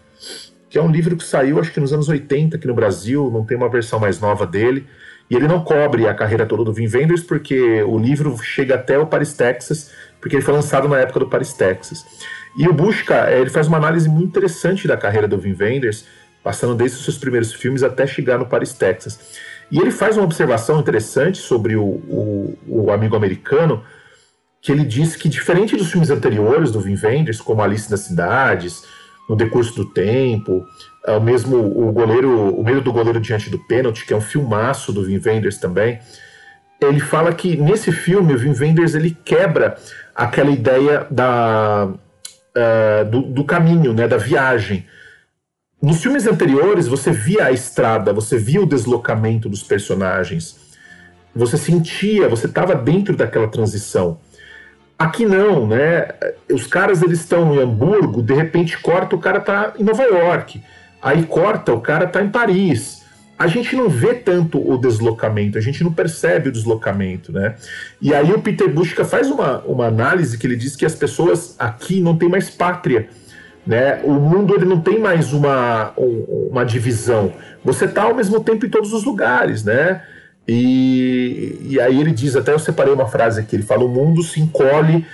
que 0.69 0.77
é 0.77 0.81
um 0.81 0.91
livro 0.91 1.17
que 1.17 1.23
saiu 1.23 1.59
acho 1.59 1.71
que 1.71 1.79
nos 1.79 1.91
anos 1.91 2.07
80 2.07 2.57
aqui 2.57 2.67
no 2.67 2.73
Brasil, 2.73 3.29
não 3.31 3.43
tem 3.43 3.57
uma 3.57 3.69
versão 3.69 3.99
mais 3.99 4.19
nova 4.19 4.45
dele, 4.45 4.85
e 5.29 5.35
ele 5.35 5.47
não 5.47 5.63
cobre 5.63 6.07
a 6.07 6.13
carreira 6.13 6.45
toda 6.45 6.63
do 6.63 6.73
Vin 6.73 6.87
Vendors, 6.87 7.21
porque 7.21 7.83
o 7.83 7.97
livro 7.97 8.37
chega 8.37 8.75
até 8.75 8.97
o 8.97 9.05
Paris, 9.05 9.33
Texas, 9.33 9.91
porque 10.19 10.35
ele 10.35 10.43
foi 10.43 10.53
lançado 10.53 10.87
na 10.87 10.99
época 10.99 11.19
do 11.19 11.27
Paris, 11.27 11.53
Texas. 11.53 12.03
E 12.57 12.67
o 12.67 12.73
Bushka, 12.73 13.31
ele 13.31 13.49
faz 13.49 13.67
uma 13.67 13.77
análise 13.77 14.09
muito 14.09 14.29
interessante 14.29 14.87
da 14.87 14.97
carreira 14.97 15.27
do 15.27 15.37
Vin 15.37 15.53
Vendors, 15.53 16.05
passando 16.43 16.73
desde 16.73 16.97
os 16.97 17.03
seus 17.03 17.17
primeiros 17.17 17.53
filmes 17.53 17.83
até 17.83 18.07
chegar 18.07 18.39
no 18.39 18.45
Paris, 18.45 18.73
Texas. 18.73 19.19
E 19.71 19.79
ele 19.79 19.91
faz 19.91 20.17
uma 20.17 20.25
observação 20.25 20.79
interessante 20.79 21.37
sobre 21.37 21.75
o, 21.75 21.83
o, 21.83 22.57
o 22.67 22.91
amigo 22.91 23.15
americano, 23.15 23.83
que 24.61 24.71
ele 24.71 24.83
diz 24.83 25.15
que, 25.15 25.29
diferente 25.29 25.77
dos 25.77 25.91
filmes 25.91 26.09
anteriores 26.09 26.71
do 26.71 26.79
Vin 26.79 26.97
Wenders, 27.01 27.39
como 27.39 27.61
Alice 27.61 27.89
nas 27.89 28.01
Cidades, 28.01 28.83
no 29.29 29.35
decurso 29.35 29.75
do 29.75 29.85
tempo, 29.85 30.65
é 31.05 31.11
o 31.11 31.21
mesmo 31.21 31.57
o 31.57 31.91
goleiro, 31.91 32.55
o 32.55 32.63
medo 32.63 32.81
do 32.81 32.91
goleiro 32.91 33.19
diante 33.19 33.47
do 33.47 33.59
pênalti, 33.59 34.03
que 34.03 34.11
é 34.11 34.17
um 34.17 34.21
filmaço 34.21 34.91
do 34.91 35.05
Vin 35.05 35.21
Wenders 35.23 35.59
também. 35.59 35.99
Ele 36.81 36.99
fala 36.99 37.31
que 37.31 37.55
nesse 37.55 37.91
filme 37.91 38.33
o 38.33 38.37
Vin 38.37 38.55
Wenders 38.59 38.95
ele 38.95 39.15
quebra 39.23 39.77
aquela 40.15 40.49
ideia 40.49 41.05
da, 41.11 41.89
uh, 41.89 43.05
do, 43.09 43.21
do 43.21 43.43
caminho, 43.43 43.93
né, 43.93 44.07
da 44.07 44.17
viagem. 44.17 44.85
Nos 45.79 46.01
filmes 46.01 46.25
anteriores 46.25 46.87
você 46.87 47.11
via 47.11 47.45
a 47.45 47.51
estrada, 47.51 48.11
você 48.11 48.37
via 48.37 48.61
o 48.61 48.65
deslocamento 48.65 49.47
dos 49.47 49.61
personagens, 49.61 50.57
você 51.35 51.55
sentia, 51.55 52.27
você 52.27 52.47
estava 52.47 52.73
dentro 52.73 53.15
daquela 53.15 53.47
transição. 53.47 54.19
Aqui 54.99 55.25
não, 55.25 55.65
né? 55.65 56.09
Os 56.51 56.67
caras 56.67 57.01
eles 57.01 57.21
estão 57.21 57.55
em 57.55 57.59
Hamburgo, 57.59 58.21
de 58.21 58.33
repente 58.33 58.77
corta 58.77 59.15
o 59.15 59.19
cara 59.19 59.39
tá 59.39 59.73
em 59.79 59.83
Nova 59.83 60.03
York. 60.03 60.61
Aí 61.01 61.23
corta, 61.23 61.73
o 61.73 61.79
cara 61.79 62.05
tá 62.05 62.21
em 62.21 62.27
Paris. 62.27 62.99
A 63.37 63.47
gente 63.47 63.73
não 63.77 63.87
vê 63.87 64.13
tanto 64.13 64.59
o 64.59 64.77
deslocamento, 64.77 65.57
a 65.57 65.61
gente 65.61 65.81
não 65.81 65.93
percebe 65.93 66.49
o 66.49 66.51
deslocamento, 66.51 67.31
né? 67.31 67.55
E 68.01 68.13
aí 68.13 68.33
o 68.33 68.41
Peter 68.41 68.69
Bushka 68.69 69.05
faz 69.05 69.31
uma, 69.31 69.59
uma 69.59 69.85
análise 69.85 70.37
que 70.37 70.45
ele 70.45 70.57
diz 70.57 70.75
que 70.75 70.85
as 70.85 70.93
pessoas 70.93 71.55
aqui 71.57 72.01
não 72.01 72.17
têm 72.17 72.27
mais 72.27 72.49
pátria, 72.49 73.07
né? 73.65 74.01
O 74.03 74.11
mundo 74.11 74.53
ele 74.53 74.65
não 74.65 74.81
tem 74.81 74.99
mais 74.99 75.31
uma, 75.31 75.93
uma 75.95 76.65
divisão. 76.65 77.31
Você 77.63 77.87
tá 77.87 78.03
ao 78.03 78.13
mesmo 78.13 78.43
tempo 78.43 78.65
em 78.65 78.69
todos 78.69 78.91
os 78.91 79.05
lugares, 79.05 79.63
né? 79.63 80.01
E, 80.51 81.59
e 81.61 81.79
aí 81.79 82.01
ele 82.01 82.11
diz, 82.11 82.35
até 82.35 82.51
eu 82.51 82.57
separei 82.57 82.91
uma 82.91 83.05
frase 83.05 83.39
aqui, 83.39 83.55
ele 83.55 83.61
fala, 83.61 83.83
o 83.83 83.87
mundo 83.87 84.23
se 84.23 84.41
encolhe 84.41 85.05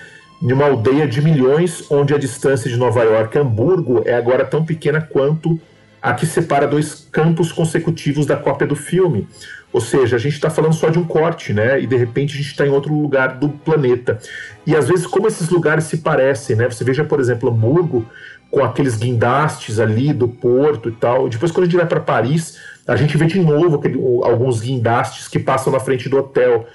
em 0.42 0.54
uma 0.54 0.64
aldeia 0.64 1.06
de 1.06 1.22
milhões, 1.22 1.84
onde 1.92 2.14
a 2.14 2.18
distância 2.18 2.70
de 2.70 2.78
Nova 2.78 3.04
York 3.04 3.38
a 3.38 3.42
Hamburgo 3.42 4.02
é 4.06 4.14
agora 4.14 4.46
tão 4.46 4.64
pequena 4.64 5.02
quanto 5.02 5.60
a 6.02 6.14
que 6.14 6.26
separa 6.26 6.66
dois 6.66 7.06
campos 7.12 7.52
consecutivos 7.52 8.26
da 8.26 8.38
cópia 8.38 8.66
do 8.66 8.78
filme. 8.78 9.28
Ou 9.74 9.82
seja, 9.82 10.16
a 10.16 10.20
gente 10.20 10.36
está 10.36 10.50
falando 10.50 10.74
só 10.74 10.88
de 10.88 10.98
um 10.98 11.04
corte, 11.04 11.52
né? 11.52 11.82
E 11.82 11.86
de 11.86 11.98
repente 11.98 12.36
a 12.36 12.38
gente 12.38 12.52
está 12.52 12.66
em 12.66 12.70
outro 12.70 12.94
lugar 12.94 13.36
do 13.36 13.50
planeta. 13.50 14.18
E 14.66 14.74
às 14.74 14.88
vezes, 14.88 15.06
como 15.06 15.28
esses 15.28 15.50
lugares 15.50 15.84
se 15.84 15.98
parecem, 15.98 16.56
né? 16.56 16.70
Você 16.70 16.86
veja, 16.86 17.04
por 17.04 17.20
exemplo, 17.20 17.50
Hamburgo, 17.50 18.06
com 18.50 18.64
aqueles 18.64 18.96
guindastes 18.96 19.80
ali 19.80 20.14
do 20.14 20.30
porto 20.30 20.88
e 20.88 20.94
tal. 20.94 21.28
Depois, 21.28 21.52
quando 21.52 21.64
a 21.64 21.66
gente 21.66 21.76
vai 21.76 21.88
para 21.88 22.00
Paris, 22.00 22.58
a 22.88 22.96
gente 22.96 23.18
vê 23.18 23.26
de 23.26 23.40
novo 23.40 23.78
aquele, 23.78 24.00
alguns 24.24 24.62
guindastes 24.62 25.28
que 25.28 25.40
passam 25.40 25.74
na 25.74 25.80
frente 25.80 26.08
do 26.08 26.18
hotel. 26.18 26.68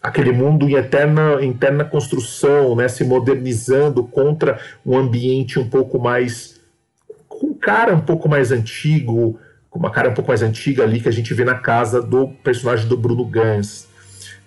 Aquele 0.00 0.32
mundo 0.32 0.68
em 0.68 0.74
eterna, 0.74 1.44
eterna 1.44 1.84
construção, 1.84 2.74
né? 2.76 2.88
Se 2.88 3.04
modernizando 3.04 4.04
contra 4.04 4.60
um 4.86 4.96
ambiente 4.96 5.58
um 5.58 5.68
pouco 5.68 5.98
mais 5.98 6.60
com 7.28 7.48
um 7.48 7.54
cara 7.54 7.94
um 7.94 8.00
pouco 8.00 8.28
mais 8.28 8.50
antigo, 8.50 9.38
com 9.68 9.78
uma 9.78 9.90
cara 9.90 10.08
um 10.08 10.14
pouco 10.14 10.28
mais 10.28 10.40
antiga 10.40 10.82
ali 10.82 11.00
que 11.00 11.08
a 11.08 11.12
gente 11.12 11.34
vê 11.34 11.44
na 11.44 11.56
casa 11.56 12.00
do 12.00 12.28
personagem 12.42 12.88
do 12.88 12.96
Bruno 12.96 13.24
Gans. 13.24 13.86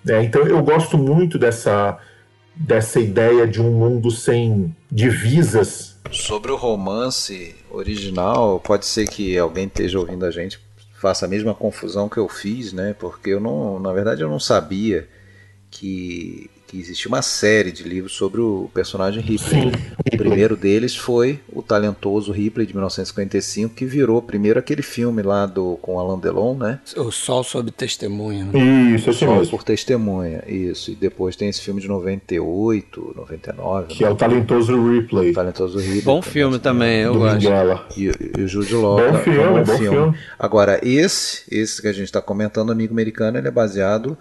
Né? 0.03 0.23
Então 0.23 0.47
eu 0.47 0.61
gosto 0.63 0.97
muito 0.97 1.37
dessa, 1.37 1.97
dessa 2.55 2.99
ideia 2.99 3.45
de 3.45 3.61
um 3.61 3.71
mundo 3.71 4.09
sem 4.09 4.75
divisas. 4.91 5.99
Sobre 6.11 6.51
o 6.51 6.55
romance 6.55 7.55
original, 7.69 8.59
pode 8.59 8.85
ser 8.85 9.07
que 9.07 9.37
alguém 9.37 9.67
esteja 9.67 9.99
ouvindo 9.99 10.25
a 10.25 10.31
gente 10.31 10.59
faça 11.01 11.25
a 11.25 11.27
mesma 11.27 11.55
confusão 11.55 12.07
que 12.07 12.17
eu 12.17 12.29
fiz, 12.29 12.71
né? 12.71 12.93
Porque 12.93 13.31
eu 13.31 13.39
não, 13.39 13.79
na 13.79 13.91
verdade, 13.91 14.21
eu 14.21 14.29
não 14.29 14.39
sabia 14.39 15.09
que 15.71 16.47
que 16.71 16.79
existe 16.79 17.05
uma 17.05 17.21
série 17.21 17.69
de 17.69 17.83
livros 17.83 18.13
sobre 18.13 18.39
o 18.39 18.69
personagem 18.73 19.21
Ripley. 19.21 19.63
Sim. 19.63 19.71
O 20.13 20.17
primeiro 20.17 20.55
deles 20.55 20.95
foi 20.95 21.41
o 21.51 21.61
talentoso 21.61 22.31
Ripley 22.31 22.65
de 22.65 22.73
1955, 22.73 23.75
que 23.75 23.85
virou 23.85 24.21
primeiro 24.21 24.57
aquele 24.57 24.81
filme 24.81 25.21
lá 25.21 25.45
do 25.45 25.77
com 25.81 25.99
Alain 25.99 26.17
Delon, 26.17 26.55
né? 26.55 26.79
O 26.95 27.11
Sol 27.11 27.43
sob 27.43 27.71
testemunha. 27.71 28.45
Né? 28.45 28.95
Isso, 28.95 29.11
Sol 29.11 29.35
mesmo. 29.35 29.51
por 29.51 29.63
testemunha, 29.63 30.45
isso. 30.47 30.91
E 30.91 30.95
depois 30.95 31.35
tem 31.35 31.49
esse 31.49 31.59
filme 31.59 31.81
de 31.81 31.89
98, 31.89 33.13
99. 33.17 33.87
Que 33.87 34.03
né? 34.03 34.09
é 34.09 34.13
o 34.13 34.15
talentoso 34.15 34.89
Ripley. 34.89 35.31
O 35.31 35.33
talentoso 35.33 35.77
Ripley. 35.77 36.01
Bom 36.01 36.21
também. 36.21 36.31
filme 36.31 36.59
também, 36.59 37.01
eu 37.01 37.15
gosto. 37.15 37.99
E, 37.99 38.11
e 38.37 38.43
o 38.43 38.47
Jude 38.47 38.75
Law. 38.75 38.95
Bom 38.95 39.17
filme, 39.19 39.39
é 39.39 39.47
bom, 39.49 39.63
bom 39.63 39.77
filme. 39.77 39.97
filme. 39.97 40.17
Agora 40.39 40.79
esse, 40.81 41.43
esse 41.51 41.81
que 41.81 41.89
a 41.89 41.93
gente 41.93 42.05
está 42.05 42.21
comentando, 42.21 42.71
Amigo 42.71 42.93
Americano, 42.93 43.37
ele 43.37 43.49
é 43.49 43.51
baseado 43.51 44.17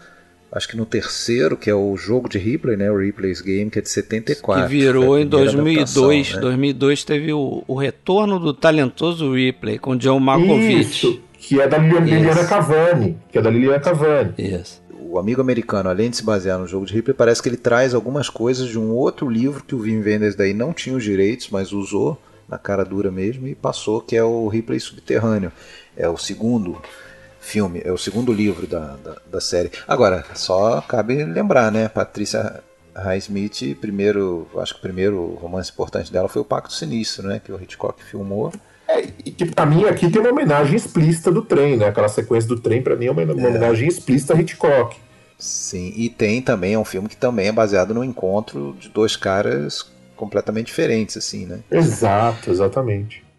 acho 0.53 0.69
que 0.69 0.77
no 0.77 0.85
terceiro, 0.85 1.57
que 1.57 1.71
é 1.71 1.75
o 1.75 1.97
jogo 1.97 2.29
de 2.29 2.39
Ripley, 2.39 2.77
né, 2.77 2.91
o 2.91 2.99
Ripley's 2.99 3.41
Game, 3.41 3.71
que 3.71 3.79
é 3.79 3.83
de 3.83 3.89
74. 3.89 4.65
Que 4.65 4.69
virou 4.69 5.19
em 5.19 5.27
2002. 5.27 6.35
Né? 6.35 6.41
2002 6.41 7.05
teve 7.05 7.33
o, 7.33 7.63
o 7.67 7.75
retorno 7.75 8.39
do 8.39 8.53
talentoso 8.53 9.33
Ripley 9.33 9.79
com 9.79 9.97
John 9.97 10.19
Malkovich. 10.19 10.81
Isso, 10.81 11.21
que 11.39 11.61
é 11.61 11.69
da 11.69 11.79
Liliana 11.79 12.45
Cavani, 12.45 13.17
que 13.31 13.39
é 13.39 13.43
da 13.43 13.51
Liliana 13.51 13.81
Cavani. 13.81 14.35
Isso. 14.37 14.83
O 15.03 15.19
amigo 15.19 15.41
americano, 15.41 15.89
além 15.89 16.11
de 16.11 16.19
se 16.19 16.25
basear 16.25 16.59
no 16.59 16.67
jogo 16.67 16.87
de 16.87 16.95
Ripley, 16.95 17.15
parece 17.15 17.43
que 17.43 17.49
ele 17.49 17.57
traz 17.57 17.95
algumas 17.95 18.29
coisas 18.29 18.69
de 18.69 18.79
um 18.79 18.91
outro 18.91 19.29
livro 19.29 19.65
que 19.65 19.75
o 19.75 19.81
Wim 19.81 20.03
Wenders 20.03 20.35
daí 20.35 20.55
não 20.55 20.73
tinha 20.73 20.97
os 20.97 21.03
direitos, 21.03 21.49
mas 21.51 21.73
usou 21.73 22.21
na 22.49 22.59
cara 22.59 22.85
dura 22.85 23.11
mesmo 23.11 23.47
e 23.47 23.55
passou, 23.55 24.01
que 24.01 24.17
é 24.17 24.25
o 24.25 24.49
Ripley 24.49 24.81
Subterrâneo. 24.81 25.53
É 25.97 26.09
o 26.09 26.17
segundo 26.17 26.81
filme, 27.41 27.81
é 27.85 27.91
o 27.91 27.99
segundo 27.99 28.33
livro 28.33 28.67
da, 28.67 28.97
da, 29.03 29.17
da 29.31 29.41
série. 29.41 29.73
Agora, 29.89 30.25
só 30.35 30.81
cabe 30.83 31.25
lembrar, 31.25 31.73
né? 31.73 31.89
Patrícia 31.89 32.63
Highsmith, 32.95 33.77
primeiro, 33.81 34.47
acho 34.59 34.75
que 34.75 34.79
o 34.81 34.83
primeiro 34.83 35.35
romance 35.41 35.71
importante 35.71 36.13
dela 36.13 36.29
foi 36.29 36.43
o 36.43 36.45
Pacto 36.45 36.73
Sinistro, 36.73 37.27
né? 37.27 37.41
Que 37.43 37.51
o 37.51 37.61
Hitchcock 37.61 38.05
filmou. 38.05 38.53
É, 38.87 39.07
e 39.25 39.31
que 39.31 39.47
pra 39.47 39.65
mim 39.65 39.85
aqui 39.85 40.11
tem 40.11 40.21
uma 40.21 40.31
homenagem 40.31 40.77
explícita 40.77 41.31
do 41.31 41.43
trem, 41.43 41.77
né? 41.77 41.89
Aquela 41.89 42.09
sequência 42.09 42.49
do 42.49 42.61
trem, 42.61 42.83
para 42.83 42.97
mim, 42.97 43.07
é 43.07 43.11
uma, 43.11 43.23
uma 43.23 43.43
é. 43.43 43.49
homenagem 43.49 43.89
explícita 43.89 44.35
a 44.35 44.41
Hitchcock. 44.41 44.97
Sim, 45.39 45.93
e 45.97 46.11
tem 46.11 46.43
também, 46.43 46.75
é 46.75 46.79
um 46.79 46.85
filme 46.85 47.09
que 47.09 47.17
também 47.17 47.49
é 47.49 47.53
baseado 47.53 47.95
no 47.95 48.05
encontro 48.05 48.77
de 48.79 48.91
dois 48.91 49.17
caras 49.17 49.91
completamente 50.15 50.67
diferentes, 50.67 51.17
assim, 51.17 51.47
né? 51.47 51.61
Exato, 51.71 52.51
exatamente 52.51 53.30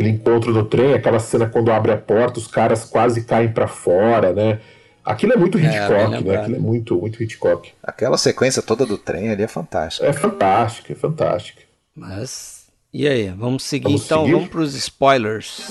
aquele 0.00 0.08
encontro 0.08 0.52
do 0.52 0.64
trem, 0.64 0.94
aquela 0.94 1.18
cena 1.18 1.46
quando 1.46 1.70
abre 1.70 1.92
a 1.92 1.96
porta, 1.96 2.38
os 2.38 2.46
caras 2.46 2.84
quase 2.84 3.24
caem 3.24 3.52
para 3.52 3.68
fora, 3.68 4.32
né? 4.32 4.58
Aquilo 5.04 5.32
é 5.32 5.36
muito 5.36 5.58
é, 5.58 5.62
Hitchcock, 5.62 6.14
é, 6.14 6.20
né? 6.20 6.36
Aquilo 6.36 6.56
é 6.56 6.58
muito, 6.58 6.98
muito 6.98 7.22
Hitchcock. 7.22 7.72
Aquela 7.82 8.16
sequência 8.16 8.62
toda 8.62 8.86
do 8.86 8.96
trem 8.96 9.30
ali 9.30 9.42
é 9.42 9.48
fantástica. 9.48 10.06
É 10.06 10.12
fantástica, 10.12 10.92
é 10.92 10.96
fantástica. 10.96 11.62
Mas 11.94 12.66
e 12.92 13.06
aí, 13.06 13.28
vamos 13.28 13.62
seguir 13.62 13.84
vamos 13.84 14.04
então, 14.04 14.22
seguir? 14.22 14.32
vamos 14.32 14.48
para 14.48 14.60
os 14.60 14.74
spoilers. 14.74 15.70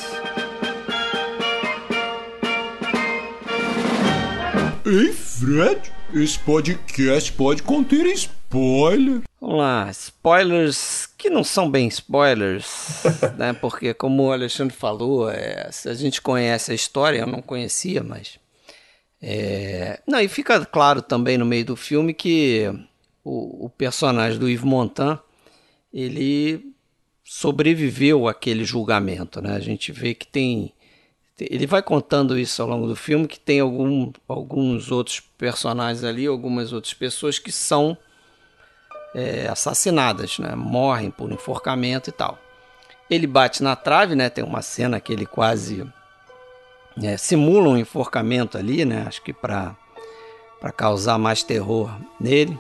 Ei, 4.86 5.12
Fred, 5.12 5.82
esse 6.14 6.40
podcast 6.40 7.32
pode 7.34 7.62
conter 7.62 8.06
spoiler. 8.50 9.22
Vamos 9.40 9.58
lá, 9.58 9.90
spoilers 9.92 11.06
que 11.18 11.30
não 11.30 11.44
são 11.44 11.70
bem 11.70 11.88
spoilers, 11.88 13.04
né? 13.38 13.54
Porque 13.54 13.94
como 13.94 14.24
o 14.24 14.32
Alexandre 14.32 14.76
falou, 14.76 15.30
é, 15.30 15.72
se 15.72 15.88
a 15.88 15.94
gente 15.94 16.22
conhece 16.22 16.72
a 16.72 16.76
história, 16.76 17.20
eu 17.20 17.28
não 17.28 17.42
conhecia, 17.42 18.04
mas 18.04 18.40
é... 19.22 20.02
não 20.08 20.20
e 20.20 20.28
fica 20.28 20.66
claro 20.66 21.02
também 21.02 21.38
no 21.38 21.46
meio 21.46 21.66
do 21.66 21.76
filme 21.76 22.14
que 22.14 22.72
o, 23.24 23.66
o 23.66 23.70
personagem 23.70 24.40
do 24.40 24.50
Yves 24.50 24.64
Montand 24.64 25.20
ele 25.94 26.74
sobreviveu 27.24 28.28
àquele 28.28 28.64
julgamento, 28.64 29.42
né? 29.42 29.54
A 29.56 29.60
gente 29.60 29.92
vê 29.92 30.14
que 30.16 30.28
tem 30.28 30.74
ele 31.40 31.66
vai 31.66 31.82
contando 31.82 32.38
isso 32.38 32.62
ao 32.62 32.68
longo 32.68 32.86
do 32.86 32.98
filme 32.98 33.26
que 33.26 33.40
tem 33.40 33.62
algum, 33.62 34.12
alguns 34.28 34.92
outros 34.92 35.22
personagens 35.22 36.04
ali, 36.04 36.28
algumas 36.28 36.74
outras 36.74 36.94
pessoas 36.94 37.40
que 37.40 37.50
são 37.50 37.98
é, 39.14 39.48
assassinadas, 39.48 40.40
né? 40.40 40.56
morrem 40.56 41.12
por 41.12 41.32
enforcamento 41.32 42.10
e 42.10 42.14
tal. 42.14 42.38
Ele 43.10 43.26
bate 43.26 43.64
na 43.64 43.76
trave, 43.76 44.16
né? 44.16 44.30
Tem 44.30 44.44
uma 44.44 44.62
cena 44.62 45.00
que 45.00 45.12
ele 45.12 45.26
quase 45.26 45.86
é, 47.02 47.18
simula 47.18 47.70
um 47.70 47.78
enforcamento 47.78 48.58
ali, 48.58 48.86
né? 48.86 49.06
Acho 49.08 49.22
que 49.22 49.34
para 49.34 49.76
para 50.60 50.74
causar 50.74 51.18
mais 51.18 51.42
terror 51.42 51.90
nele, 52.20 52.60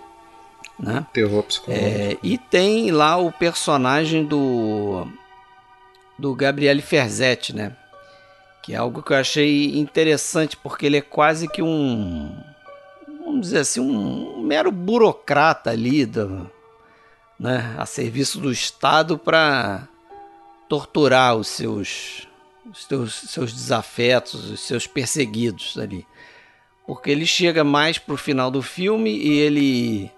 né? 0.79 1.05
Terror 1.11 1.43
psicológico. 1.43 1.85
É, 1.85 2.17
e 2.23 2.37
tem 2.37 2.91
lá 2.91 3.17
o 3.17 3.31
personagem 3.31 4.25
do 4.25 5.05
do 6.17 6.33
Gabriele 6.33 6.81
Ferzetti, 6.81 7.55
né? 7.55 7.75
Que 8.63 8.73
é 8.73 8.77
algo 8.77 9.03
que 9.03 9.13
eu 9.13 9.17
achei 9.17 9.77
interessante 9.77 10.57
porque 10.57 10.85
ele 10.85 10.97
é 10.97 11.01
quase 11.01 11.47
que 11.47 11.61
um 11.61 12.31
vamos 13.29 13.41
dizer 13.41 13.59
assim, 13.59 13.79
um 13.79 14.41
mero 14.41 14.71
burocrata 14.71 15.69
ali, 15.69 16.03
do, 16.05 16.49
né, 17.39 17.75
a 17.77 17.85
serviço 17.85 18.39
do 18.39 18.51
Estado 18.51 19.17
para 19.19 19.87
torturar 20.67 21.35
os 21.35 21.47
seus, 21.47 22.27
os 22.69 22.85
seus, 22.85 23.13
seus 23.13 23.53
desafetos, 23.53 24.49
os 24.49 24.59
seus 24.61 24.87
perseguidos 24.87 25.77
ali. 25.77 26.05
Porque 26.87 27.11
ele 27.11 27.25
chega 27.25 27.63
mais 27.63 27.99
pro 27.99 28.17
final 28.17 28.49
do 28.49 28.63
filme 28.63 29.15
e 29.15 29.39
ele 29.39 30.11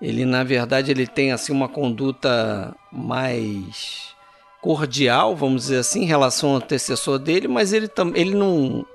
ele 0.00 0.24
na 0.24 0.42
verdade 0.42 0.90
ele 0.90 1.06
tem 1.06 1.30
assim 1.30 1.52
uma 1.52 1.68
conduta 1.68 2.74
mais 2.90 4.14
cordial, 4.62 5.36
vamos 5.36 5.62
dizer 5.62 5.78
assim, 5.78 6.02
em 6.02 6.06
relação 6.06 6.50
ao 6.50 6.56
antecessor 6.56 7.18
dele, 7.18 7.48
mas 7.48 7.72
ele, 7.72 7.90
ele 8.14 8.34
não 8.34 8.86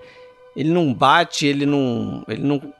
ele 0.55 0.69
não 0.69 0.93
bate, 0.93 1.45
ele 1.45 1.65
não 1.65 2.23
ele 2.29 2.41
não 2.41 2.73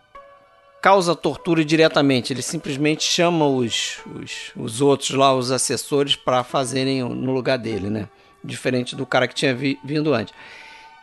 causa 0.86 1.16
tortura 1.16 1.66
diretamente, 1.66 2.32
ele 2.32 2.44
simplesmente 2.44 3.04
chama 3.04 3.48
os, 3.48 3.98
os, 4.06 4.52
os 4.56 4.82
outros 4.82 5.10
lá, 5.10 5.36
os 5.36 5.50
assessores, 5.50 6.16
para 6.16 6.44
fazerem 6.44 7.02
no 7.02 7.34
lugar 7.34 7.58
dele, 7.58 7.90
né? 7.90 8.08
Diferente 8.44 8.96
do 8.96 9.04
cara 9.04 9.28
que 9.28 9.34
tinha 9.34 9.52
vi, 9.52 9.80
vindo 9.84 10.14
antes. 10.14 10.32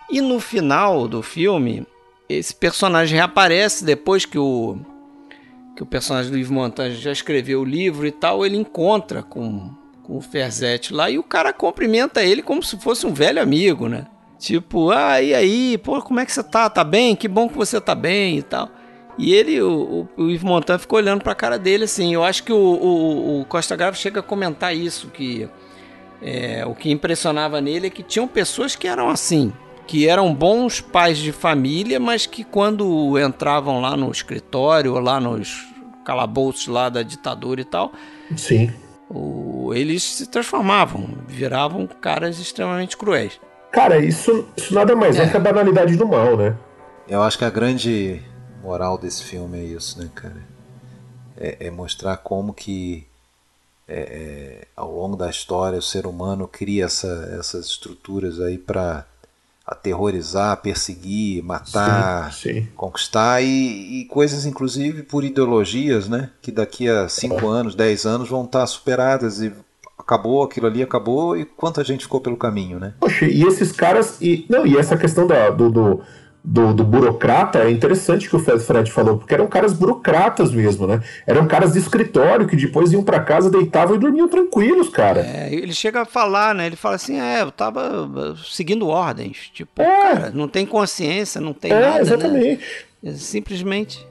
E 0.08 0.20
no 0.20 0.38
final 0.38 1.08
do 1.08 1.20
filme, 1.20 1.84
esse 2.28 2.54
personagem 2.54 3.16
reaparece 3.16 3.84
depois 3.84 4.24
que 4.24 4.38
o 4.38 4.78
que 5.74 5.82
o 5.82 5.86
personagem 5.86 6.30
do 6.30 6.38
Yves 6.38 6.50
Montand 6.50 6.92
já 6.92 7.10
escreveu 7.10 7.62
o 7.62 7.64
livro 7.64 8.06
e 8.06 8.12
tal, 8.12 8.46
ele 8.46 8.56
encontra 8.56 9.20
com, 9.20 9.68
com 10.04 10.16
o 10.16 10.20
Ferzete 10.20 10.94
lá 10.94 11.10
e 11.10 11.18
o 11.18 11.24
cara 11.24 11.52
cumprimenta 11.52 12.22
ele 12.22 12.40
como 12.40 12.62
se 12.62 12.78
fosse 12.78 13.04
um 13.04 13.12
velho 13.12 13.42
amigo, 13.42 13.88
né? 13.88 14.06
Tipo, 14.38 14.92
ah, 14.92 15.20
e 15.20 15.34
aí, 15.34 15.76
pô, 15.76 16.00
como 16.02 16.20
é 16.20 16.24
que 16.24 16.30
você 16.30 16.44
tá? 16.44 16.70
Tá 16.70 16.84
bem? 16.84 17.16
Que 17.16 17.26
bom 17.26 17.48
que 17.48 17.56
você 17.56 17.80
tá 17.80 17.96
bem 17.96 18.38
e 18.38 18.42
tal. 18.42 18.70
E 19.18 19.32
ele, 19.34 19.60
o, 19.60 20.08
o, 20.16 20.22
o 20.22 20.30
Yves 20.30 20.42
Montand 20.42 20.78
ficou 20.78 20.98
olhando 20.98 21.22
pra 21.22 21.34
cara 21.34 21.58
dele 21.58 21.84
assim. 21.84 22.14
Eu 22.14 22.24
acho 22.24 22.42
que 22.42 22.52
o, 22.52 22.56
o, 22.56 23.40
o 23.40 23.44
Costa 23.44 23.76
Grave 23.76 23.96
chega 23.96 24.20
a 24.20 24.22
comentar 24.22 24.74
isso, 24.74 25.08
que 25.08 25.48
é, 26.22 26.64
o 26.66 26.74
que 26.74 26.90
impressionava 26.90 27.60
nele 27.60 27.88
é 27.88 27.90
que 27.90 28.02
tinham 28.02 28.28
pessoas 28.28 28.76
que 28.76 28.86
eram 28.86 29.10
assim, 29.10 29.52
que 29.86 30.08
eram 30.08 30.32
bons 30.32 30.80
pais 30.80 31.18
de 31.18 31.32
família, 31.32 31.98
mas 31.98 32.26
que 32.26 32.44
quando 32.44 33.18
entravam 33.18 33.80
lá 33.80 33.96
no 33.96 34.10
escritório, 34.10 34.98
lá 35.00 35.20
nos 35.20 35.68
calabouços 36.04 36.68
lá 36.68 36.88
da 36.88 37.02
ditadura 37.02 37.60
e 37.60 37.64
tal, 37.64 37.92
sim, 38.36 38.72
o, 39.10 39.72
eles 39.74 40.02
se 40.02 40.26
transformavam, 40.26 41.08
viravam 41.26 41.86
caras 41.86 42.38
extremamente 42.38 42.96
cruéis. 42.96 43.40
Cara, 43.72 43.98
isso, 43.98 44.48
isso 44.56 44.74
nada 44.74 44.94
mais 44.94 45.18
é. 45.18 45.24
é 45.24 45.28
que 45.28 45.36
a 45.36 45.40
banalidade 45.40 45.96
do 45.96 46.06
mal, 46.06 46.36
né? 46.36 46.54
Eu 47.08 47.22
acho 47.22 47.36
que 47.36 47.44
a 47.44 47.50
grande 47.50 48.22
moral 48.62 48.96
desse 48.96 49.24
filme 49.24 49.58
é 49.58 49.64
isso, 49.64 49.98
né, 49.98 50.08
cara? 50.14 50.42
É, 51.36 51.66
é 51.66 51.70
mostrar 51.70 52.16
como 52.18 52.54
que 52.54 53.06
é, 53.88 54.00
é, 54.00 54.68
ao 54.76 54.90
longo 54.94 55.16
da 55.16 55.28
história 55.28 55.78
o 55.78 55.82
ser 55.82 56.06
humano 56.06 56.46
cria 56.46 56.84
essa, 56.84 57.36
essas 57.38 57.66
estruturas 57.66 58.40
aí 58.40 58.56
para 58.56 59.04
aterrorizar, 59.66 60.56
perseguir, 60.58 61.42
matar, 61.42 62.32
sim, 62.32 62.54
sim. 62.54 62.68
conquistar 62.76 63.42
e, 63.42 64.00
e, 64.00 64.04
coisas 64.06 64.44
inclusive 64.44 65.02
por 65.02 65.24
ideologias, 65.24 66.08
né? 66.08 66.30
Que 66.40 66.50
daqui 66.50 66.88
a 66.88 67.08
5 67.08 67.46
anos, 67.46 67.74
10 67.74 68.06
anos 68.06 68.28
vão 68.28 68.44
estar 68.44 68.66
superadas 68.66 69.40
e 69.40 69.52
acabou 69.98 70.42
aquilo 70.42 70.66
ali, 70.66 70.82
acabou 70.82 71.36
e 71.36 71.44
quanta 71.44 71.84
gente 71.84 72.04
ficou 72.04 72.20
pelo 72.20 72.36
caminho, 72.36 72.78
né? 72.78 72.94
Poxa, 72.98 73.24
e 73.26 73.42
esses 73.42 73.72
caras 73.72 74.20
e 74.20 74.44
não 74.48 74.66
e 74.66 74.76
essa 74.76 74.96
questão 74.96 75.26
da, 75.26 75.50
do, 75.50 75.70
do 75.70 76.02
do, 76.44 76.74
do, 76.74 76.82
burocrata 76.82 77.60
é 77.60 77.70
interessante 77.70 78.28
que 78.28 78.34
o 78.34 78.38
Fred 78.40 78.90
falou, 78.90 79.16
porque 79.16 79.32
eram 79.32 79.46
caras 79.46 79.72
burocratas 79.72 80.50
mesmo, 80.50 80.88
né? 80.88 81.00
Eram 81.24 81.46
caras 81.46 81.72
de 81.72 81.78
escritório 81.78 82.48
que 82.48 82.56
depois 82.56 82.92
iam 82.92 83.04
para 83.04 83.20
casa, 83.20 83.48
deitavam 83.48 83.94
e 83.94 83.98
dormiam 83.98 84.28
tranquilos, 84.28 84.88
cara. 84.88 85.20
É, 85.20 85.54
ele 85.54 85.72
chega 85.72 86.02
a 86.02 86.04
falar, 86.04 86.52
né? 86.52 86.66
Ele 86.66 86.74
fala 86.74 86.96
assim: 86.96 87.20
é, 87.20 87.42
eu 87.42 87.52
tava 87.52 88.06
uh, 88.06 88.36
seguindo 88.36 88.88
ordens. 88.88 89.50
Tipo, 89.54 89.82
é. 89.82 89.84
cara, 89.84 90.30
não 90.34 90.48
tem 90.48 90.66
consciência, 90.66 91.40
não 91.40 91.52
tem 91.52 91.70
é, 91.70 91.80
nada. 91.80 91.94
Né? 91.94 92.00
Exatamente. 92.00 92.64
Né? 93.00 93.12
Simplesmente. 93.14 94.06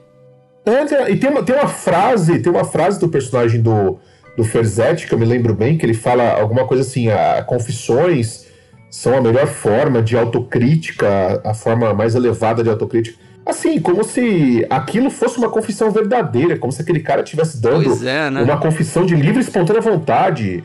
É, 0.64 1.10
e 1.10 1.16
tem 1.16 1.28
uma, 1.28 1.42
tem 1.42 1.54
uma 1.54 1.68
frase, 1.68 2.38
tem 2.38 2.50
uma 2.50 2.64
frase 2.64 2.98
do 2.98 3.08
personagem 3.08 3.60
do, 3.60 3.98
do 4.36 4.44
Ferzetti, 4.44 5.06
que 5.06 5.12
eu 5.12 5.18
me 5.18 5.26
lembro 5.26 5.54
bem, 5.54 5.76
que 5.76 5.84
ele 5.84 5.94
fala 5.94 6.40
alguma 6.40 6.66
coisa 6.66 6.82
assim: 6.82 7.10
a, 7.10 7.42
confissões 7.42 8.46
são 8.92 9.16
a 9.16 9.22
melhor 9.22 9.46
forma 9.46 10.02
de 10.02 10.18
autocrítica, 10.18 11.40
a 11.42 11.54
forma 11.54 11.94
mais 11.94 12.14
elevada 12.14 12.62
de 12.62 12.68
autocrítica. 12.68 13.16
Assim, 13.44 13.80
como 13.80 14.04
se 14.04 14.66
aquilo 14.68 15.10
fosse 15.10 15.38
uma 15.38 15.48
confissão 15.48 15.90
verdadeira, 15.90 16.58
como 16.58 16.70
se 16.70 16.82
aquele 16.82 17.00
cara 17.00 17.22
estivesse 17.22 17.60
dando 17.60 18.06
é, 18.06 18.30
né? 18.30 18.42
uma 18.42 18.58
confissão 18.58 19.06
de 19.06 19.16
livre 19.16 19.38
e 19.38 19.40
espontânea 19.40 19.80
vontade. 19.80 20.62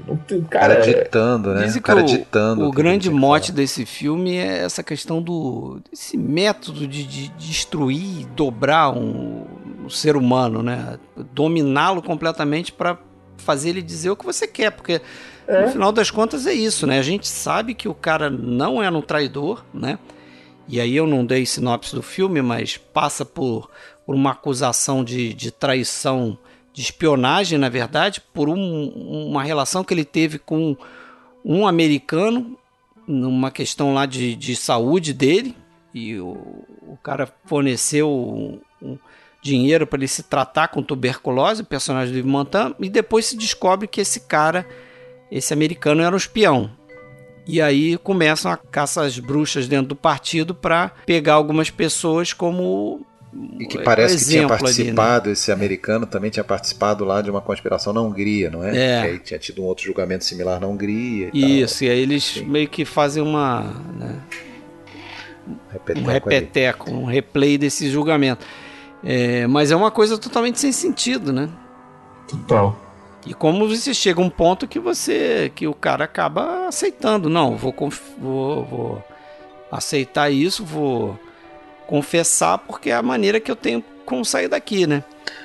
Cara, 0.49 0.75
cara 0.75 0.81
ditando, 0.81 1.53
né? 1.53 1.63
Dizem 1.63 1.79
o 1.79 1.83
cara 1.83 2.03
ditando. 2.03 2.65
O, 2.65 2.67
o 2.67 2.71
grande 2.71 3.09
mote 3.09 3.53
desse 3.53 3.85
filme 3.85 4.35
é 4.35 4.59
essa 4.59 4.83
questão 4.83 5.21
do 5.21 5.79
desse 5.89 6.17
método 6.17 6.85
de, 6.85 7.03
de 7.03 7.29
destruir, 7.29 8.27
dobrar 8.35 8.91
um, 8.91 9.45
um 9.85 9.89
ser 9.89 10.17
humano, 10.17 10.61
né? 10.61 10.99
Dominá-lo 11.33 12.01
completamente 12.03 12.73
para 12.73 12.97
fazer 13.37 13.69
ele 13.69 13.81
dizer 13.81 14.09
o 14.09 14.17
que 14.17 14.25
você 14.25 14.45
quer, 14.45 14.71
porque 14.71 15.01
é. 15.48 15.65
No 15.65 15.72
final 15.72 15.91
das 15.91 16.11
contas 16.11 16.45
é 16.45 16.53
isso, 16.53 16.86
né? 16.86 16.99
A 16.99 17.03
gente 17.03 17.28
sabe 17.28 17.74
que 17.74 17.88
o 17.88 17.94
cara 17.94 18.30
não 18.30 18.84
é 18.84 18.90
um 18.90 19.02
traidor, 19.02 19.64
né? 19.74 19.98
E 20.68 20.82
aí 20.82 20.95
eu 20.95 21.07
não 21.07 21.26
dei 21.26 21.45
sinopse 21.45 21.95
do 21.95 22.02
filme, 22.02 22.41
mas 22.41 22.78
passa 22.78 23.24
por, 23.24 23.69
por 24.06 24.14
uma 24.14 24.32
acusação 24.32 25.03
de, 25.03 25.34
de 25.34 25.49
traição, 25.49 26.38
de 26.74 26.82
espionagem, 26.82 27.57
na 27.57 27.69
verdade, 27.69 28.22
por 28.34 28.49
um, 28.49 28.90
uma 29.30 29.41
relação 29.44 29.84
que 29.84 29.94
ele 29.94 30.03
teve 30.03 30.38
com 30.38 30.76
um 31.45 31.65
americano, 31.65 32.57
numa 33.07 33.49
questão 33.49 33.94
lá 33.94 34.06
de, 34.06 34.36
de 34.36 34.53
saúde 34.53 35.14
dele, 35.14 35.56
e 35.94 36.19
o, 36.19 36.65
o 36.82 36.98
cara 37.02 37.32
forneceu 37.45 38.10
um, 38.11 38.60
um 38.82 38.98
dinheiro 39.41 39.88
para 39.88 39.99
ele 39.99 40.10
se 40.10 40.24
tratar 40.24 40.68
com 40.68 40.84
tuberculose, 40.84 41.61
o 41.61 41.65
personagem 41.65 42.14
do 42.14 42.19
Ivan 42.19 42.30
Montan, 42.30 42.76
e 42.82 42.90
depois 42.90 43.28
se 43.28 43.38
descobre 43.38 43.88
que 43.88 44.02
esse 44.02 44.19
cara 44.22 44.68
esse 45.31 45.53
americano 45.53 46.01
era 46.01 46.13
um 46.13 46.17
espião. 46.17 46.69
E 47.45 47.61
aí 47.61 47.97
começam 47.97 48.51
a 48.51 48.57
caça 48.57 49.03
às 49.03 49.17
bruxas 49.19 49.67
dentro 49.67 49.87
do 49.87 49.95
partido 49.95 50.53
para 50.53 50.91
pegar 51.05 51.35
algumas 51.35 51.69
pessoas 51.69 52.33
como 52.33 53.05
e 53.59 53.65
que 53.65 53.77
parece 53.79 54.17
que 54.17 54.31
tinha 54.31 54.47
participado, 54.47 55.23
ali, 55.23 55.27
né? 55.27 55.33
esse 55.33 55.51
americano 55.51 56.05
também 56.05 56.29
tinha 56.29 56.43
participado 56.43 57.05
lá 57.05 57.21
de 57.21 57.29
uma 57.29 57.41
conspiração 57.41 57.93
na 57.93 58.01
Hungria, 58.01 58.49
não 58.49 58.63
é? 58.63 58.69
é. 58.69 59.01
Que 59.01 59.07
aí 59.07 59.19
tinha 59.19 59.39
tido 59.39 59.61
um 59.61 59.65
outro 59.65 59.85
julgamento 59.85 60.25
similar 60.25 60.59
na 60.59 60.67
Hungria. 60.67 61.29
E 61.33 61.61
Isso, 61.61 61.79
tal. 61.79 61.87
e 61.87 61.91
aí 61.91 61.99
eles 61.99 62.23
Sim. 62.23 62.45
meio 62.45 62.67
que 62.67 62.83
fazem 62.83 63.21
uma. 63.21 63.61
Né, 63.95 64.19
repeteco 65.71 65.99
um 65.99 66.11
repeteco, 66.11 66.89
ali. 66.89 66.97
um 66.97 67.05
replay 67.05 67.57
desse 67.57 67.89
julgamento. 67.89 68.45
É, 69.03 69.45
mas 69.47 69.71
é 69.71 69.75
uma 69.75 69.91
coisa 69.91 70.17
totalmente 70.17 70.59
sem 70.59 70.71
sentido, 70.71 71.31
né? 71.31 71.49
Total. 72.27 72.86
E 73.26 73.34
como 73.34 73.68
você 73.68 73.94
chega 73.94 74.22
a 74.22 74.23
um 74.23 74.30
ponto 74.30 74.68
que 74.68 74.80
você 74.80 75.52
que 75.56 75.68
o 75.68 75.73
cara 75.73 76.06
acaba 76.06 76.68
aceitando, 76.68 77.30
não, 77.30 77.57
vou 77.57 77.73
vou, 78.18 78.65
vou 78.65 79.03
aceitar 79.72 80.30
isso, 80.30 80.64
vou 80.64 81.19
confessar 81.88 82.57
porque 82.60 82.89
é 82.89 82.95
a 82.95 83.02
maneira 83.02 83.39
que 83.39 83.52
eu 83.52 83.56
tenho 83.56 83.84
como 84.06 84.23
sair 84.23 84.48
daqui, 84.48 84.88
né? 84.88 85.03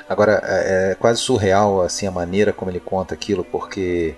Agora 0.08 0.40
é, 0.44 0.92
é 0.92 0.94
quase 0.94 1.20
surreal 1.20 1.80
assim 1.82 2.06
a 2.06 2.10
maneira 2.10 2.52
como 2.52 2.70
ele 2.70 2.80
conta 2.80 3.14
aquilo, 3.14 3.44
porque 3.44 4.14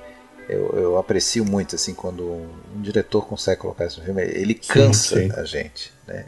eu, 0.48 0.70
eu 0.76 0.98
aprecio 0.98 1.44
muito 1.44 1.74
assim 1.74 1.94
quando 1.94 2.22
um, 2.22 2.48
um 2.76 2.82
diretor 2.82 3.26
consegue 3.26 3.60
colocar 3.60 3.86
isso 3.86 4.00
no 4.00 4.04
filme, 4.04 4.22
ele 4.22 4.54
cansa 4.54 5.16
sim, 5.16 5.30
sim. 5.30 5.40
a 5.40 5.44
gente, 5.44 5.92
né? 6.06 6.26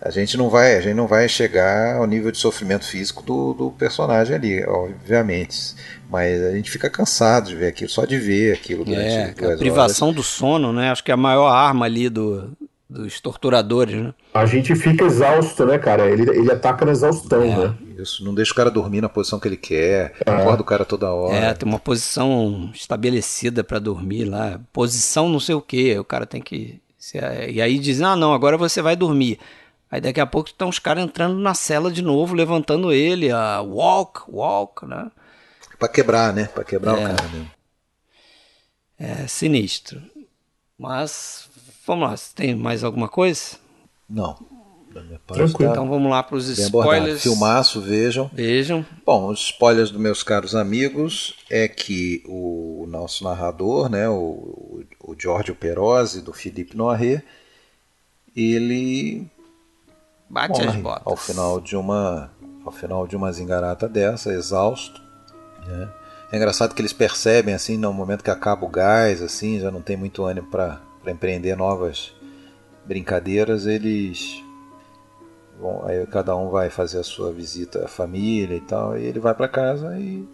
a 0.00 0.10
gente 0.10 0.36
não 0.36 0.48
vai 0.48 0.76
a 0.76 0.80
gente 0.80 0.94
não 0.94 1.06
vai 1.06 1.28
chegar 1.28 1.96
ao 1.96 2.06
nível 2.06 2.30
de 2.30 2.38
sofrimento 2.38 2.84
físico 2.84 3.22
do, 3.22 3.52
do 3.52 3.70
personagem 3.72 4.36
ali 4.36 4.64
obviamente 4.64 5.74
mas 6.08 6.42
a 6.42 6.52
gente 6.52 6.70
fica 6.70 6.88
cansado 6.88 7.48
de 7.48 7.56
ver 7.56 7.68
aquilo 7.68 7.90
só 7.90 8.04
de 8.04 8.18
ver 8.18 8.54
aquilo 8.54 8.84
durante 8.84 9.08
é, 9.08 9.52
a 9.52 9.56
privação 9.56 10.08
horas. 10.08 10.16
do 10.16 10.22
sono 10.22 10.72
né 10.72 10.90
acho 10.90 11.04
que 11.04 11.10
é 11.10 11.14
a 11.14 11.18
maior 11.18 11.48
arma 11.48 11.86
ali 11.86 12.08
do, 12.08 12.50
dos 12.88 13.20
torturadores 13.20 13.94
né 13.94 14.14
a 14.32 14.46
gente 14.46 14.74
fica 14.74 15.04
exausto 15.04 15.66
né 15.66 15.78
cara 15.78 16.08
ele, 16.08 16.28
ele 16.30 16.50
ataca 16.50 16.84
na 16.84 16.92
exaustão 16.92 17.42
é. 17.42 17.56
né 17.56 17.74
isso 17.98 18.24
não 18.24 18.34
deixa 18.34 18.52
o 18.52 18.54
cara 18.54 18.70
dormir 18.70 19.00
na 19.00 19.08
posição 19.08 19.38
que 19.38 19.46
ele 19.46 19.56
quer 19.56 20.14
é. 20.24 20.30
acorda 20.30 20.62
o 20.62 20.66
cara 20.66 20.84
toda 20.84 21.12
hora 21.12 21.36
é 21.36 21.54
tem 21.54 21.68
uma 21.68 21.78
posição 21.78 22.70
estabelecida 22.72 23.62
para 23.62 23.78
dormir 23.78 24.24
lá 24.24 24.60
posição 24.72 25.28
não 25.28 25.40
sei 25.40 25.54
o 25.54 25.60
que 25.60 25.98
o 25.98 26.04
cara 26.04 26.24
tem 26.24 26.40
que 26.40 26.80
e 27.48 27.60
aí 27.60 27.78
dizem 27.78 28.06
ah 28.06 28.16
não 28.16 28.32
agora 28.32 28.56
você 28.56 28.82
vai 28.82 28.96
dormir 28.96 29.38
Aí 29.90 30.00
daqui 30.00 30.20
a 30.20 30.26
pouco 30.26 30.50
estão 30.50 30.68
os 30.68 30.78
caras 30.78 31.02
entrando 31.02 31.38
na 31.38 31.54
cela 31.54 31.90
de 31.90 32.02
novo, 32.02 32.34
levantando 32.34 32.92
ele, 32.92 33.30
a 33.30 33.62
walk, 33.62 34.20
walk, 34.28 34.86
né? 34.86 35.10
Pra 35.78 35.88
quebrar, 35.88 36.32
né? 36.32 36.44
Pra 36.46 36.64
quebrar 36.64 36.98
é, 36.98 37.04
o 37.04 37.16
cara 37.16 37.28
mesmo. 37.28 37.50
É 38.98 39.26
sinistro. 39.26 40.02
Mas, 40.76 41.48
vamos 41.86 42.08
lá, 42.08 42.16
tem 42.34 42.54
mais 42.54 42.82
alguma 42.82 43.08
coisa? 43.08 43.56
Não. 44.08 44.36
Tranquilo. 45.26 45.70
Então 45.70 45.88
vamos 45.88 46.10
lá 46.10 46.22
para 46.22 46.36
os 46.36 46.48
spoilers. 46.48 47.22
Filmaço, 47.22 47.80
vejam. 47.80 48.30
Vejam. 48.32 48.84
Bom, 49.04 49.28
os 49.28 49.40
spoilers 49.40 49.90
dos 49.90 50.00
meus 50.00 50.22
caros 50.22 50.54
amigos 50.54 51.36
é 51.50 51.68
que 51.68 52.22
o 52.26 52.86
nosso 52.88 53.22
narrador, 53.24 53.88
né, 53.88 54.08
o, 54.08 54.84
o 55.00 55.14
Giorgio 55.16 55.54
Perosi, 55.54 56.22
do 56.22 56.32
Felipe 56.32 56.76
Noiré, 56.76 57.22
ele 58.34 59.26
Bate 60.28 60.52
morre 60.52 60.66
as 60.66 60.76
botas. 60.76 61.06
Ao 61.06 61.16
final 61.16 61.60
de 61.60 61.76
uma, 61.76 62.30
ao 62.64 62.72
final 62.72 63.06
de 63.06 63.16
uma 63.16 63.32
zingarata 63.32 63.88
dessa, 63.88 64.32
exausto, 64.32 65.00
né? 65.68 65.88
É 66.30 66.36
engraçado 66.36 66.74
que 66.74 66.82
eles 66.82 66.92
percebem, 66.92 67.54
assim, 67.54 67.78
no 67.78 67.92
momento 67.92 68.22
que 68.22 68.30
acaba 68.30 68.64
o 68.64 68.68
gás, 68.68 69.22
assim, 69.22 69.60
já 69.60 69.70
não 69.70 69.80
tem 69.80 69.96
muito 69.96 70.24
ânimo 70.24 70.46
para 70.48 70.80
empreender 71.06 71.56
novas 71.56 72.12
brincadeiras, 72.84 73.66
eles. 73.66 74.42
Bom, 75.58 75.84
aí 75.86 76.06
cada 76.06 76.36
um 76.36 76.50
vai 76.50 76.70
fazer 76.70 76.98
a 76.98 77.02
sua 77.02 77.32
visita 77.32 77.84
à 77.84 77.88
família 77.88 78.54
e 78.54 78.60
tal, 78.60 78.96
e 78.96 79.04
ele 79.04 79.18
vai 79.18 79.34
para 79.34 79.48
casa 79.48 79.98
e 79.98 80.28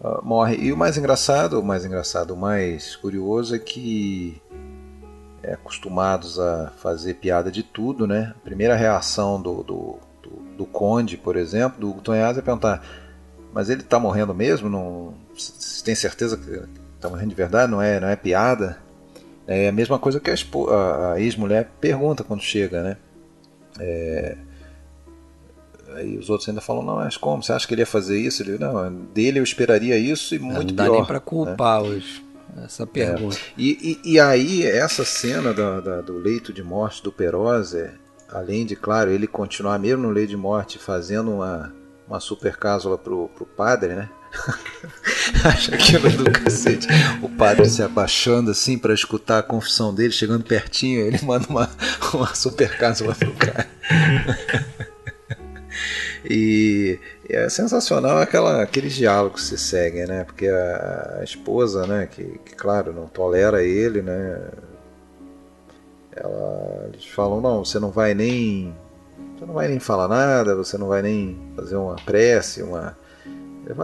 uh, 0.00 0.22
morre. 0.22 0.56
E 0.56 0.72
o 0.72 0.76
mais 0.76 0.98
engraçado, 0.98 1.60
o 1.60 1.64
mais 1.64 1.84
engraçado, 1.84 2.32
o 2.32 2.36
mais 2.36 2.96
curioso 2.96 3.54
é 3.54 3.58
que 3.58 4.42
é, 5.42 5.52
acostumados 5.54 6.38
a 6.38 6.72
fazer 6.78 7.14
piada 7.14 7.50
de 7.50 7.62
tudo, 7.62 8.06
né? 8.06 8.34
A 8.36 8.40
primeira 8.40 8.74
reação 8.74 9.40
do, 9.40 9.62
do, 9.62 9.98
do, 10.22 10.30
do 10.56 10.66
Conde, 10.66 11.16
por 11.16 11.36
exemplo, 11.36 11.80
do 11.80 12.00
Tonhaz 12.00 12.36
é 12.36 12.42
perguntar: 12.42 12.82
mas 13.54 13.70
ele 13.70 13.82
está 13.82 14.00
morrendo 14.00 14.34
mesmo? 14.34 14.68
Não, 14.68 15.14
você 15.32 15.84
tem 15.84 15.94
certeza 15.94 16.36
que 16.36 16.60
está 16.96 17.08
morrendo 17.08 17.28
de 17.30 17.36
verdade? 17.36 17.70
Não 17.70 17.80
é, 17.80 18.00
não 18.00 18.08
é 18.08 18.16
piada? 18.16 18.78
É 19.46 19.68
a 19.68 19.72
mesma 19.72 19.98
coisa 19.98 20.18
que 20.18 20.30
a, 20.30 20.34
a, 20.34 21.12
a 21.12 21.20
ex-mulher 21.20 21.70
pergunta 21.80 22.24
quando 22.24 22.42
chega, 22.42 22.82
né? 22.82 22.96
É, 23.78 24.36
aí 25.94 26.18
os 26.18 26.28
outros 26.28 26.48
ainda 26.48 26.60
falam, 26.60 26.82
não, 26.82 26.96
mas 26.96 27.16
como? 27.16 27.42
Você 27.42 27.52
acha 27.52 27.66
que 27.66 27.74
ele 27.74 27.82
ia 27.82 27.86
fazer 27.86 28.18
isso? 28.18 28.42
Ele, 28.42 28.58
não, 28.58 28.92
dele 28.92 29.38
eu 29.38 29.44
esperaria 29.44 29.96
isso 29.96 30.34
e 30.34 30.38
muito 30.40 30.74
pior. 30.74 30.84
Não 30.84 30.90
dá 30.90 30.90
nem 30.90 31.04
para 31.04 31.20
culpar 31.20 31.82
né? 31.82 31.88
hoje 31.88 32.24
essa 32.64 32.86
pergunta. 32.86 33.36
É. 33.36 33.40
E, 33.56 34.00
e, 34.04 34.12
e, 34.14 34.20
aí, 34.20 34.64
essa 34.64 35.04
cena 35.04 35.52
da, 35.52 35.80
da, 35.80 36.00
do 36.00 36.18
leito 36.18 36.52
de 36.52 36.62
morte 36.62 37.02
do 37.02 37.12
Perosa, 37.12 37.94
além 38.28 38.64
de, 38.66 38.76
claro, 38.76 39.10
ele 39.10 39.26
continuar 39.26 39.78
mesmo 39.78 40.02
no 40.02 40.10
leito 40.10 40.30
de 40.30 40.36
morte 40.36 40.78
fazendo 40.78 41.32
uma, 41.32 41.72
uma 42.06 42.20
super 42.20 42.56
cápsula 42.56 42.98
pro, 42.98 43.28
pro 43.28 43.46
padre, 43.46 43.94
né? 43.94 44.08
Acho 45.44 45.74
aquilo 45.74 46.10
do 46.10 46.30
cacete. 46.30 46.88
O 47.22 47.28
padre 47.28 47.66
se 47.66 47.82
abaixando 47.82 48.50
assim 48.50 48.76
para 48.76 48.92
escutar 48.92 49.38
a 49.38 49.42
confissão 49.42 49.94
dele, 49.94 50.12
chegando 50.12 50.44
pertinho, 50.44 51.00
ele 51.00 51.18
manda 51.22 51.46
uma, 51.48 51.70
uma 52.12 52.34
super 52.34 52.76
cápsula 52.76 53.14
pro 53.14 53.32
cara. 53.34 53.68
E, 56.28 56.98
é 57.28 57.48
sensacional 57.48 58.18
aquela, 58.18 58.62
aqueles 58.62 58.94
diálogos 58.94 59.42
que 59.42 59.48
se 59.48 59.58
seguem, 59.58 60.06
né? 60.06 60.24
Porque 60.24 60.48
a, 60.48 61.18
a 61.20 61.24
esposa, 61.24 61.86
né, 61.86 62.06
que, 62.10 62.24
que, 62.44 62.54
claro, 62.54 62.92
não 62.92 63.06
tolera 63.06 63.62
ele, 63.62 64.00
né? 64.00 64.48
Ela, 66.12 66.88
eles 66.92 67.06
falam, 67.06 67.40
não, 67.40 67.64
você 67.64 67.78
não 67.78 67.90
vai 67.90 68.14
nem. 68.14 68.74
Você 69.44 69.48
não 69.48 69.54
vai 69.54 69.68
nem 69.68 69.78
falar 69.78 70.08
nada, 70.08 70.56
você 70.56 70.78
não 70.78 70.88
vai 70.88 71.02
nem 71.02 71.38
fazer 71.54 71.76
uma 71.76 71.96
prece, 71.96 72.62
uma. 72.62 72.96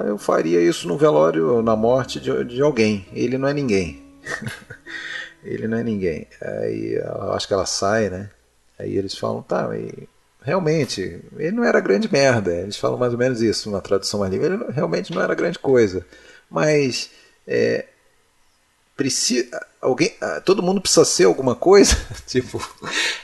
Eu 0.07 0.17
faria 0.17 0.59
isso 0.59 0.89
no 0.89 0.97
velório, 0.97 1.61
na 1.61 1.77
morte 1.77 2.19
de, 2.19 2.45
de 2.45 2.63
alguém. 2.63 3.07
Ele 3.13 3.37
não 3.37 3.47
é 3.47 3.53
ninguém. 3.53 4.03
ele 5.45 5.69
não 5.69 5.77
é 5.77 5.83
ninguém. 5.85 6.27
Aí 6.41 6.95
eu 6.95 7.33
acho 7.33 7.47
que 7.47 7.53
ela 7.53 7.67
sai, 7.67 8.09
né? 8.09 8.31
Aí 8.79 8.97
eles 8.97 9.15
falam, 9.15 9.43
tá, 9.43 9.69
e 9.77 10.09
realmente, 10.41 11.21
ele 11.37 11.53
não 11.53 11.65
era 11.65 11.79
grande 11.79 12.11
merda. 12.11 12.55
Eles 12.55 12.79
falam 12.79 12.97
mais 12.99 13.13
ou 13.13 13.19
menos 13.19 13.43
isso 13.43 13.71
na 13.71 13.83
tradução 13.83 14.23
ali. 14.23 14.37
Ele 14.39 14.65
realmente 14.71 15.13
não 15.15 15.21
era 15.21 15.35
grande 15.35 15.59
coisa. 15.59 16.07
Mas 16.49 17.11
é, 17.47 17.85
precisa, 19.01 19.59
alguém, 19.81 20.13
ah, 20.21 20.43
todo 20.45 20.63
mundo 20.63 20.79
precisa 20.79 21.07
ser 21.07 21.25
alguma 21.25 21.55
coisa. 21.55 21.97
tipo, 22.29 22.63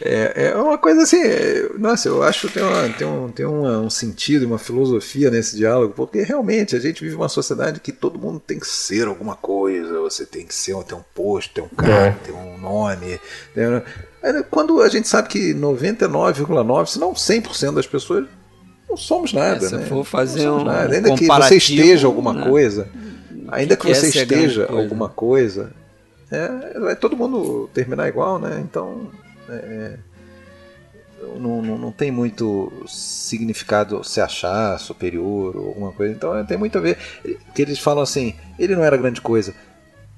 é, 0.01 0.49
é 0.49 0.57
uma 0.57 0.79
coisa 0.79 1.03
assim. 1.03 1.21
É, 1.21 1.69
nossa, 1.79 2.09
eu 2.09 2.23
acho 2.23 2.49
que 2.49 2.55
tem, 2.55 2.63
uma, 2.63 2.89
tem, 2.89 3.07
um, 3.07 3.29
tem 3.31 3.45
uma, 3.45 3.81
um 3.81 3.91
sentido, 3.91 4.47
uma 4.47 4.59
filosofia 4.59 5.31
nesse 5.31 5.55
diálogo, 5.55 5.93
porque 5.95 6.23
realmente 6.23 6.75
a 6.75 6.79
gente 6.81 7.05
vive 7.05 7.15
uma 7.15 7.29
sociedade 7.29 7.79
que 7.79 7.93
todo 7.93 8.19
mundo 8.19 8.41
tem 8.41 8.59
que 8.59 8.67
ser 8.67 9.07
alguma 9.07 9.37
coisa. 9.37 10.01
Você 10.01 10.25
tem 10.25 10.47
que 10.47 10.55
ser, 10.55 10.75
ter 10.85 10.95
um 10.95 11.05
posto, 11.15 11.53
ter 11.53 11.61
um 11.61 11.69
carro, 11.69 11.93
é. 11.93 12.17
ter 12.25 12.33
um 12.33 12.57
nome. 12.57 13.21
Ter, 13.55 13.85
quando 14.51 14.81
a 14.81 14.89
gente 14.89 15.07
sabe 15.07 15.29
que 15.29 15.53
99,9%, 15.53 16.87
se 16.87 16.99
não 16.99 17.13
100% 17.13 17.75
das 17.75 17.87
pessoas, 17.87 18.25
não 18.89 18.97
somos 18.97 19.35
nada. 19.35 19.67
É, 19.67 19.69
se 19.69 19.77
né? 19.77 19.85
for 19.85 20.05
fazer 20.05 20.49
um, 20.49 20.65
nada. 20.65 20.95
Ainda 20.95 21.15
que 21.15 21.27
você 21.27 21.57
esteja 21.57 22.07
alguma 22.07 22.33
né? 22.33 22.49
coisa, 22.49 22.89
ainda 23.49 23.77
que, 23.77 23.87
que 23.87 23.95
você 23.95 24.09
esteja 24.09 24.67
alguma 24.71 25.09
coisa, 25.09 25.73
é, 26.31 26.79
vai 26.79 26.97
todo 26.97 27.17
mundo 27.17 27.69
terminar 27.73 28.09
igual, 28.09 28.39
né? 28.39 28.61
Então. 28.63 29.11
É, 29.49 29.97
não, 31.39 31.63
não, 31.63 31.79
não, 31.79 31.93
tem 31.93 32.11
muito 32.11 32.71
significado 32.87 34.05
se 34.05 34.21
achar 34.21 34.79
superior 34.79 35.57
ou 35.57 35.69
alguma 35.69 35.93
coisa. 35.93 36.13
Então 36.13 36.45
tem 36.45 36.59
muito 36.59 36.77
a 36.79 36.81
ver. 36.81 36.99
Que 37.55 37.63
eles 37.63 37.79
falam 37.79 38.03
assim: 38.03 38.35
ele 38.59 38.77
não 38.77 38.85
era 38.85 38.97
grande 38.97 39.21
coisa, 39.21 39.55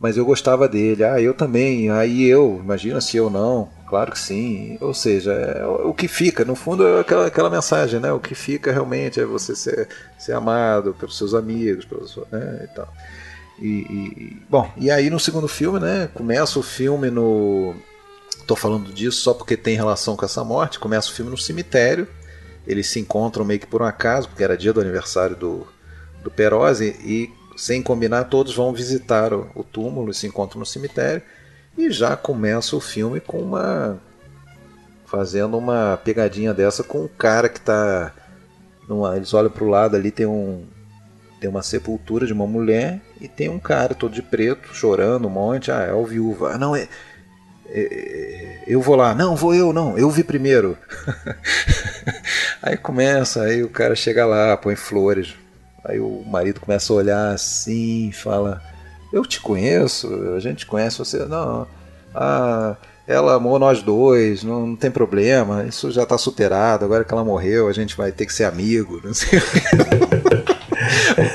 mas 0.00 0.16
eu 0.16 0.24
gostava 0.24 0.68
dele. 0.68 1.04
Ah, 1.04 1.20
eu 1.20 1.34
também. 1.34 1.90
Aí 1.90 2.24
eu, 2.24 2.60
imagina 2.62 3.00
se 3.00 3.16
eu 3.16 3.30
não. 3.30 3.68
Claro 3.88 4.12
que 4.12 4.18
sim. 4.18 4.76
Ou 4.80 4.92
seja, 4.92 5.32
é, 5.32 5.64
o 5.66 5.94
que 5.94 6.08
fica, 6.08 6.44
no 6.44 6.54
fundo, 6.54 6.86
é 6.86 7.00
aquela, 7.00 7.26
aquela 7.26 7.50
mensagem, 7.50 8.00
né? 8.00 8.12
O 8.12 8.20
que 8.20 8.34
fica 8.34 8.72
realmente 8.72 9.20
é 9.20 9.24
você 9.24 9.54
ser, 9.54 9.88
ser 10.18 10.32
amado 10.32 10.94
pelos 10.94 11.16
seus 11.16 11.32
amigos, 11.32 11.84
pelos, 11.84 12.16
né? 12.30 12.60
e 12.64 12.74
tal. 12.74 12.88
E, 13.60 13.66
e, 13.66 14.42
bom, 14.48 14.70
e 14.76 14.90
aí 14.90 15.10
no 15.10 15.18
segundo 15.18 15.48
filme, 15.48 15.80
né? 15.80 16.08
Começa 16.14 16.58
o 16.58 16.62
filme 16.62 17.10
no. 17.10 17.74
Tô 18.46 18.56
falando 18.56 18.92
disso 18.92 19.20
só 19.20 19.34
porque 19.34 19.56
tem 19.56 19.76
relação 19.76 20.16
com 20.16 20.24
essa 20.24 20.42
morte. 20.44 20.78
Começa 20.78 21.10
o 21.10 21.12
filme 21.12 21.30
no 21.30 21.36
cemitério. 21.36 22.08
Eles 22.66 22.86
se 22.86 23.00
encontram 23.00 23.44
meio 23.44 23.60
que 23.60 23.66
por 23.66 23.82
um 23.82 23.86
acaso, 23.86 24.28
porque 24.28 24.44
era 24.44 24.56
dia 24.56 24.72
do 24.72 24.80
aniversário 24.80 25.34
do, 25.34 25.66
do 26.22 26.30
Perose, 26.30 26.96
e 27.02 27.30
sem 27.56 27.82
combinar, 27.82 28.24
todos 28.24 28.54
vão 28.54 28.72
visitar 28.72 29.32
o, 29.32 29.50
o 29.54 29.64
túmulo 29.64 30.10
e 30.10 30.14
se 30.14 30.26
encontram 30.26 30.60
no 30.60 30.66
cemitério. 30.66 31.22
E 31.76 31.90
já 31.90 32.16
começa 32.16 32.76
o 32.76 32.80
filme 32.80 33.20
com 33.20 33.38
uma. 33.40 33.98
fazendo 35.06 35.56
uma 35.56 35.96
pegadinha 35.96 36.54
dessa 36.54 36.84
com 36.84 37.04
um 37.04 37.08
cara 37.08 37.48
que 37.48 37.58
está. 37.58 38.12
Numa, 38.88 39.16
eles 39.16 39.34
olham 39.34 39.50
para 39.50 39.64
o 39.64 39.68
lado 39.68 39.96
ali, 39.96 40.10
tem 40.10 40.26
um. 40.26 40.66
Tem 41.40 41.48
uma 41.48 41.62
sepultura 41.62 42.26
de 42.26 42.32
uma 42.32 42.46
mulher 42.46 43.00
e 43.20 43.28
tem 43.28 43.48
um 43.48 43.58
cara 43.58 43.94
todo 43.94 44.12
de 44.12 44.22
preto 44.22 44.74
chorando 44.74 45.28
um 45.28 45.30
monte. 45.30 45.70
Ah, 45.70 45.82
é 45.82 45.92
o 45.92 46.04
viúva. 46.04 46.52
Ah, 46.52 46.58
não, 46.58 46.74
é, 46.74 46.88
é, 47.68 47.80
é 47.80 48.62
eu 48.66 48.80
vou 48.80 48.96
lá. 48.96 49.14
Não, 49.14 49.36
vou 49.36 49.54
eu, 49.54 49.72
não. 49.72 49.96
Eu 49.96 50.10
vi 50.10 50.24
primeiro. 50.24 50.76
aí 52.62 52.76
começa, 52.76 53.42
aí 53.42 53.62
o 53.62 53.68
cara 53.68 53.94
chega 53.94 54.26
lá, 54.26 54.56
põe 54.56 54.74
flores. 54.76 55.34
Aí 55.84 56.00
o 56.00 56.24
marido 56.26 56.60
começa 56.60 56.92
a 56.92 56.96
olhar 56.96 57.34
assim, 57.34 58.10
fala: 58.12 58.62
eu 59.12 59.24
te 59.24 59.40
conheço, 59.40 60.12
a 60.34 60.40
gente 60.40 60.66
conhece 60.66 60.98
você. 60.98 61.24
Não, 61.24 61.66
ah, 62.14 62.76
ela 63.06 63.34
amou 63.34 63.58
nós 63.58 63.82
dois, 63.82 64.42
não, 64.42 64.66
não 64.66 64.76
tem 64.76 64.90
problema, 64.90 65.64
isso 65.64 65.90
já 65.90 66.02
está 66.02 66.18
superado, 66.18 66.84
agora 66.84 67.04
que 67.04 67.12
ela 67.12 67.24
morreu, 67.24 67.66
a 67.66 67.72
gente 67.72 67.96
vai 67.96 68.12
ter 68.12 68.26
que 68.26 68.34
ser 68.34 68.44
amigo, 68.44 69.00
não 69.02 69.14
sei 69.14 69.38
o 69.38 69.42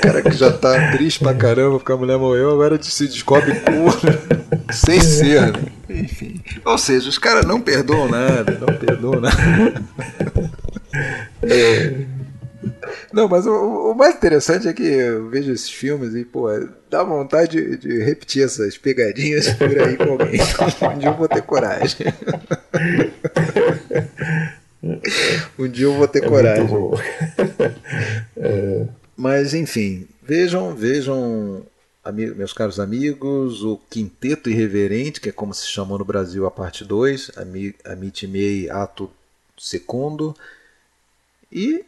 cara 0.04 0.22
que 0.22 0.32
já 0.32 0.52
tá 0.52 0.92
triste 0.92 1.20
pra 1.20 1.34
caramba 1.34 1.78
porque 1.78 1.92
a 1.92 1.96
mulher 1.96 2.18
morreu, 2.18 2.52
agora 2.52 2.80
se 2.82 3.06
descobre 3.06 3.54
puro, 3.54 3.98
sem 4.72 5.00
ser. 5.00 5.52
Né? 5.52 5.62
Enfim. 5.88 6.40
Ou 6.64 6.78
seja, 6.78 7.08
os 7.08 7.18
caras 7.18 7.44
não 7.44 7.60
perdoam 7.60 8.08
nada, 8.08 8.58
não 8.60 8.76
perdoam 8.76 9.20
nada. 9.20 9.82
É. 11.42 12.04
Não, 13.12 13.28
mas 13.28 13.46
o, 13.46 13.90
o, 13.90 13.94
mais 13.94 14.14
interessante 14.16 14.66
é 14.66 14.72
que 14.72 14.82
eu 14.82 15.28
vejo 15.28 15.52
esses 15.52 15.70
filmes 15.70 16.14
e, 16.14 16.24
pô, 16.24 16.48
dá 16.90 17.04
vontade 17.04 17.60
de, 17.60 17.76
de 17.76 18.02
repetir 18.02 18.42
essas 18.44 18.78
pegadinhas 18.78 19.48
por 19.50 19.78
aí 19.78 19.96
com 19.96 20.12
alguém. 20.12 20.40
um 20.40 20.98
dia 20.98 21.08
eu 21.08 21.14
vou 21.14 21.28
ter 21.28 21.42
coragem. 21.42 22.06
um 25.58 25.68
dia 25.68 25.86
eu 25.86 25.94
vou 25.94 26.08
ter 26.08 26.24
é 26.24 26.26
coragem. 26.26 26.66
é. 28.36 28.86
Mas, 29.16 29.54
enfim, 29.54 30.06
vejam, 30.22 30.74
vejam, 30.74 31.64
meus 32.12 32.52
caros 32.52 32.80
amigos, 32.80 33.62
o 33.62 33.78
Quinteto 33.88 34.50
Irreverente, 34.50 35.20
que 35.20 35.28
é 35.28 35.32
como 35.32 35.54
se 35.54 35.68
chamou 35.68 35.98
no 35.98 36.04
Brasil 36.04 36.46
a 36.46 36.50
parte 36.50 36.84
2, 36.84 37.32
a 37.84 37.94
Mei 37.94 38.70
Ato 38.70 39.10
Segundo. 39.56 40.34
E 41.50 41.84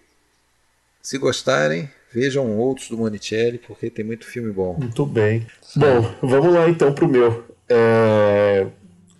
se 1.02 1.18
gostarem, 1.18 1.90
vejam 2.12 2.56
outros 2.56 2.88
do 2.88 2.96
Monicelli, 2.96 3.58
porque 3.58 3.90
tem 3.90 4.04
muito 4.04 4.24
filme 4.24 4.52
bom. 4.52 4.76
Muito 4.78 5.04
bem. 5.04 5.46
Bom, 5.74 6.14
vamos 6.22 6.54
lá 6.54 6.68
então 6.68 6.92
pro 6.92 7.08
meu. 7.08 7.44
É... 7.68 8.66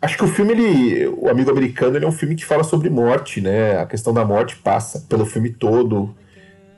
Acho 0.00 0.16
que 0.18 0.24
o 0.24 0.28
filme, 0.28 0.52
ele, 0.52 1.08
o 1.08 1.28
Amigo 1.28 1.50
Americano, 1.50 1.96
ele 1.96 2.04
é 2.04 2.08
um 2.08 2.12
filme 2.12 2.36
que 2.36 2.44
fala 2.44 2.62
sobre 2.62 2.88
morte, 2.88 3.40
né? 3.40 3.78
A 3.78 3.86
questão 3.86 4.14
da 4.14 4.24
morte 4.24 4.56
passa 4.56 5.00
pelo 5.08 5.26
filme 5.26 5.50
todo. 5.50 6.14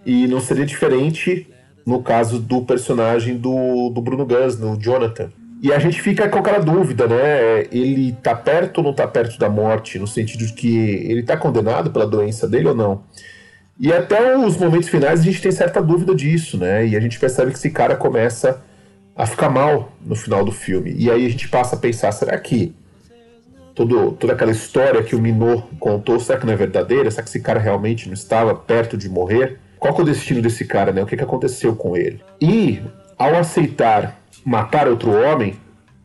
E 0.09 0.26
não 0.26 0.40
seria 0.40 0.64
diferente 0.64 1.47
no 1.85 2.02
caso 2.02 2.39
do 2.39 2.62
personagem 2.62 3.36
do, 3.36 3.90
do 3.90 4.01
Bruno 4.01 4.24
Gans, 4.24 4.56
do 4.56 4.74
Jonathan. 4.80 5.30
E 5.60 5.70
a 5.70 5.78
gente 5.78 6.01
fica 6.01 6.26
com 6.30 6.39
aquela 6.39 6.60
dúvida, 6.60 7.06
né? 7.06 7.66
Ele 7.70 8.16
tá 8.22 8.35
perto 8.35 8.78
ou 8.78 8.85
não 8.85 8.94
tá 8.94 9.06
perto 9.06 9.39
da 9.39 9.51
morte, 9.51 9.98
no 9.98 10.06
sentido 10.06 10.47
de 10.47 10.55
que 10.55 10.78
ele 10.78 11.22
tá 11.22 11.36
condenado 11.36 11.90
pela 11.90 12.06
doença 12.06 12.48
dele 12.48 12.68
ou 12.68 12.74
não? 12.74 13.02
E 13.78 13.93
até 13.93 14.35
os 14.35 14.56
momentos 14.56 14.89
finais 14.89 15.20
a 15.20 15.22
gente 15.22 15.43
tem 15.43 15.52
certa 15.52 15.82
dúvida 15.82 16.14
disso, 16.14 16.56
né? 16.56 16.86
E 16.86 16.97
a 16.97 17.01
gente 17.01 17.20
percebe 17.20 17.51
que 17.51 17.59
esse 17.59 17.70
cara 17.70 17.94
começa 17.94 18.62
a 19.14 19.26
ficar 19.26 19.51
mal 19.51 19.93
no 20.01 20.16
final 20.16 20.43
do 20.43 20.52
filme. 20.52 20.94
E 20.97 21.10
aí 21.10 21.26
a 21.26 21.28
gente 21.28 21.48
passa 21.51 21.76
a 21.76 21.78
pensar, 21.78 22.12
será 22.12 22.39
que 22.39 22.74
todo, 23.74 24.12
toda 24.12 24.32
aquela 24.32 24.52
história 24.52 25.02
que 25.02 25.14
o 25.14 25.20
Minot 25.20 25.64
contou, 25.78 26.18
será 26.18 26.39
que 26.39 26.47
não 26.47 26.55
é 26.55 26.56
verdadeira? 26.56 27.10
Será 27.10 27.22
que 27.22 27.28
esse 27.28 27.40
cara 27.40 27.60
realmente 27.60 28.06
não 28.06 28.14
estava 28.14 28.55
perto 28.55 28.97
de 28.97 29.09
morrer? 29.10 29.59
Qual 29.78 29.96
é 29.96 30.00
o 30.00 30.05
destino 30.05 30.42
desse 30.42 30.64
cara, 30.64 30.92
né? 30.92 31.02
O 31.02 31.06
que, 31.06 31.16
que 31.16 31.22
aconteceu 31.22 31.74
com 31.74 31.96
ele? 31.96 32.22
E 32.40 32.80
ao 33.16 33.34
aceitar 33.36 34.18
matar 34.44 34.88
outro 34.88 35.10
homem, 35.10 35.56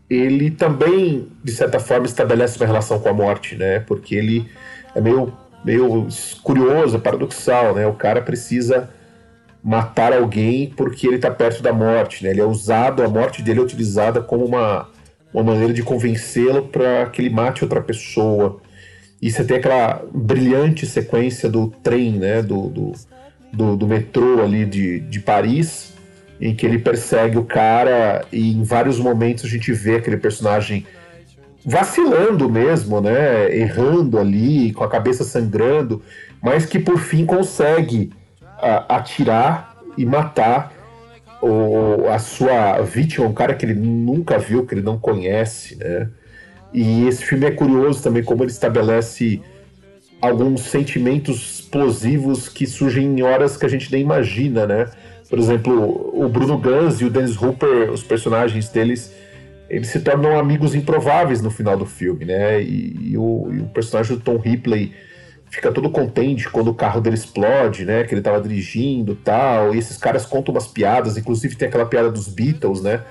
ele 0.10 0.52
também, 0.52 1.28
de 1.44 1.52
certa 1.52 1.80
forma, 1.80 2.06
estabelece 2.06 2.58
uma 2.58 2.66
relação 2.66 3.00
com 3.00 3.10
a 3.10 3.14
morte, 3.14 3.56
né? 3.56 3.80
Porque 3.80 4.16
ele 4.16 4.50
é 4.94 5.02
meio, 5.02 5.34
meio 5.64 6.08
curioso, 6.44 7.00
paradoxal, 7.00 7.74
né? 7.74 7.88
O 7.88 7.94
cara 7.94 8.22
precisa 8.22 8.90
matar 9.64 10.12
alguém 10.14 10.72
porque 10.76 11.08
ele 11.08 11.16
está 11.16 11.32
perto 11.32 11.64
da 11.64 11.72
morte, 11.72 12.24
né? 12.24 12.32
Ele 12.32 12.42
é 12.42 12.46
usado, 12.46 13.02
a 13.02 13.08
morte 13.08 13.42
dele 13.42 13.60
é 13.60 13.64
utilizada 13.64 14.22
como 14.22 14.46
uma, 14.46 14.90
uma 15.34 15.44
maneira 15.44 15.74
de 15.74 15.82
convencê-lo 15.82 16.64
para 16.64 17.06
que 17.08 17.22
ele 17.22 17.30
mate 17.30 17.64
outra 17.64 17.82
pessoa. 17.82 18.60
E 19.22 19.32
você 19.32 19.44
tem 19.46 19.58
aquela 19.58 20.04
brilhante 20.14 20.86
sequência 20.86 21.50
do 21.50 21.68
trem, 21.82 22.12
né? 22.12 22.42
Do, 22.42 22.68
do, 22.68 22.92
do, 23.54 23.78
do 23.78 23.88
metrô 23.88 24.42
ali 24.44 24.66
de, 24.66 25.00
de 25.00 25.20
Paris, 25.20 25.94
em 26.42 26.56
que 26.56 26.66
ele 26.66 26.80
persegue 26.80 27.38
o 27.38 27.46
cara 27.46 28.26
e 28.32 28.52
em 28.52 28.64
vários 28.64 29.00
momentos 29.00 29.46
a 29.46 29.48
gente 29.48 29.72
vê 29.72 29.96
aquele 29.96 30.18
personagem 30.18 30.86
vacilando 31.64 32.50
mesmo, 32.50 33.00
né? 33.00 33.56
Errando 33.56 34.20
ali, 34.20 34.74
com 34.74 34.84
a 34.84 34.90
cabeça 34.90 35.24
sangrando, 35.24 36.02
mas 36.42 36.66
que 36.66 36.80
por 36.80 36.98
fim 36.98 37.26
consegue 37.26 38.12
a, 38.42 38.98
atirar 38.98 39.74
e 39.98 40.06
matar 40.06 40.74
o, 41.42 42.08
a 42.10 42.20
sua 42.20 42.82
vítima, 42.82 43.28
um 43.28 43.34
cara 43.34 43.54
que 43.54 43.66
ele 43.66 43.76
nunca 43.76 44.38
viu, 44.38 44.66
que 44.66 44.74
ele 44.74 44.82
não 44.82 44.98
conhece, 44.98 45.78
né? 45.78 46.10
E 46.74 47.08
esse 47.08 47.24
filme 47.24 47.46
é 47.46 47.52
curioso 47.52 48.02
também 48.02 48.24
como 48.24 48.44
ele 48.44 48.52
estabelece 48.52 49.42
alguns 50.24 50.62
sentimentos 50.62 51.60
explosivos 51.60 52.48
que 52.48 52.66
surgem 52.66 53.06
em 53.06 53.22
horas 53.22 53.58
que 53.58 53.66
a 53.66 53.70
gente 53.70 53.92
nem 53.92 54.02
imagina, 54.02 54.66
né? 54.66 54.90
Por 55.30 55.38
exemplo, 55.38 56.12
o 56.14 56.30
Bruno 56.30 56.58
Gans 56.58 57.02
e 57.02 57.06
o 57.06 57.10
Dennis 57.10 57.36
Hooper, 57.36 57.92
os 57.92 58.04
personagens 58.04 58.70
deles, 58.70 59.14
eles 59.70 59.90
se 59.90 60.00
tornam 60.00 60.40
amigos 60.40 60.76
improváveis 60.76 61.42
no 61.42 61.52
final 61.52 61.76
do 61.76 61.86
filme, 61.86 62.24
né? 62.24 62.62
E, 62.62 63.12
e, 63.12 63.18
o, 63.18 63.50
e 63.52 63.60
o, 63.60 63.66
personagem 63.66 64.16
do 64.16 64.24
Tom 64.24 64.38
Ripley 64.38 64.94
fica 65.50 65.74
todo 65.74 65.90
contente 65.90 66.50
quando 66.50 66.70
o 66.70 66.74
carro 66.74 67.02
dele 67.02 67.18
explode, 67.18 67.84
né? 67.84 68.06
Que 68.06 68.16
ele 68.16 68.22
tava 68.22 68.40
dirigindo 68.40 69.16
tal. 69.16 69.76
E 69.76 69.78
esses 69.78 69.98
caras 69.98 70.26
contam 70.26 70.54
umas 70.54 70.68
piadas, 70.68 71.18
inclusive 71.18 71.58
tem 71.58 71.68
aquela 71.68 71.86
piada 71.86 72.10
dos 72.10 72.30
Beatles, 72.30 72.82
né? 72.82 73.02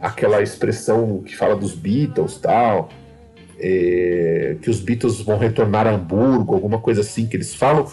Aquela 0.00 0.40
expressão 0.40 1.22
que 1.22 1.36
fala 1.36 1.54
dos 1.54 1.74
Beatles 1.74 2.38
tal. 2.38 2.88
É, 3.64 4.56
que 4.60 4.68
os 4.68 4.80
Beatles 4.80 5.20
vão 5.20 5.38
retornar 5.38 5.86
a 5.86 5.90
Hamburgo, 5.90 6.54
alguma 6.54 6.80
coisa 6.80 7.02
assim 7.02 7.26
que 7.26 7.36
eles 7.36 7.54
falam. 7.54 7.86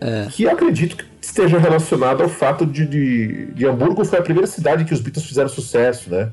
É. 0.00 0.28
Que 0.30 0.48
acredito 0.48 0.96
que 0.96 1.04
esteja 1.20 1.58
relacionado 1.58 2.22
ao 2.22 2.28
fato 2.28 2.64
de, 2.64 2.86
de, 2.86 3.46
de, 3.46 3.66
Hamburgo 3.66 4.04
foi 4.04 4.18
a 4.18 4.22
primeira 4.22 4.46
cidade 4.46 4.84
que 4.84 4.94
os 4.94 5.00
Beatles 5.00 5.26
fizeram 5.26 5.48
sucesso, 5.48 6.10
né? 6.10 6.30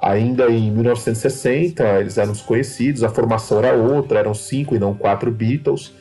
Ainda 0.00 0.48
em 0.48 0.70
1960, 0.70 1.84
eles 2.00 2.16
eram 2.16 2.32
desconhecidos, 2.32 3.02
a 3.02 3.08
formação 3.08 3.58
era 3.58 3.74
outra, 3.74 4.20
eram 4.20 4.32
cinco 4.32 4.74
e 4.74 4.78
não 4.78 4.94
quatro 4.94 5.30
Beatles. 5.30 5.92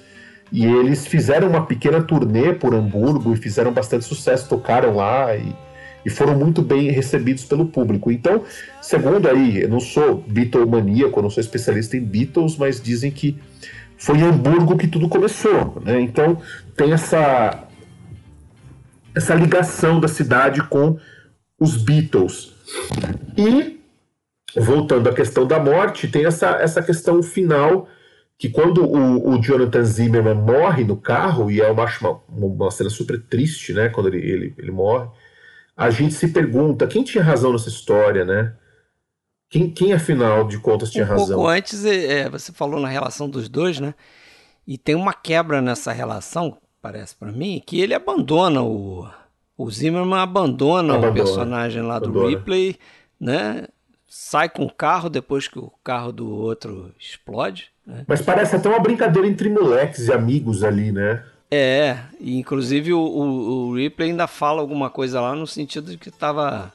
E 0.52 0.66
eles 0.66 1.08
fizeram 1.08 1.50
uma 1.50 1.66
pequena 1.66 2.02
turnê 2.02 2.54
por 2.54 2.74
Hamburgo 2.74 3.34
e 3.34 3.38
fizeram 3.38 3.72
bastante 3.72 4.06
sucesso, 4.06 4.48
tocaram 4.48 4.96
lá 4.96 5.36
e, 5.36 5.54
e 6.06 6.10
foram 6.10 6.36
muito 6.36 6.62
bem 6.62 6.90
recebidos 6.92 7.46
pelo 7.46 7.66
público. 7.66 8.12
Então, 8.12 8.44
segundo 8.82 9.28
aí, 9.28 9.62
eu 9.62 9.70
não 9.70 9.80
sou 9.80 10.24
Beatlemaníaco, 10.28 11.20
eu 11.20 11.24
não 11.24 11.30
sou 11.30 11.42
especialista 11.42 11.98
em 11.98 12.04
Beatles, 12.04 12.58
mas 12.58 12.82
dizem 12.82 13.12
que 13.12 13.38
foi 13.98 14.18
em 14.18 14.24
Hamburgo 14.24 14.78
que 14.78 14.88
tudo 14.88 15.08
começou. 15.08 15.82
Né? 15.84 16.02
Então 16.02 16.42
tem 16.76 16.92
essa, 16.92 17.64
essa 19.16 19.34
ligação 19.36 20.00
da 20.00 20.08
cidade 20.08 20.62
com 20.64 20.98
os 21.60 21.78
Beatles. 21.78 22.54
E, 23.38 23.80
voltando 24.56 25.10
à 25.10 25.14
questão 25.14 25.48
da 25.48 25.60
morte, 25.60 26.08
tem 26.08 26.26
essa, 26.26 26.58
essa 26.58 26.82
questão 26.82 27.24
final 27.24 27.88
que 28.38 28.50
quando 28.50 28.84
o, 28.84 29.30
o 29.36 29.42
Jonathan 29.42 29.86
Zimmerman 29.86 30.36
morre 30.36 30.84
no 30.84 30.98
carro, 30.98 31.50
e 31.50 31.62
é 31.62 31.72
uma, 31.72 31.86
uma, 32.02 32.46
uma 32.46 32.72
cena 32.72 32.90
super 32.90 33.22
triste, 33.22 33.72
né, 33.72 33.88
quando 33.88 34.08
ele, 34.08 34.18
ele, 34.18 34.56
ele 34.58 34.72
morre, 34.72 35.08
a 35.76 35.90
gente 35.90 36.14
se 36.14 36.28
pergunta, 36.28 36.88
quem 36.88 37.04
tinha 37.04 37.24
razão 37.24 37.52
nessa 37.52 37.70
história, 37.70 38.24
né? 38.24 38.54
Quem, 39.50 39.70
quem 39.70 39.94
afinal 39.94 40.48
de 40.48 40.58
contas 40.58 40.90
tinha 40.90 41.04
um 41.04 41.08
razão? 41.08 41.26
Um 41.26 41.30
pouco 41.30 41.48
antes, 41.48 41.86
é, 41.86 42.22
é, 42.22 42.30
você 42.30 42.52
falou 42.52 42.80
na 42.80 42.88
relação 42.88 43.30
dos 43.30 43.48
dois, 43.48 43.80
né? 43.80 43.94
E 44.66 44.78
tem 44.78 44.96
uma 44.96 45.14
quebra 45.14 45.62
nessa 45.62 45.92
relação, 45.92 46.58
parece 46.82 47.16
para 47.16 47.32
mim, 47.32 47.62
que 47.66 47.80
ele 47.80 47.94
abandona 47.94 48.62
o. 48.62 49.08
O 49.56 49.70
Zimmerman 49.70 50.20
abandona, 50.20 50.96
abandona 50.96 51.12
o 51.12 51.14
personagem 51.14 51.84
lá 51.84 51.98
abandona. 51.98 52.26
do 52.26 52.28
Ripley, 52.28 52.76
né? 53.20 53.68
Sai 54.08 54.50
com 54.50 54.66
o 54.66 54.74
carro 54.74 55.10
depois 55.10 55.48
que 55.48 55.60
o 55.60 55.72
carro 55.84 56.12
do 56.12 56.28
outro 56.28 56.92
explode. 57.00 57.70
Né? 57.86 58.04
Mas 58.08 58.22
parece 58.22 58.56
até 58.56 58.68
uma 58.68 58.80
brincadeira 58.80 59.28
entre 59.28 59.50
moleques 59.50 60.08
e 60.08 60.12
amigos 60.12 60.64
ali, 60.64 60.92
né? 60.92 61.24
É, 61.56 62.00
e 62.20 62.40
inclusive 62.40 62.94
o, 62.94 63.00
o, 63.00 63.68
o 63.68 63.76
Ripley 63.76 64.10
ainda 64.10 64.26
fala 64.26 64.60
alguma 64.60 64.90
coisa 64.90 65.22
lá 65.22 65.36
no 65.36 65.46
sentido 65.46 65.92
de 65.92 66.00
que 66.00 66.10
estava 66.10 66.74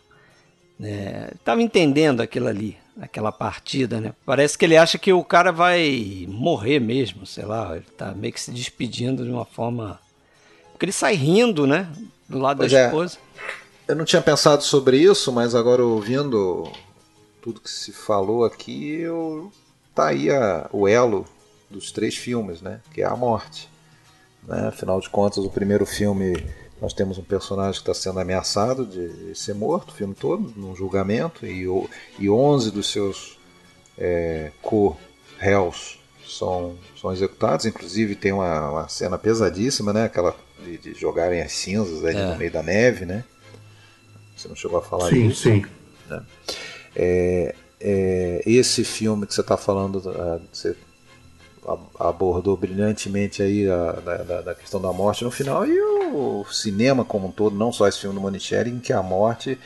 estava 1.36 1.60
é, 1.60 1.64
entendendo 1.64 2.20
aquilo 2.20 2.46
ali, 2.46 2.78
aquela 3.00 3.32
partida, 3.32 4.00
né? 4.00 4.14
Parece 4.24 4.56
que 4.56 4.64
ele 4.64 4.76
acha 4.76 4.96
que 4.96 5.12
o 5.12 5.24
cara 5.24 5.50
vai 5.50 6.26
morrer 6.28 6.78
mesmo, 6.78 7.26
sei 7.26 7.44
lá, 7.44 7.74
ele 7.74 7.86
tá 7.96 8.12
meio 8.12 8.32
que 8.32 8.40
se 8.40 8.52
despedindo 8.52 9.24
de 9.24 9.30
uma 9.32 9.44
forma. 9.44 9.98
Porque 10.70 10.84
ele 10.84 10.92
sai 10.92 11.14
rindo, 11.14 11.66
né? 11.66 11.90
Do 12.28 12.38
lado 12.38 12.58
pois 12.58 12.70
da 12.70 12.78
é. 12.78 12.86
esposa. 12.86 13.18
Eu 13.88 13.96
não 13.96 14.04
tinha 14.04 14.22
pensado 14.22 14.62
sobre 14.62 14.98
isso, 14.98 15.32
mas 15.32 15.56
agora 15.56 15.84
ouvindo 15.84 16.70
tudo 17.42 17.60
que 17.60 17.70
se 17.70 17.90
falou 17.90 18.44
aqui, 18.44 19.00
eu... 19.00 19.50
tá 19.92 20.10
aí 20.10 20.30
a... 20.30 20.70
o 20.72 20.86
elo 20.86 21.26
dos 21.68 21.90
três 21.90 22.16
filmes, 22.16 22.62
né? 22.62 22.80
Que 22.94 23.02
é 23.02 23.06
a 23.06 23.16
morte. 23.16 23.67
Né? 24.48 24.68
Afinal 24.68 24.98
de 24.98 25.08
contas, 25.10 25.44
o 25.44 25.50
primeiro 25.50 25.84
filme 25.84 26.42
nós 26.80 26.92
temos 26.92 27.18
um 27.18 27.22
personagem 27.22 27.74
que 27.82 27.90
está 27.90 27.92
sendo 27.92 28.18
ameaçado 28.20 28.86
de 28.86 29.34
ser 29.34 29.54
morto 29.54 29.90
o 29.90 29.94
filme 29.94 30.14
todo, 30.14 30.52
num 30.56 30.74
julgamento, 30.74 31.44
e, 31.44 31.66
e 32.18 32.30
11 32.30 32.70
dos 32.70 32.90
seus 32.90 33.38
é, 33.98 34.52
co-réus 34.62 35.98
são, 36.26 36.76
são 36.98 37.12
executados. 37.12 37.66
Inclusive 37.66 38.14
tem 38.14 38.32
uma, 38.32 38.70
uma, 38.70 38.88
cena 38.88 39.18
pesadíssima, 39.18 39.92
né? 39.92 40.04
Aquela 40.04 40.34
de, 40.64 40.78
de 40.78 40.94
jogarem 40.94 41.42
as 41.42 41.52
cinzas 41.52 42.04
ali 42.04 42.16
é. 42.16 42.26
no 42.26 42.36
meio 42.36 42.50
da 42.50 42.62
neve, 42.62 43.04
né? 43.04 43.24
Você 44.36 44.46
não 44.46 44.54
chegou 44.54 44.78
a 44.78 44.82
falar 44.82 45.10
sim, 45.10 45.28
disso? 45.28 45.42
Sim, 45.42 45.64
sim. 45.64 45.70
Né? 46.08 46.22
É, 46.94 47.54
é, 47.80 48.42
esse 48.46 48.84
filme 48.84 49.26
que 49.26 49.34
você 49.34 49.40
está 49.40 49.56
falando, 49.56 50.00
ah, 50.10 50.40
você 50.52 50.76
abordou 51.98 52.56
brilhantemente 52.56 53.42
aí 53.42 53.68
a, 53.68 53.92
da, 53.92 54.40
da, 54.40 54.54
questão 54.54 54.80
da 54.80 54.92
morte 54.92 55.24
no 55.24 55.30
final 55.30 55.66
e 55.66 55.80
o 55.80 56.44
cinema 56.50 57.04
como 57.04 57.28
um 57.28 57.30
todo, 57.30 57.56
não 57.56 57.72
só 57.72 57.86
esse 57.86 58.00
filme 58.00 58.14
do 58.14 58.20
Monicheri, 58.20 58.70
em 58.70 58.78
que 58.78 58.92
a 58.92 59.02
morte 59.02 59.58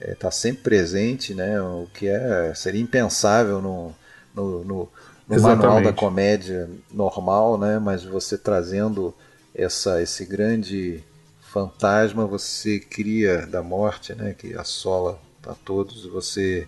está 0.00 0.28
é, 0.28 0.30
sempre 0.30 0.62
presente, 0.62 1.34
né? 1.34 1.60
O 1.60 1.88
que 1.92 2.08
é 2.08 2.52
seria 2.54 2.80
impensável 2.80 3.60
no, 3.60 3.94
no, 4.34 4.64
no, 4.64 4.88
no 5.28 5.42
manual 5.42 5.82
da 5.82 5.92
comédia 5.92 6.68
normal, 6.92 7.58
né? 7.58 7.78
Mas 7.78 8.04
você 8.04 8.36
trazendo 8.38 9.14
essa 9.54 10.00
esse 10.00 10.24
grande 10.24 11.02
fantasma, 11.40 12.26
você 12.26 12.78
cria 12.78 13.46
da 13.46 13.62
morte, 13.62 14.14
né? 14.14 14.34
Que 14.36 14.54
assola 14.54 15.20
a 15.46 15.54
todos, 15.54 16.06
você 16.06 16.66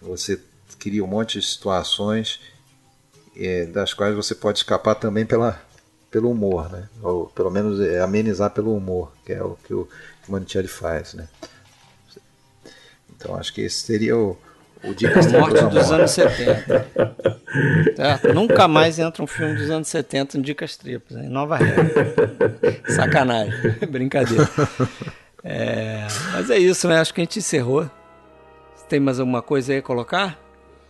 você 0.00 0.38
cria 0.78 1.02
um 1.02 1.06
monte 1.06 1.40
de 1.40 1.46
situações 1.46 2.40
é, 3.36 3.66
das 3.66 3.92
quais 3.92 4.14
você 4.14 4.34
pode 4.34 4.58
escapar 4.58 4.94
também 4.94 5.26
pela, 5.26 5.60
pelo 6.10 6.30
humor, 6.30 6.70
né? 6.70 6.88
Ou 7.02 7.26
pelo 7.26 7.50
menos 7.50 7.80
é, 7.80 8.00
amenizar 8.00 8.50
pelo 8.50 8.76
humor, 8.76 9.12
que 9.24 9.32
é 9.32 9.42
o 9.42 9.56
que 9.64 9.74
o, 9.74 9.88
que 10.24 10.32
o 10.32 10.68
faz, 10.68 11.14
né? 11.14 11.28
Então 13.16 13.34
acho 13.36 13.52
que 13.52 13.62
esse 13.62 13.80
seria 13.80 14.16
o, 14.16 14.36
o 14.84 14.94
Dicas 14.94 15.32
Morte 15.32 15.64
dos 15.64 15.90
anos 15.90 16.10
70. 16.10 16.86
Certo? 17.96 18.34
Nunca 18.34 18.68
mais 18.68 18.98
entra 18.98 19.22
um 19.22 19.26
filme 19.26 19.54
dos 19.54 19.70
anos 19.70 19.88
70 19.88 20.38
em 20.38 20.42
Dicas 20.42 20.76
Triplas, 20.76 21.24
em 21.24 21.28
nova 21.28 21.56
regra. 21.56 22.14
Sacanagem, 22.88 23.54
brincadeira. 23.90 24.48
É, 25.42 26.06
mas 26.32 26.50
é 26.50 26.58
isso, 26.58 26.86
né? 26.86 27.00
Acho 27.00 27.12
que 27.12 27.20
a 27.20 27.24
gente 27.24 27.38
encerrou. 27.38 27.90
Tem 28.88 29.00
mais 29.00 29.18
alguma 29.18 29.42
coisa 29.42 29.72
aí 29.72 29.78
a 29.78 29.82
colocar? 29.82 30.43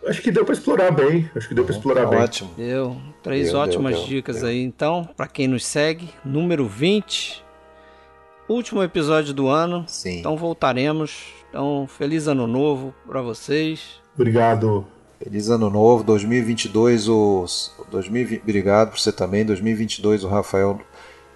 Acho 0.07 0.21
que 0.21 0.31
deu 0.31 0.45
para 0.45 0.53
explorar 0.53 0.91
bem. 0.91 1.29
Acho 1.35 1.47
que 1.47 1.55
deu 1.55 1.65
para 1.65 1.75
explorar 1.75 2.05
bem. 2.05 2.19
Ótimo. 2.19 2.51
Deu. 2.55 2.97
Três 3.23 3.51
deu, 3.51 3.59
ótimas 3.59 3.95
deu, 3.95 4.05
dicas 4.05 4.41
deu, 4.41 4.49
aí, 4.49 4.61
então, 4.61 5.09
para 5.17 5.27
quem 5.27 5.47
nos 5.47 5.65
segue. 5.65 6.09
Número 6.23 6.67
20, 6.67 7.43
último 8.47 8.83
episódio 8.83 9.33
do 9.33 9.47
ano. 9.47 9.83
Sim. 9.87 10.19
Então 10.19 10.37
voltaremos. 10.37 11.25
Então, 11.49 11.87
feliz 11.87 12.27
ano 12.27 12.45
novo 12.45 12.93
para 13.07 13.21
vocês. 13.21 14.01
Obrigado. 14.13 14.85
Feliz 15.23 15.49
ano 15.49 15.69
novo, 15.69 16.03
2022 16.03 17.07
os 17.07 17.71
2020, 17.89 18.41
obrigado 18.41 18.89
por 18.91 18.99
você 18.99 19.11
também. 19.11 19.45
2022 19.45 20.23
o 20.23 20.27
Rafael 20.27 20.79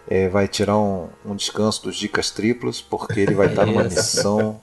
é, 0.08 0.28
vai 0.28 0.48
tirar 0.48 0.78
um, 0.78 1.08
um, 1.26 1.36
descanso 1.36 1.84
dos 1.84 1.96
dicas 1.96 2.30
triplas 2.30 2.82
porque 2.82 3.22
ele 3.22 3.34
vai 3.34 3.48
estar 3.48 3.66
numa 3.66 3.86
missão 3.86 4.60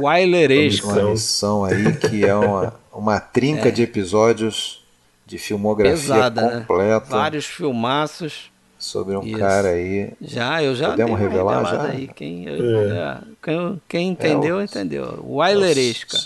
Waileresca. 0.00 0.86
Uma 0.88 1.10
missão 1.10 1.64
aí 1.64 1.92
que 1.96 2.24
é 2.24 2.34
uma, 2.34 2.74
uma 2.96 3.20
trinca 3.20 3.68
é. 3.68 3.70
de 3.70 3.82
episódios 3.82 4.84
de 5.26 5.38
filmografia 5.38 5.96
Pesada, 5.96 6.42
né? 6.42 6.60
completa. 6.60 7.06
Né? 7.06 7.10
Vários 7.10 7.46
filmaços. 7.46 8.50
Sobre 8.78 9.16
um 9.16 9.22
Isso. 9.22 9.38
cara 9.38 9.68
aí. 9.68 10.12
Já, 10.20 10.62
eu 10.62 10.74
já 10.74 10.90
Podemos 10.90 11.18
revelar 11.18 11.64
já? 11.64 11.82
Aí. 11.84 12.08
Quem, 12.08 12.46
é. 12.46 13.18
quem, 13.42 13.82
quem, 13.88 14.08
entendeu, 14.08 14.56
é, 14.58 14.60
o... 14.60 14.62
entendeu. 14.62 15.24
Waileresca. 15.26 16.18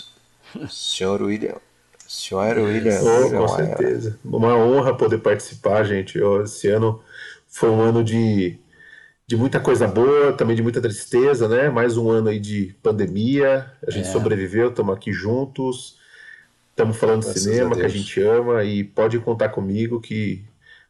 Senhor 0.69 1.21
William. 1.21 1.55
Senhor 2.05 2.57
William. 2.57 2.99
Oh, 3.01 3.23
William 3.23 3.37
com 3.37 3.47
certeza. 3.47 4.19
Uma 4.23 4.53
honra 4.57 4.93
poder 4.93 5.19
participar, 5.19 5.85
gente. 5.85 6.19
Esse 6.43 6.67
ano 6.67 7.01
foi 7.47 7.69
um 7.69 7.79
ano 7.79 8.03
de 8.03 8.59
de 9.25 9.37
muita 9.37 9.61
coisa 9.61 9.87
boa, 9.87 10.33
também 10.33 10.57
de 10.57 10.61
muita 10.61 10.81
tristeza, 10.81 11.47
né? 11.47 11.69
Mais 11.69 11.95
um 11.95 12.09
ano 12.09 12.27
aí 12.27 12.37
de 12.37 12.75
pandemia, 12.83 13.71
a 13.87 13.89
gente 13.89 14.09
é. 14.09 14.11
sobreviveu, 14.11 14.67
estamos 14.67 14.93
aqui 14.93 15.13
juntos, 15.13 16.00
estamos 16.81 16.97
falando 16.97 17.21
de 17.21 17.39
cinema 17.39 17.75
que 17.75 17.85
a 17.85 17.87
gente 17.87 18.19
ama 18.21 18.63
e 18.63 18.83
pode 18.83 19.19
contar 19.19 19.49
comigo 19.49 20.01
que 20.01 20.43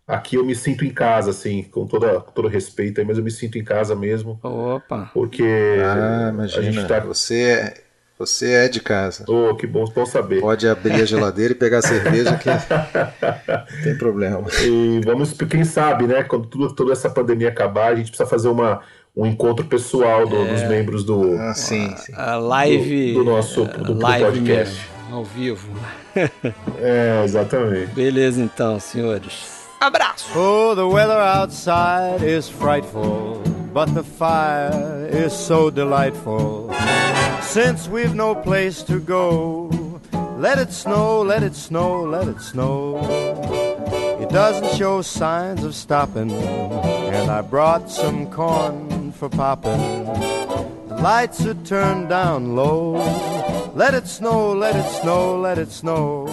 aqui 0.07 0.35
eu 0.35 0.45
me 0.45 0.55
sinto 0.55 0.85
em 0.85 0.89
casa, 0.89 1.31
assim, 1.31 1.63
com 1.63 1.85
toda, 1.85 2.22
todo 2.22 2.47
respeito 2.47 3.01
aí, 3.01 3.05
mas 3.05 3.18
eu 3.18 3.23
me 3.23 3.31
sinto 3.31 3.57
em 3.57 3.63
casa 3.63 3.95
mesmo. 3.95 4.39
Opa! 4.41 5.11
Porque 5.13 5.43
ah, 5.43 6.30
imagina, 6.34 6.59
a 6.59 6.72
gente 6.72 6.88
tá... 6.88 6.99
você 7.01 7.41
é 7.41 7.73
você 8.18 8.51
é 8.51 8.68
de 8.68 8.80
casa. 8.80 9.26
Oh, 9.27 9.55
que 9.55 9.65
bom, 9.65 9.84
bom 9.85 10.05
saber. 10.05 10.41
Pode 10.41 10.68
abrir 10.68 10.93
a 10.93 11.05
geladeira 11.05 11.53
e 11.53 11.55
pegar 11.55 11.80
a 11.80 11.81
cerveja 11.81 12.38
que 12.38 12.49
não 12.49 12.57
tem 13.84 13.97
problema. 13.97 14.47
E 14.63 15.01
vamos, 15.03 15.34
quem 15.34 15.63
sabe, 15.63 16.05
né? 16.05 16.22
Quando 16.22 16.45
tudo, 16.45 16.72
toda 16.72 16.91
essa 16.91 17.09
pandemia 17.09 17.49
acabar, 17.49 17.93
a 17.93 17.95
gente 17.95 18.09
precisa 18.09 18.30
fazer 18.30 18.47
uma, 18.47 18.81
um 19.15 19.26
encontro 19.26 19.65
pessoal 19.65 20.27
do, 20.27 20.35
é. 20.35 20.53
dos 20.53 20.63
membros 20.63 21.03
do. 21.03 21.34
Ah, 21.34 21.53
sim, 21.55 21.95
sim. 21.97 22.13
A 22.15 22.38
live. 22.38 23.13
Do, 23.13 23.23
do 23.23 23.31
nosso 23.31 23.65
do, 23.65 23.97
live 23.97 24.26
podcast. 24.26 24.76
Mesmo, 24.76 24.90
ao 25.11 25.23
vivo. 25.23 25.67
é, 26.79 27.21
exatamente. 27.23 27.93
Beleza, 27.93 28.41
então, 28.41 28.79
senhores. 28.79 29.61
Abraço! 29.79 30.27
Oh, 30.38 30.75
the 30.75 30.83
weather 30.83 31.17
outside 31.17 32.23
is 32.23 32.47
frightful, 32.47 33.41
but 33.73 33.91
the 33.93 34.03
fire 34.03 35.09
is 35.11 35.33
so 35.33 35.71
delightful. 35.71 36.69
Since 37.41 37.89
we've 37.89 38.13
no 38.13 38.35
place 38.35 38.83
to 38.83 38.99
go, 38.99 39.69
let 40.38 40.59
it 40.59 40.71
snow, 40.71 41.23
let 41.23 41.41
it 41.41 41.55
snow, 41.55 42.03
let 42.03 42.27
it 42.27 42.39
snow. 42.41 42.99
It 44.21 44.29
doesn't 44.29 44.77
show 44.77 45.01
signs 45.01 45.63
of 45.63 45.73
stopping, 45.73 46.31
and 46.31 47.31
I 47.31 47.41
brought 47.41 47.89
some 47.89 48.29
corn 48.29 49.11
for 49.13 49.29
popping. 49.29 50.05
The 50.88 50.99
lights 51.01 51.43
are 51.45 51.55
turned 51.65 52.09
down 52.09 52.55
low. 52.55 53.40
Let 53.73 53.93
it 53.93 54.06
snow, 54.06 54.52
let 54.52 54.76
it 54.76 55.02
snow, 55.02 55.39
let 55.39 55.57
it 55.57 55.72
snow. 55.72 56.26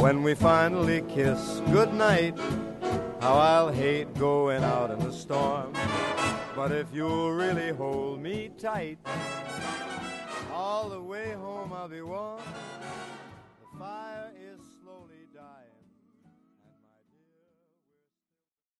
When 0.00 0.22
we 0.22 0.34
finally 0.34 1.02
kiss 1.02 1.60
goodnight, 1.70 2.38
how 3.20 3.34
I'll 3.34 3.70
hate 3.70 4.14
going 4.14 4.64
out 4.64 4.90
in 4.90 4.98
the 4.98 5.12
storm. 5.12 5.74
But 6.56 6.72
if 6.72 6.86
you'll 6.90 7.32
really 7.32 7.70
hold 7.70 8.22
me 8.22 8.50
tight, 8.58 8.98
all 10.50 10.88
the 10.88 11.02
way 11.02 11.32
home 11.32 11.70
I'll 11.74 11.86
be 11.86 12.00
warm. 12.00 12.40
The 13.60 13.78
fire 13.78 14.32
is 14.40 14.47